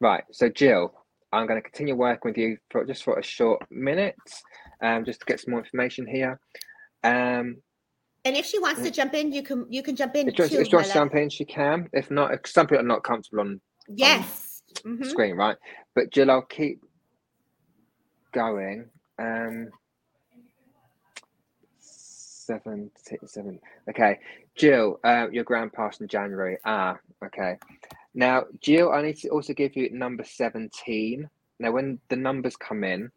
Right. 0.00 0.24
So 0.32 0.48
Jill, 0.48 0.94
I'm 1.32 1.46
going 1.46 1.60
to 1.60 1.68
continue 1.68 1.94
working 1.94 2.30
with 2.30 2.38
you 2.38 2.58
for 2.70 2.84
just 2.84 3.02
for 3.02 3.18
a 3.18 3.22
short 3.22 3.68
minute, 3.70 4.16
um, 4.84 5.04
just 5.04 5.20
to 5.20 5.26
get 5.26 5.40
some 5.40 5.52
more 5.52 5.60
information 5.60 6.06
here. 6.06 6.38
Um, 7.02 7.56
And 8.26 8.36
if 8.36 8.46
she 8.46 8.58
wants 8.58 8.82
to 8.82 8.90
jump 8.90 9.14
in, 9.14 9.32
you 9.32 9.42
can 9.42 9.66
you 9.70 9.82
can 9.82 9.96
jump 9.96 10.14
in 10.16 10.28
if 10.28 10.34
Joyce, 10.34 10.50
too. 10.50 10.60
if 10.60 10.68
Joyce 10.70 10.92
jump 10.92 11.14
in, 11.14 11.28
she 11.30 11.44
can. 11.44 11.88
If 11.92 12.10
not, 12.10 12.32
if 12.34 12.40
some 12.46 12.66
people 12.66 12.80
are 12.84 12.92
not 12.94 13.02
comfortable 13.02 13.40
on 13.40 13.60
Yes. 13.88 14.62
Mhm. 14.84 15.04
screen, 15.06 15.36
right? 15.36 15.56
But 15.94 16.10
Jill, 16.10 16.30
I'll 16.30 16.42
keep 16.58 16.80
going. 18.32 18.88
Um, 19.18 19.68
seven, 21.80 22.90
six, 22.96 23.32
seven. 23.32 23.58
Okay, 23.90 24.18
Jill, 24.54 25.00
uh, 25.04 25.28
your 25.30 25.44
grand 25.44 25.72
pass 25.72 26.00
in 26.00 26.08
January. 26.08 26.56
Ah, 26.64 26.98
okay. 27.24 27.56
Now, 28.14 28.44
Jill, 28.60 28.92
I 28.92 29.02
need 29.02 29.16
to 29.18 29.28
also 29.30 29.52
give 29.54 29.76
you 29.76 29.90
number 29.90 30.24
seventeen. 30.24 31.28
Now, 31.60 31.72
when 31.72 31.98
the 32.08 32.16
numbers 32.16 32.56
come 32.56 32.84
in, 32.84 33.10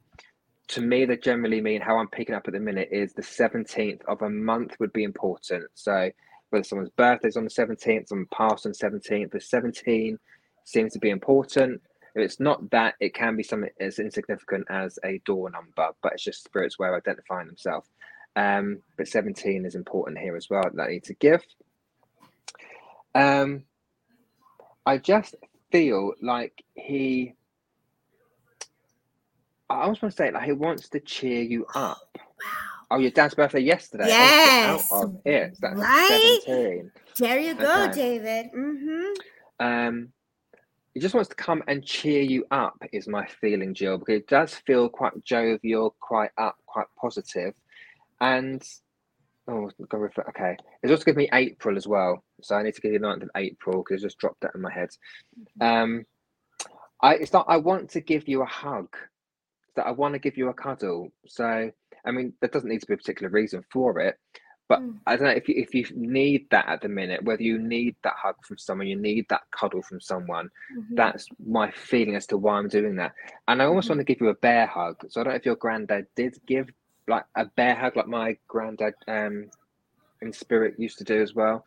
to 0.70 0.82
me, 0.82 1.06
they 1.06 1.18
generally 1.18 1.62
mean 1.62 1.82
how 1.82 1.98
I'm 1.98 2.10
picking 2.10 2.36
up 2.36 2.48
at 2.48 2.54
the 2.54 2.60
minute 2.60 2.90
is 2.92 3.14
the 3.14 3.24
seventeenth 3.24 4.02
of 4.08 4.22
a 4.22 4.30
month 4.30 4.76
would 4.80 4.94
be 4.94 5.04
important. 5.04 5.66
So, 5.74 6.12
whether 6.50 6.64
someone's 6.64 6.90
birthday 6.92 7.30
is 7.30 7.38
on 7.38 7.44
the 7.46 7.50
seventeenth, 7.50 8.10
someone 8.10 8.28
passed 8.34 8.66
on 8.66 8.74
seventeenth, 8.74 9.32
the 9.32 9.42
seventeen 9.42 10.20
seems 10.64 10.94
to 10.94 11.00
be 11.00 11.10
important. 11.10 11.82
If 12.16 12.24
it's 12.24 12.40
not 12.40 12.70
that, 12.72 12.96
it 13.00 13.14
can 13.14 13.36
be 13.36 13.44
something 13.44 13.70
as 13.80 14.00
insignificant 14.00 14.66
as 14.70 14.98
a 15.06 15.22
door 15.26 15.50
number, 15.50 15.90
but 16.02 16.14
it's 16.14 16.24
just 16.24 16.44
spirits 16.44 16.78
where 16.78 16.96
identifying 16.96 17.48
themselves. 17.48 17.90
Um, 18.36 18.82
but 18.98 19.08
17 19.08 19.66
is 19.66 19.76
important 19.76 20.20
here 20.20 20.36
as 20.36 20.50
well 20.50 20.64
that 20.74 20.84
I 20.84 20.90
need 20.90 21.04
to 21.06 21.14
give. 21.16 21.44
Um, 23.16 23.64
I 24.86 24.98
just 24.98 25.36
feel 25.72 26.14
like 26.22 26.64
he, 26.76 27.34
I 29.70 29.88
was 29.88 30.02
want 30.02 30.14
to 30.14 30.18
say, 30.18 30.32
like 30.32 30.44
he 30.44 30.54
wants 30.54 30.90
to 30.90 31.00
cheer 31.00 31.42
you 31.42 31.66
up. 31.76 31.98
Wow. 32.16 32.24
Oh, 32.92 33.00
your 33.00 33.12
dad's 33.12 33.36
birthday 33.36 33.60
yesterday. 33.60 34.06
Oh, 34.06 34.08
Yes. 34.08 34.90
get 34.90 34.96
out 34.98 35.12
here. 35.26 35.52
So 35.54 35.60
that's 35.62 35.80
Right? 35.80 36.40
17. 36.46 36.92
There 37.20 37.40
you 37.40 37.54
go, 37.56 37.86
Okay. 37.86 37.94
David. 37.94 38.52
Mm-hmm. 38.56 39.66
Um, 39.66 40.10
he 40.94 41.02
just 41.02 41.14
wants 41.14 41.30
to 41.30 41.36
come 41.36 41.64
and 41.68 41.84
cheer 41.86 42.22
you 42.22 42.46
up, 42.50 42.78
is 42.94 43.08
my 43.08 43.26
feeling, 43.42 43.74
Jill, 43.74 43.98
because 43.98 44.16
it 44.16 44.28
does 44.28 44.54
feel 44.56 44.88
quite 44.90 45.14
jovial, 45.24 45.96
quite 46.00 46.32
up, 46.38 46.56
quite 46.66 46.88
positive. 47.00 47.54
And 48.22 48.64
oh, 49.48 49.70
go 49.90 50.00
with 50.00 50.18
okay. 50.30 50.56
It's 50.82 50.92
also 50.92 51.04
given 51.04 51.20
me 51.24 51.30
April 51.34 51.76
as 51.78 51.88
well, 51.88 52.24
so 52.42 52.56
I 52.56 52.64
need 52.64 52.74
to 52.76 52.82
give 52.82 52.94
you 52.94 53.00
the 53.00 53.06
9th 53.06 53.24
of 53.24 53.30
April 53.36 53.84
because 53.84 54.02
it 54.02 54.08
just 54.08 54.18
dropped 54.18 54.42
that 54.42 54.56
in 54.56 54.62
my 54.62 54.72
head. 54.72 54.90
Um, 55.62 56.06
I 57.02 57.16
it's 57.16 57.34
not. 57.34 57.46
I 57.50 57.58
want 57.58 57.90
to 57.92 58.02
give 58.02 58.28
you 58.28 58.42
a 58.42 58.46
hug. 58.46 58.96
That 59.78 59.88
I 59.88 59.92
want 59.92 60.14
to 60.16 60.20
give 60.20 60.38
you 60.38 60.50
a 60.50 60.54
cuddle. 60.54 61.10
So 61.28 61.72
I 62.06 62.12
mean, 62.12 62.34
there 62.42 62.50
doesn't 62.50 62.70
need 62.70 62.82
to 62.82 62.88
be 62.88 62.96
a 62.96 62.98
particular 62.98 63.30
reason 63.30 63.64
for 63.72 64.00
it, 64.00 64.16
but 64.68 64.80
Mm. 64.82 65.00
I 65.06 65.16
don't 65.16 65.28
know 65.28 65.34
if 65.42 65.48
you 65.48 65.56
if 65.58 65.74
you 65.74 65.86
need 65.96 66.50
that 66.50 66.68
at 66.68 66.82
the 66.82 66.90
minute, 66.90 67.24
whether 67.24 67.44
you 67.44 67.58
need 67.60 67.96
that 68.04 68.16
hug 68.22 68.36
from 68.44 68.58
someone, 68.58 68.88
you 68.88 68.96
need 69.00 69.26
that 69.30 69.44
cuddle 69.52 69.82
from 69.84 70.02
someone. 70.02 70.50
Mhm. 70.76 70.96
That's 70.96 71.28
my 71.46 71.72
feeling 71.72 72.16
as 72.16 72.28
to 72.28 72.38
why 72.38 72.58
I'm 72.58 72.68
doing 72.68 72.96
that. 72.98 73.14
And 73.48 73.62
I 73.62 73.66
almost 73.66 73.86
Mhm. 73.88 73.92
want 73.92 74.00
to 74.02 74.04
give 74.14 74.20
you 74.20 74.30
a 74.30 74.34
bear 74.36 74.66
hug. 74.66 74.98
So 75.10 75.22
I 75.22 75.24
don't 75.24 75.34
know 75.34 75.38
if 75.38 75.46
your 75.46 75.56
granddad 75.56 76.08
did 76.16 76.34
give 76.46 76.70
like 77.08 77.26
a 77.36 77.46
bear 77.46 77.76
hug, 77.76 77.96
like 77.96 78.08
my 78.08 78.38
granddad 78.48 78.96
um, 79.08 79.50
in 80.22 80.34
spirit 80.34 80.78
used 80.80 80.98
to 80.98 81.04
do 81.06 81.22
as 81.22 81.34
well. 81.36 81.64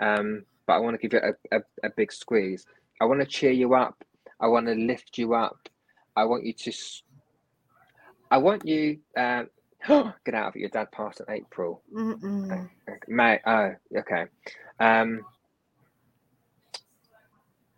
Um, 0.00 0.44
but 0.66 0.74
I 0.74 0.78
want 0.78 0.94
to 1.00 1.08
give 1.08 1.14
you 1.14 1.20
a, 1.30 1.56
a, 1.58 1.62
a 1.82 1.90
big 1.96 2.12
squeeze. 2.12 2.64
I 3.00 3.06
want 3.06 3.20
to 3.20 3.26
cheer 3.26 3.50
you 3.52 3.74
up. 3.74 4.04
I 4.38 4.46
want 4.48 4.66
to 4.66 4.74
lift 4.74 5.18
you 5.18 5.34
up. 5.34 5.58
I 6.14 6.24
want 6.24 6.44
you 6.44 6.52
to. 6.52 6.72
I 8.30 8.38
want 8.38 8.66
you. 8.66 8.98
Um, 9.16 9.48
get 10.24 10.34
out 10.34 10.48
of 10.48 10.56
it. 10.56 10.60
Your 10.60 10.70
dad 10.70 10.90
passed 10.92 11.20
in 11.20 11.34
April. 11.34 11.82
Mm-mm. 11.94 12.68
May. 13.08 13.40
Oh, 13.46 13.72
okay. 13.98 14.24
Um, 14.80 15.22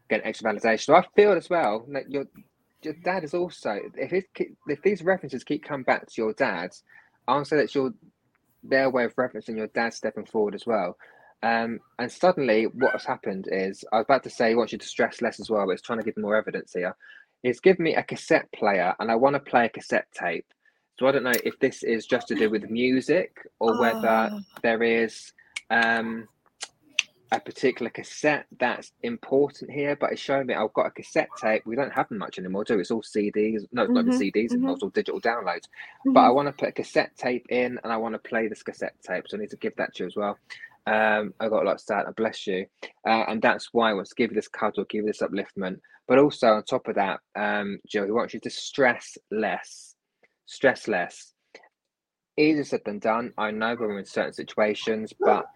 get 0.08 0.22
extra 0.24 0.52
validation. 0.52 0.84
So 0.84 0.94
I 0.94 1.04
feel 1.14 1.32
as 1.32 1.50
well 1.50 1.84
that 1.92 2.10
your 2.10 2.26
your 2.82 2.94
dad 3.04 3.24
is 3.24 3.34
also 3.34 3.78
if 3.96 4.24
if 4.66 4.82
these 4.82 5.02
references 5.02 5.44
keep 5.44 5.64
coming 5.64 5.84
back 5.84 6.06
to 6.06 6.14
your 6.16 6.32
dad, 6.32 6.70
I'll 7.26 7.44
say 7.44 7.56
that's 7.56 7.74
your 7.74 7.92
their 8.62 8.90
way 8.90 9.04
of 9.04 9.14
referencing 9.16 9.56
your 9.56 9.68
dad 9.68 9.94
stepping 9.94 10.26
forward 10.26 10.54
as 10.54 10.66
well. 10.66 10.96
Um, 11.42 11.80
and 11.98 12.10
suddenly, 12.10 12.64
what 12.64 12.92
has 12.92 13.04
happened 13.04 13.48
is 13.50 13.84
I 13.92 13.96
was 13.96 14.04
about 14.04 14.24
to 14.24 14.30
say, 14.30 14.50
I 14.50 14.54
want 14.54 14.72
you 14.72 14.78
to 14.78 14.86
stress 14.86 15.20
less 15.20 15.38
as 15.38 15.50
well, 15.50 15.66
but 15.66 15.72
it's 15.72 15.82
trying 15.82 15.98
to 15.98 16.04
give 16.04 16.16
more 16.16 16.36
evidence 16.36 16.72
here. 16.72 16.96
It's 17.46 17.60
given 17.60 17.84
me 17.84 17.96
a 17.96 18.04
cassette 18.04 18.52
player, 18.54 18.94
and 19.00 19.10
I 19.12 19.16
want 19.16 19.34
to 19.36 19.40
play 19.40 19.66
a 19.66 19.70
cassette 19.70 20.08
tape. 20.14 20.46
So 21.00 21.08
I 21.08 21.12
don't 21.12 21.24
know 21.24 21.32
if 21.44 21.58
this 21.60 21.84
is 21.84 22.06
just 22.06 22.28
to 22.28 22.36
do 22.36 22.50
with 22.50 22.70
music 22.70 23.36
or 23.60 23.74
whether 23.76 24.30
Oh. 24.32 24.42
there 24.62 24.84
is 24.84 25.32
um, 25.70 26.28
a 27.32 27.40
particular 27.40 27.90
cassette 27.90 28.46
that's 28.60 28.92
important 29.02 29.70
here. 29.72 29.96
But 29.96 30.12
it's 30.12 30.22
showing 30.22 30.46
me 30.48 30.54
I've 30.54 30.74
got 30.74 30.86
a 30.88 30.92
cassette 30.92 31.32
tape. 31.36 31.64
We 31.66 31.76
don't 31.76 31.92
have 31.94 32.08
them 32.10 32.18
much 32.18 32.38
anymore, 32.38 32.64
do 32.64 32.76
we? 32.76 32.82
It's 32.82 32.92
all 32.92 33.02
CDs. 33.02 33.62
No, 33.72 33.84
it's 33.84 33.94
not 33.94 34.02
even 34.02 34.12
Mhm, 34.12 34.12
CDs 34.12 34.52
mhm. 34.52 34.72
It's 34.74 34.82
all 34.82 34.90
digital 34.90 35.20
downloads. 35.20 35.68
But 36.14 36.22
I 36.22 36.30
Mhm. 36.30 36.32
want 36.32 36.48
to 36.48 36.52
put 36.54 36.70
a 36.70 36.72
cassette 36.72 37.16
tape 37.18 37.46
in, 37.50 37.80
and 37.84 37.92
I 37.92 37.98
want 37.98 38.14
to 38.14 38.20
play 38.30 38.48
this 38.48 38.62
cassette 38.64 38.94
tape. 39.06 39.24
So 39.28 39.38
I 39.38 39.40
need 39.40 39.50
to 39.50 39.58
give 39.58 39.76
that 39.78 39.94
to 39.96 40.04
you 40.04 40.08
as 40.08 40.16
well. 40.16 40.38
Um, 40.86 41.34
I 41.40 41.48
got 41.48 41.62
a 41.62 41.66
lot 41.66 41.74
of 41.74 41.80
start. 41.80 42.14
Bless 42.16 42.46
you. 42.46 42.66
Uh, 43.06 43.24
and 43.28 43.42
that's 43.42 43.70
why 43.72 43.90
I 43.90 43.94
want 43.94 44.08
to 44.08 44.14
give 44.14 44.30
you 44.30 44.36
this 44.36 44.48
cuddle, 44.48 44.84
give 44.88 45.04
you 45.04 45.06
this 45.06 45.22
upliftment. 45.22 45.78
But 46.06 46.18
also 46.18 46.48
on 46.48 46.62
top 46.64 46.86
of 46.88 46.94
that, 46.94 47.20
um, 47.34 47.78
Jill, 47.88 48.04
he 48.04 48.12
wants 48.12 48.34
you 48.34 48.40
to 48.40 48.50
stress 48.50 49.18
less. 49.30 49.96
Stress 50.46 50.86
less. 50.86 51.32
Easier 52.36 52.64
said 52.64 52.82
than 52.84 53.00
done. 53.00 53.32
I 53.38 53.50
know 53.50 53.74
when 53.74 53.88
we're 53.88 53.98
in 53.98 54.04
certain 54.04 54.32
situations, 54.32 55.12
but 55.18 55.46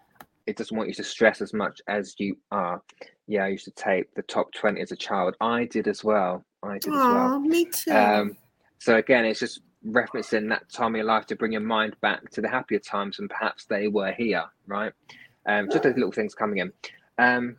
it 0.47 0.57
doesn't 0.57 0.75
want 0.75 0.89
you 0.89 0.95
to 0.95 1.03
stress 1.03 1.41
as 1.41 1.53
much 1.53 1.79
as 1.87 2.15
you 2.17 2.35
are. 2.51 2.81
Yeah, 3.27 3.45
I 3.45 3.49
used 3.49 3.65
to 3.65 3.71
tape 3.71 4.09
the 4.15 4.23
top 4.23 4.51
20 4.53 4.81
as 4.81 4.91
a 4.91 4.95
child. 4.95 5.35
I 5.39 5.65
did 5.65 5.87
as 5.87 6.03
well. 6.03 6.43
I 6.63 6.79
did 6.79 6.93
as 6.93 6.99
well. 6.99 7.39
Me 7.39 7.65
too. 7.65 7.91
Um, 7.91 8.37
so 8.79 8.97
again, 8.97 9.25
it's 9.25 9.39
just 9.39 9.61
referencing 9.85 10.49
that 10.49 10.69
time 10.69 10.95
of 10.95 10.97
your 10.97 11.05
life 11.05 11.25
to 11.27 11.35
bring 11.35 11.53
your 11.53 11.61
mind 11.61 11.95
back 12.01 12.29
to 12.31 12.41
the 12.41 12.49
happier 12.49 12.79
times, 12.79 13.19
and 13.19 13.29
perhaps 13.29 13.65
they 13.65 13.87
were 13.87 14.11
here, 14.11 14.45
right? 14.67 14.93
Um, 15.45 15.69
just 15.69 15.83
those 15.83 15.95
little 15.95 16.11
things 16.11 16.35
coming 16.35 16.59
in. 16.59 16.71
Um, 17.17 17.57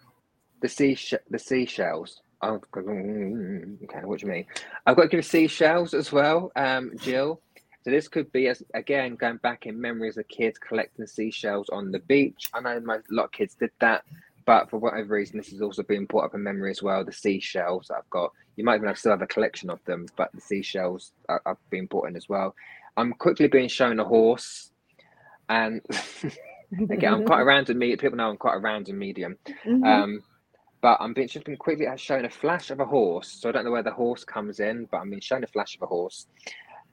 the 0.60 0.68
sea, 0.68 0.96
the 1.30 1.38
seashells. 1.38 2.22
Oh, 2.40 2.60
okay, 2.76 4.00
what 4.04 4.20
do 4.20 4.26
you 4.26 4.32
mean? 4.32 4.46
I've 4.86 4.96
got 4.96 5.02
to 5.02 5.08
give 5.08 5.24
seashells 5.24 5.94
as 5.94 6.12
well, 6.12 6.50
um, 6.56 6.92
Jill. 6.96 7.40
So 7.84 7.90
this 7.90 8.06
could 8.06 8.30
be 8.30 8.46
as 8.46 8.62
again 8.74 9.16
going 9.16 9.38
back 9.38 9.66
in 9.66 9.80
memory 9.80 10.08
as 10.08 10.16
a 10.16 10.24
kid 10.24 10.60
collecting 10.60 11.06
seashells 11.06 11.68
on 11.70 11.90
the 11.90 11.98
beach. 11.98 12.48
I 12.54 12.60
know 12.60 12.80
most, 12.80 13.10
a 13.10 13.14
lot 13.14 13.24
of 13.26 13.32
kids 13.32 13.54
did 13.54 13.70
that, 13.80 14.04
but 14.44 14.70
for 14.70 14.78
whatever 14.78 15.14
reason, 15.14 15.38
this 15.38 15.52
is 15.52 15.62
also 15.62 15.82
being 15.82 16.06
brought 16.06 16.24
up 16.24 16.34
in 16.34 16.42
memory 16.42 16.70
as 16.70 16.82
well. 16.82 17.04
The 17.04 17.12
seashells 17.12 17.88
that 17.88 17.96
I've 17.98 18.10
got. 18.10 18.32
You 18.56 18.64
might 18.64 18.76
even 18.76 18.88
have 18.88 18.98
still 18.98 19.12
have 19.12 19.22
a 19.22 19.26
collection 19.26 19.70
of 19.70 19.82
them, 19.84 20.06
but 20.16 20.30
the 20.34 20.40
seashells 20.40 21.12
are, 21.28 21.40
are 21.46 21.58
being 21.70 21.86
brought 21.86 22.08
in 22.08 22.16
as 22.16 22.28
well. 22.28 22.54
I'm 22.96 23.12
quickly 23.14 23.48
being 23.48 23.68
shown 23.68 23.98
a 23.98 24.04
horse, 24.04 24.70
and 25.48 25.80
again, 26.90 27.14
I'm 27.14 27.24
quite 27.24 27.40
a 27.40 27.44
random 27.44 27.78
medium. 27.78 27.98
People 27.98 28.18
know 28.18 28.28
I'm 28.28 28.36
quite 28.36 28.56
a 28.56 28.60
random 28.60 28.98
medium. 28.98 29.38
Mhm. 29.66 29.86
Um, 29.86 30.22
but 30.82 30.98
I'm 31.00 31.14
being 31.14 31.28
just 31.28 31.44
been 31.46 31.56
quickly 31.56 31.86
shown 31.96 32.24
a 32.24 32.30
flash 32.30 32.70
of 32.70 32.80
a 32.80 32.84
horse. 32.84 33.28
So 33.40 33.48
I 33.48 33.52
don't 33.52 33.64
know 33.64 33.70
where 33.70 33.84
the 33.84 33.92
horse 33.92 34.24
comes 34.24 34.58
in, 34.58 34.86
but 34.90 34.98
I'm 34.98 35.10
being 35.10 35.20
shown 35.20 35.44
a 35.44 35.46
flash 35.46 35.76
of 35.76 35.82
a 35.82 35.86
horse. 35.86 36.26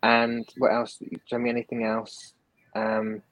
And 0.04 0.48
what 0.60 0.72
else? 0.72 1.02
Show 1.26 1.40
me 1.40 1.50
anything 1.50 1.84
else? 1.84 2.34
Um, 2.76 3.24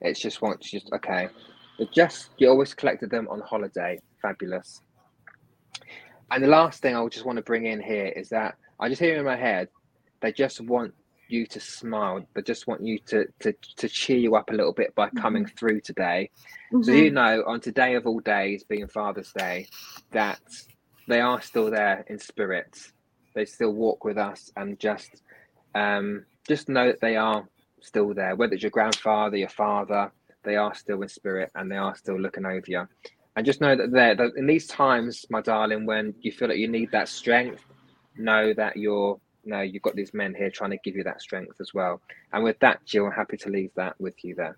it's 0.00 0.20
just 0.20 0.42
once, 0.42 0.68
just 0.68 0.92
okay. 0.92 1.28
Just 1.94 2.30
you 2.38 2.48
always 2.48 2.74
collected 2.74 3.10
them 3.10 3.28
on 3.30 3.40
holiday. 3.40 4.00
Fabulous. 4.22 4.80
And 6.30 6.44
the 6.44 6.48
last 6.48 6.82
thing 6.82 6.96
I 6.96 7.02
would 7.02 7.12
just 7.12 7.26
want 7.26 7.38
to 7.38 7.42
bring 7.44 7.66
in 7.66 7.82
here 7.82 8.06
is 8.08 8.30
that 8.30 8.56
I 8.80 8.88
just 8.88 9.00
hear 9.00 9.18
in 9.18 9.24
my 9.24 9.36
head, 9.36 9.68
they 10.22 10.32
just 10.32 10.60
want 10.60 10.94
you 11.28 11.46
to 11.46 11.60
smile. 11.60 12.26
They 12.34 12.42
just 12.42 12.66
want 12.68 12.84
you 12.84 12.98
to 13.08 13.26
to 13.40 13.54
to 13.78 13.88
cheer 13.88 14.18
you 14.18 14.36
up 14.36 14.50
a 14.50 14.54
little 14.54 14.74
bit 14.74 14.94
by 14.96 15.10
coming 15.10 15.46
through 15.46 15.82
today. 15.82 16.30
So 16.82 16.92
Mhm. 16.92 17.04
you 17.04 17.10
know, 17.12 17.44
on 17.46 17.60
today 17.60 17.96
of 17.96 18.06
all 18.06 18.20
days, 18.20 18.64
being 18.64 18.88
Father's 18.88 19.32
Day, 19.32 19.68
that 20.12 20.40
they 21.08 21.20
are 21.20 21.40
still 21.42 21.70
there 21.70 22.04
in 22.08 22.18
spirit. 22.18 22.76
They 23.34 23.46
still 23.46 23.72
walk 23.72 24.04
with 24.04 24.18
us, 24.18 24.50
and 24.56 24.78
just 24.80 25.22
um, 25.74 26.26
just 26.48 26.68
know 26.68 26.88
that 26.88 27.00
they 27.02 27.16
are 27.16 27.48
still 27.82 28.14
there. 28.14 28.36
Whether 28.36 28.54
it's 28.54 28.64
your 28.64 28.70
grandfather, 28.72 29.38
your 29.38 29.50
father, 29.50 30.12
they 30.42 30.56
are 30.56 30.74
still 30.74 31.02
in 31.02 31.08
spirit, 31.08 31.50
and 31.54 31.70
they 31.70 31.76
are 31.76 31.94
still 31.94 32.18
looking 32.18 32.46
over 32.46 32.64
you. 32.66 32.86
And 33.36 33.46
just 33.46 33.60
know 33.60 33.76
that 33.76 33.92
they're 33.92 34.14
that 34.16 34.32
in 34.36 34.46
these 34.46 34.66
times, 34.66 35.24
my 35.30 35.40
darling, 35.40 35.86
when 35.86 36.14
you 36.20 36.32
feel 36.32 36.48
like 36.48 36.58
you 36.58 36.68
need 36.68 36.90
that 36.92 37.08
strength, 37.08 37.64
know 38.16 38.52
that 38.54 38.76
you're 38.76 39.18
no, 39.44 39.60
you've 39.62 39.82
got 39.82 39.96
these 39.96 40.12
men 40.12 40.34
here 40.34 40.50
trying 40.50 40.70
to 40.70 40.78
give 40.84 40.96
you 40.96 41.04
that 41.04 41.22
strength 41.22 41.60
as 41.60 41.72
well. 41.72 42.00
And 42.32 42.44
with 42.44 42.58
that, 42.60 42.84
Jill, 42.84 43.06
I'm 43.06 43.12
happy 43.12 43.36
to 43.38 43.48
leave 43.48 43.70
that 43.74 43.98
with 44.00 44.22
you 44.24 44.34
there. 44.34 44.56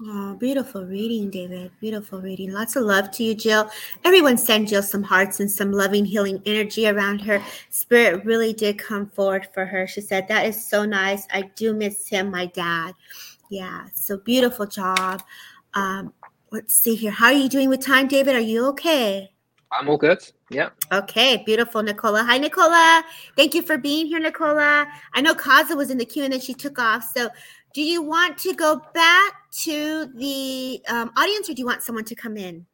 Oh, 0.00 0.34
beautiful 0.34 0.86
reading, 0.86 1.28
David. 1.28 1.70
Beautiful 1.78 2.22
reading. 2.22 2.50
Lots 2.50 2.76
of 2.76 2.84
love 2.84 3.10
to 3.12 3.22
you, 3.22 3.34
Jill. 3.34 3.70
Everyone 4.04 4.38
send 4.38 4.68
Jill 4.68 4.82
some 4.82 5.02
hearts 5.02 5.38
and 5.38 5.50
some 5.50 5.70
loving, 5.70 6.06
healing 6.06 6.40
energy 6.46 6.88
around 6.88 7.20
her. 7.20 7.42
Spirit 7.68 8.24
really 8.24 8.54
did 8.54 8.78
come 8.78 9.06
forward 9.10 9.46
for 9.52 9.66
her. 9.66 9.86
She 9.86 10.00
said, 10.00 10.28
That 10.28 10.46
is 10.46 10.66
so 10.66 10.86
nice. 10.86 11.26
I 11.30 11.42
do 11.56 11.74
miss 11.74 12.08
him, 12.08 12.30
my 12.30 12.46
dad. 12.46 12.94
Yeah, 13.52 13.84
so 13.92 14.16
beautiful 14.16 14.64
job. 14.64 15.22
Um, 15.74 16.14
let's 16.52 16.74
see 16.74 16.94
here. 16.94 17.10
How 17.10 17.26
are 17.26 17.34
you 17.34 17.50
doing 17.50 17.68
with 17.68 17.82
time, 17.82 18.08
David? 18.08 18.34
Are 18.34 18.40
you 18.40 18.66
okay? 18.68 19.30
I'm 19.70 19.90
all 19.90 19.98
good. 19.98 20.26
Yeah. 20.48 20.70
Okay, 20.90 21.42
beautiful, 21.44 21.82
Nicola. 21.82 22.24
Hi, 22.24 22.38
Nicola. 22.38 23.04
Thank 23.36 23.54
you 23.54 23.60
for 23.60 23.76
being 23.76 24.06
here, 24.06 24.20
Nicola. 24.20 24.86
I 25.12 25.20
know 25.20 25.34
Kaza 25.34 25.76
was 25.76 25.90
in 25.90 25.98
the 25.98 26.06
queue 26.06 26.24
and 26.24 26.32
then 26.32 26.40
she 26.40 26.54
took 26.54 26.78
off. 26.78 27.04
So, 27.14 27.28
do 27.74 27.82
you 27.82 28.00
want 28.00 28.38
to 28.38 28.54
go 28.54 28.80
back 28.94 29.34
to 29.64 30.06
the 30.14 30.80
um, 30.88 31.10
audience 31.18 31.50
or 31.50 31.52
do 31.52 31.60
you 31.60 31.66
want 31.66 31.82
someone 31.82 32.04
to 32.04 32.14
come 32.14 32.38
in? 32.38 32.64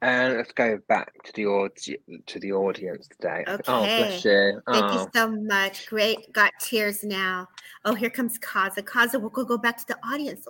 And 0.00 0.36
let's 0.36 0.52
go 0.52 0.78
back 0.88 1.12
to 1.24 1.32
the 1.34 1.46
audi- 1.46 1.98
to 2.26 2.38
the 2.38 2.52
audience 2.52 3.08
today. 3.08 3.42
Oh, 3.48 3.54
Okay. 3.54 3.64
bless 3.64 4.24
you. 4.24 4.62
Thank 4.70 4.84
Oh, 4.84 4.92
you 5.02 5.08
so 5.12 5.28
much. 5.28 5.88
Great. 5.88 6.32
Got 6.32 6.52
tears 6.60 7.02
now. 7.02 7.48
Oh, 7.84 7.94
here 7.94 8.08
comes 8.08 8.38
Kaza. 8.38 8.78
Kaza, 8.84 9.20
we'll 9.20 9.30
go, 9.30 9.44
go 9.44 9.58
back 9.58 9.76
to 9.78 9.84
the 9.88 9.96
audience. 10.08 10.46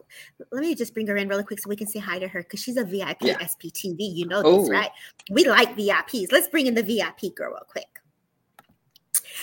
Let 0.52 0.60
me 0.60 0.74
just 0.74 0.92
bring 0.92 1.06
her 1.06 1.16
in 1.16 1.28
really 1.28 1.44
quick 1.44 1.60
so 1.60 1.68
we 1.70 1.76
can 1.76 1.86
say 1.86 1.98
hi 1.98 2.18
to 2.18 2.28
her 2.28 2.42
because 2.42 2.60
she's 2.60 2.76
a 2.76 2.84
VIP 2.84 3.22
Yeah. 3.22 3.38
SPTV. 3.38 3.96
You 4.14 4.26
know 4.26 4.42
Oh. 4.44 4.60
this, 4.60 4.70
right? 4.70 4.90
We 5.30 5.44
like 5.48 5.74
VIPs. 5.76 6.30
Let's 6.30 6.48
bring 6.48 6.66
in 6.66 6.74
the 6.74 6.82
VIP 6.82 7.30
girl 7.34 7.52
real 7.52 7.64
quick. 7.68 7.86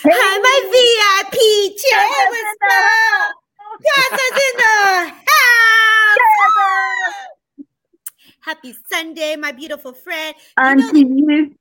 Hi, 0.04 0.38
my 0.38 0.60
VIP 0.70 1.76
chair. 1.78 2.06
What's 2.28 2.58
up? 2.70 3.34
Kaza's 3.82 4.40
in 4.52 4.56
the 4.58 5.08
house. 5.08 5.26
Happy 8.46 8.72
Sunday, 8.88 9.34
my 9.34 9.50
beautiful 9.50 9.92
friend. 9.92 10.32
And 10.56 10.78
know 10.78 10.92
you, 10.92 11.56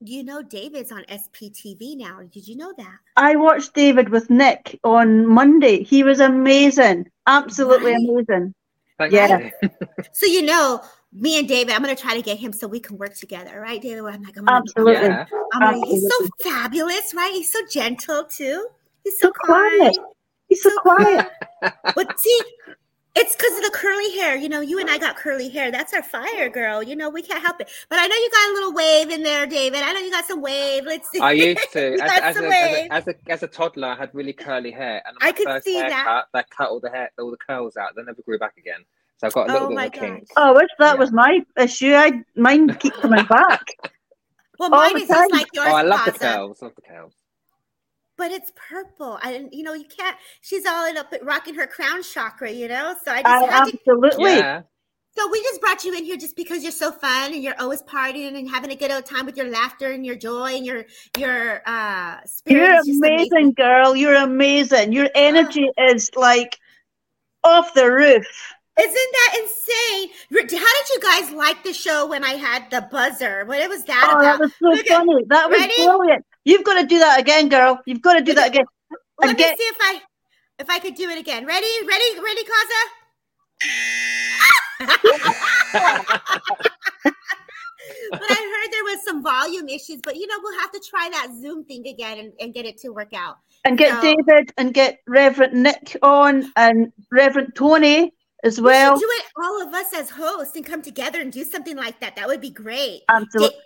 You 0.00 0.24
know 0.24 0.40
David's 0.40 0.90
on 0.90 1.04
SPTV 1.04 1.98
now. 1.98 2.20
Did 2.32 2.48
you 2.48 2.56
know 2.56 2.72
that? 2.78 2.96
I 3.18 3.36
watched 3.36 3.74
David 3.74 4.08
with 4.08 4.30
Nick 4.30 4.80
on 4.82 5.26
Monday. 5.26 5.82
He 5.82 6.02
was 6.02 6.18
amazing. 6.20 7.10
Absolutely 7.26 7.92
Right? 7.92 8.08
amazing. 8.08 8.54
thank 8.96 9.12
Yeah. 9.12 9.50
you. 9.62 9.68
So 10.12 10.24
you 10.24 10.40
know, 10.40 10.80
me 11.12 11.38
and 11.38 11.46
David, 11.46 11.74
I'm 11.74 11.82
gonna 11.82 11.94
try 11.94 12.14
to 12.16 12.22
get 12.22 12.38
him 12.38 12.54
so 12.54 12.66
we 12.66 12.80
can 12.80 12.96
work 12.96 13.14
together, 13.14 13.60
right, 13.60 13.80
David? 13.82 13.98
I'm 13.98 14.22
like, 14.22 14.38
I'm 14.38 14.46
gonna, 14.46 14.60
Absolutely. 14.60 15.08
Yeah. 15.08 15.26
I'm 15.52 15.60
gonna, 15.74 15.86
he's 15.86 16.08
so 16.08 16.26
fabulous, 16.42 17.12
right? 17.14 17.32
He's 17.34 17.52
so 17.52 17.58
gentle 17.70 18.24
too. 18.24 18.66
He's 19.04 19.20
so, 19.20 19.26
So 19.28 19.32
quiet. 19.44 19.78
kind. 19.94 20.06
He's 20.48 20.62
so 20.62 20.70
quiet. 20.80 21.28
But 21.94 22.18
see, 22.18 22.40
it's 23.14 23.34
because 23.36 23.56
of 23.58 23.64
the 23.64 23.70
curly 23.72 24.12
hair. 24.18 24.36
You 24.36 24.48
know, 24.48 24.60
you 24.60 24.78
and 24.78 24.88
I 24.88 24.98
got 24.98 25.16
curly 25.16 25.48
hair. 25.48 25.70
That's 25.70 25.92
our 25.92 26.02
fire, 26.02 26.48
girl. 26.48 26.82
You 26.82 26.94
know, 26.96 27.08
we 27.10 27.22
can't 27.22 27.42
help 27.42 27.60
it. 27.60 27.68
But 27.88 27.98
I 27.98 28.06
know 28.06 28.14
you 28.14 28.30
got 28.30 28.50
a 28.50 28.52
little 28.54 28.72
wave 28.72 29.10
in 29.10 29.22
there, 29.22 29.46
David. 29.46 29.80
I 29.82 29.92
know 29.92 30.00
you 30.00 30.10
got 30.10 30.26
some 30.26 30.40
wave. 30.40 30.84
Let's 30.84 31.10
see. 31.10 31.20
I 31.20 31.32
used 31.32 31.60
to, 31.72 31.80
You 31.90 31.94
as, 31.94 31.98
got 32.00 32.22
as, 32.22 32.36
some 32.36 32.44
a, 32.44 32.48
as, 32.48 32.72
a, 32.72 32.92
as, 32.92 33.08
a, 33.08 33.14
as 33.32 33.42
a 33.42 33.46
toddler, 33.48 33.88
I 33.88 33.96
had 33.96 34.10
really 34.14 34.32
curly 34.32 34.70
hair. 34.70 35.02
And 35.06 35.16
I 35.20 35.32
could 35.32 35.62
see 35.62 35.80
that. 35.80 35.92
haircut, 35.92 36.28
That 36.34 36.50
cut 36.50 36.70
all 36.70 36.80
the 36.80 36.90
hair, 36.90 37.10
all 37.18 37.30
the 37.30 37.36
curls 37.36 37.76
out. 37.76 37.96
They 37.96 38.02
never 38.02 38.22
grew 38.22 38.38
back 38.38 38.56
again. 38.56 38.84
So 39.18 39.26
I've 39.26 39.32
got 39.34 39.50
a 39.50 39.52
little 39.52 39.66
Oh 39.66 39.68
bit 39.70 39.74
my 39.76 39.86
of 39.86 39.94
a 39.94 39.98
kink. 39.98 40.28
Oh, 40.36 40.50
I 40.50 40.52
wish 40.52 40.68
that 40.78 40.94
Yeah. 40.94 40.98
was 41.00 41.12
my 41.12 41.40
issue. 41.58 41.94
I 41.94 42.22
mine 42.36 42.72
keep 42.76 42.94
coming 42.94 43.24
back. 43.26 43.66
Well, 44.58 44.68
mine 44.68 44.98
is 45.00 45.08
just 45.08 45.32
like 45.32 45.46
yours, 45.54 45.68
Oh, 45.70 45.74
I 45.74 45.80
love 45.82 46.04
the 46.04 46.12
Plaza. 46.12 46.36
curls. 46.36 46.60
Love 46.60 46.72
the 46.76 46.82
curls. 46.82 47.14
But 48.20 48.30
it's 48.30 48.52
purple. 48.54 49.18
I 49.22 49.32
didn't, 49.32 49.54
you 49.54 49.62
know, 49.62 49.72
you 49.72 49.86
can't. 49.86 50.14
She's 50.42 50.66
all 50.66 50.86
in 50.86 50.98
up 50.98 51.12
rocking 51.22 51.54
her 51.54 51.66
crown 51.66 52.02
chakra, 52.02 52.50
you 52.50 52.68
know. 52.68 52.94
So 53.02 53.10
I 53.10 53.22
just 53.22 53.26
I 53.26 53.38
had 53.46 53.64
to. 53.64 53.72
absolutely. 53.78 54.36
Yeah. 54.36 54.60
So 55.16 55.28
we 55.30 55.42
just 55.42 55.60
brought 55.60 55.82
you 55.84 55.94
in 55.96 56.04
here 56.04 56.16
just 56.18 56.36
because 56.36 56.62
you're 56.62 56.70
so 56.70 56.92
fun 56.92 57.32
and 57.32 57.42
you're 57.42 57.58
always 57.58 57.82
partying 57.82 58.38
and 58.38 58.48
having 58.48 58.70
a 58.70 58.76
good 58.76 58.90
old 58.92 59.06
time 59.06 59.24
with 59.26 59.36
your 59.38 59.48
laughter 59.48 59.90
and 59.90 60.04
your 60.04 60.14
joy 60.16 60.54
and 60.54 60.64
your 60.66 60.84
your 61.18 61.62
uh 61.66 62.18
spirit. 62.26 62.60
You're 62.60 62.74
is 62.80 62.86
just 62.86 62.98
amazing, 63.02 63.52
girl. 63.52 63.96
You're 63.96 64.14
amazing. 64.14 64.92
Your 64.92 65.08
energy 65.14 65.68
is 65.88 66.10
like 66.14 66.58
off 67.42 67.72
the 67.74 67.90
roof. 67.90 68.26
Isn't 68.78 68.94
that 68.94 69.36
insane? 69.40 70.10
How 70.32 70.46
did 70.46 70.88
you 70.92 71.00
guys 71.00 71.32
like 71.32 71.64
the 71.64 71.72
show 71.72 72.06
when 72.06 72.22
I 72.22 72.34
had 72.34 72.70
the 72.70 72.86
buzzer? 72.90 73.44
What 73.46 73.68
was 73.68 73.84
that 73.84 74.14
Oh, 74.14 74.22
that 74.22 74.38
was 74.38 74.52
so 74.62 74.68
Look 74.68 74.80
at- 74.80 74.86
funny. 74.86 75.24
That 75.28 75.50
was 75.50 75.58
Ready? 75.58 75.74
brilliant. 75.84 76.24
You've 76.44 76.64
got 76.64 76.80
to 76.80 76.86
do 76.86 76.98
that 76.98 77.20
again, 77.20 77.48
girl. 77.48 77.80
You've 77.86 78.02
got 78.02 78.14
to 78.14 78.22
do 78.22 78.34
that 78.34 78.46
at- 78.46 78.52
again. 78.54 78.64
Let 79.20 79.36
me 79.36 79.42
see 79.44 79.50
if 79.50 79.76
I 79.80 80.00
if 80.58 80.70
I 80.70 80.78
could 80.78 80.94
do 80.94 81.08
it 81.10 81.18
again. 81.18 81.44
Ready? 81.46 81.66
Ready? 81.86 82.20
Ready, 82.20 82.42
Kaza? 82.44 82.80
but 88.12 88.22
I 88.30 88.62
heard 88.62 88.72
there 88.72 88.84
was 88.84 89.04
some 89.04 89.22
volume 89.22 89.68
issues, 89.68 90.00
but 90.02 90.16
you 90.16 90.26
know, 90.26 90.36
we'll 90.42 90.58
have 90.60 90.72
to 90.72 90.80
try 90.88 91.08
that 91.12 91.28
Zoom 91.40 91.64
thing 91.64 91.86
again 91.86 92.18
and, 92.18 92.32
and 92.40 92.54
get 92.54 92.64
it 92.64 92.78
to 92.78 92.90
work 92.90 93.12
out. 93.14 93.36
And 93.64 93.76
get 93.76 93.90
So- 93.90 94.00
David 94.00 94.52
and 94.56 94.72
get 94.72 94.98
Reverend 95.06 95.62
Nick 95.62 95.96
on 96.02 96.50
and 96.56 96.92
Reverend 97.12 97.54
Tony 97.54 98.14
as 98.42 98.58
We 98.58 98.64
well. 98.64 98.94
should 98.96 99.00
do 99.00 99.08
it 99.10 99.24
all 99.36 99.62
of 99.62 99.74
us 99.74 99.92
as 99.94 100.08
hosts 100.08 100.56
and 100.56 100.64
come 100.64 100.80
together 100.80 101.20
and 101.20 101.30
do 101.30 101.44
something 101.44 101.76
like 101.76 102.00
that. 102.00 102.16
That 102.16 102.26
would 102.26 102.40
be 102.40 102.50
great. 102.50 103.02
Absolutely. 103.10 103.58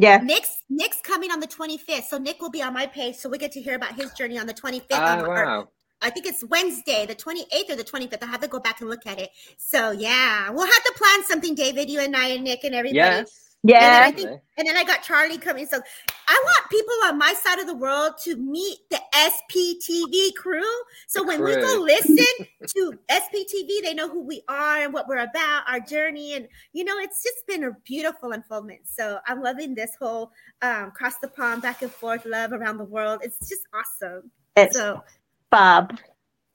Yeah. 0.00 0.18
Nick's 0.18 0.62
Nick's 0.70 1.00
coming 1.00 1.30
on 1.30 1.40
the 1.40 1.46
25th, 1.46 2.04
so 2.04 2.18
Nick 2.18 2.40
will 2.40 2.50
be 2.50 2.62
on 2.62 2.72
my 2.72 2.86
page, 2.86 3.16
so 3.16 3.28
we 3.28 3.36
get 3.36 3.52
to 3.52 3.60
hear 3.60 3.74
about 3.74 3.94
his 3.94 4.12
journey 4.12 4.38
on 4.38 4.46
the 4.46 4.54
25th. 4.54 4.86
Oh 4.92 5.24
or- 5.24 5.28
wow! 5.28 5.68
I 6.00 6.10
think 6.10 6.26
it's 6.26 6.44
Wednesday, 6.44 7.04
the 7.06 7.14
28th 7.14 7.70
or 7.70 7.76
the 7.76 7.84
25th. 7.84 8.22
I 8.22 8.26
have 8.26 8.40
to 8.40 8.48
go 8.48 8.60
back 8.60 8.80
and 8.80 8.88
look 8.88 9.06
at 9.06 9.18
it. 9.18 9.30
So 9.56 9.90
yeah, 9.90 10.50
we'll 10.50 10.66
have 10.66 10.84
to 10.84 10.94
plan 10.96 11.24
something, 11.24 11.54
David. 11.54 11.90
You 11.90 12.00
and 12.00 12.16
I 12.16 12.28
and 12.28 12.44
Nick 12.44 12.62
and 12.62 12.74
everybody. 12.74 12.96
Yes. 12.96 13.47
Yeah. 13.64 14.02
I 14.06 14.12
think- 14.12 14.40
And 14.56 14.66
then 14.68 14.76
I 14.76 14.84
got 14.84 15.02
Charlie 15.02 15.38
coming. 15.38 15.66
So 15.66 15.80
I 16.28 16.42
want 16.44 16.70
people 16.70 16.94
on 17.06 17.18
my 17.18 17.32
side 17.34 17.58
of 17.58 17.66
the 17.66 17.74
world 17.74 18.12
to 18.24 18.36
meet 18.36 18.78
the 18.90 19.00
SPTV 19.14 20.34
crew. 20.36 20.62
So 21.06 21.20
The 21.22 21.26
when 21.28 21.42
we 21.44 21.54
go 21.56 21.80
listen 21.80 22.16
to 22.66 22.92
SPTV, 23.10 23.82
they 23.82 23.94
know 23.94 24.08
who 24.08 24.22
we 24.22 24.42
are 24.48 24.78
and 24.78 24.92
what 24.92 25.08
we're 25.08 25.18
about, 25.18 25.62
our 25.68 25.80
journey. 25.80 26.34
And, 26.34 26.48
you 26.72 26.84
know, 26.84 26.98
it's 26.98 27.22
just 27.22 27.46
been 27.46 27.64
a 27.64 27.72
beautiful 27.84 28.32
unfoldment. 28.32 28.80
So 28.84 29.18
I'm 29.26 29.42
loving 29.42 29.74
this 29.74 29.92
whole 30.00 30.30
um, 30.62 30.90
cross 30.92 31.14
the 31.20 31.28
pond, 31.28 31.62
back 31.62 31.82
and 31.82 31.90
forth 31.90 32.24
love 32.26 32.52
around 32.52 32.78
the 32.78 32.84
world. 32.84 33.20
It's 33.22 33.38
just 33.48 33.62
awesome. 33.74 34.30
It's 34.56 34.76
So, 34.76 35.02
Bob. 35.50 35.98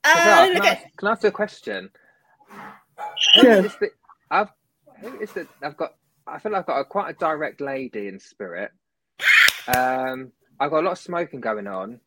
uh, 0.03 0.09
Isabel, 0.15 0.53
look 0.53 0.53
can, 0.53 0.61
I, 0.63 0.69
at, 0.69 0.97
can 0.97 1.07
I 1.07 1.11
ask 1.11 1.23
you 1.23 1.29
a 1.29 1.31
question? 1.31 1.89
Sure. 3.17 3.61
Who 3.61 3.65
is 3.67 3.75
the, 3.77 3.89
I've, 4.31 4.49
who 4.99 5.19
is 5.19 5.31
the, 5.31 5.47
I've 5.61 5.77
got, 5.77 5.95
I 6.27 6.39
feel 6.39 6.51
like 6.51 6.61
I've 6.61 6.67
got 6.67 6.79
a, 6.79 6.85
quite 6.85 7.09
a 7.11 7.19
direct 7.19 7.61
lady 7.61 8.07
in 8.07 8.19
spirit. 8.19 8.71
Um, 9.67 10.31
I've 10.59 10.71
got 10.71 10.81
a 10.81 10.85
lot 10.85 10.91
of 10.93 10.97
smoking 10.97 11.41
going 11.41 11.67
on, 11.67 11.99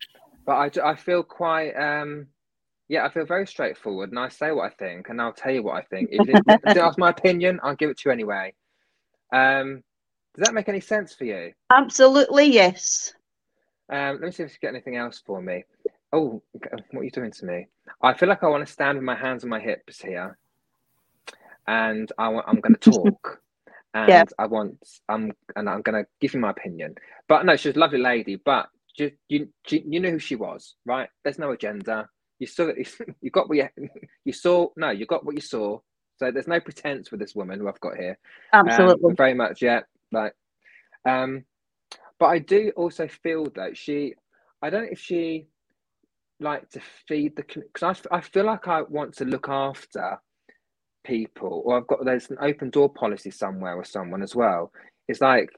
but 0.44 0.78
I, 0.78 0.90
I 0.90 0.94
feel 0.96 1.22
quite, 1.22 1.72
um, 1.72 2.28
yeah, 2.88 3.04
I 3.04 3.10
feel 3.10 3.26
very 3.26 3.46
straightforward 3.46 4.10
and 4.10 4.18
I 4.18 4.28
say 4.28 4.52
what 4.52 4.72
I 4.72 4.74
think 4.74 5.08
and 5.08 5.20
I'll 5.20 5.32
tell 5.32 5.52
you 5.52 5.62
what 5.62 5.76
I 5.76 5.82
think. 5.82 6.08
If 6.10 6.20
you 6.20 6.34
didn't, 6.34 6.44
if 6.48 6.60
you 6.62 6.68
didn't 6.72 6.86
ask 6.86 6.98
my 6.98 7.10
opinion, 7.10 7.60
I'll 7.62 7.74
give 7.76 7.90
it 7.90 7.98
to 7.98 8.08
you 8.08 8.12
anyway. 8.12 8.54
Um, 9.32 9.82
does 10.34 10.44
that 10.44 10.54
make 10.54 10.68
any 10.68 10.80
sense 10.80 11.14
for 11.14 11.24
you? 11.24 11.52
Absolutely, 11.70 12.46
yes. 12.46 13.14
Um, 13.88 14.18
let 14.20 14.22
me 14.22 14.30
see 14.32 14.42
if 14.42 14.52
you 14.52 14.58
get 14.60 14.74
anything 14.74 14.96
else 14.96 15.22
for 15.24 15.40
me. 15.40 15.64
Oh, 16.12 16.42
what 16.52 17.00
are 17.00 17.04
you 17.04 17.10
doing 17.10 17.32
to 17.32 17.46
me? 17.46 17.66
I 18.02 18.14
feel 18.14 18.28
like 18.28 18.42
I 18.42 18.48
want 18.48 18.66
to 18.66 18.72
stand 18.72 18.98
with 18.98 19.04
my 19.04 19.16
hands 19.16 19.44
on 19.44 19.50
my 19.50 19.60
hips 19.60 20.00
here, 20.00 20.36
and 21.66 22.10
I 22.18 22.26
I'm 22.26 22.60
going 22.60 22.76
to 22.76 22.90
talk, 22.90 23.40
and 23.96 24.10
Yeah. 24.10 24.24
I 24.38 24.46
want 24.46 24.76
I'm 25.08 25.32
and 25.56 25.68
I'm 25.68 25.82
going 25.82 26.04
to 26.04 26.08
give 26.20 26.34
you 26.34 26.40
my 26.40 26.50
opinion. 26.50 26.94
But 27.28 27.46
no, 27.46 27.56
she's 27.56 27.76
a 27.76 27.78
lovely 27.78 27.98
lady, 27.98 28.36
but 28.36 28.68
you 28.96 29.12
you 29.28 29.48
you 29.68 30.00
knew 30.00 30.10
who 30.12 30.18
she 30.18 30.36
was, 30.36 30.76
right? 30.84 31.08
There's 31.24 31.38
no 31.38 31.50
agenda. 31.52 32.08
You 32.38 32.46
saw 32.46 32.70
you 33.22 33.30
got 33.30 33.48
what 33.48 33.58
you, 33.58 33.68
you 34.24 34.32
saw. 34.32 34.68
No, 34.76 34.90
you 34.90 35.06
got 35.06 35.24
what 35.24 35.34
you 35.34 35.40
saw. 35.40 35.80
So 36.18 36.30
there's 36.30 36.48
no 36.48 36.60
pretense 36.60 37.10
with 37.10 37.20
this 37.20 37.34
woman 37.34 37.58
who 37.58 37.68
I've 37.68 37.80
got 37.80 37.96
here. 37.96 38.18
Um, 38.68 38.68
Absolutely. 38.68 39.14
very 39.16 39.34
much, 39.34 39.62
yeah. 39.62 39.80
Like, 40.12 40.32
um, 41.06 41.44
but 42.18 42.26
I 42.26 42.38
do 42.38 42.72
also 42.76 43.06
feel 43.08 43.46
that 43.56 43.76
she, 43.76 44.14
I 44.62 44.70
don't 44.70 44.84
know 44.84 44.88
if 44.92 44.98
she 45.00 45.48
like 46.40 46.68
to 46.70 46.80
feed 47.06 47.36
the 47.36 47.42
because 47.42 48.06
I, 48.10 48.16
I 48.16 48.20
feel 48.22 48.44
like 48.44 48.68
I 48.68 48.82
want 48.82 49.14
to 49.16 49.24
look 49.26 49.48
after 49.48 50.18
people, 51.06 51.62
or 51.64 51.78
I've 51.78 51.86
got 51.86 52.04
there's 52.04 52.30
an 52.30 52.38
open 52.40 52.70
door 52.70 52.88
policy 52.92 53.30
somewhere 53.30 53.76
or 53.76 53.84
someone 53.84 54.22
as 54.22 54.34
well. 54.34 54.72
It's 55.08 55.20
like 55.20 55.50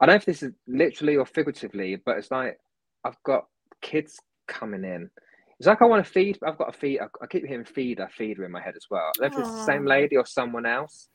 I 0.00 0.06
don't 0.06 0.14
know 0.14 0.18
if 0.18 0.26
this 0.26 0.42
is 0.42 0.52
literally 0.68 1.16
or 1.16 1.26
figuratively, 1.26 1.96
but 2.04 2.18
it's 2.18 2.30
like 2.30 2.58
I've 3.04 3.22
got 3.24 3.46
kids 3.82 4.18
coming 4.48 4.84
in. 4.84 5.10
It's 5.58 5.66
like 5.66 5.82
I 5.82 5.86
want 5.86 6.04
to 6.04 6.10
feed. 6.12 6.38
I've 6.46 6.58
got 6.58 6.74
a 6.74 6.78
feed. 6.78 7.00
I, 7.00 7.06
I 7.22 7.26
keep 7.26 7.46
hearing 7.46 7.64
feeder, 7.64 8.08
feeder 8.16 8.44
in 8.44 8.52
my 8.52 8.60
head 8.60 8.76
as 8.76 8.86
well. 8.90 9.02
I 9.02 9.12
don't 9.16 9.22
know 9.22 9.26
if 9.28 9.38
it's 9.38 9.52
the 9.52 9.72
same 9.72 9.86
lady 9.86 10.16
or 10.16 10.26
someone 10.26 10.66
else. 10.66 11.08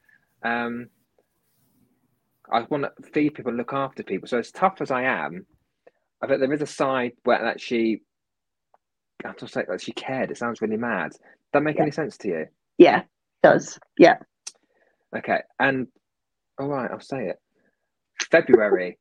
Um, 0.43 0.87
I 2.51 2.61
want 2.69 2.83
to 2.85 3.11
feed 3.13 3.35
people, 3.35 3.53
look 3.53 3.73
after 3.73 4.03
people. 4.03 4.27
So 4.27 4.39
as 4.39 4.51
tough 4.51 4.77
as 4.81 4.91
I 4.91 5.03
am, 5.03 5.45
I 6.23 6.27
bet 6.27 6.39
there 6.39 6.53
is 6.53 6.61
a 6.61 6.67
side 6.67 7.13
where 7.23 7.41
that 7.43 7.61
she, 7.61 8.01
I 9.23 9.29
have 9.29 9.37
to 9.37 9.47
say 9.47 9.63
that 9.69 9.81
she 9.81 9.93
cared. 9.93 10.31
It 10.31 10.37
sounds 10.37 10.61
really 10.61 10.77
mad. 10.77 11.11
Does 11.11 11.19
that 11.53 11.63
make 11.63 11.79
Yeah. 11.79 11.81
any 11.81 11.91
sense 11.91 12.17
to 12.19 12.27
you? 12.29 12.45
yeah, 12.77 13.03
does. 13.43 13.79
Yeah. 13.97 14.17
Okay, 15.15 15.41
and 15.59 15.87
all 16.59 16.67
right, 16.69 16.89
I'll 16.91 16.99
say 16.99 17.27
it. 17.27 17.39
February. 18.29 18.97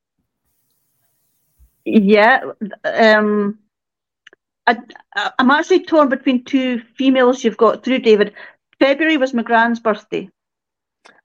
Yeah. 1.85 2.41
Um, 2.85 3.59
I, 4.67 4.77
I'm 5.39 5.51
actually 5.51 5.85
torn 5.85 6.09
between 6.09 6.45
two 6.45 6.81
females 6.97 7.43
you've 7.45 7.57
got 7.57 7.85
through, 7.85 8.01
David. 8.01 8.35
February 8.79 9.17
was 9.17 9.35
my 9.35 9.43
grand's 9.43 9.81
birthday. 9.81 10.29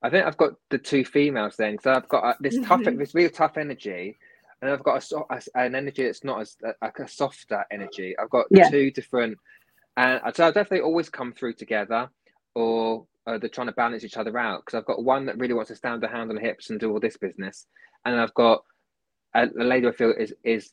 I 0.02 0.10
think 0.10 0.26
I've 0.26 0.38
got 0.38 0.54
the 0.70 0.78
two 0.78 1.04
females 1.04 1.56
then. 1.58 1.78
So 1.82 1.92
I've 1.94 2.08
got 2.10 2.24
uh, 2.24 2.34
this 2.40 2.58
tough, 2.64 2.82
Mhm. 2.82 2.98
this 2.98 3.16
real 3.16 3.30
tough 3.30 3.58
energy, 3.58 4.18
and 4.62 4.72
I've 4.72 4.84
got 4.84 4.98
a, 4.98 5.02
so- 5.02 5.28
a- 5.30 5.42
an 5.60 5.76
energy 5.76 6.04
that's 6.04 6.24
not 6.24 6.42
as 6.42 6.58
like 6.82 7.00
a 7.00 7.08
softer 7.08 7.66
energy. 7.72 8.16
I've 8.18 8.30
got 8.30 8.46
Yeah. 8.52 8.70
two 8.70 8.92
different, 8.92 9.38
and 9.98 10.22
so 10.36 10.48
I 10.48 10.52
definitely 10.52 10.82
always 10.82 11.10
come 11.10 11.34
through 11.34 11.54
together, 11.54 12.10
or 12.56 13.06
uh, 13.28 13.38
they're 13.38 13.50
trying 13.50 13.68
to 13.68 13.74
balance 13.74 14.04
each 14.04 14.18
other 14.18 14.38
out. 14.38 14.64
Because 14.66 14.78
I've 14.78 14.86
got 14.86 15.04
one 15.04 15.26
that 15.28 15.38
really 15.38 15.54
wants 15.54 15.70
to 15.70 15.76
stand 15.76 16.02
the 16.02 16.08
hand 16.08 16.30
on 16.30 16.36
the 16.36 16.42
hips 16.42 16.70
and 16.70 16.80
do 16.80 16.92
all 16.92 17.00
this 17.00 17.18
business, 17.18 17.68
and 18.06 18.20
I've 18.20 18.34
got 18.34 18.64
a, 19.36 19.46
a 19.60 19.64
lady 19.64 19.88
I 19.88 19.92
feel 19.92 20.14
is 20.18 20.34
is 20.44 20.72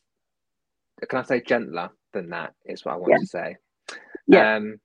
can 1.09 1.21
I 1.21 1.23
say 1.23 1.43
gentler 1.43 1.91
than 2.13 2.31
that? 2.31 2.55
Is 2.67 2.85
what 2.85 2.95
I 2.95 2.97
want 2.99 3.11
Yeah. 3.13 3.19
to 3.19 3.27
say. 3.27 3.57
Yeah. 4.27 4.57
Um, 4.57 4.81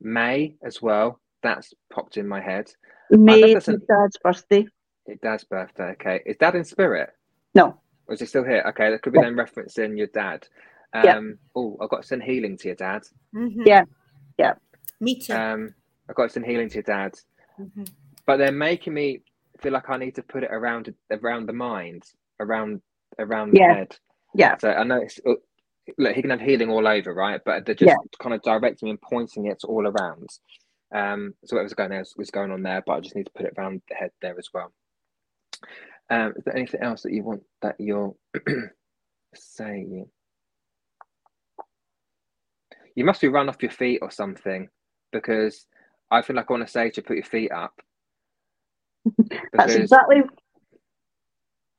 May 0.00 0.54
as 0.64 0.80
well. 0.82 1.20
That's 1.42 1.72
popped 1.92 2.16
in 2.16 2.28
my 2.28 2.40
head. 2.40 2.70
May 3.10 3.42
an- 3.68 3.82
dad's 3.88 4.18
birthday. 4.22 4.66
It's 5.06 5.20
Dad's 5.22 5.44
birthday. 5.44 5.90
Okay. 5.92 6.20
Is 6.26 6.36
Dad 6.36 6.54
in 6.54 6.64
spirit? 6.64 7.10
No. 7.54 7.80
Or 8.06 8.14
is 8.14 8.20
he 8.20 8.26
still 8.26 8.44
here? 8.44 8.62
Okay. 8.68 8.90
That 8.90 9.02
could 9.02 9.12
be 9.12 9.18
Yeah. 9.18 9.26
then 9.26 9.36
referencing 9.36 9.96
your 9.96 10.08
dad. 10.08 10.46
Um, 10.92 11.04
Yeah. 11.04 11.20
Oh, 11.54 11.76
I've 11.80 11.90
got 11.90 12.02
to 12.02 12.08
send 12.08 12.22
healing 12.22 12.56
to 12.58 12.68
your 12.68 12.74
dad. 12.76 13.02
Mhm. 13.34 13.66
Yeah. 13.66 13.84
Yeah. 14.38 14.54
Me 15.00 15.18
too. 15.20 15.34
Um, 15.34 15.74
I've 16.08 16.16
got 16.16 16.24
to 16.24 16.28
send 16.30 16.46
healing 16.46 16.68
to 16.68 16.74
your 16.74 16.82
dad. 16.82 17.14
Mhm. 17.58 17.90
But 18.26 18.38
they're 18.38 18.52
making 18.52 18.94
me 18.94 19.22
feel 19.60 19.72
like 19.72 19.88
I 19.90 19.96
need 19.96 20.14
to 20.16 20.22
put 20.22 20.44
it 20.44 20.50
around 20.52 20.94
around 21.10 21.46
the 21.46 21.52
mind, 21.52 22.04
around 22.40 22.80
around 23.18 23.52
the 23.52 23.60
head. 23.74 23.96
Yeah. 24.34 24.56
So 24.58 24.70
I 24.70 24.84
know 24.84 24.98
it's, 25.00 25.18
uh, 25.26 25.34
look, 25.96 26.14
he 26.14 26.22
can 26.22 26.30
have 26.30 26.40
healing 26.40 26.70
all 26.70 26.86
over, 26.86 27.12
right? 27.12 27.40
But 27.44 27.64
they're 27.66 27.74
just 27.74 27.88
Yeah. 27.88 27.96
kind 28.20 28.34
of 28.34 28.42
directing 28.42 28.86
me 28.86 28.90
and 28.90 29.00
pointing 29.00 29.46
it 29.46 29.64
all 29.64 29.86
around. 29.86 30.28
Um, 30.92 31.34
so 31.44 31.56
whatever's 31.56 31.74
going 31.74 31.90
there 31.90 32.00
is, 32.00 32.14
is 32.18 32.30
going 32.30 32.50
on 32.52 32.62
there, 32.62 32.82
but 32.86 32.92
I 32.94 33.00
just 33.00 33.16
need 33.16 33.26
to 33.26 33.32
put 33.32 33.46
it 33.46 33.54
around 33.58 33.82
the 33.88 33.94
head 33.94 34.12
there 34.22 34.38
as 34.38 34.48
well. 34.54 34.72
Um, 36.10 36.34
is 36.36 36.44
there 36.44 36.56
anything 36.56 36.80
else 36.82 37.02
that 37.02 37.12
you 37.12 37.22
want 37.24 37.42
that 37.62 37.76
you're 37.80 38.14
saying? 39.34 40.08
You 42.98 43.04
must 43.04 43.20
be 43.20 43.28
run 43.28 43.48
off 43.48 43.62
your 43.62 43.70
feet 43.70 44.00
or 44.02 44.10
something, 44.10 44.68
because 45.12 45.66
I 46.10 46.20
feel 46.20 46.34
like 46.34 46.46
I 46.50 46.52
want 46.52 46.66
to 46.66 46.72
say 46.72 46.90
to 46.90 47.00
put 47.00 47.14
your 47.14 47.24
feet 47.24 47.52
up. 47.52 47.80
That's 49.52 49.76
exactly 49.76 50.22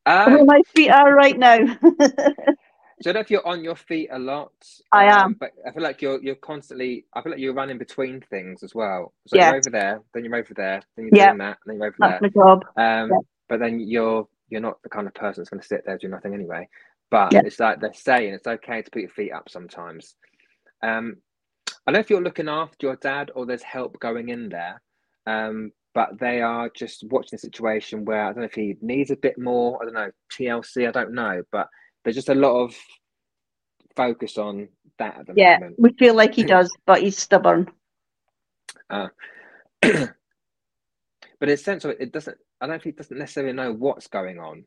Ah, 0.06 0.26
where 0.28 0.46
my 0.46 0.62
feet 0.74 0.92
are 0.92 1.14
right 1.14 1.38
now. 1.38 1.58
So 3.02 3.10
I 3.10 3.14
don't 3.14 3.16
know 3.16 3.20
if 3.22 3.32
you're 3.32 3.46
on 3.48 3.66
your 3.66 3.76
feet 3.76 4.08
a 4.14 4.18
lot. 4.20 4.54
I 4.94 5.08
am. 5.08 5.36
but 5.42 5.52
I 5.68 5.72
feel 5.72 5.84
like 5.84 6.02
you're 6.02 6.22
you're 6.24 6.36
constantly. 6.36 7.04
I 7.14 7.22
feel 7.22 7.34
like 7.34 7.42
you're 7.42 7.54
running 7.54 7.78
between 7.78 8.22
things 8.22 8.64
as 8.64 8.74
well. 8.74 9.14
So 9.28 9.36
Yeah. 9.38 9.48
you're 9.50 9.56
over 9.58 9.70
there, 9.70 10.02
then 10.14 10.24
you're 10.24 10.36
over 10.38 10.54
there, 10.54 10.82
then 10.96 11.06
you're 11.08 11.12
Yeah. 11.12 11.28
doing 11.28 11.38
that, 11.40 11.58
then 11.66 11.76
you're 11.78 11.88
over 11.88 11.98
That's 12.00 12.22
there. 12.22 12.22
my 12.22 12.30
job. 12.30 12.66
Um, 12.78 13.10
Yeah. 13.12 13.18
but 13.50 13.60
then 13.60 13.82
you're 13.82 14.26
you're 14.48 14.62
not 14.62 14.82
the 14.84 14.90
kind 14.90 15.06
of 15.06 15.14
person 15.14 15.42
that's 15.42 15.50
going 15.50 15.62
to 15.62 15.68
sit 15.68 15.84
there 15.86 15.98
do 15.98 16.08
nothing 16.08 16.34
anyway. 16.34 16.70
But 17.12 17.34
Yeah. 17.34 17.42
it's 17.44 17.60
like 17.60 17.82
they're 17.82 17.94
saying 17.94 18.34
it's 18.36 18.48
okay 18.48 18.82
to 18.82 18.92
put 18.92 19.02
your 19.02 19.12
feet 19.12 19.34
up 19.34 19.50
sometimes. 19.50 20.16
Um, 20.84 21.18
I 21.88 21.92
don't 21.92 21.96
know 21.96 22.00
if 22.02 22.10
you're 22.10 22.22
looking 22.24 22.50
after 22.50 22.88
your 22.88 22.96
dad 22.98 23.32
or 23.36 23.46
there's 23.46 23.64
help 23.64 24.00
going 24.00 24.30
in 24.30 24.50
there. 24.50 24.82
Um, 25.28 25.72
but 25.96 26.20
they 26.20 26.42
are 26.42 26.70
just 26.76 27.04
watching 27.10 27.30
the 27.34 27.40
situation 27.40 28.06
where 28.06 28.24
I 28.24 28.28
don't 28.28 28.40
know 28.40 28.44
if 28.46 28.54
he 28.54 28.78
needs 28.82 29.12
a 29.12 29.16
bit 29.18 29.38
more. 29.40 29.80
I 29.82 29.86
don't 29.86 29.94
know 29.96 30.12
TLC. 30.38 30.88
I 30.88 30.92
don't 30.92 31.14
know, 31.14 31.44
but 31.52 31.68
there's 32.04 32.16
just 32.16 32.30
a 32.30 32.36
lot 32.36 32.64
of 32.64 32.76
focus 33.96 34.38
on 34.38 34.70
that 35.00 35.20
at 35.20 35.28
the 35.28 35.36
Yeah, 35.36 35.60
moment. 35.60 35.78
we 35.78 35.94
feel 36.00 36.16
like 36.16 36.36
he 36.36 36.44
does, 36.46 36.72
but 36.86 37.02
he's 37.02 37.18
stubborn. 37.18 37.70
but 39.82 40.14
in 41.42 41.50
a 41.50 41.58
sense 41.58 41.86
of 41.86 41.92
it, 41.92 41.98
it 42.02 42.12
doesn't. 42.14 42.38
I 42.62 42.66
don't 42.66 42.72
know 42.72 42.78
if 42.78 42.84
he 42.84 42.92
doesn't 42.92 43.18
necessarily 43.18 43.54
know 43.54 43.74
what's 43.74 44.08
going 44.08 44.40
on. 44.40 44.66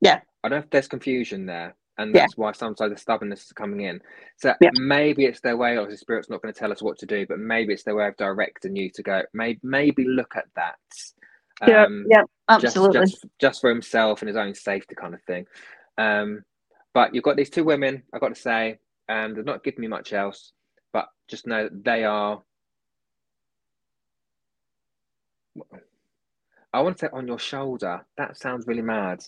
Yeah. 0.00 0.20
I 0.44 0.48
don't 0.48 0.58
know 0.60 0.64
if 0.64 0.70
there's 0.70 0.88
confusion 0.88 1.46
there. 1.46 1.76
And 2.00 2.14
Yeah. 2.14 2.22
that's 2.22 2.36
why 2.36 2.52
sometimes 2.52 2.92
the 2.92 2.98
stubbornness 2.98 3.44
is 3.44 3.52
coming 3.52 3.82
in. 3.82 4.00
So 4.36 4.54
Yeah. 4.60 4.70
maybe 4.72 5.26
it's 5.26 5.40
their 5.40 5.56
way, 5.56 5.76
or 5.76 5.86
the 5.86 5.96
spirit's 5.96 6.30
not 6.30 6.42
going 6.42 6.52
to 6.52 6.58
tell 6.58 6.72
us 6.72 6.82
what 6.82 6.98
to 6.98 7.06
do, 7.06 7.26
but 7.26 7.38
maybe 7.38 7.74
it's 7.74 7.84
their 7.84 7.94
way 7.94 8.08
of 8.08 8.16
directing 8.16 8.74
you 8.74 8.90
to 8.94 9.02
go. 9.02 9.22
Maybe 9.34 9.60
maybe 9.62 10.04
look 10.04 10.34
at 10.36 10.46
that. 10.56 10.78
Yeah, 11.66 11.84
Um, 11.84 12.06
yeah, 12.08 12.22
just, 12.58 12.76
absolutely. 12.76 13.00
just 13.00 13.26
just 13.38 13.60
for 13.60 13.68
himself 13.70 14.22
and 14.22 14.28
his 14.28 14.36
own 14.36 14.54
safety 14.54 14.94
kind 14.94 15.14
of 15.14 15.22
thing. 15.24 15.46
Um, 15.98 16.42
but 16.94 17.14
you've 17.14 17.24
got 17.24 17.36
these 17.36 17.50
two 17.50 17.64
women, 17.64 18.02
I've 18.12 18.20
got 18.20 18.34
to 18.34 18.40
say, 18.40 18.78
and 19.08 19.36
they're 19.36 19.44
not 19.44 19.62
giving 19.62 19.82
me 19.82 19.88
much 19.88 20.12
else, 20.12 20.52
but 20.92 21.06
just 21.28 21.46
know 21.46 21.64
that 21.64 21.84
they 21.84 22.04
are. 22.04 22.42
I 26.72 26.80
want 26.80 26.96
to 26.96 27.06
say 27.06 27.10
on 27.12 27.26
your 27.26 27.38
shoulder. 27.38 28.06
That 28.16 28.38
sounds 28.38 28.66
really 28.66 28.82
mad, 28.82 29.22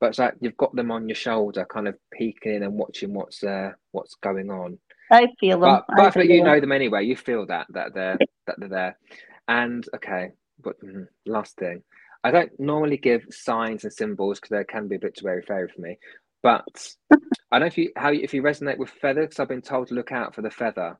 but 0.00 0.08
it's 0.08 0.18
like 0.18 0.34
you've 0.40 0.56
got 0.56 0.74
them 0.74 0.90
on 0.90 1.08
your 1.08 1.16
shoulder, 1.16 1.66
kind 1.70 1.86
of 1.86 1.94
peeking 2.12 2.54
in 2.54 2.62
and 2.62 2.74
watching 2.74 3.12
what's 3.12 3.44
uh, 3.44 3.72
what's 3.92 4.14
going 4.14 4.50
on. 4.50 4.78
I 5.12 5.28
feel 5.38 5.60
them. 5.60 5.70
But, 5.70 5.84
but 5.94 6.06
I 6.06 6.10
feel 6.10 6.24
you 6.24 6.42
know 6.42 6.58
them 6.58 6.72
anyway. 6.72 7.04
You 7.04 7.16
feel 7.16 7.46
that 7.46 7.66
that 7.70 7.94
they're 7.94 8.18
that 8.46 8.56
they're 8.58 8.68
there. 8.68 8.98
And 9.46 9.86
okay, 9.94 10.30
but 10.62 10.80
mm, 10.80 11.06
last 11.26 11.56
thing, 11.56 11.82
I 12.24 12.30
don't 12.30 12.50
normally 12.58 12.96
give 12.96 13.26
signs 13.30 13.84
and 13.84 13.92
symbols 13.92 14.40
because 14.40 14.56
they 14.56 14.64
can 14.64 14.88
be 14.88 14.96
a 14.96 15.00
bit 15.00 15.16
too 15.16 15.24
very 15.24 15.42
fairy 15.42 15.68
for 15.68 15.80
me. 15.82 15.98
But 16.42 16.94
I 17.12 17.58
don't 17.58 17.60
know 17.60 17.66
if 17.66 17.76
you 17.76 17.92
how 17.96 18.10
if 18.12 18.32
you 18.32 18.42
resonate 18.42 18.78
with 18.78 18.90
feather 18.90 19.22
because 19.22 19.38
I've 19.38 19.48
been 19.48 19.60
told 19.60 19.88
to 19.88 19.94
look 19.94 20.12
out 20.12 20.34
for 20.34 20.40
the 20.40 20.50
feather. 20.50 20.98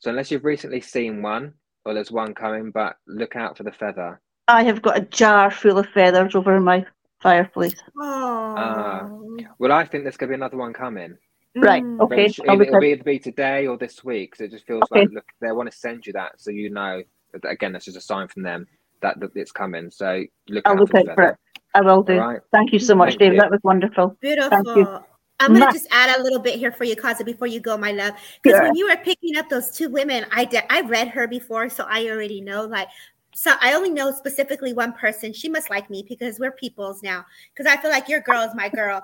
So 0.00 0.10
unless 0.10 0.30
you've 0.30 0.44
recently 0.44 0.80
seen 0.80 1.22
one 1.22 1.54
or 1.84 1.94
there's 1.94 2.10
one 2.10 2.34
coming, 2.34 2.72
but 2.72 2.96
look 3.06 3.36
out 3.36 3.56
for 3.56 3.62
the 3.62 3.72
feather. 3.72 4.20
I 4.48 4.64
have 4.64 4.82
got 4.82 4.96
a 4.96 5.02
jar 5.02 5.50
full 5.50 5.78
of 5.78 5.86
feathers 5.88 6.34
over 6.34 6.58
my 6.60 6.86
fireplace. 7.20 7.74
Oh. 7.98 9.36
Well, 9.58 9.72
I 9.72 9.84
think 9.84 10.04
there's 10.04 10.16
going 10.16 10.28
to 10.28 10.32
be 10.32 10.40
another 10.40 10.56
one 10.56 10.72
coming. 10.72 11.16
Right, 11.56 11.82
Mm. 11.82 12.00
Okay. 12.02 12.26
it 12.26 12.34
sh- 12.34 12.40
I'll 12.48 12.60
It'll, 12.60 12.68
it'll 12.68 12.80
be, 12.80 12.92
it'll 12.92 13.04
be 13.04 13.18
today 13.18 13.66
or 13.66 13.76
this 13.76 14.04
week. 14.04 14.36
So 14.36 14.44
it 14.44 14.50
just 14.50 14.66
feels 14.66 14.82
Okay. 14.92 15.00
like 15.00 15.10
look, 15.12 15.24
they 15.40 15.50
want 15.50 15.70
to 15.70 15.76
send 15.76 16.06
you 16.06 16.12
that, 16.12 16.32
so 16.40 16.50
you 16.50 16.70
know. 16.70 17.02
That, 17.32 17.44
again, 17.50 17.72
that's 17.72 17.84
just 17.84 17.96
a 17.96 18.00
sign 18.00 18.28
from 18.28 18.42
them 18.42 18.66
that, 19.02 19.18
that 19.20 19.30
it's 19.34 19.52
coming. 19.52 19.90
So 19.90 20.24
look 20.48 20.62
I'll 20.66 20.72
out 20.74 20.80
look 20.80 20.90
for 20.90 20.98
out 21.10 21.14
for 21.14 21.22
it. 21.30 21.36
I 21.74 21.80
will 21.82 22.02
do. 22.02 22.18
All 22.18 22.28
right. 22.28 22.40
Thank 22.52 22.72
you 22.72 22.78
so 22.78 22.94
much, 22.94 23.10
Thank 23.10 23.20
David. 23.20 23.34
you. 23.34 23.40
That 23.40 23.50
was 23.50 23.60
wonderful. 23.64 24.16
Beautiful. 24.20 24.76
you. 24.78 24.98
I'm 25.40 25.52
gonna 25.52 25.70
just 25.72 25.86
add 25.90 26.18
a 26.18 26.22
little 26.22 26.38
bit 26.40 26.54
here 26.56 26.72
for 26.72 26.84
you, 26.84 26.96
Kaza, 26.96 27.24
before 27.24 27.46
you 27.46 27.60
go, 27.60 27.76
my 27.76 27.92
love. 27.92 28.14
Because 28.42 28.58
Sure. 28.58 28.66
when 28.66 28.74
you 28.76 28.88
were 28.88 28.96
picking 28.96 29.36
up 29.36 29.48
those 29.48 29.70
two 29.70 29.88
women, 29.90 30.24
I 30.32 30.44
did. 30.44 30.62
I 30.70 30.80
read 30.82 31.08
her 31.08 31.26
before, 31.28 31.68
so 31.68 31.84
I 31.88 32.08
already 32.08 32.40
know. 32.40 32.64
Like, 32.64 32.88
so 33.40 33.52
I 33.60 33.72
only 33.74 33.90
know 33.90 34.10
specifically 34.10 34.72
one 34.72 34.92
person. 34.94 35.32
She 35.32 35.48
must 35.48 35.70
like 35.70 35.88
me 35.88 36.04
because 36.08 36.40
we're 36.40 36.50
peoples 36.50 37.04
now. 37.04 37.24
Because 37.54 37.72
I 37.72 37.80
feel 37.80 37.92
like 37.92 38.08
your 38.08 38.18
girl 38.20 38.42
is 38.42 38.52
my 38.56 38.68
girl. 38.68 39.00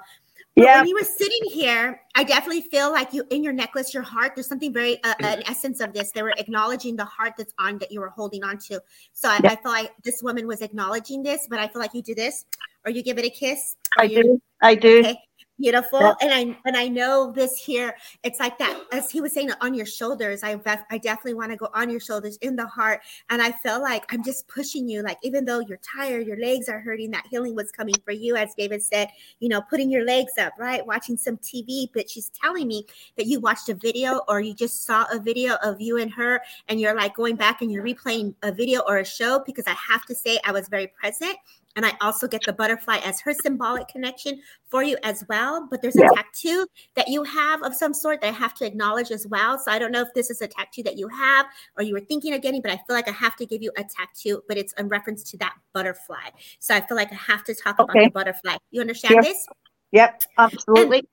But 0.57 0.65
Yeah. 0.65 0.79
when 0.81 0.89
you 0.89 0.97
were 0.97 1.05
sitting 1.05 1.45
here, 1.53 2.01
I 2.17 2.25
definitely 2.25 2.63
feel 2.63 2.91
like 2.91 3.13
you 3.13 3.23
in 3.31 3.45
your 3.45 3.53
necklace, 3.53 3.95
your 3.95 4.03
heart. 4.03 4.33
There's 4.35 4.49
something 4.49 4.73
very 4.73 5.01
uh, 5.05 5.15
an 5.21 5.45
essence 5.47 5.79
of 5.79 5.93
this. 5.93 6.11
They 6.11 6.25
were 6.25 6.35
acknowledging 6.37 6.97
the 6.97 7.05
heart 7.05 7.35
that's 7.39 7.55
on 7.61 7.79
that 7.79 7.93
you 7.93 8.01
were 8.01 8.09
holding 8.09 8.43
on 8.43 8.59
to. 8.67 8.83
So 9.13 9.29
I, 9.29 9.39
Yeah. 9.45 9.53
I 9.53 9.55
feel 9.55 9.71
like 9.71 9.93
this 10.03 10.21
woman 10.21 10.49
was 10.49 10.63
acknowledging 10.63 11.23
this, 11.23 11.47
but 11.49 11.61
I 11.61 11.69
feel 11.69 11.81
like 11.81 11.95
you 11.95 12.03
do 12.03 12.17
this, 12.17 12.45
or 12.85 12.91
you 12.91 13.05
give 13.05 13.19
it 13.19 13.25
a 13.25 13.31
kiss. 13.31 13.77
I 14.01 14.03
you- 14.03 14.23
do. 14.25 14.43
I 14.63 14.75
do. 14.75 14.99
Okay, 14.99 15.17
beautiful. 15.59 16.15
And 16.21 16.33
I 16.33 16.57
and 16.65 16.77
I 16.77 16.89
know 16.89 17.33
this 17.33 17.57
here. 17.57 17.95
It's 18.23 18.41
like 18.41 18.59
that, 18.59 18.79
as 18.93 19.11
he 19.11 19.21
was 19.21 19.33
saying, 19.33 19.51
on 19.61 19.75
your 19.75 19.87
shoulders. 19.87 20.43
I 20.43 20.61
I 20.91 20.99
definitely 20.99 21.35
want 21.35 21.51
to 21.53 21.57
go 21.57 21.69
on 21.75 21.91
your 21.91 22.01
shoulders, 22.01 22.37
in 22.39 22.57
the 22.57 22.67
heart. 22.67 23.01
And 23.31 23.41
I 23.41 23.53
feel 23.53 23.81
like 23.81 24.13
I'm 24.13 24.23
just 24.23 24.49
pushing 24.49 24.89
you. 24.89 25.03
Like 25.03 25.19
even 25.23 25.45
though 25.45 25.61
you're 25.61 25.79
tired, 25.79 26.27
your 26.27 26.39
legs 26.39 26.69
are 26.69 26.81
hurting. 26.81 27.11
That 27.11 27.27
healing 27.31 27.55
was 27.55 27.71
coming 27.71 27.95
for 28.05 28.13
you, 28.13 28.37
as 28.37 28.55
David 28.55 28.83
said. 28.83 29.09
You 29.41 29.49
know, 29.49 29.63
putting 29.63 29.91
your 29.91 30.05
legs 30.05 30.33
up, 30.39 30.53
right, 30.59 30.85
watching 30.87 31.17
some 31.17 31.37
TV. 31.39 31.89
But 31.93 32.11
she's 32.11 32.31
telling 32.31 32.69
me 32.69 32.87
that 33.17 33.27
you 33.27 33.41
watched 33.41 33.69
a 33.69 33.75
video 33.75 34.23
or 34.29 34.41
you 34.41 34.55
just 34.55 34.85
saw 34.85 35.07
a 35.13 35.19
video 35.19 35.55
of 35.63 35.81
you 35.81 35.99
and 35.99 36.13
her, 36.13 36.41
and 36.69 36.81
you're 36.81 36.97
like 36.97 37.15
going 37.15 37.37
back 37.37 37.63
and 37.63 37.71
you're 37.71 37.85
replaying 37.85 38.35
a 38.43 38.53
video 38.53 38.81
or 38.87 38.99
a 38.99 39.05
show. 39.05 39.43
Because 39.45 39.67
I 39.67 39.75
have 39.75 40.05
to 40.07 40.15
say, 40.15 40.39
I 40.45 40.53
was 40.53 40.69
very 40.69 40.89
present. 40.89 41.37
And 41.77 41.85
I 41.85 41.93
also 42.01 42.29
get 42.29 42.43
the 42.45 42.53
butterfly 42.53 42.99
as 43.05 43.21
her 43.21 43.35
symbolic 43.35 43.89
connection 43.89 44.41
for 44.67 44.83
you 44.83 44.97
as 45.03 45.25
well. 45.29 45.67
But 45.71 45.83
there's 45.83 45.97
a 45.97 46.03
Yeah. 46.03 46.09
tattoo 46.15 46.67
that 46.95 47.09
you 47.09 47.25
have 47.25 47.63
of 47.63 47.75
some 47.75 47.93
sort 47.93 48.21
that 48.21 48.29
I 48.29 48.33
have 48.33 48.55
to 48.55 48.67
acknowledge 48.67 49.11
as 49.11 49.27
well. 49.27 49.59
So 49.59 49.71
I 49.73 49.79
don't 49.79 49.91
know 49.91 50.03
if 50.03 50.15
this 50.15 50.31
is 50.31 50.41
a 50.41 50.47
tattoo 50.47 50.83
that 50.85 50.97
you 50.97 51.09
have 51.09 51.47
or 51.77 51.83
you 51.83 51.95
were 51.95 52.01
thinking 52.01 52.33
of 52.35 52.43
getting, 52.43 52.63
but 52.63 52.71
I 52.71 52.77
feel 52.77 52.95
like 52.95 53.09
I 53.09 53.13
have 53.13 53.37
to 53.37 53.47
give 53.47 53.63
you 53.63 53.73
a 53.77 53.85
tattoo, 53.85 54.43
but 54.47 54.57
it's 54.57 54.73
in 54.75 54.89
reference 54.89 55.25
to 55.31 55.37
that 55.39 55.55
butterfly. 55.73 56.31
So 56.61 56.75
I 56.75 56.81
feel 56.81 56.97
like 56.97 57.11
I 57.13 57.17
have 57.17 57.45
to 57.45 57.55
talk 57.55 57.79
about 57.79 57.95
the 57.95 58.11
butterfly. 58.11 58.57
You 58.71 58.81
understand 58.81 59.25
this? 59.25 59.47
Yep. 59.93 60.23
Absolutely. 60.39 60.99
And 60.99 61.07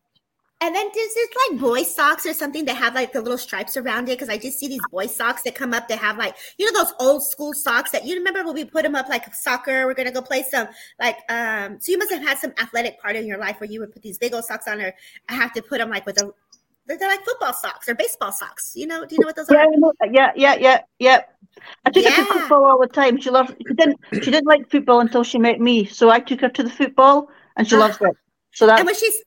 then 0.75 0.87
there's 0.93 1.13
this 1.15 1.29
like 1.49 1.59
boy 1.59 1.81
socks 1.83 2.25
or 2.25 2.33
something 2.33 2.65
that 2.65 2.75
have 2.75 2.93
like 2.93 3.13
the 3.13 3.21
little 3.21 3.37
stripes 3.37 3.75
around 3.77 4.09
it. 4.09 4.19
Cause 4.19 4.29
I 4.29 4.37
just 4.37 4.59
see 4.59 4.67
these 4.67 4.81
boy 4.91 5.07
socks 5.07 5.41
that 5.43 5.55
come 5.55 5.73
up 5.73 5.87
that 5.87 5.97
have 5.97 6.17
like, 6.17 6.35
you 6.59 6.71
know, 6.71 6.83
those 6.83 6.93
old 6.99 7.23
school 7.25 7.53
socks 7.53 7.89
that 7.91 8.05
you 8.05 8.15
remember 8.15 8.43
when 8.43 8.53
we 8.53 8.63
put 8.65 8.83
them 8.83 8.93
up 8.93 9.09
like 9.09 9.33
soccer, 9.33 9.87
we're 9.87 9.95
gonna 9.95 10.11
go 10.11 10.21
play 10.21 10.43
some 10.43 10.67
like 10.99 11.17
um 11.29 11.79
so 11.79 11.91
you 11.91 11.97
must 11.97 12.11
have 12.11 12.21
had 12.21 12.37
some 12.37 12.53
athletic 12.61 13.01
part 13.01 13.15
in 13.15 13.25
your 13.25 13.39
life 13.39 13.59
where 13.59 13.69
you 13.69 13.79
would 13.79 13.91
put 13.91 14.03
these 14.03 14.19
big 14.19 14.33
old 14.33 14.45
socks 14.45 14.67
on 14.67 14.79
or 14.79 14.93
I 15.29 15.33
have 15.33 15.51
to 15.53 15.61
put 15.63 15.79
them 15.79 15.89
like 15.89 16.05
with 16.05 16.17
a 16.21 16.31
they're 16.87 16.97
they're 16.97 17.09
like 17.09 17.23
football 17.25 17.53
socks 17.53 17.87
or 17.87 17.95
baseball 17.95 18.31
socks. 18.31 18.73
You 18.75 18.87
know, 18.87 19.05
do 19.05 19.15
you 19.15 19.21
know 19.21 19.27
what 19.27 19.35
those 19.35 19.49
Yeah, 19.49 19.65
are? 19.65 19.93
That. 19.99 20.09
yeah, 20.13 20.31
yeah, 20.35 20.55
yeah, 20.55 20.81
yeah. 20.99 21.21
I 21.85 21.89
took 21.91 22.03
her 22.05 22.11
to 22.11 22.25
football 22.25 22.65
all 22.65 22.79
the 22.79 22.87
time. 22.87 23.19
She 23.19 23.29
loved. 23.29 23.55
She 23.67 23.73
didn't. 23.73 23.99
She 24.13 24.31
didn't 24.31 24.47
like 24.47 24.69
football 24.69 24.99
until 24.99 25.23
she 25.23 25.37
met 25.37 25.59
me. 25.59 25.85
So 25.85 26.09
I 26.09 26.19
took 26.19 26.41
her 26.41 26.49
to 26.49 26.63
the 26.63 26.69
football, 26.69 27.29
and 27.57 27.67
she 27.67 27.75
Ah. 27.75 27.79
loves 27.79 27.97
it. 28.01 28.17
So 28.53 28.67
that's 28.67 28.79
And 28.79 28.85
when 28.87 28.95
she's 28.95 29.21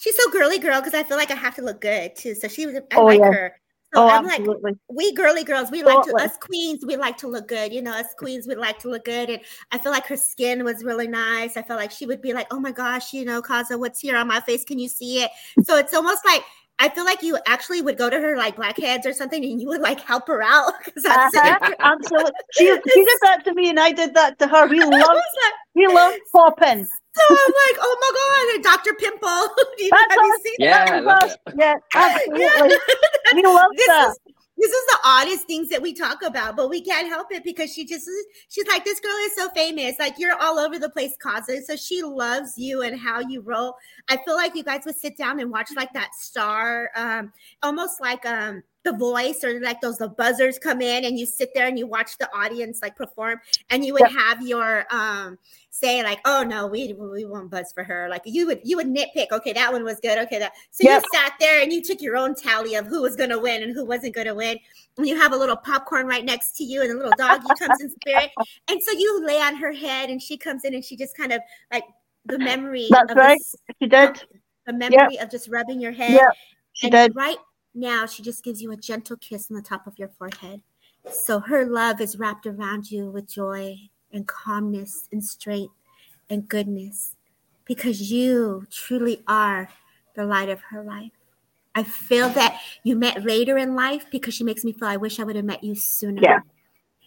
she's 0.00 0.16
so 0.16 0.30
girly 0.30 0.58
girl 0.58 0.80
because 0.80 0.94
I 0.94 1.04
feel 1.04 1.16
like 1.16 1.30
I 1.30 1.34
have 1.34 1.54
to 1.56 1.62
look 1.62 1.80
good 1.80 2.16
too. 2.16 2.34
So 2.34 2.48
she 2.48 2.66
was 2.66 2.76
I 2.90 2.96
Oh, 2.96 3.04
like 3.04 3.20
yeah. 3.20 3.32
her. 3.32 3.56
So 3.94 4.02
oh, 4.02 4.08
I'm 4.08 4.24
like 4.24 4.42
we 4.88 5.12
girly 5.14 5.42
girls, 5.42 5.70
we 5.70 5.82
like 5.82 6.04
to 6.06 6.14
us 6.14 6.36
queens, 6.40 6.84
we 6.86 6.96
like 6.96 7.16
to 7.18 7.28
look 7.28 7.48
good. 7.48 7.72
You 7.72 7.82
know, 7.82 7.92
us 7.92 8.14
queens, 8.16 8.46
we 8.46 8.54
like 8.54 8.78
to 8.80 8.88
look 8.88 9.04
good. 9.04 9.30
And 9.30 9.40
I 9.72 9.78
feel 9.78 9.90
like 9.90 10.06
her 10.06 10.16
skin 10.16 10.64
was 10.64 10.84
really 10.84 11.08
nice. 11.08 11.56
I 11.56 11.62
felt 11.62 11.80
like 11.80 11.90
she 11.90 12.06
would 12.06 12.22
be 12.22 12.32
like, 12.32 12.46
oh 12.52 12.60
my 12.60 12.70
gosh, 12.70 13.12
you 13.12 13.24
know, 13.24 13.42
Kaza, 13.42 13.78
what's 13.78 14.00
here 14.00 14.16
on 14.16 14.28
my 14.28 14.40
face? 14.40 14.64
Can 14.64 14.78
you 14.78 14.88
see 14.88 15.22
it? 15.22 15.30
So 15.64 15.76
it's 15.76 15.92
almost 15.92 16.24
like 16.24 16.44
I 16.78 16.88
feel 16.88 17.04
like 17.04 17.22
you 17.22 17.36
actually 17.46 17.82
would 17.82 17.98
go 17.98 18.08
to 18.08 18.18
her 18.18 18.36
like 18.38 18.56
blackheads 18.56 19.06
or 19.06 19.12
something 19.12 19.44
and 19.44 19.60
you 19.60 19.68
would 19.68 19.82
like 19.82 20.00
help 20.00 20.28
her 20.28 20.42
out. 20.42 20.72
Uh-huh, 21.04 21.74
absolutely. 21.80 22.32
She, 22.52 22.64
she 22.88 23.04
did 23.04 23.18
that 23.22 23.44
to 23.44 23.54
me, 23.54 23.68
and 23.68 23.78
I 23.78 23.92
did 23.92 24.14
that 24.14 24.38
to 24.38 24.46
her. 24.46 24.66
We 24.66 24.80
love. 24.84 24.92
like, 24.92 25.54
We 25.74 25.88
love 25.88 26.14
popping. 26.32 26.88
So 27.12 27.22
I'm 27.28 27.52
like, 27.66 27.78
oh 27.80 27.96
my 28.00 28.62
god, 28.62 28.62
Dr. 28.62 28.94
Pimple. 28.94 29.48
You, 29.78 29.90
That's 29.90 30.14
have 30.14 30.22
you 30.24 30.38
seen 30.44 30.54
Yeah, 30.58 30.84
that? 30.84 30.94
I 30.94 31.00
love 31.00 31.18
it. 31.24 31.38
Yeah, 31.58 31.74
absolutely. 31.94 32.70
Yeah. 32.70 32.76
We 33.34 33.42
love 33.44 33.70
this 33.76 33.86
that. 33.86 34.08
is 34.10 34.18
this 34.58 34.70
is 34.72 34.86
the 34.88 34.98
oddest 35.04 35.46
things 35.46 35.68
that 35.70 35.80
we 35.80 35.94
talk 35.94 36.20
about, 36.22 36.54
but 36.54 36.68
we 36.68 36.82
can't 36.82 37.08
help 37.08 37.28
it 37.32 37.42
because 37.44 37.72
she 37.72 37.86
just 37.86 38.06
she's 38.48 38.66
like 38.66 38.84
this 38.84 39.00
girl 39.00 39.16
is 39.22 39.34
so 39.36 39.48
famous, 39.50 39.98
like 39.98 40.18
you're 40.18 40.36
all 40.38 40.58
over 40.58 40.78
the 40.78 40.90
place, 40.90 41.14
Kaza. 41.24 41.62
So 41.62 41.76
she 41.76 42.02
loves 42.02 42.58
you 42.58 42.82
and 42.82 42.98
how 42.98 43.20
you 43.20 43.40
roll. 43.40 43.74
I 44.10 44.18
feel 44.18 44.34
like 44.34 44.54
you 44.54 44.62
guys 44.64 44.82
would 44.84 44.96
sit 44.98 45.16
down 45.16 45.40
and 45.40 45.50
watch 45.50 45.70
like 45.76 45.92
that 45.94 46.14
star, 46.14 46.90
um, 46.94 47.32
almost 47.62 48.00
like 48.00 48.26
um 48.26 48.62
the 48.82 48.92
voice 48.94 49.44
or 49.44 49.60
like 49.60 49.80
those 49.80 49.98
the 49.98 50.08
buzzers 50.08 50.58
come 50.58 50.80
in 50.80 51.04
and 51.04 51.18
you 51.18 51.26
sit 51.26 51.50
there 51.54 51.66
and 51.66 51.78
you 51.78 51.86
watch 51.86 52.16
the 52.18 52.28
audience 52.34 52.80
like 52.80 52.96
perform 52.96 53.38
and 53.68 53.84
you 53.84 53.92
would 53.92 54.02
Yep. 54.02 54.10
have 54.10 54.46
your 54.46 54.86
um 54.90 55.38
say 55.70 56.02
like 56.02 56.18
oh 56.24 56.42
no 56.42 56.66
we 56.66 56.92
we 56.94 57.24
won't 57.24 57.50
buzz 57.50 57.72
for 57.72 57.84
her 57.84 58.08
like 58.08 58.22
you 58.24 58.46
would 58.46 58.60
you 58.64 58.76
would 58.76 58.86
nitpick 58.86 59.30
okay 59.32 59.52
that 59.52 59.72
one 59.72 59.84
was 59.84 60.00
good 60.00 60.18
okay 60.18 60.38
that 60.38 60.52
so 60.70 60.82
Yep. 60.84 61.02
you 61.02 61.08
sat 61.12 61.32
there 61.38 61.62
and 61.62 61.72
you 61.72 61.82
took 61.82 62.00
your 62.00 62.16
own 62.16 62.34
tally 62.34 62.74
of 62.74 62.86
who 62.86 63.02
was 63.02 63.16
going 63.16 63.30
to 63.30 63.38
win 63.38 63.62
and 63.62 63.72
who 63.74 63.84
wasn't 63.84 64.14
going 64.14 64.26
to 64.26 64.34
win 64.34 64.58
and 64.96 65.06
you 65.06 65.16
have 65.16 65.32
a 65.32 65.36
little 65.36 65.56
popcorn 65.56 66.06
right 66.06 66.24
next 66.24 66.56
to 66.56 66.64
you 66.64 66.82
and 66.82 66.90
a 66.90 66.94
little 66.94 67.12
doggy 67.12 67.54
comes 67.54 67.80
in 67.80 67.90
spirit 67.90 68.30
and 68.68 68.82
so 68.82 68.92
you 68.92 69.24
lay 69.26 69.40
on 69.40 69.54
her 69.56 69.72
head 69.72 70.10
and 70.10 70.20
she 70.22 70.36
comes 70.36 70.64
in 70.64 70.74
and 70.74 70.84
she 70.84 70.96
just 70.96 71.16
kind 71.16 71.32
of 71.32 71.40
like 71.72 71.84
the 72.26 72.38
memory 72.38 72.88
That's 72.90 73.10
of 73.10 73.16
right. 73.16 73.38
this, 73.38 73.54
She 73.80 73.88
did. 73.88 74.22
the 74.66 74.72
memory 74.72 75.18
of 75.18 75.30
just 75.30 75.48
rubbing 75.48 75.80
your 75.80 75.92
head 75.92 76.14
Yep. 76.16 76.34
She 76.74 76.86
and 76.86 76.92
did. 76.92 77.16
right 77.16 77.36
now, 77.74 78.06
she 78.06 78.22
just 78.22 78.42
gives 78.42 78.60
you 78.60 78.72
a 78.72 78.76
gentle 78.76 79.16
kiss 79.16 79.50
on 79.50 79.56
the 79.56 79.62
top 79.62 79.86
of 79.86 79.98
your 79.98 80.08
forehead. 80.08 80.62
So 81.10 81.40
her 81.40 81.64
love 81.64 82.00
is 82.00 82.18
wrapped 82.18 82.46
around 82.46 82.90
you 82.90 83.10
with 83.10 83.32
joy 83.32 83.76
and 84.12 84.26
calmness 84.26 85.08
and 85.12 85.24
strength 85.24 85.74
and 86.28 86.48
goodness 86.48 87.16
because 87.64 88.10
you 88.10 88.66
truly 88.70 89.22
are 89.28 89.68
the 90.14 90.24
light 90.24 90.48
of 90.48 90.60
her 90.70 90.82
life. 90.82 91.12
I 91.74 91.84
feel 91.84 92.28
that 92.30 92.60
you 92.82 92.96
met 92.96 93.24
later 93.24 93.56
in 93.56 93.76
life 93.76 94.06
because 94.10 94.34
she 94.34 94.44
makes 94.44 94.64
me 94.64 94.72
feel 94.72 94.88
I 94.88 94.96
wish 94.96 95.20
I 95.20 95.24
would 95.24 95.36
have 95.36 95.44
met 95.44 95.62
you 95.62 95.74
sooner. 95.76 96.20
Yeah. 96.20 96.40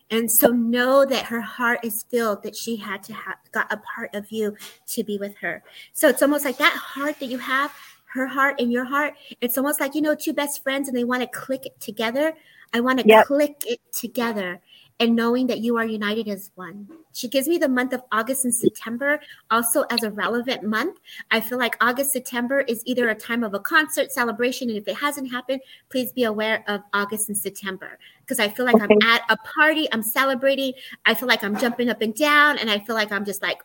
And 0.09 0.31
so 0.31 0.49
know 0.49 1.05
that 1.05 1.25
her 1.25 1.41
heart 1.41 1.79
is 1.83 2.05
filled 2.09 2.43
that 2.43 2.55
she 2.55 2.75
had 2.77 3.03
to 3.03 3.13
have 3.13 3.35
got 3.51 3.71
a 3.71 3.77
part 3.77 4.13
of 4.15 4.31
you 4.31 4.55
to 4.87 5.03
be 5.03 5.17
with 5.17 5.35
her. 5.37 5.63
So 5.91 6.07
it's 6.07 6.21
almost 6.21 6.45
like 6.45 6.57
that 6.59 6.73
heart 6.73 7.19
that 7.19 7.25
you 7.25 7.39
have, 7.39 7.73
her 8.13 8.27
heart 8.27 8.59
and 8.59 8.71
your 8.71 8.85
heart. 8.85 9.15
It's 9.41 9.57
almost 9.57 9.79
like 9.79 9.95
you 9.95 10.01
know 10.01 10.15
two 10.15 10.33
best 10.33 10.63
friends 10.63 10.87
and 10.87 10.95
they 10.97 11.03
want 11.03 11.21
to 11.21 11.27
click 11.27 11.65
it 11.65 11.79
together. 11.79 12.33
I 12.73 12.79
want 12.79 12.99
to 12.99 13.07
Yep. 13.07 13.25
click 13.25 13.63
it 13.65 13.79
together. 13.91 14.61
and 14.99 15.15
knowing 15.15 15.47
that 15.47 15.59
you 15.59 15.75
are 15.75 15.83
united 15.85 16.27
as 16.29 16.51
one. 16.53 16.87
She 17.13 17.27
gives 17.27 17.47
me 17.47 17.57
the 17.57 17.67
month 17.67 17.93
of 17.93 18.03
August 18.11 18.45
and 18.45 18.53
September 18.53 19.19
also 19.49 19.81
as 19.89 20.03
a 20.03 20.11
relevant 20.11 20.61
month. 20.63 20.99
I 21.31 21.41
feel 21.41 21.57
like 21.57 21.75
August, 21.81 22.13
September 22.13 22.59
is 22.61 22.83
either 22.85 23.09
a 23.09 23.15
time 23.15 23.43
of 23.43 23.55
a 23.55 23.59
concert 23.59 24.11
celebration. 24.11 24.69
And 24.69 24.77
if 24.77 24.87
it 24.87 24.95
hasn't 24.95 25.31
happened, 25.31 25.61
please 25.89 26.13
be 26.13 26.25
aware 26.25 26.63
of 26.67 26.81
August 26.93 27.27
and 27.27 27.35
September 27.37 27.97
because 28.21 28.39
I 28.39 28.47
feel 28.49 28.65
like 28.67 28.75
okay. 28.75 28.85
I'm 29.01 29.09
at 29.09 29.23
a 29.29 29.37
party, 29.37 29.91
I'm 29.91 30.03
celebrating. 30.03 30.73
I 31.05 31.15
feel 31.15 31.27
like 31.27 31.43
I'm 31.43 31.57
jumping 31.57 31.89
up 31.89 32.01
and 32.01 32.13
down, 32.13 32.59
and 32.59 32.69
I 32.69 32.77
feel 32.77 32.95
like 32.95 33.11
I'm 33.11 33.25
just 33.25 33.41
like, 33.41 33.61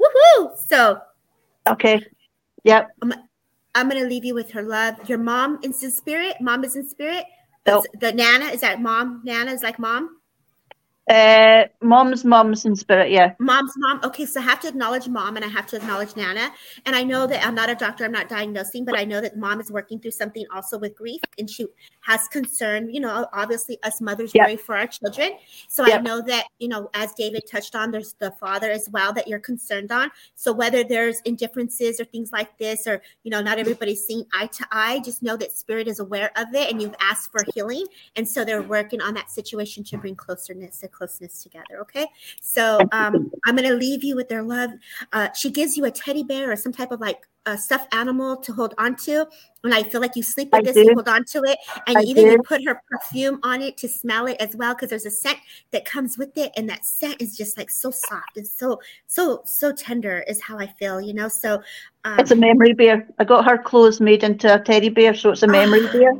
woohoo. 0.00 0.58
So, 0.58 1.00
okay. 1.68 2.04
Yep. 2.64 2.90
I'm, 3.76 3.88
going 3.88 4.02
to 4.02 4.08
leave 4.08 4.24
you 4.24 4.34
with 4.34 4.50
her 4.50 4.62
love. 4.62 4.96
Your 5.08 5.18
mom 5.18 5.58
is 5.62 5.82
in 5.82 5.90
spirit. 5.90 6.36
Mom 6.40 6.64
is 6.64 6.76
in 6.76 6.88
spirit. 6.88 7.24
Nope. 7.66 7.84
The 8.00 8.12
Nana 8.12 8.46
is 8.46 8.60
that 8.60 8.80
mom? 8.80 9.22
Nana 9.24 9.52
is 9.52 9.62
like 9.62 9.78
mom. 9.78 10.15
Uh, 11.08 11.66
mom's 11.82 12.24
mom's 12.24 12.64
in 12.64 12.74
spirit, 12.74 13.12
yeah. 13.12 13.32
Mom's 13.38 13.72
mom. 13.76 14.00
Okay, 14.02 14.26
so 14.26 14.40
I 14.40 14.42
have 14.42 14.58
to 14.60 14.68
acknowledge 14.68 15.06
mom 15.06 15.36
and 15.36 15.44
I 15.44 15.48
have 15.48 15.66
to 15.68 15.76
acknowledge 15.76 16.16
Nana. 16.16 16.50
And 16.84 16.96
I 16.96 17.04
know 17.04 17.28
that 17.28 17.46
I'm 17.46 17.54
not 17.54 17.70
a 17.70 17.76
doctor, 17.76 18.04
I'm 18.04 18.10
not 18.10 18.28
diagnosing, 18.28 18.84
but 18.84 18.98
I 18.98 19.04
know 19.04 19.20
that 19.20 19.36
mom 19.36 19.60
is 19.60 19.70
working 19.70 20.00
through 20.00 20.10
something 20.10 20.44
also 20.52 20.78
with 20.78 20.96
grief 20.96 21.20
and 21.38 21.48
she 21.48 21.66
has 22.00 22.26
concern. 22.28 22.90
You 22.90 23.00
know, 23.00 23.28
obviously, 23.32 23.78
us 23.84 24.00
mothers 24.00 24.32
yep. 24.34 24.48
worry 24.48 24.56
for 24.56 24.76
our 24.76 24.88
children. 24.88 25.36
So 25.68 25.86
yep. 25.86 26.00
I 26.00 26.02
know 26.02 26.22
that, 26.22 26.46
you 26.58 26.66
know, 26.66 26.90
as 26.94 27.12
David 27.12 27.44
touched 27.48 27.76
on, 27.76 27.92
there's 27.92 28.14
the 28.14 28.32
father 28.32 28.70
as 28.70 28.88
well 28.90 29.12
that 29.12 29.28
you're 29.28 29.38
concerned 29.38 29.92
on. 29.92 30.10
So 30.34 30.52
whether 30.52 30.82
there's 30.82 31.20
indifferences 31.20 32.00
or 32.00 32.04
things 32.04 32.32
like 32.32 32.58
this, 32.58 32.88
or, 32.88 33.00
you 33.22 33.30
know, 33.30 33.40
not 33.40 33.58
everybody's 33.60 34.04
seeing 34.04 34.24
eye 34.32 34.46
to 34.46 34.66
eye, 34.72 35.00
just 35.04 35.22
know 35.22 35.36
that 35.36 35.52
spirit 35.52 35.86
is 35.86 36.00
aware 36.00 36.32
of 36.36 36.52
it 36.52 36.68
and 36.68 36.82
you've 36.82 36.96
asked 37.00 37.30
for 37.30 37.44
healing. 37.54 37.86
And 38.16 38.28
so 38.28 38.44
they're 38.44 38.62
working 38.62 39.00
on 39.00 39.14
that 39.14 39.30
situation 39.30 39.84
to 39.84 39.98
bring 39.98 40.16
closeness 40.16 40.82
closeness 40.96 41.42
together. 41.42 41.80
Okay. 41.82 42.06
So 42.40 42.80
um, 42.92 43.30
I'm 43.46 43.56
going 43.56 43.68
to 43.68 43.74
leave 43.74 44.02
you 44.02 44.16
with 44.16 44.28
their 44.28 44.42
love. 44.42 44.70
Uh, 45.12 45.28
she 45.32 45.50
gives 45.50 45.76
you 45.76 45.84
a 45.84 45.90
teddy 45.90 46.22
bear 46.22 46.50
or 46.50 46.56
some 46.56 46.72
type 46.72 46.90
of 46.90 47.00
like 47.00 47.26
a 47.46 47.56
stuffed 47.56 47.94
animal 47.94 48.36
to 48.38 48.52
hold 48.52 48.74
on 48.76 48.96
to. 48.96 49.26
And 49.62 49.72
I 49.72 49.82
feel 49.82 50.00
like 50.00 50.16
you 50.16 50.22
sleep 50.22 50.48
with 50.52 50.60
I 50.60 50.62
this, 50.62 50.74
do. 50.74 50.84
you 50.84 50.94
hold 50.94 51.08
on 51.08 51.24
to 51.26 51.42
it, 51.44 51.58
and 51.86 52.04
even 52.04 52.26
you 52.26 52.42
put 52.42 52.64
her 52.64 52.80
perfume 52.90 53.40
on 53.42 53.62
it 53.62 53.76
to 53.78 53.88
smell 53.88 54.26
it 54.26 54.36
as 54.40 54.54
well, 54.54 54.74
because 54.74 54.90
there's 54.90 55.06
a 55.06 55.10
scent 55.10 55.38
that 55.70 55.84
comes 55.84 56.18
with 56.18 56.36
it, 56.36 56.52
and 56.56 56.68
that 56.68 56.84
scent 56.84 57.20
is 57.20 57.36
just 57.36 57.56
like 57.56 57.70
so 57.70 57.90
soft 57.90 58.36
and 58.36 58.46
so 58.46 58.80
so 59.06 59.42
so 59.44 59.72
tender 59.72 60.24
is 60.28 60.40
how 60.40 60.58
I 60.58 60.66
feel, 60.66 61.00
you 61.00 61.14
know. 61.14 61.28
So 61.28 61.62
um, 62.04 62.20
it's 62.20 62.30
a 62.30 62.36
memory 62.36 62.74
bear. 62.74 63.08
I 63.18 63.24
got 63.24 63.44
her 63.44 63.58
clothes 63.58 64.00
made 64.00 64.22
into 64.22 64.52
a 64.52 64.60
teddy 64.60 64.88
bear, 64.88 65.14
so 65.14 65.30
it's 65.30 65.42
a 65.42 65.48
memory 65.48 65.86
bear. 65.88 66.12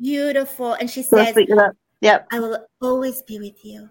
Beautiful. 0.00 0.74
And 0.74 0.90
she 0.90 1.02
says, 1.02 1.36
Yep. 2.02 2.28
I 2.30 2.38
will 2.40 2.58
always 2.82 3.22
be 3.22 3.38
with 3.38 3.64
you. 3.64 3.88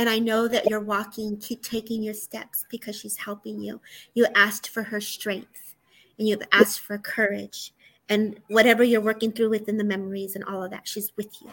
And 0.00 0.08
I 0.08 0.18
know 0.18 0.48
that 0.48 0.64
you're 0.64 0.80
walking, 0.80 1.36
keep 1.36 1.62
taking 1.62 2.02
your 2.02 2.14
steps 2.14 2.64
because 2.70 2.96
she's 2.96 3.18
helping 3.18 3.60
you. 3.60 3.82
You 4.14 4.26
asked 4.34 4.70
for 4.70 4.82
her 4.82 4.98
strength 4.98 5.74
and 6.18 6.26
you've 6.26 6.40
asked 6.52 6.80
for 6.80 6.96
courage 6.96 7.74
and 8.08 8.40
whatever 8.48 8.82
you're 8.82 9.02
working 9.02 9.30
through 9.30 9.50
within 9.50 9.76
the 9.76 9.84
memories 9.84 10.36
and 10.36 10.44
all 10.44 10.62
of 10.62 10.70
that, 10.70 10.88
she's 10.88 11.12
with 11.18 11.42
you 11.42 11.50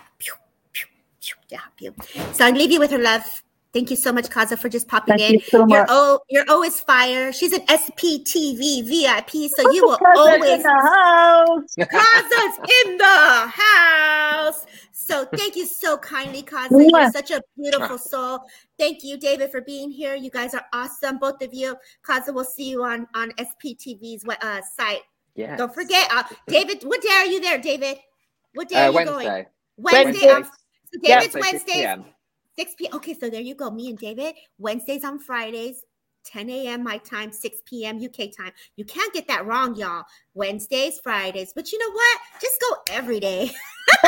to 1.50 1.58
help 1.58 1.74
you. 1.82 1.94
So 2.32 2.46
I 2.46 2.52
leave 2.52 2.72
you 2.72 2.80
with 2.80 2.92
her 2.92 2.98
love. 2.98 3.44
Thank 3.74 3.90
you 3.92 3.96
so 3.96 4.12
much, 4.12 4.26
Kaza, 4.26 4.58
for 4.58 4.70
just 4.70 4.88
popping 4.88 5.18
Thank 5.18 5.30
in. 5.30 5.34
You 5.36 5.40
so 5.42 5.68
you're, 5.68 5.86
oh, 5.90 6.20
you're 6.30 6.46
always 6.50 6.80
fire. 6.80 7.34
She's 7.34 7.54
an 7.54 7.66
SPTV 7.68 8.88
VIP, 8.88 9.52
so 9.52 9.72
you 9.72 9.86
will 9.86 9.98
Kaza's 9.98 10.18
always. 10.18 10.52
In 10.52 10.64
the 10.64 10.70
house. 10.70 11.76
Kaza's 11.78 12.86
in 12.86 12.98
the 12.98 13.54
house. 13.54 14.66
So 14.92 15.26
thank 15.36 15.56
you 15.56 15.66
so 15.66 15.98
kindly, 15.98 16.44
Kaza. 16.44 16.70
You're 16.72 17.12
such 17.12 17.32
a 17.32 17.42
beautiful 17.58 17.98
soul. 17.98 18.40
Thank 18.80 19.04
you, 19.04 19.18
David, 19.18 19.52
for 19.52 19.62
being 19.62 19.92
here. 19.92 20.16
You 20.16 20.32
guys 20.32 20.54
are 20.54 20.66
awesome, 20.74 21.18
both 21.18 21.42
of 21.42 21.54
you. 21.54 21.76
Kaza, 22.08 22.34
we'll 22.34 22.46
see 22.46 22.70
you 22.70 22.84
on 22.84 23.06
on 23.16 23.32
SPTV's 23.32 24.26
uh, 24.42 24.62
site. 24.76 25.02
Yeah. 25.36 25.56
Don't 25.56 25.74
forget, 25.74 26.10
uh, 26.12 26.24
David. 26.48 26.84
What 26.84 27.02
day 27.02 27.10
are 27.12 27.26
you 27.26 27.40
there, 27.40 27.58
David? 27.58 27.98
What 28.54 28.70
day 28.70 28.76
uh, 28.76 28.80
are 28.80 28.90
you 28.90 28.96
Wednesday. 28.96 29.14
going? 29.14 29.46
Wednesday. 29.78 30.28
Wednesday. 30.28 30.52
so 30.94 31.00
David's 31.02 31.36
yeah, 31.36 31.42
Wednesdays. 31.42 32.14
6 32.58 32.76
p.m. 32.76 32.96
Okay, 32.96 33.14
so 33.14 33.30
there 33.30 33.42
you 33.42 33.56
go. 33.56 33.70
Me 33.70 33.90
and 33.90 33.98
David, 33.98 34.36
Wednesdays 34.58 35.04
on 35.04 35.20
Fridays, 35.20 35.84
10 36.28 36.50
a.m. 36.50 36.84
my 36.84 36.98
time, 37.00 37.32
6 37.32 37.62
p.m. 37.66 38.04
UK 38.04 38.36
time. 38.36 38.52
You 38.76 38.86
can't 38.86 39.14
get 39.14 39.28
that 39.28 39.46
wrong, 39.46 39.76
y'all. 39.76 40.04
Wednesdays, 40.34 41.00
Fridays. 41.00 41.54
But 41.54 41.72
you 41.72 41.80
know 41.80 41.92
what? 41.92 42.20
Just 42.42 42.62
go 42.62 42.78
every 42.94 43.20
day. 43.20 43.52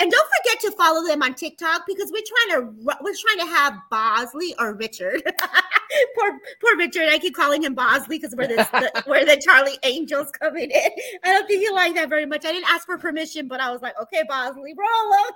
and 0.00 0.10
don't 0.10 0.28
forget 0.38 0.60
to 0.60 0.70
follow 0.72 1.06
them 1.06 1.22
on 1.22 1.34
TikTok 1.34 1.84
because 1.86 2.12
we're 2.12 2.22
trying 2.26 2.60
to 2.60 2.72
we're 3.00 3.14
trying 3.14 3.46
to 3.46 3.46
have 3.46 3.74
Bosley 3.90 4.54
or 4.58 4.74
Richard. 4.74 5.22
poor 6.14 6.38
poor 6.60 6.76
Richard. 6.76 7.08
I 7.08 7.18
keep 7.18 7.34
calling 7.34 7.62
him 7.62 7.74
Bosley 7.74 8.18
because 8.18 8.34
we're 8.36 8.48
the, 8.48 9.04
we're 9.06 9.24
the 9.24 9.40
Charlie 9.44 9.78
Angels 9.82 10.30
coming 10.32 10.70
in. 10.70 10.90
I 11.24 11.32
don't 11.32 11.46
think 11.46 11.62
you 11.62 11.74
like 11.74 11.94
that 11.94 12.08
very 12.08 12.26
much. 12.26 12.44
I 12.44 12.52
didn't 12.52 12.70
ask 12.70 12.86
for 12.86 12.98
permission, 12.98 13.48
but 13.48 13.60
I 13.60 13.70
was 13.70 13.82
like, 13.82 13.94
okay, 14.02 14.22
Bosley, 14.28 14.74
roll 14.76 15.12
him. 15.12 15.32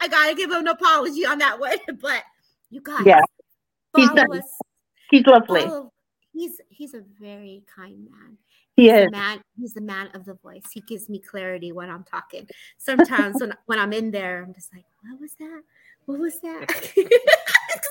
I 0.00 0.08
gotta 0.08 0.34
give 0.34 0.50
him 0.50 0.60
an 0.60 0.68
apology 0.68 1.24
on 1.26 1.38
that 1.38 1.58
one. 1.58 1.76
But 2.00 2.22
you 2.70 2.80
guys, 2.82 3.04
yeah, 3.04 3.20
he's, 3.96 4.10
nice. 4.12 4.58
he's 5.10 5.26
lovely. 5.26 5.62
Follow. 5.62 5.92
He's 6.32 6.60
he's 6.68 6.94
a 6.94 7.02
very 7.20 7.62
kind 7.74 8.08
man. 8.10 8.38
He 8.76 8.84
he's 8.84 9.04
is. 9.04 9.10
man. 9.10 9.40
He's 9.58 9.74
the 9.74 9.80
man 9.80 10.08
of 10.14 10.24
the 10.24 10.34
voice. 10.34 10.64
He 10.72 10.80
gives 10.80 11.08
me 11.08 11.18
clarity 11.18 11.72
when 11.72 11.90
I'm 11.90 12.04
talking. 12.04 12.48
Sometimes 12.78 13.40
when 13.40 13.52
when 13.66 13.78
I'm 13.78 13.92
in 13.92 14.10
there, 14.10 14.42
I'm 14.42 14.54
just 14.54 14.72
like, 14.74 14.84
what 15.02 15.20
was 15.20 15.34
that? 15.34 15.62
What 16.06 16.18
was 16.18 16.40
that? 16.40 16.66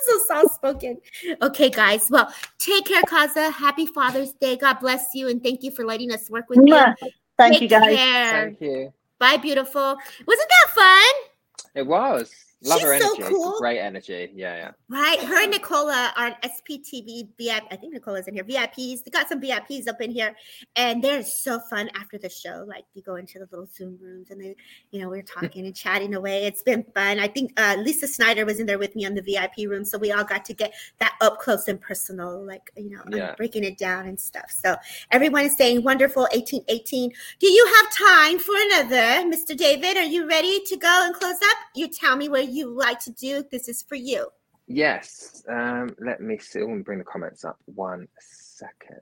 so 0.10 0.20
soft 0.28 0.56
spoken. 0.56 0.98
Okay, 1.42 1.70
guys. 1.70 2.08
Well, 2.10 2.34
take 2.58 2.86
care, 2.86 3.04
Kaza. 3.04 3.52
Happy 3.52 3.86
Father's 3.86 4.34
Day. 4.34 4.58
God 4.58 4.80
bless 4.80 5.10
you, 5.14 5.30
and 5.30 5.42
thank 5.42 5.64
you 5.64 5.72
for 5.72 5.86
letting 5.86 6.12
us 6.12 6.30
work 6.30 6.50
with 6.50 6.60
yeah. 6.66 6.96
you. 7.02 7.12
Thank 7.38 7.54
take 7.54 7.62
you, 7.64 7.68
guys. 7.70 7.96
Care. 7.96 8.44
Thank 8.44 8.62
you. 8.62 8.94
Bye, 9.20 9.38
beautiful. 9.38 9.98
Wasn't 10.26 10.50
that 10.50 10.74
fun? 10.74 11.29
It 11.76 11.88
was. 11.88 12.49
Love 12.62 12.80
She's 12.80 12.88
her 12.88 12.94
energy. 12.94 13.22
So 13.22 13.30
cool. 13.30 13.60
Great 13.60 13.80
energy. 13.80 14.32
Yeah, 14.36 14.56
yeah. 14.56 14.72
Right. 14.90 15.20
Her 15.22 15.44
and 15.44 15.52
Nicola 15.52 16.12
are 16.18 16.36
SPTV 16.44 17.30
VIP. 17.38 17.64
I 17.72 17.78
think 17.78 17.94
Nicola's 17.94 18.28
in 18.28 18.34
here. 18.34 18.44
VIPs. 18.44 19.04
They 19.04 19.12
got 19.12 19.30
some 19.30 19.40
VIPs 19.40 19.88
up 19.88 20.02
in 20.02 20.12
here. 20.12 20.36
And 20.76 21.02
they're 21.02 21.24
so 21.24 21.60
fun 21.70 21.90
after 21.96 22.18
the 22.18 22.28
show. 22.28 22.66
Like 22.68 22.84
you 22.96 23.02
go 23.02 23.16
into 23.16 23.40
the 23.40 23.48
little 23.50 23.66
Zoom 23.66 23.98
rooms 24.02 24.30
and 24.30 24.42
they, 24.42 24.58
you 24.92 25.02
know, 25.02 25.08
we're 25.08 25.22
talking 25.40 25.66
and 25.66 25.76
chatting 25.76 26.16
away. 26.16 26.44
It's 26.44 26.62
been 26.62 26.84
fun. 26.94 27.20
I 27.20 27.30
think 27.30 27.58
uh, 27.58 27.78
Lisa 27.80 28.08
Snyder 28.08 28.46
was 28.46 28.60
in 28.60 28.66
there 28.66 28.80
with 28.80 28.94
me 28.94 29.06
on 29.06 29.14
the 29.14 29.22
VIP 29.22 29.70
room. 29.70 29.86
So 29.86 29.98
we 29.98 30.12
all 30.12 30.26
got 30.26 30.44
to 30.46 30.54
get 30.54 30.74
that 31.00 31.16
up 31.22 31.40
close 31.40 31.70
and 31.70 31.80
personal, 31.80 32.46
like, 32.46 32.72
you 32.76 32.90
know, 32.90 33.04
yeah. 33.10 33.36
breaking 33.36 33.64
it 33.64 33.78
down 33.78 34.06
and 34.06 34.20
stuff. 34.20 34.52
So 34.52 34.76
everyone 35.12 35.46
is 35.46 35.56
saying 35.56 35.84
wonderful 35.84 36.24
1818. 36.24 37.12
Do 37.40 37.48
you 37.48 37.74
have 37.78 37.96
time 37.96 38.40
for 38.40 38.56
another, 38.58 39.30
Mr. 39.34 39.56
David? 39.56 39.96
Are 39.96 40.04
you 40.04 40.28
ready 40.28 40.60
to 40.66 40.76
go 40.76 41.04
and 41.06 41.16
close 41.16 41.36
up? 41.36 41.58
You 41.74 41.88
tell 41.88 42.18
me 42.18 42.28
where 42.28 42.49
you 42.50 42.70
like 42.70 43.00
to 43.02 43.12
do. 43.12 43.44
This 43.52 43.68
is 43.68 43.82
for 43.82 43.96
you. 43.96 44.30
Yes. 44.68 45.44
Um, 45.50 45.96
let 46.00 46.22
me 46.22 46.38
see. 46.38 46.60
Let 46.60 46.70
me 46.70 46.84
bring 46.84 47.00
the 47.00 47.06
comments 47.06 47.44
up 47.44 47.58
one 47.66 48.08
second. 48.20 49.00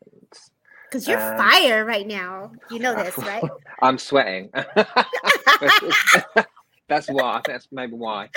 Because 0.89 1.07
you're 1.07 1.21
um, 1.21 1.37
fire 1.37 1.83
right 1.83 2.07
now. 2.07 2.53
You 2.71 2.79
know 2.79 2.95
this, 3.03 3.17
right? 3.17 3.43
I'm 3.81 3.97
sweating. 3.97 4.49
that's 6.87 7.09
why. 7.09 7.41
That's 7.45 7.67
maybe 7.71 7.93
why. 7.93 8.29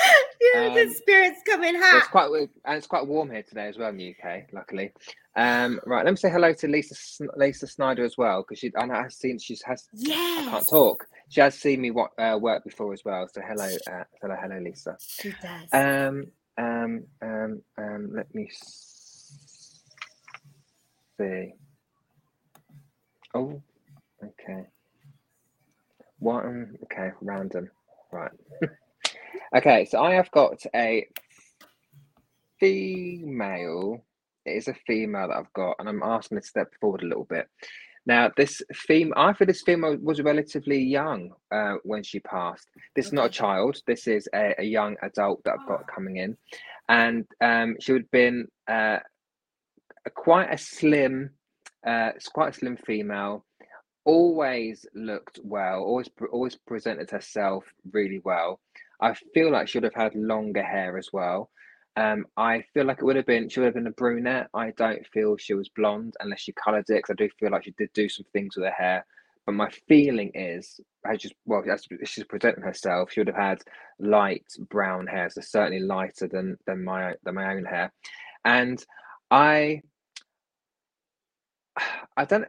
Um, 0.56 0.74
the 0.74 0.94
spirit's 0.94 1.40
coming 1.46 1.74
hot. 1.74 1.98
It's 1.98 2.08
quite 2.08 2.30
and 2.64 2.76
it's 2.76 2.86
quite 2.86 3.06
warm 3.06 3.30
here 3.30 3.42
today 3.42 3.68
as 3.68 3.76
well 3.76 3.90
in 3.90 3.98
the 3.98 4.14
UK. 4.14 4.44
Luckily. 4.52 4.92
Um, 5.36 5.80
right. 5.86 6.04
Let 6.04 6.10
me 6.10 6.16
say 6.16 6.30
hello 6.30 6.52
to 6.54 6.66
Lisa 6.68 6.94
Lisa 7.36 7.66
Snyder 7.66 8.04
as 8.04 8.16
well 8.16 8.42
because 8.42 8.58
she 8.58 8.72
I 8.76 8.86
know 8.86 8.94
I've 8.94 9.12
seen 9.12 9.38
she's 9.38 9.62
has. 9.62 9.86
Yes. 9.92 10.46
I 10.46 10.50
can't 10.50 10.68
talk 10.68 11.06
she 11.30 11.40
has 11.40 11.54
seen 11.54 11.80
me 11.80 11.92
what, 11.92 12.10
uh, 12.18 12.36
work 12.40 12.64
before 12.64 12.92
as 12.92 13.04
well. 13.04 13.28
So 13.32 13.40
hello, 13.40 13.64
uh, 13.64 14.02
hello, 14.20 14.36
hello, 14.38 14.58
Lisa. 14.58 14.96
She 15.00 15.32
does. 15.40 15.68
Um, 15.72 16.26
um, 16.58 17.04
um, 17.22 17.62
um. 17.78 18.10
Let 18.12 18.34
me 18.34 18.50
see. 21.16 21.52
Oh, 23.32 23.62
okay. 24.22 24.66
What? 26.18 26.44
Um, 26.44 26.76
okay, 26.84 27.12
random. 27.20 27.70
Right. 28.12 28.32
okay, 29.56 29.84
so 29.84 30.02
I 30.02 30.14
have 30.14 30.30
got 30.30 30.62
a 30.74 31.06
female. 32.58 34.04
It 34.44 34.50
is 34.50 34.68
a 34.68 34.74
female 34.86 35.28
that 35.28 35.36
I've 35.36 35.52
got, 35.52 35.76
and 35.78 35.88
I'm 35.88 36.02
asking 36.02 36.40
to 36.40 36.46
step 36.46 36.72
forward 36.80 37.02
a 37.02 37.06
little 37.06 37.24
bit. 37.24 37.46
Now, 38.06 38.30
this 38.36 38.62
female, 38.72 39.14
I 39.16 39.32
feel 39.34 39.46
this 39.46 39.62
female 39.62 39.96
was 40.00 40.22
relatively 40.22 40.82
young 40.82 41.32
uh, 41.52 41.74
when 41.82 42.02
she 42.02 42.20
passed. 42.20 42.66
This 42.96 43.06
is 43.06 43.12
not 43.12 43.26
a 43.26 43.30
child. 43.30 43.76
This 43.86 44.06
is 44.06 44.28
a, 44.34 44.54
a, 44.58 44.64
young 44.64 44.96
adult 45.02 45.44
that 45.44 45.54
I've 45.60 45.68
got 45.68 45.82
ah. 45.82 45.94
coming 45.94 46.16
in, 46.16 46.36
and 46.88 47.26
um, 47.42 47.76
she 47.78 47.92
would 47.92 48.02
have 48.02 48.10
been 48.10 48.48
uh, 48.68 48.98
a, 50.06 50.10
quite 50.14 50.52
a 50.52 50.56
slim, 50.56 51.30
uh, 51.86 52.12
quite 52.32 52.50
a 52.50 52.58
slim 52.58 52.78
female. 52.78 53.44
always 54.04 54.86
looked 54.94 55.38
well, 55.42 55.80
always 55.82 56.08
always 56.32 56.56
presented 56.56 57.10
herself 57.10 57.64
really 57.92 58.20
well. 58.24 58.60
I 59.00 59.14
feel 59.34 59.50
like 59.50 59.68
she 59.68 59.78
would 59.78 59.84
have 59.84 59.94
had 59.94 60.14
longer 60.14 60.62
hair 60.62 60.98
as 60.98 61.08
well. 61.12 61.50
Um, 61.96 62.26
I 62.36 62.62
feel 62.72 62.84
like 62.86 62.98
it 62.98 63.04
would 63.04 63.16
have 63.16 63.26
been 63.26 63.48
she 63.48 63.60
would 63.60 63.66
have 63.66 63.74
been 63.74 63.86
a 63.86 63.92
brunette. 63.92 64.48
I 64.54 64.70
don't 64.76 65.06
feel 65.08 65.36
she 65.36 65.54
was 65.54 65.68
blonde 65.68 66.14
unless 66.20 66.40
she 66.40 66.52
coloured 66.52 66.88
it. 66.88 66.96
Because 66.96 67.10
I 67.10 67.14
do 67.14 67.28
feel 67.38 67.50
like 67.50 67.64
she 67.64 67.74
did 67.76 67.90
do 67.92 68.08
some 68.08 68.26
things 68.32 68.56
with 68.56 68.64
her 68.66 68.72
hair. 68.72 69.06
But 69.46 69.52
my 69.52 69.70
feeling 69.88 70.30
is, 70.34 70.80
I 71.04 71.16
just 71.16 71.34
well, 71.46 71.64
she's 72.04 72.24
presenting 72.24 72.62
herself, 72.62 73.10
she 73.10 73.20
would 73.20 73.28
have 73.28 73.36
had 73.36 73.62
light 73.98 74.44
brown 74.68 75.06
hair, 75.06 75.28
so 75.30 75.40
certainly 75.40 75.80
lighter 75.80 76.28
than 76.28 76.56
than 76.66 76.84
my 76.84 77.14
than 77.24 77.34
my 77.34 77.54
own 77.54 77.64
hair. 77.64 77.92
And 78.44 78.84
I, 79.30 79.82
I 82.16 82.24
don't 82.24 82.48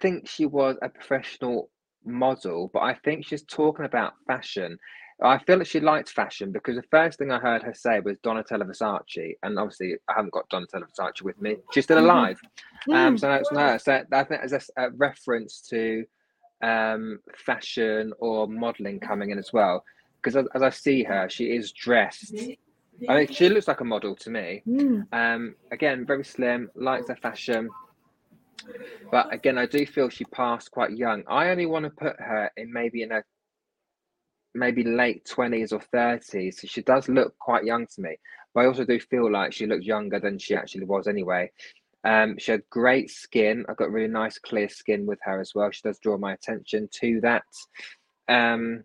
think 0.00 0.28
she 0.28 0.46
was 0.46 0.76
a 0.82 0.88
professional 0.88 1.70
model, 2.04 2.70
but 2.72 2.80
I 2.80 2.94
think 2.94 3.26
she's 3.26 3.44
talking 3.44 3.84
about 3.84 4.14
fashion. 4.26 4.78
I 5.20 5.38
feel 5.38 5.58
that 5.58 5.66
she 5.66 5.80
liked 5.80 6.10
fashion 6.10 6.52
because 6.52 6.76
the 6.76 6.84
first 6.90 7.18
thing 7.18 7.32
I 7.32 7.38
heard 7.38 7.62
her 7.64 7.74
say 7.74 7.98
was 8.00 8.18
Donatella 8.18 8.62
Versace, 8.62 9.36
and 9.42 9.58
obviously 9.58 9.96
I 10.08 10.12
haven't 10.14 10.32
got 10.32 10.48
Donatella 10.48 10.84
Versace 10.88 11.22
with 11.22 11.40
me. 11.40 11.56
She's 11.72 11.84
still 11.84 11.96
mm-hmm. 11.96 12.06
alive, 12.06 12.40
mm-hmm. 12.88 12.92
um, 12.92 13.18
so 13.18 13.26
that's 13.28 13.50
her. 13.50 13.78
So 13.78 14.04
I 14.12 14.24
think 14.24 14.42
as 14.42 14.52
a, 14.52 14.60
a 14.76 14.90
reference 14.90 15.60
to 15.70 16.04
um, 16.62 17.20
fashion 17.36 18.12
or 18.18 18.46
modeling 18.46 19.00
coming 19.00 19.30
in 19.30 19.38
as 19.38 19.52
well. 19.52 19.84
Because 20.20 20.36
as, 20.36 20.46
as, 20.54 20.62
I 20.62 20.70
see 20.70 21.04
her, 21.04 21.28
she 21.28 21.46
is 21.46 21.70
dressed. 21.72 22.34
I 23.08 23.14
mean, 23.14 23.28
she 23.28 23.48
looks 23.48 23.68
like 23.68 23.80
a 23.80 23.84
model 23.84 24.16
to 24.16 24.30
me. 24.30 24.62
Mm. 24.66 25.06
Um, 25.12 25.54
again, 25.70 26.04
very 26.04 26.24
slim, 26.24 26.70
likes 26.74 27.08
her 27.08 27.16
fashion. 27.16 27.68
But 29.12 29.32
again, 29.32 29.56
I 29.56 29.66
do 29.66 29.86
feel 29.86 30.08
she 30.08 30.24
passed 30.24 30.72
quite 30.72 30.90
young. 30.96 31.22
I 31.28 31.50
only 31.50 31.66
want 31.66 31.84
to 31.84 31.90
put 31.90 32.18
her 32.18 32.50
in 32.56 32.72
maybe 32.72 33.02
in 33.02 33.12
a 33.12 33.22
maybe 34.58 34.84
late 34.84 35.24
20s 35.24 35.72
or 35.72 35.80
30s. 35.94 36.54
So 36.54 36.66
she 36.66 36.82
does 36.82 37.08
look 37.08 37.36
quite 37.38 37.64
young 37.64 37.86
to 37.86 38.00
me. 38.00 38.16
But 38.54 38.62
I 38.62 38.66
also 38.66 38.84
do 38.84 38.98
feel 38.98 39.30
like 39.30 39.52
she 39.52 39.66
looks 39.66 39.86
younger 39.86 40.18
than 40.20 40.38
she 40.38 40.54
actually 40.54 40.84
was 40.84 41.06
anyway. 41.06 41.50
Um, 42.04 42.36
she 42.38 42.52
had 42.52 42.62
great 42.70 43.10
skin. 43.10 43.64
I've 43.68 43.76
got 43.76 43.90
really 43.90 44.08
nice, 44.08 44.38
clear 44.38 44.68
skin 44.68 45.06
with 45.06 45.18
her 45.22 45.40
as 45.40 45.52
well. 45.54 45.70
She 45.70 45.82
does 45.82 45.98
draw 45.98 46.16
my 46.16 46.32
attention 46.32 46.88
to 47.00 47.20
that. 47.22 47.44
Um, 48.28 48.84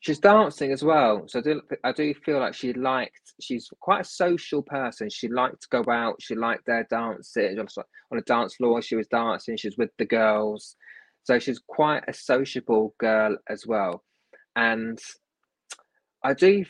she's 0.00 0.18
dancing 0.18 0.72
as 0.72 0.82
well. 0.82 1.24
So 1.28 1.38
I 1.38 1.42
do, 1.42 1.62
I 1.84 1.92
do 1.92 2.12
feel 2.12 2.40
like 2.40 2.54
she 2.54 2.72
liked, 2.72 3.34
she's 3.40 3.70
quite 3.80 4.02
a 4.02 4.04
social 4.04 4.62
person. 4.62 5.08
She 5.08 5.28
liked 5.28 5.62
to 5.62 5.82
go 5.82 5.90
out. 5.90 6.16
She 6.20 6.34
liked 6.34 6.66
their 6.66 6.86
dancing. 6.90 7.58
On 7.58 8.18
a 8.18 8.22
dance 8.22 8.56
floor, 8.56 8.82
she 8.82 8.96
was 8.96 9.06
dancing. 9.06 9.56
She 9.56 9.68
was 9.68 9.78
with 9.78 9.90
the 9.98 10.04
girls. 10.04 10.76
So 11.24 11.38
she's 11.38 11.60
quite 11.60 12.04
a 12.08 12.12
sociable 12.12 12.94
girl 12.98 13.36
as 13.48 13.66
well. 13.66 14.02
And 14.56 14.98
I 16.24 16.34
do 16.34 16.64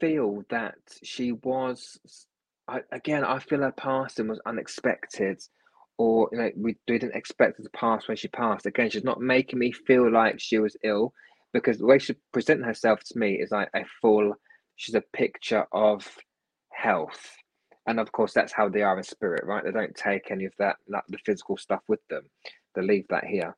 feel 0.00 0.42
that 0.50 0.76
she 1.02 1.32
was 1.32 1.98
I, 2.68 2.80
again, 2.92 3.24
I 3.24 3.38
feel 3.38 3.60
her 3.60 3.72
passing 3.72 4.28
was 4.28 4.40
unexpected, 4.44 5.40
or 5.96 6.28
you 6.32 6.38
know, 6.38 6.50
we 6.54 6.76
didn't 6.86 7.14
expect 7.14 7.56
her 7.56 7.64
to 7.64 7.70
pass 7.70 8.06
when 8.06 8.16
she 8.16 8.28
passed. 8.28 8.66
Again, 8.66 8.90
she's 8.90 9.04
not 9.04 9.20
making 9.20 9.58
me 9.58 9.72
feel 9.72 10.12
like 10.12 10.38
she 10.38 10.58
was 10.58 10.76
ill, 10.84 11.12
because 11.54 11.78
the 11.78 11.86
way 11.86 11.98
she 11.98 12.14
presented 12.32 12.66
herself 12.66 13.00
to 13.04 13.18
me 13.18 13.34
is 13.36 13.50
like 13.50 13.70
a 13.74 13.84
full. 14.02 14.34
She's 14.76 14.94
a 14.94 15.02
picture 15.14 15.66
of 15.72 16.06
health, 16.72 17.34
and 17.86 17.98
of 17.98 18.12
course, 18.12 18.34
that's 18.34 18.52
how 18.52 18.68
they 18.68 18.82
are 18.82 18.98
in 18.98 19.02
spirit, 19.02 19.44
right? 19.46 19.64
They 19.64 19.72
don't 19.72 19.96
take 19.96 20.30
any 20.30 20.44
of 20.44 20.52
that, 20.58 20.76
that 20.88 21.04
the 21.08 21.18
physical 21.24 21.56
stuff 21.56 21.80
with 21.88 22.00
them. 22.10 22.24
They 22.74 22.82
leave 22.82 23.06
that 23.08 23.24
here. 23.24 23.56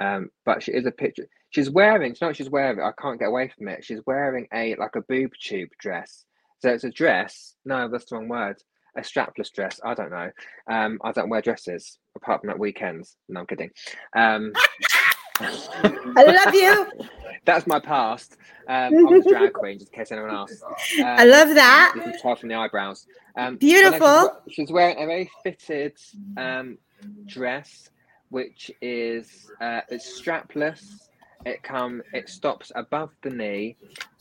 Um, 0.00 0.30
but 0.44 0.62
she 0.62 0.72
is 0.72 0.86
a 0.86 0.90
picture. 0.90 1.26
She's 1.50 1.68
wearing. 1.68 2.12
It's 2.12 2.20
not. 2.20 2.36
she's 2.36 2.50
wearing? 2.50 2.78
It. 2.78 2.82
I 2.82 2.92
can't 3.00 3.18
get 3.18 3.28
away 3.28 3.52
from 3.56 3.68
it. 3.68 3.84
She's 3.84 4.00
wearing 4.06 4.46
a 4.52 4.74
like 4.76 4.96
a 4.96 5.02
boob 5.02 5.32
tube 5.42 5.70
dress 5.78 6.24
so 6.60 6.68
it's 6.68 6.84
a 6.84 6.90
dress. 6.90 7.54
No, 7.64 7.88
that's 7.88 8.06
the 8.06 8.16
wrong 8.16 8.28
word. 8.28 8.62
A 8.96 9.00
strapless 9.00 9.52
dress. 9.52 9.80
I 9.84 9.94
don't 9.94 10.10
know. 10.10 10.30
Um, 10.70 10.98
I 11.02 11.12
don't 11.12 11.30
wear 11.30 11.40
dresses 11.40 11.98
apart 12.16 12.42
from 12.42 12.50
at 12.50 12.58
weekends. 12.58 13.16
No, 13.28 13.40
I'm 13.40 13.46
kidding. 13.46 13.70
Um, 14.14 14.52
I 15.40 16.24
love 16.44 16.54
you. 16.54 17.08
That's 17.46 17.66
my 17.66 17.80
past. 17.80 18.36
Um, 18.68 18.94
I 18.94 19.02
was 19.10 19.24
drag 19.24 19.54
queen, 19.54 19.78
just 19.78 19.90
in 19.90 19.98
case 19.98 20.12
anyone 20.12 20.30
asks. 20.30 20.62
Um, 20.62 20.74
I 21.06 21.24
love 21.24 21.54
that. 21.54 21.92
You 21.96 22.02
can 22.02 22.20
tell 22.20 22.36
from 22.36 22.50
the 22.50 22.56
eyebrows. 22.56 23.06
Um, 23.36 23.56
Beautiful. 23.56 24.42
She's, 24.48 24.54
she's, 24.54 24.72
wearing 24.72 24.98
a 24.98 25.06
very 25.06 25.30
fitted 25.42 25.96
um, 26.36 26.76
dress, 27.24 27.88
which 28.30 28.70
is 28.80 29.50
uh, 29.60 29.80
it's 29.88 30.20
strapless 30.20 31.08
it 31.46 31.62
come 31.62 32.02
it 32.12 32.28
stops 32.28 32.70
above 32.74 33.10
the 33.22 33.30
knee 33.30 33.76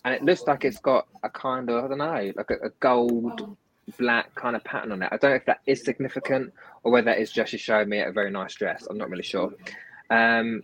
and 0.06 0.14
it 0.14 0.24
looks 0.24 0.44
like 0.48 0.64
it's 0.64 0.80
got 0.80 1.08
a 1.24 1.30
kind 1.30 1.70
of 1.70 1.84
I 1.84 1.88
don't 1.88 1.98
know 1.98 2.32
like 2.36 2.52
a, 2.52 2.68
a, 2.68 2.70
gold 2.80 3.58
black 3.98 4.34
kind 4.36 4.56
of 4.56 4.64
pattern 4.64 4.92
on 4.92 5.02
it. 5.02 5.10
I 5.12 5.18
don't 5.18 5.32
know 5.32 5.36
if 5.36 5.46
that 5.46 5.62
is 5.66 5.84
significant 5.84 6.54
or 6.84 6.92
whether 6.92 7.12
it's 7.12 7.32
just 7.32 7.52
she 7.52 7.58
showed 7.58 7.88
me 7.88 8.02
a 8.02 8.12
very 8.12 8.32
nice 8.32 8.54
dress. 8.56 8.88
I'm 8.90 8.98
not 8.98 9.10
really 9.10 9.24
sure. 9.24 9.52
Um, 10.10 10.64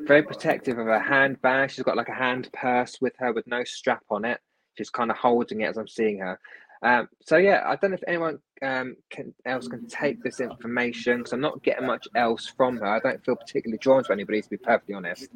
very 0.00 0.22
protective 0.22 0.78
of 0.78 0.86
her 0.86 1.00
handbag. 1.00 1.70
She's 1.70 1.84
got 1.84 1.96
like 1.96 2.08
a 2.08 2.14
hand 2.14 2.50
purse 2.52 3.00
with 3.00 3.14
her 3.18 3.32
with 3.32 3.46
no 3.46 3.64
strap 3.64 4.02
on 4.10 4.24
it. 4.24 4.40
She's 4.76 4.90
kind 4.90 5.10
of 5.10 5.16
holding 5.16 5.60
it 5.60 5.66
as 5.66 5.76
I'm 5.76 5.88
seeing 5.88 6.18
her. 6.18 6.38
Um, 6.82 7.08
so 7.24 7.36
yeah, 7.36 7.62
I 7.64 7.76
don't 7.76 7.90
know 7.90 7.96
if 7.96 8.04
anyone 8.08 8.38
um, 8.62 8.96
can, 9.08 9.32
else 9.46 9.68
can 9.68 9.86
take 9.86 10.22
this 10.22 10.40
information 10.40 11.18
because 11.18 11.32
I'm 11.32 11.40
not 11.40 11.62
getting 11.62 11.86
much 11.86 12.08
else 12.16 12.46
from 12.46 12.76
her. 12.78 12.86
I 12.86 12.98
don't 12.98 13.24
feel 13.24 13.36
particularly 13.36 13.78
drawn 13.78 14.02
to 14.04 14.12
anybody, 14.12 14.42
to 14.42 14.50
be 14.50 14.56
perfectly 14.56 14.94
honest. 14.94 15.28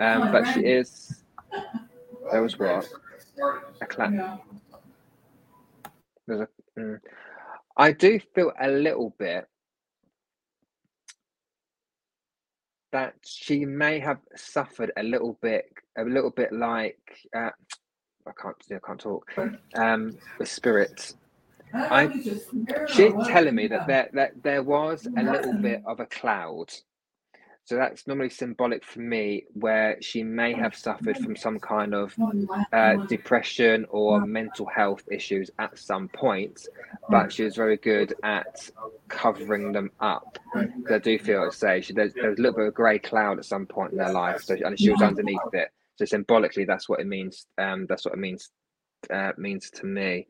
Um, 0.00 0.32
but 0.32 0.44
she 0.52 0.60
is. 0.60 1.22
There 2.32 2.42
was 2.42 2.58
what 2.58 2.88
a 3.80 3.86
clap. 3.86 4.12
There's 6.26 6.40
a. 6.40 6.48
Mm, 6.78 6.98
I 7.76 7.92
do 7.92 8.18
feel 8.34 8.52
a 8.60 8.68
little 8.68 9.14
bit 9.18 9.46
that 12.90 13.14
she 13.24 13.64
may 13.64 14.00
have 14.00 14.18
suffered 14.34 14.90
a 14.96 15.02
little 15.02 15.38
bit, 15.40 15.66
a 15.96 16.02
little 16.02 16.30
bit 16.30 16.52
like. 16.52 16.98
Uh, 17.36 17.50
I 18.28 18.32
can't. 18.40 18.56
I 18.70 18.86
can't 18.86 19.00
talk. 19.00 19.32
Um, 19.74 20.16
with 20.38 20.48
spirits. 20.48 21.16
I 21.74 22.10
she's 22.88 23.12
telling 23.26 23.54
me 23.54 23.66
that 23.68 23.86
there 23.86 24.08
that 24.14 24.42
there 24.42 24.62
was 24.62 25.06
a 25.06 25.22
little 25.22 25.54
bit 25.54 25.82
of 25.86 26.00
a 26.00 26.06
cloud. 26.06 26.72
So 27.64 27.76
that's 27.76 28.06
normally 28.06 28.30
symbolic 28.30 28.82
for 28.82 29.00
me, 29.00 29.44
where 29.52 30.00
she 30.00 30.22
may 30.22 30.54
have 30.54 30.74
suffered 30.74 31.18
from 31.18 31.36
some 31.36 31.58
kind 31.60 31.92
of 31.94 32.14
uh, 32.72 32.96
depression 33.08 33.84
or 33.90 34.24
mental 34.24 34.64
health 34.64 35.02
issues 35.12 35.50
at 35.58 35.78
some 35.78 36.08
point, 36.08 36.66
but 37.10 37.30
she 37.30 37.44
was 37.44 37.56
very 37.56 37.76
good 37.76 38.14
at 38.22 38.70
covering 39.08 39.72
them 39.72 39.90
up. 40.00 40.38
I 40.90 40.98
do 40.98 41.18
feel, 41.18 41.42
I 41.42 41.50
say, 41.50 41.84
there's, 41.94 42.14
there's 42.14 42.38
a 42.38 42.40
little 42.40 42.56
bit 42.56 42.62
of 42.62 42.68
a 42.68 42.70
grey 42.70 42.98
cloud 42.98 43.38
at 43.38 43.44
some 43.44 43.66
point 43.66 43.92
in 43.92 43.98
their 43.98 44.12
life, 44.14 44.42
so 44.44 44.56
and 44.64 44.80
she 44.80 44.88
was 44.90 45.02
underneath 45.02 45.38
it. 45.52 45.68
So 45.98 46.04
symbolically, 46.04 46.64
that's 46.64 46.88
what 46.88 47.00
it 47.00 47.06
means. 47.06 47.46
Um, 47.58 47.86
that's 47.88 48.04
what 48.04 48.14
it 48.14 48.20
means 48.20 48.50
uh, 49.12 49.32
means 49.36 49.70
to 49.70 49.86
me. 49.86 50.26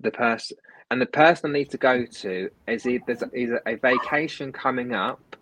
The 0.00 0.10
person 0.10 0.56
and 0.90 1.00
the 1.00 1.06
person 1.06 1.50
I 1.50 1.52
need 1.54 1.70
to 1.70 1.78
go 1.78 2.04
to 2.04 2.50
is 2.68 2.86
either, 2.86 3.30
either 3.34 3.62
a 3.66 3.76
vacation 3.76 4.52
coming 4.52 4.92
up, 4.92 5.36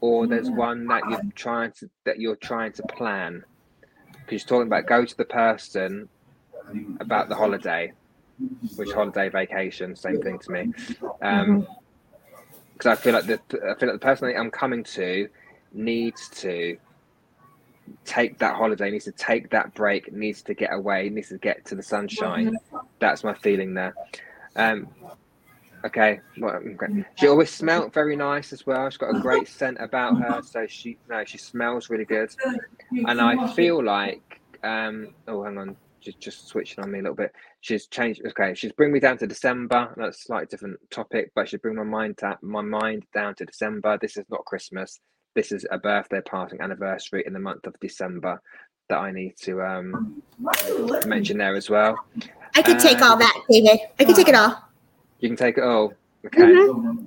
or 0.00 0.26
there's 0.26 0.50
one 0.50 0.86
that 0.88 1.02
you're 1.08 1.20
trying 1.36 1.70
to 1.78 1.88
that 2.04 2.18
you're 2.18 2.36
trying 2.36 2.72
to 2.72 2.82
plan. 2.82 3.44
Because 4.12 4.42
you're 4.42 4.48
talking 4.48 4.66
about 4.66 4.86
go 4.86 5.04
to 5.04 5.16
the 5.16 5.24
person 5.24 6.08
about 6.98 7.28
the 7.28 7.36
holiday, 7.36 7.92
which 8.74 8.90
holiday 8.90 9.28
vacation, 9.28 9.94
same 9.94 10.20
thing 10.20 10.40
to 10.40 10.50
me. 10.50 10.72
Um, 11.22 11.68
because 12.72 12.98
I 12.98 13.00
feel 13.00 13.12
like 13.12 13.26
the 13.26 13.40
I 13.70 13.78
feel 13.78 13.90
like 13.90 14.00
the 14.00 14.04
person 14.04 14.34
I'm 14.36 14.50
coming 14.50 14.82
to 14.82 15.28
needs 15.72 16.28
to 16.30 16.76
take 18.04 18.38
that 18.38 18.56
holiday, 18.56 18.90
needs 18.90 19.04
to 19.04 19.12
take 19.12 19.50
that 19.50 19.74
break, 19.74 20.12
needs 20.12 20.42
to 20.42 20.54
get 20.54 20.72
away, 20.72 21.08
needs 21.08 21.28
to 21.28 21.38
get 21.38 21.64
to 21.66 21.74
the 21.74 21.82
sunshine. 21.82 22.56
That's 22.98 23.24
my 23.24 23.34
feeling 23.34 23.74
there. 23.74 23.94
Um, 24.54 24.88
okay. 25.84 26.20
Well, 26.38 26.54
okay. 26.54 27.04
She 27.16 27.28
always 27.28 27.50
smelled 27.50 27.92
very 27.92 28.16
nice 28.16 28.52
as 28.52 28.66
well. 28.66 28.88
She's 28.88 28.98
got 28.98 29.14
a 29.14 29.20
great 29.20 29.48
scent 29.48 29.78
about 29.80 30.20
her, 30.20 30.42
so 30.42 30.66
she 30.66 30.98
no, 31.08 31.24
she 31.24 31.38
smells 31.38 31.90
really 31.90 32.04
good. 32.04 32.30
And 33.06 33.20
I 33.20 33.52
feel 33.52 33.84
like 33.84 34.40
um, 34.62 35.14
oh, 35.28 35.44
hang 35.44 35.58
on, 35.58 35.76
she's 36.00 36.14
just 36.14 36.48
switching 36.48 36.82
on 36.82 36.90
me 36.90 37.00
a 37.00 37.02
little 37.02 37.16
bit. 37.16 37.32
She's 37.60 37.86
changed. 37.86 38.22
Okay, 38.26 38.54
she's 38.54 38.72
bring 38.72 38.92
me 38.92 39.00
down 39.00 39.18
to 39.18 39.26
December. 39.26 39.92
That's 39.96 40.18
a 40.18 40.22
slightly 40.22 40.46
different 40.46 40.78
topic, 40.90 41.32
but 41.34 41.48
she's 41.48 41.60
bring 41.60 41.76
my 41.76 41.84
mind 41.84 42.18
to, 42.18 42.38
my 42.42 42.62
mind 42.62 43.04
down 43.14 43.34
to 43.36 43.44
December. 43.44 43.98
This 44.00 44.16
is 44.16 44.24
not 44.30 44.44
Christmas 44.44 45.00
this 45.36 45.52
is 45.52 45.64
a 45.70 45.78
birthday 45.78 46.20
passing 46.22 46.60
anniversary 46.60 47.22
in 47.26 47.32
the 47.32 47.38
month 47.38 47.66
of 47.66 47.78
December 47.78 48.40
that 48.88 48.98
I 48.98 49.12
need 49.12 49.36
to 49.42 49.62
um, 49.62 50.22
mention 51.06 51.38
there 51.38 51.54
as 51.54 51.70
well. 51.70 51.96
I 52.56 52.62
could 52.62 52.80
take 52.80 53.00
all 53.02 53.16
that, 53.16 53.42
David. 53.48 53.78
I 54.00 54.04
could 54.04 54.16
take 54.16 54.28
it 54.28 54.34
all. 54.34 54.64
You 55.20 55.28
can 55.28 55.36
take 55.36 55.58
it 55.58 55.64
all. 55.64 55.92
Okay. 56.24 56.40
Mm-hmm. 56.42 57.06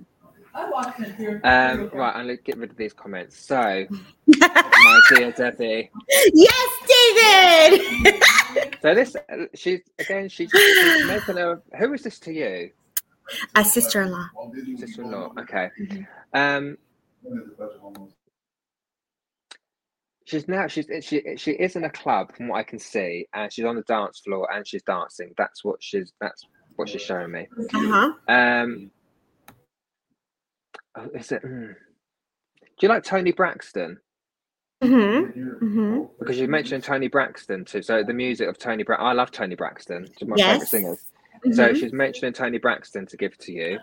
Um, 1.44 1.90
right, 1.94 2.16
I'm 2.16 2.26
gonna 2.26 2.38
get 2.38 2.58
rid 2.58 2.72
of 2.72 2.78
these 2.78 2.94
comments. 2.94 3.38
So, 3.38 3.86
my 4.28 5.00
dear 5.10 5.32
Debbie. 5.32 5.90
yes, 6.34 6.70
David. 6.88 8.24
So 8.82 8.96
this, 8.96 9.16
uh, 9.16 9.46
she's 9.56 9.82
again, 10.00 10.30
she's, 10.30 10.50
she's 10.50 11.06
making 11.06 11.38
a. 11.38 11.62
Who 11.78 11.94
is 11.94 12.02
this 12.02 12.18
to 12.20 12.34
you? 12.34 12.72
A 13.56 13.64
sister-in-law. 13.64 14.30
Sister-in-law. 14.78 15.34
Okay. 15.38 15.70
Mhm. 15.80 16.08
Um, 16.34 16.78
she's 20.26 20.48
now 20.48 20.68
she's 20.68 20.88
she 21.02 21.24
she 21.38 21.52
is 21.52 21.76
in 21.76 21.84
a 21.84 21.90
club 21.90 22.36
from 22.36 22.50
what 22.50 22.58
I 22.58 22.64
can 22.64 22.80
see, 22.80 23.28
and 23.34 23.52
she's 23.52 23.66
on 23.66 23.76
the 23.76 23.82
dance 23.84 24.20
floor 24.20 24.48
and 24.54 24.68
she's 24.68 24.84
dancing. 24.84 25.34
That's 25.38 25.64
what 25.64 25.82
she's 25.82 26.14
that's 26.22 26.46
what 26.76 26.88
she's 26.90 27.02
showing 27.02 27.32
me. 27.32 27.48
Uh-huh. 27.74 28.14
Um, 28.28 28.92
oh, 30.98 31.08
is 31.16 31.32
it? 31.32 31.44
mm. 31.44 31.74
Do 32.62 32.86
you 32.86 32.90
like 32.90 33.04
Toni 33.04 33.32
Braxton? 33.34 33.98
Mm-hmm. 34.82 35.66
Mm-hmm. 35.66 36.04
Because 36.20 36.40
you 36.40 36.48
mentioned 36.48 36.84
Toni 36.84 37.10
Braxton 37.10 37.66
too. 37.66 37.82
So 37.82 38.04
the 38.04 38.14
music 38.14 38.48
of 38.48 38.58
Toni 38.58 38.84
Braxton, 38.84 39.06
I 39.08 39.12
love 39.12 39.32
Toni 39.32 39.56
Braxton. 39.56 40.08
She's 40.18 40.28
my 40.28 40.38
Yes. 40.38 40.52
favorite 40.54 40.68
singers. 40.70 41.12
So 41.56 41.70
Mhm. 41.72 41.76
she's 41.76 41.92
mentioning 41.92 42.32
Toni 42.34 42.58
Braxton 42.60 43.06
to 43.08 43.18
give 43.18 43.38
to 43.40 43.52
you. 43.52 43.80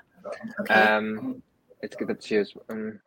Okay. 0.60 0.74
Um, 0.74 1.42
it's 1.82 1.94
good 1.96 2.08
that 2.08 2.22
she 2.22 2.36
is. 2.36 2.54
Um, 2.70 2.98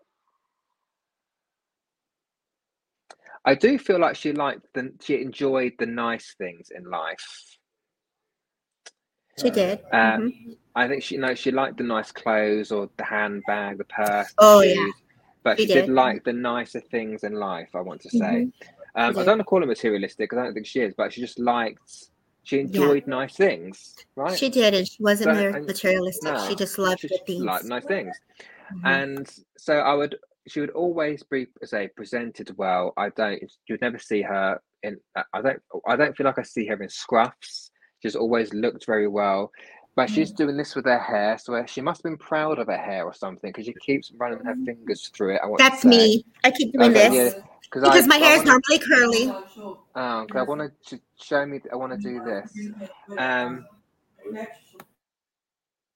I 3.46 3.56
do 3.56 3.78
feel 3.80 4.00
like 4.00 4.16
she 4.16 4.32
liked 4.34 4.66
the 4.74 4.92
she 5.02 5.22
enjoyed 5.22 5.74
the 5.80 5.86
nice 5.86 6.36
things 6.38 6.72
in 6.76 6.84
life. 6.90 7.46
she 9.40 9.50
did. 9.50 9.80
Uh, 9.94 10.18
Mhm. 10.18 10.58
I 10.76 10.88
think 10.90 11.02
she 11.04 11.16
you 11.16 11.22
know 11.22 11.34
she 11.34 11.52
liked 11.52 11.78
the 11.78 11.84
nice 11.84 12.12
clothes 12.12 12.72
or 12.72 12.90
the 12.98 13.04
handbag, 13.06 13.78
the 13.78 13.86
purse, 13.86 14.28
the 14.30 14.34
Oh, 14.40 14.60
yeah. 14.62 14.90
but 15.44 15.58
She 15.58 15.66
she, 15.68 15.74
did. 15.74 15.86
did. 15.86 15.94
like 15.94 16.24
the 16.26 16.34
nicer 16.34 16.82
things 16.82 17.24
in 17.24 17.34
life. 17.34 17.70
I 17.74 17.80
want 17.82 18.02
to 18.02 18.10
say. 18.10 18.18
Mhm. 18.48 18.54
Um, 18.96 19.10
I 19.18 19.24
don't 19.24 19.28
want 19.28 19.40
to 19.40 19.44
call 19.46 19.62
her 19.62 19.66
materialistic 19.66 20.30
because 20.30 20.40
I 20.40 20.44
don't 20.44 20.54
think 20.54 20.66
she 20.66 20.82
is, 20.82 20.94
but 20.94 21.14
she 21.14 21.22
just 21.22 21.40
liked. 21.40 22.10
She 22.44 22.60
enjoyed 22.60 23.06
nice 23.08 23.36
things, 23.36 23.96
right? 24.16 24.38
She 24.38 24.50
did, 24.50 24.74
and 24.74 24.88
she 24.88 25.02
wasn't 25.04 25.38
So, 25.38 25.48
and- 25.50 25.66
materialistic. 25.68 26.24
no, 26.34 26.48
she 26.50 26.56
just 26.56 26.78
loved 26.80 27.00
she 27.02 27.08
good 27.08 27.26
things. 27.26 27.44
liked 27.44 27.66
nice 27.66 27.86
things. 27.86 28.16
Mhm. 28.74 28.82
and 28.86 29.44
so 29.58 29.74
I 29.80 29.94
would 29.94 30.16
she 30.50 30.60
would 30.60 30.72
always 30.72 31.24
be 31.24 31.48
say 31.64 31.90
presented 31.96 32.56
well. 32.58 32.94
I 32.98 33.10
don't 33.10 33.42
you'd 33.68 33.82
never 33.82 34.00
see 34.00 34.22
her 34.22 34.60
in 34.84 34.98
I 35.34 35.42
don't 35.42 35.62
I 35.88 35.96
don't 35.96 36.16
feel 36.16 36.26
like 36.26 36.40
I 36.40 36.44
see 36.44 36.66
her 36.68 36.82
in 36.82 36.90
scruffs. 36.90 37.70
She's 38.02 38.16
always 38.16 38.54
looked 38.54 38.86
very 38.86 39.08
well. 39.08 39.52
But 39.96 40.08
Mm. 40.10 40.14
she's 40.14 40.32
doing 40.32 40.56
this 40.56 40.76
with 40.76 40.86
her 40.86 41.00
hair, 41.00 41.38
so 41.38 41.66
she 41.66 41.82
must 41.82 42.00
have 42.00 42.10
been 42.12 42.18
proud 42.18 42.58
of 42.60 42.68
her 42.68 42.78
hair 42.78 43.04
or 43.06 43.14
something 43.14 43.50
because 43.50 43.66
she 43.66 43.74
keeps 43.74 44.12
running 44.18 44.44
her 44.46 44.56
fingers 44.66 45.10
through 45.16 45.36
it. 45.36 45.42
I 45.44 45.48
want 45.48 45.58
That's 45.60 45.84
me. 45.84 46.24
I 46.44 46.52
keep 46.52 46.72
doing 46.72 46.92
Okay, 46.92 47.10
this 47.10 47.36
yeah, 47.36 47.42
because 47.64 47.84
I, 47.84 48.08
my 48.08 48.16
hair 48.16 48.38
is 48.38 48.46
normally 48.46 48.80
curly. 48.80 49.30
Oh, 49.96 50.26
'cause 50.30 50.36
I 50.38 50.42
want 50.44 50.72
to 50.88 51.00
show 51.22 51.46
me. 51.46 51.60
I 51.72 51.76
want 51.76 51.92
to 51.92 51.98
do 51.98 52.24
this. 52.24 52.70
Um, 53.18 53.66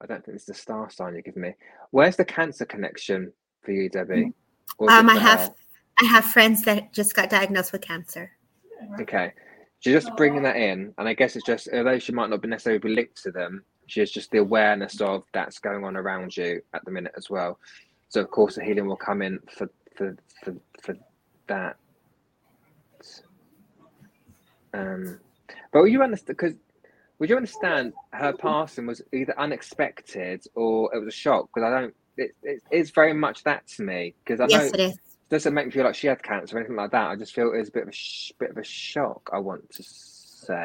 I 0.01 0.05
don't 0.05 0.25
think 0.25 0.35
it's 0.35 0.45
the 0.45 0.53
star 0.53 0.89
sign 0.89 1.13
you're 1.13 1.21
giving 1.21 1.43
me. 1.43 1.53
Where's 1.91 2.17
the 2.17 2.25
cancer 2.25 2.65
connection 2.65 3.31
for 3.63 3.71
you, 3.71 3.89
Debbie? 3.89 4.33
Or 4.77 4.89
is 4.89 4.95
it 4.95 4.99
Um, 4.99 5.09
I 5.09 5.15
have 5.15 5.39
her? 5.39 5.55
I 6.01 6.05
have 6.05 6.25
friends 6.25 6.63
that 6.63 6.93
just 6.93 7.15
got 7.15 7.29
diagnosed 7.29 7.71
with 7.71 7.81
cancer. 7.81 8.31
Okay. 8.99 9.31
She's 9.79 9.93
just 9.93 10.15
bringing 10.15 10.43
that 10.43 10.55
in, 10.55 10.93
and 10.97 11.07
I 11.07 11.13
guess 11.13 11.35
it's 11.35 11.45
just 11.45 11.67
although 11.73 11.99
she 11.99 12.13
might 12.13 12.29
not 12.29 12.41
be 12.41 12.47
necessarily 12.47 12.79
be 12.79 12.95
linked 12.95 13.21
to 13.23 13.31
them, 13.31 13.63
she's 13.87 14.11
just 14.11 14.31
the 14.31 14.39
awareness 14.39 15.01
of 15.01 15.23
that's 15.33 15.59
going 15.59 15.83
on 15.83 15.97
around 15.97 16.35
you 16.37 16.61
at 16.73 16.83
the 16.85 16.91
minute 16.91 17.13
as 17.17 17.29
well. 17.29 17.59
So 18.09 18.21
of 18.21 18.31
course 18.31 18.55
the 18.55 18.63
healing 18.63 18.87
will 18.87 18.95
come 18.95 19.21
in 19.21 19.39
for 19.49 19.69
for 19.95 20.15
for, 20.43 20.55
for 20.81 20.95
that. 21.47 21.75
Um, 24.73 25.19
but 25.71 25.81
will 25.81 25.89
you 25.89 26.01
understand? 26.01 26.37
Because 26.37 26.53
would 27.19 27.29
you 27.29 27.35
understand 27.35 27.93
her 28.11 28.33
passing 28.33 28.85
was 28.85 29.01
either 29.13 29.37
unexpected 29.39 30.43
or 30.55 30.93
it 30.95 30.99
was 30.99 31.07
a 31.07 31.17
shock? 31.17 31.49
Because 31.53 31.67
I 31.67 31.79
don't. 31.81 31.95
It, 32.17 32.31
it, 32.43 32.61
it's 32.71 32.91
very 32.91 33.13
much 33.13 33.43
that 33.43 33.67
to 33.69 33.83
me 33.83 34.13
because 34.23 34.39
I 34.39 34.47
Yes, 34.47 34.71
don't 34.71 34.79
it 34.81 34.99
doesn't 35.29 35.53
make 35.53 35.65
me 35.65 35.71
feel 35.71 35.83
like 35.85 35.95
she 35.95 36.07
had 36.07 36.21
cancer 36.21 36.55
or 36.55 36.59
anything 36.59 36.75
like 36.75 36.91
that. 36.91 37.07
I 37.09 37.15
just 37.15 37.33
feel 37.33 37.51
it 37.53 37.57
was 37.57 37.69
a 37.69 37.71
bit 37.71 37.83
of 37.83 37.89
a 37.89 37.93
sh- 37.93 38.31
bit 38.39 38.51
of 38.51 38.57
a 38.57 38.63
shock. 38.63 39.29
I 39.33 39.39
want 39.39 39.69
to 39.71 39.83
say, 39.83 40.63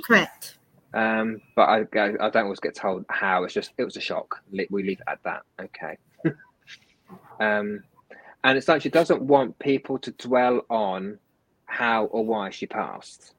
Correct. 0.04 0.56
um, 0.94 1.40
but 1.54 1.62
I 1.68 1.80
I 2.00 2.30
don't 2.30 2.36
always 2.44 2.60
get 2.60 2.74
told 2.74 3.04
how. 3.10 3.44
It's 3.44 3.52
just 3.54 3.72
it 3.76 3.84
was 3.84 3.96
a 3.96 4.00
shock. 4.00 4.42
We 4.50 4.82
leave 4.82 5.00
it 5.00 5.04
at 5.06 5.22
that. 5.24 5.42
Okay. 5.60 5.98
um, 7.40 7.82
and 8.44 8.56
it's 8.56 8.68
like 8.68 8.82
she 8.82 8.88
doesn't 8.88 9.22
want 9.22 9.58
people 9.58 9.98
to 9.98 10.10
dwell 10.12 10.62
on 10.70 11.18
how 11.66 12.04
or 12.06 12.24
why 12.24 12.50
she 12.50 12.66
passed. 12.66 13.34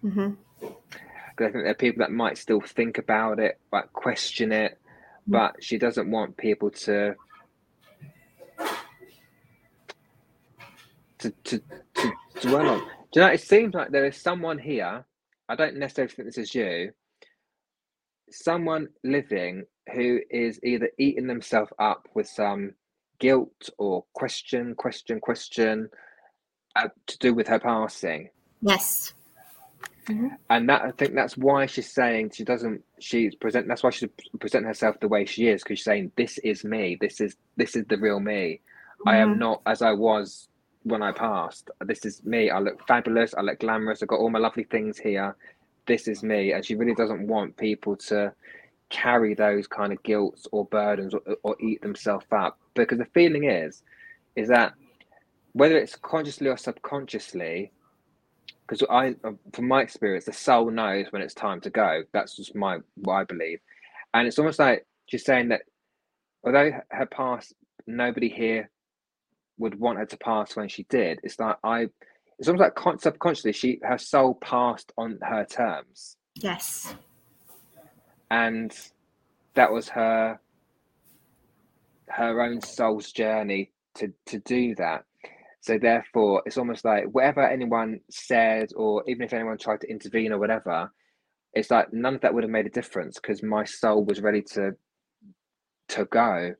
hmm 0.00 0.30
Because 0.60 1.48
I 1.48 1.50
think 1.50 1.52
there 1.64 1.70
are 1.70 1.74
people 1.74 1.98
that 2.00 2.12
might 2.12 2.38
still 2.38 2.60
think 2.60 2.98
about 2.98 3.38
it, 3.38 3.58
like 3.72 3.92
question 3.92 4.52
it. 4.52 4.78
But 5.26 5.62
she 5.62 5.78
doesn't 5.78 6.10
want 6.10 6.36
people 6.36 6.70
to 6.70 7.14
to 11.18 11.30
to, 11.44 11.62
to 11.94 12.12
dwell 12.40 12.68
on. 12.68 12.78
Do 13.12 13.20
you 13.20 13.26
know? 13.26 13.32
It 13.32 13.40
seems 13.40 13.74
like 13.74 13.90
there 13.90 14.06
is 14.06 14.16
someone 14.16 14.58
here. 14.58 15.04
I 15.48 15.54
don't 15.54 15.76
necessarily 15.76 16.12
think 16.12 16.28
this 16.28 16.38
is 16.38 16.54
you. 16.54 16.92
Someone 18.30 18.88
living 19.04 19.64
who 19.92 20.20
is 20.30 20.58
either 20.64 20.88
eating 20.98 21.26
themselves 21.26 21.72
up 21.78 22.08
with 22.14 22.26
some 22.26 22.72
guilt 23.18 23.68
or 23.78 24.04
question, 24.14 24.74
question, 24.74 25.20
question 25.20 25.88
uh, 26.76 26.88
to 27.06 27.18
do 27.18 27.34
with 27.34 27.48
her 27.48 27.58
passing 27.58 28.30
Yes. 28.62 29.12
And 30.50 30.68
that 30.68 30.82
I 30.82 30.90
think 30.92 31.14
that's 31.14 31.36
why 31.36 31.66
she's 31.66 31.90
saying 31.92 32.30
she 32.34 32.44
doesn't 32.44 32.82
she's 32.98 33.34
present 33.34 33.68
that's 33.68 33.82
why 33.82 33.90
she's 33.90 34.08
presenting 34.40 34.68
herself 34.68 34.98
the 35.00 35.08
way 35.08 35.24
she 35.24 35.48
is 35.48 35.62
because 35.62 35.78
she's 35.78 35.84
saying 35.84 36.12
this 36.16 36.38
is 36.38 36.64
me. 36.64 36.96
This 37.00 37.20
is 37.20 37.36
this 37.56 37.76
is 37.76 37.84
the 37.88 37.96
real 37.98 38.20
me. 38.20 38.60
I 39.06 39.16
am 39.18 39.34
Mhm. 39.34 39.38
not 39.38 39.62
as 39.66 39.82
I 39.82 39.92
was 39.92 40.48
when 40.84 41.02
I 41.02 41.12
passed. 41.12 41.70
This 41.84 42.04
is 42.04 42.24
me. 42.24 42.50
I 42.50 42.58
look 42.58 42.86
fabulous. 42.86 43.34
I 43.34 43.40
look 43.42 43.60
glamorous. 43.60 44.02
I've 44.02 44.08
got 44.08 44.20
all 44.20 44.30
my 44.30 44.38
lovely 44.38 44.64
things 44.64 44.98
here. 44.98 45.36
This 45.86 46.08
is 46.08 46.22
me. 46.22 46.52
And 46.52 46.64
she 46.64 46.74
really 46.74 46.94
doesn't 46.94 47.26
want 47.26 47.56
people 47.56 47.96
to 47.96 48.32
carry 48.90 49.34
those 49.34 49.66
kind 49.66 49.92
of 49.92 50.02
guilts 50.02 50.46
or 50.52 50.66
burdens 50.66 51.14
or, 51.14 51.22
or 51.42 51.56
eat 51.60 51.80
themselves 51.82 52.26
up. 52.32 52.58
Because 52.74 52.98
the 52.98 53.06
feeling 53.06 53.44
is 53.44 53.82
is 54.36 54.48
that 54.48 54.74
whether 55.52 55.76
it's 55.76 55.96
consciously 55.96 56.48
or 56.48 56.56
subconsciously 56.56 57.72
because 58.72 58.86
I, 58.88 59.14
um, 59.28 59.38
from 59.52 59.68
my 59.68 59.82
experience, 59.82 60.24
the 60.24 60.32
soul 60.32 60.70
knows 60.70 61.06
when 61.10 61.20
it's 61.20 61.34
time 61.34 61.60
to 61.60 61.70
go. 61.70 62.04
That's 62.14 62.36
just 62.36 62.54
my 62.54 62.78
what 62.96 63.14
I 63.14 63.24
believe, 63.24 63.58
and 64.14 64.26
it's 64.26 64.38
almost 64.38 64.58
like 64.58 64.86
she's 65.06 65.26
saying 65.26 65.48
that 65.48 65.62
although 66.42 66.70
her 66.90 67.04
past, 67.06 67.52
nobody 67.86 68.30
here 68.30 68.70
would 69.58 69.78
want 69.78 69.98
her 69.98 70.06
to 70.06 70.16
pass 70.16 70.56
when 70.56 70.68
she 70.68 70.84
did. 70.84 71.20
It's 71.22 71.38
like 71.38 71.56
I, 71.62 71.88
it's 72.38 72.48
almost 72.48 72.62
like 72.62 72.74
con- 72.74 72.98
subconsciously 72.98 73.52
she 73.52 73.78
her 73.82 73.98
soul 73.98 74.38
passed 74.42 74.90
on 74.96 75.18
her 75.22 75.44
terms, 75.44 76.16
Yes. 76.36 76.94
and 78.30 78.74
that 79.52 79.70
was 79.70 79.90
her 79.90 80.40
her 82.08 82.40
own 82.40 82.62
soul's 82.62 83.12
journey 83.12 83.70
to 83.96 84.14
to 84.28 84.38
do 84.38 84.74
that. 84.76 85.04
So 85.62 85.78
therefore, 85.78 86.44
it's 86.46 86.58
almost 86.58 86.86
like 86.86 87.06
whatever 87.06 87.42
anyone 87.48 88.00
said, 88.10 88.70
or 88.76 89.04
even 89.08 89.24
if 89.24 89.34
anyone 89.34 89.58
tried 89.58 89.82
to 89.82 89.90
intervene 89.90 90.32
or 90.32 90.40
whatever, 90.40 90.92
it's 91.54 91.70
like 91.70 91.92
none 91.92 92.16
of 92.16 92.22
that 92.22 92.34
would 92.34 92.44
have 92.44 92.50
made 92.52 92.66
a 92.66 92.70
difference 92.70 93.18
because 93.20 93.42
my 93.42 93.64
soul 93.64 94.04
was 94.04 94.20
ready 94.22 94.42
to 94.54 94.72
to 95.90 96.04
go, 96.06 96.54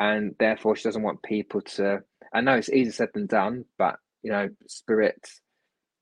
and 0.00 0.34
therefore 0.38 0.76
she 0.76 0.84
doesn't 0.84 1.02
want 1.02 1.22
people 1.22 1.62
to. 1.62 2.00
I 2.34 2.42
know 2.42 2.54
it's 2.56 2.70
easier 2.70 2.92
said 2.92 3.10
than 3.14 3.26
done, 3.26 3.66
but 3.78 3.96
you 4.22 4.32
know, 4.32 4.48
spirits 4.68 5.40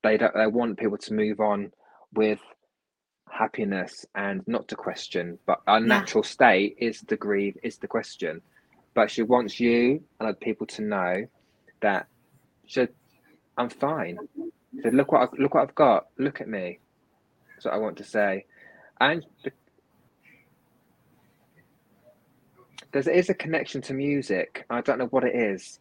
they 0.03 0.17
don't. 0.17 0.33
They 0.35 0.47
want 0.47 0.79
people 0.79 0.97
to 0.99 1.13
move 1.13 1.39
on 1.39 1.71
with 2.13 2.39
happiness 3.29 4.05
and 4.15 4.41
not 4.47 4.67
to 4.69 4.75
question. 4.75 5.39
But 5.45 5.61
our 5.67 5.79
Yeah. 5.79 5.87
natural 5.87 6.23
state 6.23 6.77
is 6.79 7.01
to 7.03 7.17
grieve, 7.17 7.57
is 7.63 7.77
the 7.79 7.87
question. 7.87 8.41
But 8.95 9.11
she 9.11 9.23
wants 9.23 9.59
you 9.59 10.03
and 10.19 10.29
other 10.29 10.35
people 10.37 10.67
to 10.67 10.83
know 10.83 11.27
that 11.81 12.07
should 12.67 12.93
I'm 13.57 13.69
fine. 13.69 14.17
So 14.83 14.89
look 14.89 15.11
what 15.11 15.21
I, 15.21 15.41
look 15.41 15.53
what 15.53 15.63
I've 15.63 15.75
got. 15.75 16.07
Look 16.17 16.41
at 16.41 16.47
me. 16.49 16.79
That's 17.55 17.65
what 17.65 17.73
I 17.73 17.77
want 17.77 17.97
to 17.97 18.03
say. 18.03 18.45
And 18.99 19.25
the- 19.43 19.51
there 22.91 23.09
is 23.13 23.29
a 23.29 23.33
connection 23.33 23.81
to 23.83 23.93
music. 23.93 24.65
I 24.69 24.81
don't 24.81 24.99
know 24.99 25.07
what 25.07 25.23
it 25.23 25.35
is, 25.35 25.79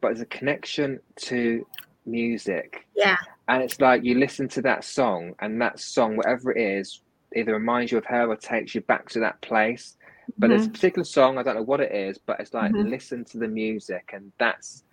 but 0.00 0.08
there's 0.08 0.20
a 0.20 0.26
connection 0.26 1.00
to 1.16 1.66
music. 2.06 2.86
Yeah. 2.94 3.16
And 3.48 3.62
it's 3.62 3.80
like 3.80 4.04
you 4.04 4.18
listen 4.18 4.48
to 4.50 4.62
that 4.62 4.84
song, 4.84 5.34
and 5.40 5.60
that 5.60 5.78
song, 5.78 6.16
whatever 6.16 6.52
it 6.52 6.60
is, 6.60 7.02
either 7.36 7.52
reminds 7.52 7.92
you 7.92 7.98
of 7.98 8.06
her 8.06 8.26
or 8.30 8.36
takes 8.36 8.74
you 8.74 8.80
back 8.82 9.08
to 9.10 9.20
that 9.20 9.40
place. 9.42 9.96
But 10.38 10.48
there's 10.48 10.66
a 10.66 10.68
Mhm. 10.70 10.72
particular 10.74 11.04
song, 11.04 11.36
I 11.36 11.42
don't 11.42 11.56
know 11.56 11.62
what 11.62 11.80
it 11.80 11.92
is, 11.92 12.16
but 12.16 12.40
it's 12.40 12.54
like 12.54 12.72
Mhm. 12.72 12.88
listen 12.90 13.24
to 13.26 13.38
the 13.38 13.48
music 13.48 14.10
and 14.14 14.32
that's 14.38 14.84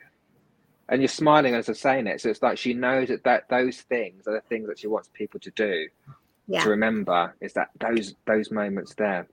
and 0.89 1.01
you're 1.01 1.07
smiling 1.07 1.55
as 1.55 1.69
I'm 1.69 1.75
saying 1.75 2.07
it. 2.07 2.21
So 2.21 2.29
it's 2.29 2.41
like 2.41 2.57
she 2.57 2.73
knows 2.73 3.07
that, 3.09 3.23
that 3.23 3.49
those 3.49 3.81
things 3.81 4.27
are 4.27 4.33
the 4.33 4.41
things 4.41 4.67
that 4.67 4.79
she 4.79 4.87
wants 4.87 5.09
people 5.13 5.39
to 5.41 5.51
do 5.51 5.87
Yeah. 6.47 6.63
to 6.63 6.69
remember 6.69 7.35
is 7.41 7.53
that 7.53 7.69
those 7.79 8.15
those 8.25 8.51
moments 8.51 8.93
there. 8.95 9.27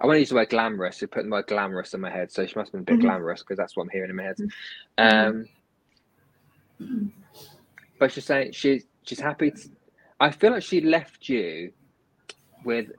I 0.00 0.06
want 0.06 0.16
to 0.16 0.20
use 0.20 0.30
the 0.30 0.34
word 0.34 0.50
glamorous. 0.50 1.00
You 1.00 1.06
put 1.08 1.24
the 1.24 1.30
word 1.30 1.46
glamorous 1.46 1.94
in 1.94 2.00
my 2.00 2.10
head, 2.10 2.32
so 2.32 2.44
she 2.44 2.54
must 2.56 2.72
have 2.72 2.84
been 2.84 2.94
a 2.94 2.98
bit 2.98 2.98
Mhm. 2.98 3.08
glamorous 3.08 3.40
because 3.40 3.56
that's 3.56 3.76
what 3.76 3.84
I'm 3.84 3.90
hearing 3.90 4.10
in 4.10 4.16
my 4.16 4.24
head. 4.24 4.36
Mhm. 4.98 5.48
Um, 6.78 7.18
but 7.98 8.10
she's 8.12 8.24
saying 8.24 8.52
she's 8.52 8.84
she's 9.04 9.20
happy. 9.20 9.52
To, 9.52 9.68
I 10.20 10.30
feel 10.30 10.50
like 10.52 10.62
she 10.64 10.80
left 10.80 11.28
you 11.28 11.72
with 12.64 12.90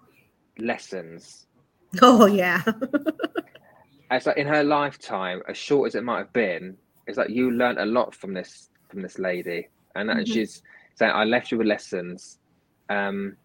lessons. 0.57 1.48
Oh 2.02 2.26
yeah. 2.26 2.61
It's 4.11 4.28
like 4.28 4.38
in 4.38 4.45
her 4.45 4.64
lifetime, 4.64 5.41
as 5.48 5.57
short 5.57 5.88
as 5.88 5.95
it 5.95 6.03
might 6.03 6.20
have 6.20 6.34
been, 6.34 6.78
it's 7.08 7.18
like 7.18 7.30
you 7.30 7.52
learned 7.52 7.80
a 7.80 7.86
lot 7.86 8.16
from 8.16 8.34
this 8.34 8.70
from 8.90 9.02
this 9.02 9.18
lady, 9.20 9.68
and, 9.96 10.10
and 10.10 10.22
Mhm. 10.26 10.34
she's 10.34 10.62
saying, 10.96 11.12
"I 11.14 11.24
left 11.26 11.52
you 11.52 11.58
with 11.58 11.68
lessons." 11.68 12.40
Um, 12.90 13.38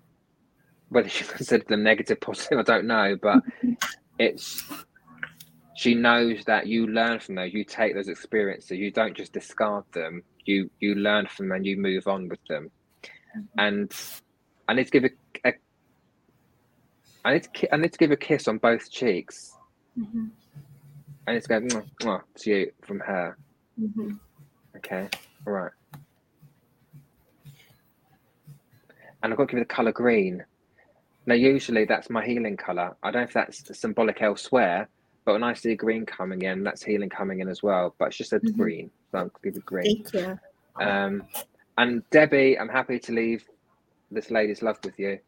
whether 0.90 1.08
she 1.16 1.24
considered 1.24 1.68
them 1.68 1.82
negative, 1.82 2.20
positive, 2.20 2.58
I 2.58 2.62
don't 2.62 2.86
know, 2.86 3.16
but 3.20 3.42
it's 4.18 4.64
she 5.76 5.94
knows 5.94 6.44
that 6.46 6.66
you 6.66 6.86
learn 6.88 7.20
from 7.20 7.36
those. 7.36 7.52
You 7.54 7.64
take 7.64 7.94
those 7.94 8.08
experiences. 8.08 8.78
You 8.78 8.90
don't 8.90 9.16
just 9.16 9.32
discard 9.32 9.84
them. 9.92 10.22
You 10.44 10.70
you 10.80 10.94
learn 10.94 11.26
from 11.26 11.48
them 11.48 11.56
and 11.56 11.66
you 11.66 11.76
move 11.76 12.06
on 12.08 12.28
with 12.28 12.40
them. 12.48 12.70
And 13.58 13.92
I 14.66 14.74
need 14.74 14.84
to 14.84 14.90
give 14.90 15.04
a, 15.04 15.10
a 15.48 15.52
I 17.24 17.34
need 17.34 17.42
to 17.44 17.50
ki- 17.50 17.68
I 17.72 17.76
need 17.76 17.92
to 17.92 17.98
give 17.98 18.10
a 18.10 18.16
kiss 18.16 18.48
on 18.48 18.58
both 18.58 18.90
cheeks. 18.90 19.52
Mhm. 19.96 20.30
I 21.26 21.34
need 21.34 21.42
to 21.42 21.48
go 21.48 21.60
"Mwah, 21.60 21.86
mwah," 22.02 22.22
to 22.38 22.50
you 22.50 22.72
from 22.86 23.00
her. 23.00 23.36
Mhm. 23.80 24.18
Okay, 24.76 25.08
all 25.46 25.52
right. 25.52 25.72
And 29.22 29.32
I've 29.32 29.36
got 29.36 29.48
to 29.48 29.52
give 29.52 29.60
it 29.60 29.68
the 29.68 29.74
colour 29.74 29.92
green. 29.92 30.44
Now, 31.26 31.34
usually 31.34 31.84
that's 31.84 32.08
my 32.10 32.24
healing 32.24 32.56
colour. 32.56 32.96
I 33.02 33.10
don't 33.10 33.22
know 33.22 33.26
if 33.26 33.32
that's 33.32 33.78
symbolic 33.78 34.22
elsewhere, 34.22 34.88
but 35.24 35.32
when 35.32 35.42
I 35.42 35.52
see 35.54 35.74
green 35.74 36.06
coming 36.06 36.42
in, 36.42 36.62
that's 36.62 36.82
healing 36.82 37.10
coming 37.10 37.40
in 37.40 37.48
as 37.48 37.62
well. 37.62 37.94
But 37.98 38.08
it's 38.08 38.16
just 38.16 38.30
said 38.30 38.42
Mhm. 38.42 38.56
green, 38.56 38.90
so 39.10 39.18
I'm 39.18 39.24
going 39.24 39.30
to 39.30 39.40
give 39.50 39.56
it 39.56 39.66
green. 39.66 40.04
Thank 40.04 40.14
you. 40.14 40.38
Um, 40.80 41.26
and 41.76 42.08
Debbie, 42.10 42.58
I'm 42.58 42.68
happy 42.68 42.98
to 43.00 43.12
leave 43.12 43.44
this 44.10 44.30
lady's 44.30 44.62
love 44.62 44.78
with 44.84 44.98
you. 44.98 45.18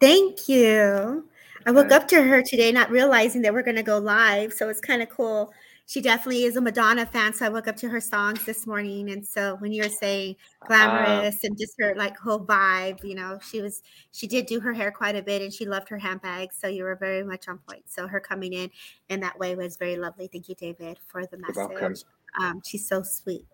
Thank 0.00 0.48
you. 0.48 1.28
I 1.66 1.70
woke 1.70 1.92
up 1.92 2.06
to 2.08 2.22
her 2.22 2.42
today, 2.42 2.72
not 2.72 2.90
realizing 2.90 3.42
that 3.42 3.52
we're 3.54 3.62
going 3.62 3.76
to 3.76 3.82
go 3.82 3.98
live. 3.98 4.52
So 4.52 4.68
it's 4.68 4.80
kind 4.80 5.02
of 5.02 5.08
cool. 5.08 5.52
She 5.86 6.00
definitely 6.00 6.44
is 6.44 6.56
a 6.56 6.60
Madonna 6.60 7.04
fan. 7.04 7.34
So 7.34 7.44
I 7.44 7.50
woke 7.50 7.68
up 7.68 7.76
to 7.76 7.88
her 7.88 8.00
songs 8.00 8.44
this 8.44 8.66
morning. 8.66 9.10
And 9.10 9.26
so 9.26 9.56
when 9.56 9.70
you 9.72 9.82
were 9.82 9.88
saying 9.88 10.36
glamorous 10.66 11.44
and 11.44 11.58
just 11.58 11.74
her 11.78 11.94
like 11.94 12.16
whole 12.16 12.40
vibe, 12.40 13.04
you 13.04 13.14
know, 13.14 13.38
she 13.42 13.60
was, 13.60 13.82
she 14.10 14.26
did 14.26 14.46
do 14.46 14.60
her 14.60 14.72
hair 14.72 14.90
quite 14.90 15.14
a 15.14 15.22
bit 15.22 15.42
and 15.42 15.52
she 15.52 15.66
loved 15.66 15.88
her 15.90 15.98
handbag. 15.98 16.52
So 16.54 16.68
you 16.68 16.84
were 16.84 16.96
very 16.96 17.22
much 17.22 17.48
on 17.48 17.58
point. 17.68 17.84
So 17.86 18.06
her 18.06 18.18
coming 18.18 18.54
in 18.54 18.70
in 19.10 19.20
that 19.20 19.38
way 19.38 19.54
was 19.56 19.76
very 19.76 19.96
lovely. 19.96 20.26
Thank 20.26 20.48
you, 20.48 20.54
David, 20.54 20.98
for 21.06 21.26
the 21.26 21.36
message. 21.36 22.04
Um, 22.40 22.62
she's 22.64 22.88
so 22.88 23.02
sweet. 23.02 23.46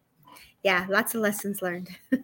Yeah, 0.63 0.87
lots 0.89 1.15
of 1.15 1.23
lessons 1.23 1.63
learned. 1.63 1.89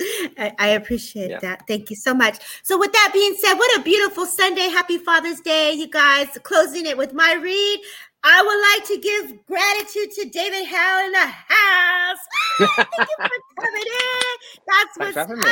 I, 0.00 0.52
I 0.58 0.68
appreciate 0.70 1.30
Yeah. 1.30 1.38
that. 1.40 1.66
Thank 1.68 1.90
you 1.90 1.96
so 1.96 2.14
much. 2.14 2.38
So, 2.62 2.78
with 2.78 2.92
that 2.92 3.10
being 3.12 3.34
said, 3.38 3.54
what 3.54 3.80
a 3.80 3.82
beautiful 3.82 4.26
Sunday. 4.26 4.68
Happy 4.68 4.98
Father's 4.98 5.40
Day, 5.40 5.72
you 5.72 5.88
guys. 5.88 6.26
Closing 6.42 6.86
it 6.86 6.96
with 6.98 7.12
my 7.12 7.34
read. 7.34 7.80
I 8.26 8.42
would 8.42 8.60
like 8.72 8.88
to 8.88 8.98
give 9.00 9.46
gratitude 9.46 10.10
to 10.12 10.28
David 10.30 10.66
Hale 10.66 11.04
in 11.06 11.12
the 11.12 11.26
house. 11.26 12.18
Thank 12.58 12.70
you 12.78 13.26
for 13.28 13.62
coming 13.62 13.82
in. 13.82 14.64
That's 14.66 15.14
what's 15.14 15.16
up. 15.16 15.28
me. 15.28 15.44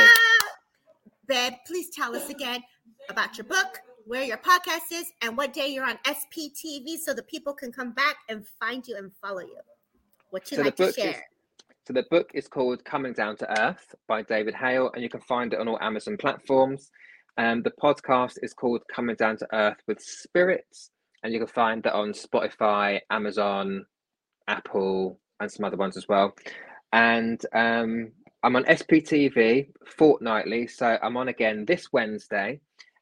Babe, 1.27 1.53
please 1.67 1.89
tell 1.91 2.15
us 2.15 2.29
again 2.29 2.61
about 3.09 3.37
your 3.37 3.45
book, 3.45 3.79
where 4.05 4.23
your 4.23 4.37
podcast 4.37 4.91
is, 4.91 5.05
and 5.21 5.37
what 5.37 5.53
day 5.53 5.67
you're 5.67 5.85
on 5.85 5.97
SPTV 6.05 6.97
so 6.97 7.13
the 7.13 7.23
people 7.23 7.53
can 7.53 7.71
come 7.71 7.91
back 7.91 8.15
and 8.29 8.45
find 8.59 8.85
you 8.87 8.97
and 8.97 9.11
follow 9.21 9.41
you. 9.41 9.59
What 10.31 10.49
you 10.49 10.57
So 10.57 10.63
like 10.63 10.75
to 10.77 10.83
book 10.87 10.89
is- 10.89 10.95
share. 10.95 11.23
So 11.85 11.91
the 11.93 12.05
book 12.09 12.31
is 12.33 12.47
called 12.47 12.83
Coming 12.85 13.11
Down 13.11 13.35
to 13.37 13.61
Earth 13.61 13.93
by 14.07 14.21
David 14.23 14.55
Hale, 14.55 14.89
and 14.93 15.03
you 15.03 15.09
can 15.09 15.19
find 15.21 15.53
it 15.53 15.59
on 15.59 15.67
all 15.67 15.77
Amazon 15.81 16.15
platforms. 16.15 16.89
Um, 17.37 17.61
the 17.61 17.71
podcast 17.71 18.37
is 18.41 18.53
called 18.53 18.81
Coming 18.87 19.17
Down 19.17 19.35
to 19.37 19.47
Earth 19.53 19.77
with 19.85 20.01
Spirits, 20.01 20.91
and 21.23 21.33
you 21.33 21.39
can 21.39 21.47
find 21.47 21.81
that 21.83 21.93
on 21.93 22.11
Spotify, 22.11 22.99
Amazon, 23.09 23.85
Apple, 24.47 25.19
and 25.39 25.51
some 25.51 25.65
other 25.65 25.77
ones 25.77 25.97
as 25.97 26.07
well. 26.07 26.35
And 26.91 27.43
um, 27.53 28.11
I'm 28.43 28.55
on 28.55 28.65
SPTV 28.65 29.69
fortnightly, 29.97 30.67
so 30.67 30.97
I'm 31.01 31.17
on 31.17 31.29
again 31.29 31.65
this 31.65 31.91
Wednesday 31.93 32.59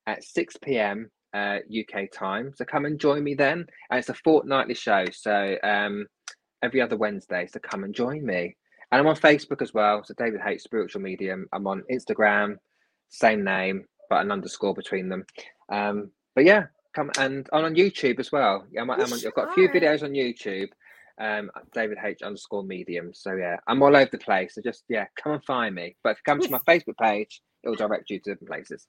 at 0.07 0.23
6 0.23 0.57
p.m. 0.64 1.10
Uh, 1.34 1.60
UK 1.69 2.11
time. 2.11 2.52
So 2.56 2.65
come 2.65 2.85
and 2.85 2.99
join 2.99 3.23
me 3.23 3.34
then. 3.34 3.65
And 3.89 3.99
it's 3.99 4.10
a 4.10 4.14
fortnightly 4.14 4.76
show, 4.76 5.06
so 5.11 5.56
um, 5.64 6.06
every 6.61 6.81
other 6.81 6.98
Wednesday. 6.98 7.48
So 7.52 7.60
come 7.60 7.84
and 7.84 7.95
join 7.95 8.26
me. 8.26 8.56
And 8.91 8.99
I'm 8.99 9.07
on 9.07 9.15
Facebook 9.15 9.61
as 9.61 9.73
well. 9.73 10.03
So 10.03 10.14
David 10.18 10.41
H 10.45 10.61
Spiritual 10.61 11.02
Medium. 11.02 11.48
I'm 11.53 11.65
on 11.68 11.84
Instagram, 11.91 12.57
same 13.10 13.43
name, 13.43 13.85
but 14.10 14.22
an 14.22 14.31
underscore 14.31 14.73
between 14.73 15.10
them. 15.10 15.26
Um, 15.72 16.11
but 16.35 16.45
yeah, 16.45 16.65
come 16.94 17.12
and 17.18 17.48
I'm 17.54 17.66
on 17.66 17.76
YouTube 17.76 18.20
as 18.20 18.32
well. 18.32 18.66
Yeah, 18.72 18.82
I'm, 18.82 18.90
on- 18.90 19.02
I'm 19.02 19.14
on, 19.14 19.20
I've 19.26 19.34
got 19.36 19.50
a 19.50 19.54
few 19.54 19.68
videos 19.82 20.04
on 20.04 20.12
YouTube. 20.12 20.70
Um, 21.20 21.52
David 21.74 21.98
H 22.04 22.22
underscore 22.24 22.64
medium. 22.64 23.14
So 23.14 23.34
yeah, 23.36 23.58
I'm 23.68 23.84
all 23.84 23.96
over 23.96 24.10
the 24.12 24.18
place. 24.18 24.56
So 24.56 24.62
just 24.62 24.84
yeah, 24.90 25.06
come 25.22 25.34
and 25.34 25.44
find 25.46 25.76
me. 25.76 25.96
But 26.04 26.12
if 26.12 26.18
you 26.18 26.24
come 26.26 26.40
to 26.40 26.52
my 26.52 26.60
Facebook 26.60 26.98
page, 27.00 27.42
it'll 27.64 27.76
direct 27.76 28.10
you 28.10 28.20
to 28.20 28.32
different 28.32 28.50
places. 28.50 28.88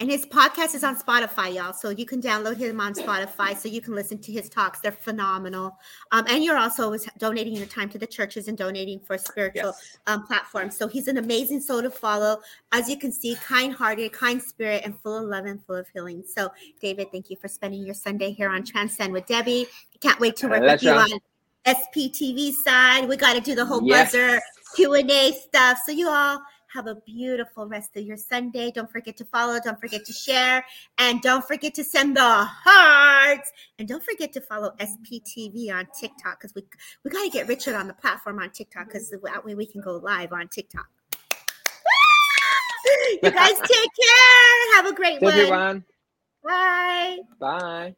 And 0.00 0.10
his 0.10 0.24
podcast 0.24 0.74
is 0.74 0.82
on 0.82 0.96
Spotify, 0.98 1.54
y'all. 1.54 1.74
So 1.74 1.90
you 1.90 2.06
can 2.06 2.22
download 2.22 2.56
him 2.56 2.80
on 2.80 2.94
Spotify 2.94 3.54
so 3.54 3.68
you 3.68 3.82
can 3.82 3.94
listen 3.94 4.16
to 4.20 4.32
his 4.32 4.48
talks. 4.48 4.80
They're 4.80 4.92
phenomenal. 4.92 5.76
Um, 6.10 6.24
and 6.26 6.42
you're 6.42 6.56
also 6.56 6.84
always 6.84 7.06
donating 7.18 7.54
your 7.54 7.66
time 7.66 7.90
to 7.90 7.98
the 7.98 8.06
churches 8.06 8.48
and 8.48 8.56
donating 8.56 8.98
for 9.00 9.18
spiritual 9.18 9.74
Yes. 9.76 9.98
um, 10.06 10.26
platforms. 10.26 10.74
So 10.78 10.88
he's 10.88 11.06
an 11.06 11.18
amazing 11.18 11.60
soul 11.60 11.82
to 11.82 11.90
follow. 11.90 12.40
As 12.72 12.88
you 12.88 12.96
can 12.98 13.12
see, 13.12 13.34
kind 13.44 13.74
hearted, 13.74 14.10
kind 14.12 14.42
spirit, 14.42 14.82
and 14.86 14.98
full 15.00 15.18
of 15.18 15.24
love 15.24 15.44
and 15.44 15.62
full 15.66 15.76
of 15.76 15.86
healing. 15.92 16.24
So, 16.26 16.50
David, 16.80 17.12
thank 17.12 17.28
you 17.28 17.36
for 17.36 17.48
spending 17.48 17.84
your 17.84 17.94
Sunday 17.94 18.30
here 18.30 18.48
on 18.48 18.64
Transcend 18.64 19.12
with 19.12 19.26
Debbie. 19.26 19.66
Can't 20.00 20.18
wait 20.18 20.34
to 20.36 20.48
work 20.48 20.62
with 20.62 20.82
you 20.82 20.92
on 20.92 21.10
SPTV 21.66 22.52
side. 22.64 23.06
We 23.06 23.18
got 23.18 23.34
to 23.34 23.40
do 23.42 23.54
the 23.54 23.66
whole 23.66 23.82
Yes. 23.84 24.12
buzzer 24.12 24.40
Q&A 24.76 25.32
stuff. 25.32 25.78
So 25.84 25.92
you 25.92 26.08
all 26.08 26.40
have 26.72 26.86
a 26.86 26.94
beautiful 27.06 27.66
rest 27.66 27.96
of 27.96 28.04
your 28.04 28.16
Sunday. 28.16 28.70
Don't 28.70 28.90
forget 28.90 29.16
to 29.18 29.24
follow, 29.24 29.58
don't 29.62 29.80
forget 29.80 30.04
to 30.06 30.12
share, 30.12 30.64
and 30.98 31.20
don't 31.20 31.44
forget 31.44 31.74
to 31.74 31.84
send 31.84 32.16
the 32.16 32.20
hearts. 32.22 33.52
And 33.78 33.88
don't 33.88 34.02
forget 34.02 34.32
to 34.34 34.40
follow 34.40 34.72
SPTV 34.78 35.72
on 35.72 35.86
TikTok 35.98 36.40
because 36.40 36.54
we 36.54 36.62
we 37.04 37.10
got 37.10 37.24
to 37.24 37.30
get 37.30 37.48
Richard 37.48 37.74
on 37.74 37.88
the 37.88 37.94
platform 37.94 38.38
on 38.38 38.50
TikTok 38.50 38.86
because 38.86 39.10
that 39.10 39.44
way 39.44 39.54
we 39.54 39.66
can 39.66 39.80
go 39.80 39.96
live 39.96 40.32
on 40.32 40.48
TikTok. 40.48 40.88
you 43.22 43.30
guys 43.30 43.58
take 43.64 43.90
care. 44.00 44.76
Have 44.76 44.86
a 44.86 44.94
great 44.94 45.20
one. 45.20 45.32
Everyone, 45.32 45.84
Bye. 46.44 47.18
bye. 47.38 47.94